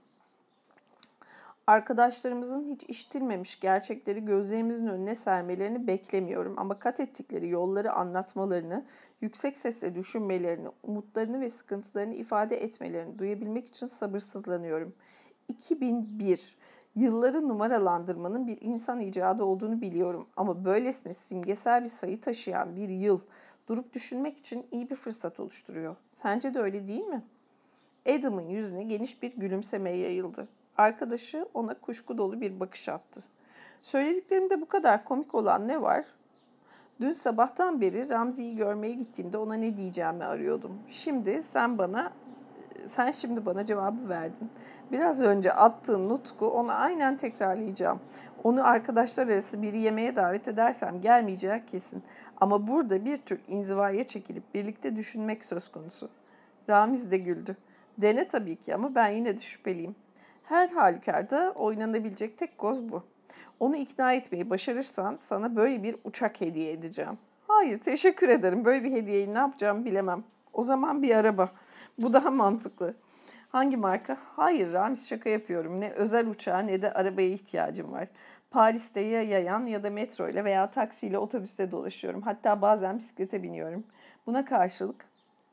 Arkadaşlarımızın 1.68 2.70
hiç 2.70 2.84
işitilmemiş 2.84 3.60
gerçekleri 3.60 4.26
gözlerimizin 4.26 4.88
önüne 4.88 5.16
sermelerini 5.16 5.88
beklemiyorum 5.88 6.54
ama 6.58 6.80
kat 6.80 7.00
ettikleri 7.00 7.50
yolları 7.50 7.92
anlatmalarını, 7.92 8.86
yüksek 9.22 9.58
sesle 9.58 9.96
düşünmelerini, 9.96 10.68
umutlarını 10.84 11.42
ve 11.42 11.50
sıkıntılarını 11.50 12.14
ifade 12.14 12.64
etmelerini 12.64 13.20
duyabilmek 13.20 13.68
için 13.68 13.86
sabırsızlanıyorum. 13.86 14.94
2001 15.48 16.58
Yılları 16.96 17.50
numaralandırmanın 17.50 18.48
bir 18.48 18.58
insan 18.62 19.00
icadı 19.00 19.44
olduğunu 19.44 19.82
biliyorum 19.82 20.28
ama 20.36 20.66
böylesine 20.66 21.14
simgesel 21.14 21.84
bir 21.84 21.90
sayı 21.90 22.22
taşıyan 22.22 22.76
bir 22.76 22.90
yıl 22.90 23.20
durup 23.68 23.94
düşünmek 23.94 24.38
için 24.38 24.66
iyi 24.72 24.90
bir 24.90 24.96
fırsat 24.96 25.40
oluşturuyor. 25.40 25.96
Sence 26.12 26.54
de 26.54 26.60
öyle 26.60 26.88
değil 26.88 27.04
mi? 27.04 27.24
Adam'ın 28.10 28.42
yüzüne 28.42 28.84
geniş 28.84 29.22
bir 29.22 29.36
gülümseme 29.36 29.90
yayıldı. 29.90 30.48
Arkadaşı 30.78 31.46
ona 31.54 31.74
kuşku 31.74 32.18
dolu 32.18 32.42
bir 32.42 32.60
bakış 32.60 32.90
attı. 32.90 33.22
Söylediklerimde 33.82 34.62
bu 34.62 34.66
kadar 34.66 35.04
komik 35.04 35.36
olan 35.36 35.68
ne 35.68 35.82
var? 35.82 36.06
Dün 37.02 37.14
sabahtan 37.14 37.82
beri 37.82 38.10
Ramzi'yi 38.10 38.56
görmeye 38.56 38.94
gittiğimde 38.94 39.38
ona 39.38 39.54
ne 39.54 39.78
diyeceğimi 39.78 40.24
arıyordum. 40.24 40.80
Şimdi 40.88 41.42
sen 41.42 41.78
bana 41.78 42.14
sen 42.86 43.12
şimdi 43.12 43.46
bana 43.46 43.66
cevabı 43.66 44.10
verdin. 44.10 44.50
Biraz 44.92 45.22
önce 45.22 45.54
attığın 45.54 46.10
nutku 46.10 46.48
ona 46.48 46.74
aynen 46.74 47.18
tekrarlayacağım. 47.18 48.00
Onu 48.44 48.68
arkadaşlar 48.68 49.28
arası 49.28 49.62
bir 49.62 49.74
yemeğe 49.74 50.16
davet 50.16 50.48
edersem 50.48 51.02
gelmeyeceği 51.02 51.66
kesin. 51.66 52.04
Ama 52.42 52.68
burada 52.68 53.06
bir 53.06 53.18
tür 53.18 53.42
inzivaya 53.48 54.04
çekilip 54.04 54.54
birlikte 54.54 54.96
düşünmek 54.96 55.46
söz 55.46 55.72
konusu. 55.72 56.10
Ramiz 56.70 57.12
de 57.12 57.18
güldü. 57.18 57.58
Dene 57.98 58.28
tabii 58.28 58.56
ki 58.56 58.76
ama 58.76 58.96
ben 58.96 59.10
yine 59.10 59.38
de 59.38 59.42
şüpheliyim. 59.42 59.96
Her 60.44 60.70
halükarda 60.70 61.52
oynanabilecek 61.56 62.38
tek 62.38 62.58
koz 62.58 62.90
bu. 62.90 63.04
Onu 63.60 63.76
ikna 63.76 64.14
etmeyi 64.14 64.50
başarırsan 64.50 65.16
sana 65.18 65.56
böyle 65.56 65.84
bir 65.84 65.96
uçak 66.04 66.42
hediye 66.42 66.72
edeceğim. 66.72 67.18
Hayır 67.48 67.78
teşekkür 67.78 68.30
ederim. 68.30 68.66
Böyle 68.66 68.84
bir 68.84 68.92
hediyeyi 68.92 69.34
ne 69.34 69.38
yapacağımı 69.38 69.86
bilemem. 69.86 70.24
O 70.54 70.62
zaman 70.62 71.04
bir 71.04 71.16
araba. 71.16 71.50
Bu 71.98 72.14
daha 72.14 72.32
mantıklı. 72.32 72.94
Hangi 73.50 73.78
marka? 73.78 74.18
Hayır 74.36 74.74
Ramiz 74.74 75.10
şaka 75.10 75.30
yapıyorum. 75.30 75.82
Ne 75.82 75.90
özel 75.92 76.28
uçağa 76.28 76.60
ne 76.60 76.82
de 76.82 76.94
arabaya 76.94 77.30
ihtiyacım 77.30 77.92
var. 77.92 78.08
Paris'te 78.52 79.02
ya 79.02 79.22
yayan 79.22 79.66
ya 79.66 79.84
da 79.84 79.90
metro 79.90 80.30
ile 80.30 80.44
veya 80.44 80.70
taksiyle 80.70 81.18
otobüste 81.18 81.72
dolaşıyorum. 81.72 82.22
Hatta 82.22 82.62
bazen 82.62 82.98
bisiklete 82.98 83.44
biniyorum. 83.44 83.84
Buna 84.26 84.46
karşılık, 84.46 85.06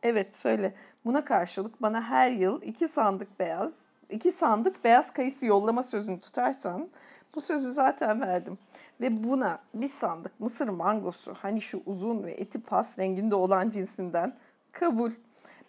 evet 0.02 0.34
söyle, 0.34 0.74
buna 1.04 1.24
karşılık 1.24 1.82
bana 1.82 2.02
her 2.02 2.30
yıl 2.30 2.62
iki 2.62 2.88
sandık 2.88 3.40
beyaz, 3.40 3.89
iki 4.10 4.32
sandık 4.32 4.84
beyaz 4.84 5.12
kayısı 5.12 5.46
yollama 5.46 5.82
sözünü 5.82 6.20
tutarsan 6.20 6.88
bu 7.34 7.40
sözü 7.40 7.72
zaten 7.72 8.20
verdim. 8.20 8.58
Ve 9.00 9.24
buna 9.24 9.58
bir 9.74 9.88
sandık 9.88 10.40
mısır 10.40 10.68
mangosu 10.68 11.34
hani 11.34 11.60
şu 11.60 11.82
uzun 11.86 12.22
ve 12.22 12.32
eti 12.32 12.62
pas 12.62 12.98
renginde 12.98 13.34
olan 13.34 13.70
cinsinden 13.70 14.34
kabul. 14.72 15.10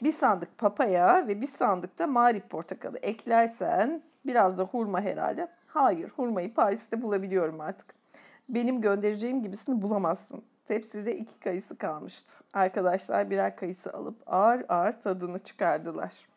Bir 0.03 0.11
sandık 0.11 0.57
papaya 0.57 1.27
ve 1.27 1.41
bir 1.41 1.47
sandık 1.47 1.99
da 1.99 2.07
marip 2.07 2.49
portakalı 2.49 2.97
eklersen 2.97 4.01
biraz 4.25 4.57
da 4.57 4.63
hurma 4.63 5.01
herhalde. 5.01 5.47
Hayır 5.67 6.09
hurmayı 6.15 6.53
Paris'te 6.53 7.01
bulabiliyorum 7.01 7.61
artık. 7.61 7.93
Benim 8.49 8.81
göndereceğim 8.81 9.41
gibisini 9.41 9.81
bulamazsın. 9.81 10.43
Tepside 10.65 11.15
iki 11.17 11.39
kayısı 11.39 11.77
kalmıştı. 11.77 12.43
Arkadaşlar 12.53 13.29
birer 13.29 13.55
kayısı 13.55 13.93
alıp 13.93 14.15
ağır 14.25 14.65
ağır 14.69 14.91
tadını 14.91 15.39
çıkardılar. 15.39 16.30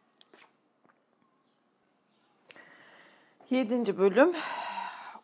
Yedinci 3.55 3.99
bölüm. 3.99 4.33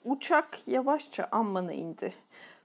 Uçak 0.05 0.69
yavaşça 0.69 1.29
ammana 1.33 1.73
indi. 1.73 2.13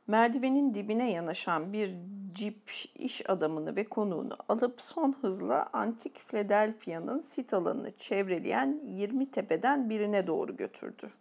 Merdivenin 0.07 0.73
dibine 0.73 1.11
yanaşan 1.11 1.73
bir 1.73 1.95
cip 2.33 2.71
iş 2.95 3.29
adamını 3.29 3.75
ve 3.75 3.83
konuğunu 3.83 4.37
alıp 4.49 4.81
son 4.81 5.15
hızla 5.21 5.69
antik 5.73 6.19
Philadelphia'nın 6.27 7.19
sit 7.19 7.53
alanını 7.53 7.91
çevreleyen 7.97 8.79
20 8.85 9.31
tepeden 9.31 9.89
birine 9.89 10.27
doğru 10.27 10.57
götürdü. 10.57 11.11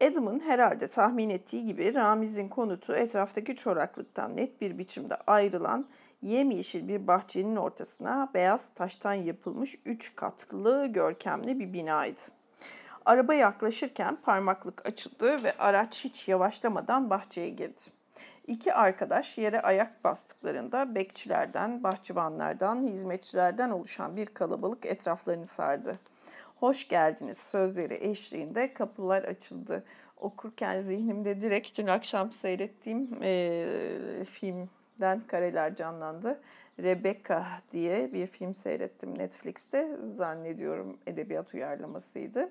Adam'ın 0.00 0.40
herhalde 0.40 0.86
tahmin 0.86 1.30
ettiği 1.30 1.64
gibi 1.64 1.94
Ramiz'in 1.94 2.48
konutu 2.48 2.94
etraftaki 2.94 3.56
çoraklıktan 3.56 4.36
net 4.36 4.60
bir 4.60 4.78
biçimde 4.78 5.16
ayrılan 5.26 5.86
yemyeşil 6.22 6.88
bir 6.88 7.06
bahçenin 7.06 7.56
ortasına 7.56 8.30
beyaz 8.34 8.68
taştan 8.74 9.14
yapılmış 9.14 9.78
üç 9.84 10.16
katlı 10.16 10.86
görkemli 10.86 11.58
bir 11.58 11.72
binaydı. 11.72 12.43
Araba 13.04 13.34
yaklaşırken 13.34 14.16
parmaklık 14.16 14.86
açıldı 14.86 15.42
ve 15.42 15.56
araç 15.58 16.04
hiç 16.04 16.28
yavaşlamadan 16.28 17.10
bahçeye 17.10 17.48
girdi. 17.48 17.80
İki 18.46 18.74
arkadaş 18.74 19.38
yere 19.38 19.60
ayak 19.60 20.04
bastıklarında 20.04 20.94
bekçilerden, 20.94 21.82
bahçıvanlardan, 21.82 22.82
hizmetçilerden 22.82 23.70
oluşan 23.70 24.16
bir 24.16 24.26
kalabalık 24.26 24.86
etraflarını 24.86 25.46
sardı. 25.46 25.98
Hoş 26.56 26.88
geldiniz 26.88 27.38
sözleri 27.38 27.94
eşliğinde 27.94 28.74
kapılar 28.74 29.22
açıldı. 29.22 29.84
Okurken 30.16 30.80
zihnimde 30.80 31.40
direkt 31.40 31.78
dün 31.78 31.86
akşam 31.86 32.32
seyrettiğim 32.32 33.22
e, 33.22 34.24
filmden 34.30 35.20
kareler 35.26 35.74
canlandı. 35.74 36.40
Rebecca 36.80 37.46
diye 37.72 38.12
bir 38.12 38.26
film 38.26 38.54
seyrettim 38.54 39.18
Netflix'te. 39.18 39.96
Zannediyorum 40.04 40.98
edebiyat 41.06 41.54
uyarlamasıydı 41.54 42.50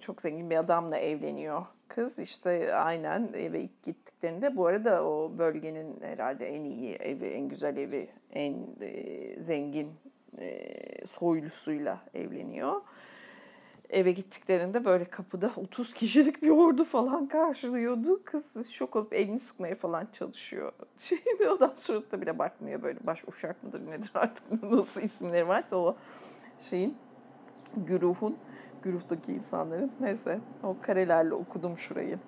çok 0.00 0.22
zengin 0.22 0.50
bir 0.50 0.56
adamla 0.56 0.98
evleniyor 0.98 1.66
kız. 1.88 2.18
İşte 2.18 2.74
aynen 2.74 3.30
eve 3.34 3.60
ilk 3.60 3.82
gittiklerinde 3.82 4.56
bu 4.56 4.66
arada 4.66 5.04
o 5.04 5.32
bölgenin 5.38 6.00
herhalde 6.00 6.48
en 6.48 6.64
iyi 6.64 6.94
evi, 6.94 7.26
en 7.26 7.48
güzel 7.48 7.76
evi, 7.76 8.08
en 8.32 8.66
zengin 9.38 9.92
soylusuyla 11.06 12.00
evleniyor. 12.14 12.80
Eve 13.90 14.12
gittiklerinde 14.12 14.84
böyle 14.84 15.04
kapıda 15.04 15.52
30 15.56 15.94
kişilik 15.94 16.42
bir 16.42 16.50
ordu 16.50 16.84
falan 16.84 17.28
karşılıyordu. 17.28 18.24
Kız 18.24 18.70
şok 18.70 18.96
olup 18.96 19.14
elini 19.14 19.40
sıkmaya 19.40 19.74
falan 19.74 20.08
çalışıyor. 20.12 20.72
Şeyde 20.98 21.48
adam 21.50 21.76
suratına 21.76 22.20
bile 22.20 22.38
bakmıyor 22.38 22.82
böyle 22.82 22.98
baş 23.06 23.24
uşak 23.28 23.62
mıdır 23.62 23.90
nedir 23.90 24.10
artık 24.14 24.62
nasıl 24.62 25.00
isimleri 25.00 25.48
varsa 25.48 25.76
o 25.76 25.96
şeyin 26.58 26.96
güruhun, 27.76 28.36
güruhtaki 28.82 29.32
insanların. 29.32 29.92
Neyse 30.00 30.40
o 30.62 30.76
karelerle 30.82 31.34
okudum 31.34 31.78
şurayı. 31.78 32.18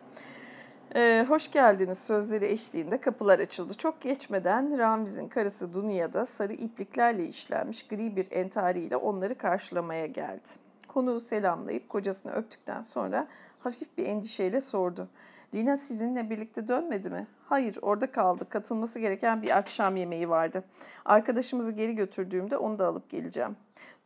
Ee, 0.94 1.24
hoş 1.28 1.50
geldiniz 1.50 1.98
sözleri 1.98 2.46
eşliğinde 2.46 3.00
kapılar 3.00 3.38
açıldı. 3.38 3.74
Çok 3.74 4.00
geçmeden 4.00 4.78
Ramiz'in 4.78 5.28
karısı 5.28 5.74
Dunya 5.74 6.12
da 6.12 6.26
sarı 6.26 6.52
ipliklerle 6.52 7.26
işlenmiş 7.26 7.86
gri 7.86 8.16
bir 8.16 8.26
entariyle 8.30 8.96
onları 8.96 9.38
karşılamaya 9.38 10.06
geldi. 10.06 10.48
Konuğu 10.88 11.20
selamlayıp 11.20 11.88
kocasını 11.88 12.32
öptükten 12.32 12.82
sonra 12.82 13.28
hafif 13.58 13.98
bir 13.98 14.06
endişeyle 14.06 14.60
sordu. 14.60 15.08
Lina 15.54 15.76
sizinle 15.76 16.30
birlikte 16.30 16.68
dönmedi 16.68 17.10
mi? 17.10 17.26
Hayır, 17.44 17.78
orada 17.82 18.10
kaldı. 18.10 18.48
Katılması 18.48 19.00
gereken 19.00 19.42
bir 19.42 19.56
akşam 19.56 19.96
yemeği 19.96 20.28
vardı. 20.28 20.64
Arkadaşımızı 21.04 21.72
geri 21.72 21.94
götürdüğümde 21.94 22.56
onu 22.56 22.78
da 22.78 22.86
alıp 22.86 23.10
geleceğim. 23.10 23.56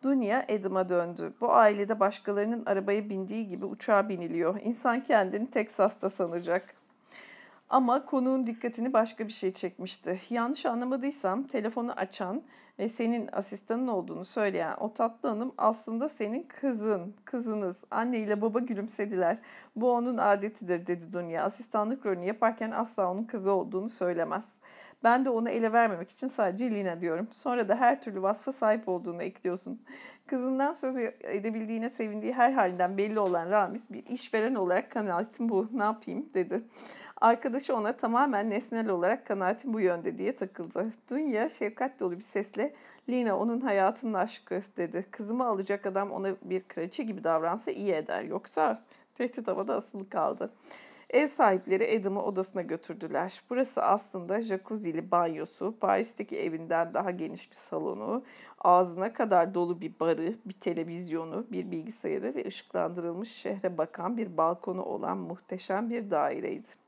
Dünya 0.03 0.47
Adam'a 0.51 0.89
döndü. 0.89 1.33
Bu 1.41 1.53
ailede 1.53 2.01
başkalarının 2.01 2.66
arabaya 2.66 3.09
bindiği 3.09 3.49
gibi 3.49 3.65
uçağa 3.65 4.09
biniliyor. 4.09 4.61
İnsan 4.62 5.03
kendini 5.03 5.51
Teksas'ta 5.51 6.11
sanacak. 6.11 6.74
Ama 7.70 8.07
konuğun 8.07 8.47
dikkatini 8.47 8.93
başka 8.93 9.29
bir 9.29 9.33
şey 9.33 9.53
çekmişti. 9.53 10.20
Yanlış 10.31 10.66
anlamadıysam 10.66 11.43
telefonu 11.43 11.93
açan 11.93 12.43
ve 12.79 12.89
senin 12.89 13.29
asistanın 13.33 13.89
olduğunu 13.89 14.24
söyleyen 14.24 14.74
o 14.81 14.95
tatlı 14.95 15.29
hanım 15.29 15.53
aslında 15.59 16.09
senin 16.09 16.43
kızın, 16.43 17.15
kızınız. 17.24 17.85
Anne 17.91 18.19
ile 18.19 18.41
baba 18.41 18.59
gülümsediler. 18.59 19.39
Bu 19.77 19.93
onun 19.93 20.19
adetidir 20.19 20.87
dedi 20.87 21.12
Dünya. 21.12 21.45
Asistanlık 21.45 22.07
rolünü 22.07 22.24
yaparken 22.24 22.70
asla 22.70 23.11
onun 23.11 23.24
kızı 23.24 23.53
olduğunu 23.53 23.89
söylemez. 23.89 24.53
Ben 25.05 25.24
de 25.24 25.31
onu 25.31 25.49
ele 25.51 25.73
vermemek 25.73 26.11
için 26.11 26.27
sadece 26.27 26.70
Lina 26.70 27.01
diyorum. 27.01 27.29
Sonra 27.33 27.69
da 27.69 27.77
her 27.77 28.03
türlü 28.03 28.23
vasfa 28.23 28.53
sahip 28.53 28.89
olduğunu 28.89 29.23
ekliyorsun. 29.23 29.83
Kızından 30.27 30.73
söz 30.73 30.97
edebildiğine 31.23 31.89
sevindiği 31.89 32.33
her 32.33 32.53
halinden 32.53 32.99
belli 32.99 33.19
olan 33.20 33.51
Ramiz 33.51 33.91
bir 33.91 34.07
işveren 34.07 34.55
olarak 34.55 34.91
kanaatim 34.91 35.49
bu 35.49 35.69
ne 35.73 35.83
yapayım 35.83 36.29
dedi. 36.35 36.62
Arkadaşı 37.20 37.77
ona 37.77 37.97
tamamen 37.97 38.51
nesnel 38.51 38.89
olarak 38.89 39.27
kanaatim 39.27 39.74
bu 39.74 39.81
yönde 39.81 40.19
diye 40.19 40.35
takıldı. 40.37 40.89
Dünya 41.11 41.49
şefkat 41.49 42.01
dolu 42.01 42.16
bir 42.16 42.23
sesle 42.23 42.74
Lina 43.09 43.39
onun 43.39 43.61
hayatının 43.61 44.15
aşkı 44.15 44.62
dedi. 44.77 45.07
Kızımı 45.11 45.47
alacak 45.47 45.87
adam 45.87 46.11
ona 46.11 46.37
bir 46.43 46.62
kraliçe 46.62 47.03
gibi 47.03 47.24
davransa 47.24 47.70
iyi 47.70 47.93
eder. 47.93 48.23
Yoksa 48.23 48.83
tehdit 49.15 49.49
havada 49.49 49.77
asılı 49.77 50.09
kaldı. 50.09 50.51
Ev 51.12 51.26
sahipleri 51.26 51.98
Adam'ı 52.01 52.22
odasına 52.22 52.62
götürdüler. 52.62 53.43
Burası 53.51 53.82
aslında 53.82 54.40
jacuzzi'li 54.40 55.10
banyosu, 55.10 55.76
Paris'teki 55.80 56.39
evinden 56.39 56.94
daha 56.94 57.10
geniş 57.10 57.51
bir 57.51 57.56
salonu, 57.56 58.24
ağzına 58.59 59.12
kadar 59.12 59.55
dolu 59.55 59.80
bir 59.80 60.01
barı, 60.01 60.34
bir 60.44 60.52
televizyonu, 60.52 61.47
bir 61.52 61.70
bilgisayarı 61.70 62.34
ve 62.34 62.47
ışıklandırılmış 62.47 63.32
şehre 63.32 63.78
bakan 63.78 64.16
bir 64.16 64.36
balkonu 64.36 64.82
olan 64.82 65.18
muhteşem 65.18 65.90
bir 65.90 66.10
daireydi. 66.10 66.81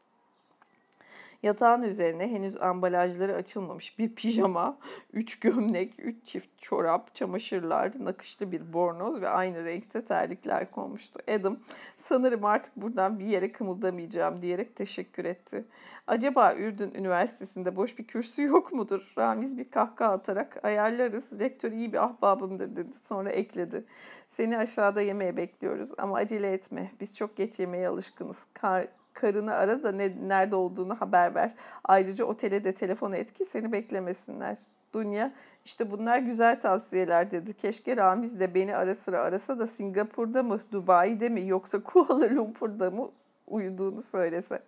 Yatağın 1.44 1.82
üzerine 1.82 2.30
henüz 2.30 2.62
ambalajları 2.62 3.34
açılmamış 3.34 3.98
bir 3.98 4.14
pijama, 4.14 4.78
üç 5.12 5.40
gömlek, 5.40 5.94
üç 5.98 6.26
çift 6.26 6.48
çorap, 6.58 7.14
çamaşırlar, 7.14 7.92
nakışlı 8.00 8.52
bir 8.52 8.72
bornoz 8.72 9.20
ve 9.20 9.28
aynı 9.28 9.64
renkte 9.64 10.04
terlikler 10.04 10.70
konmuştu. 10.70 11.20
Adam 11.28 11.56
sanırım 11.96 12.44
artık 12.44 12.76
buradan 12.76 13.18
bir 13.18 13.24
yere 13.24 13.52
kımıldamayacağım 13.52 14.42
diyerek 14.42 14.76
teşekkür 14.76 15.24
etti. 15.24 15.64
Acaba 16.06 16.54
Ürdün 16.54 16.94
Üniversitesi'nde 16.94 17.76
boş 17.76 17.98
bir 17.98 18.06
kürsü 18.06 18.42
yok 18.42 18.72
mudur? 18.72 19.12
Ramiz 19.18 19.58
bir 19.58 19.70
kahkaha 19.70 20.12
atarak 20.12 20.64
ayarlarız, 20.64 21.40
rektör 21.40 21.72
iyi 21.72 21.92
bir 21.92 22.04
ahbabımdır 22.04 22.76
dedi. 22.76 22.98
Sonra 22.98 23.30
ekledi. 23.30 23.84
Seni 24.28 24.58
aşağıda 24.58 25.00
yemeğe 25.00 25.36
bekliyoruz 25.36 25.92
ama 25.98 26.16
acele 26.16 26.52
etme. 26.52 26.90
Biz 27.00 27.16
çok 27.16 27.36
geç 27.36 27.58
yemeğe 27.58 27.88
alışkınız. 27.88 28.46
Kar 28.54 28.86
karını 29.14 29.54
ara 29.54 29.82
da 29.82 29.92
ne, 29.92 30.28
nerede 30.28 30.56
olduğunu 30.56 31.00
haber 31.00 31.34
ver. 31.34 31.54
Ayrıca 31.84 32.24
otele 32.24 32.64
de 32.64 32.74
telefon 32.74 33.12
et 33.12 33.32
ki 33.32 33.44
seni 33.44 33.72
beklemesinler. 33.72 34.58
Dünya 34.94 35.32
işte 35.64 35.90
bunlar 35.90 36.18
güzel 36.18 36.60
tavsiyeler 36.60 37.30
dedi. 37.30 37.54
Keşke 37.54 37.96
Ramiz 37.96 38.40
de 38.40 38.54
beni 38.54 38.76
ara 38.76 38.94
sıra 38.94 39.20
arasa 39.20 39.58
da 39.58 39.66
Singapur'da 39.66 40.42
mı, 40.42 40.60
Dubai'de 40.72 41.28
mi 41.28 41.48
yoksa 41.48 41.82
Kuala 41.82 42.34
Lumpur'da 42.34 42.90
mı 42.90 43.10
uyuduğunu 43.46 44.02
söylese. 44.02 44.62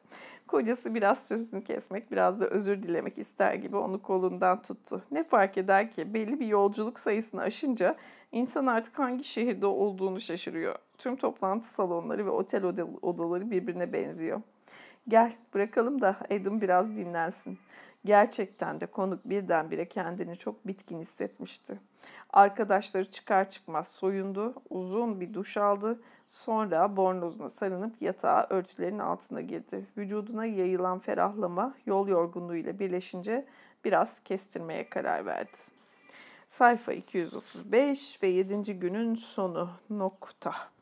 Kocası 0.46 0.94
biraz 0.94 1.26
sözünü 1.26 1.64
kesmek, 1.64 2.10
biraz 2.10 2.40
da 2.40 2.46
özür 2.46 2.82
dilemek 2.82 3.18
ister 3.18 3.54
gibi 3.54 3.76
onu 3.76 4.02
kolundan 4.02 4.62
tuttu. 4.62 5.02
Ne 5.10 5.24
fark 5.24 5.58
eder 5.58 5.90
ki 5.90 6.14
belli 6.14 6.40
bir 6.40 6.46
yolculuk 6.46 6.98
sayısını 6.98 7.42
aşınca 7.42 7.96
insan 8.36 8.66
artık 8.66 8.98
hangi 8.98 9.24
şehirde 9.24 9.66
olduğunu 9.66 10.20
şaşırıyor. 10.20 10.74
Tüm 10.98 11.16
toplantı 11.16 11.68
salonları 11.68 12.26
ve 12.26 12.30
otel 12.30 12.64
odaları 13.02 13.50
birbirine 13.50 13.92
benziyor. 13.92 14.42
Gel 15.08 15.32
bırakalım 15.54 16.00
da 16.00 16.16
Adam 16.30 16.60
biraz 16.60 16.96
dinlensin. 16.96 17.58
Gerçekten 18.04 18.80
de 18.80 18.86
konuk 18.86 19.24
birdenbire 19.24 19.88
kendini 19.88 20.36
çok 20.36 20.66
bitkin 20.66 20.98
hissetmişti. 20.98 21.80
Arkadaşları 22.30 23.10
çıkar 23.10 23.50
çıkmaz 23.50 23.88
soyundu, 23.88 24.54
uzun 24.70 25.20
bir 25.20 25.34
duş 25.34 25.56
aldı, 25.56 26.00
sonra 26.28 26.96
bornozuna 26.96 27.48
sarınıp 27.48 28.02
yatağa 28.02 28.46
örtülerin 28.50 28.98
altına 28.98 29.40
girdi. 29.40 29.86
Vücuduna 29.96 30.46
yayılan 30.46 30.98
ferahlama 30.98 31.74
yol 31.86 32.08
yorgunluğuyla 32.08 32.78
birleşince 32.78 33.46
biraz 33.84 34.20
kestirmeye 34.20 34.88
karar 34.88 35.26
verdi. 35.26 35.58
Sayfa 36.46 36.92
235 36.92 38.22
ve 38.22 38.28
7. 38.28 38.78
günün 38.78 39.14
sonu 39.14 39.70
nokta. 39.90 40.75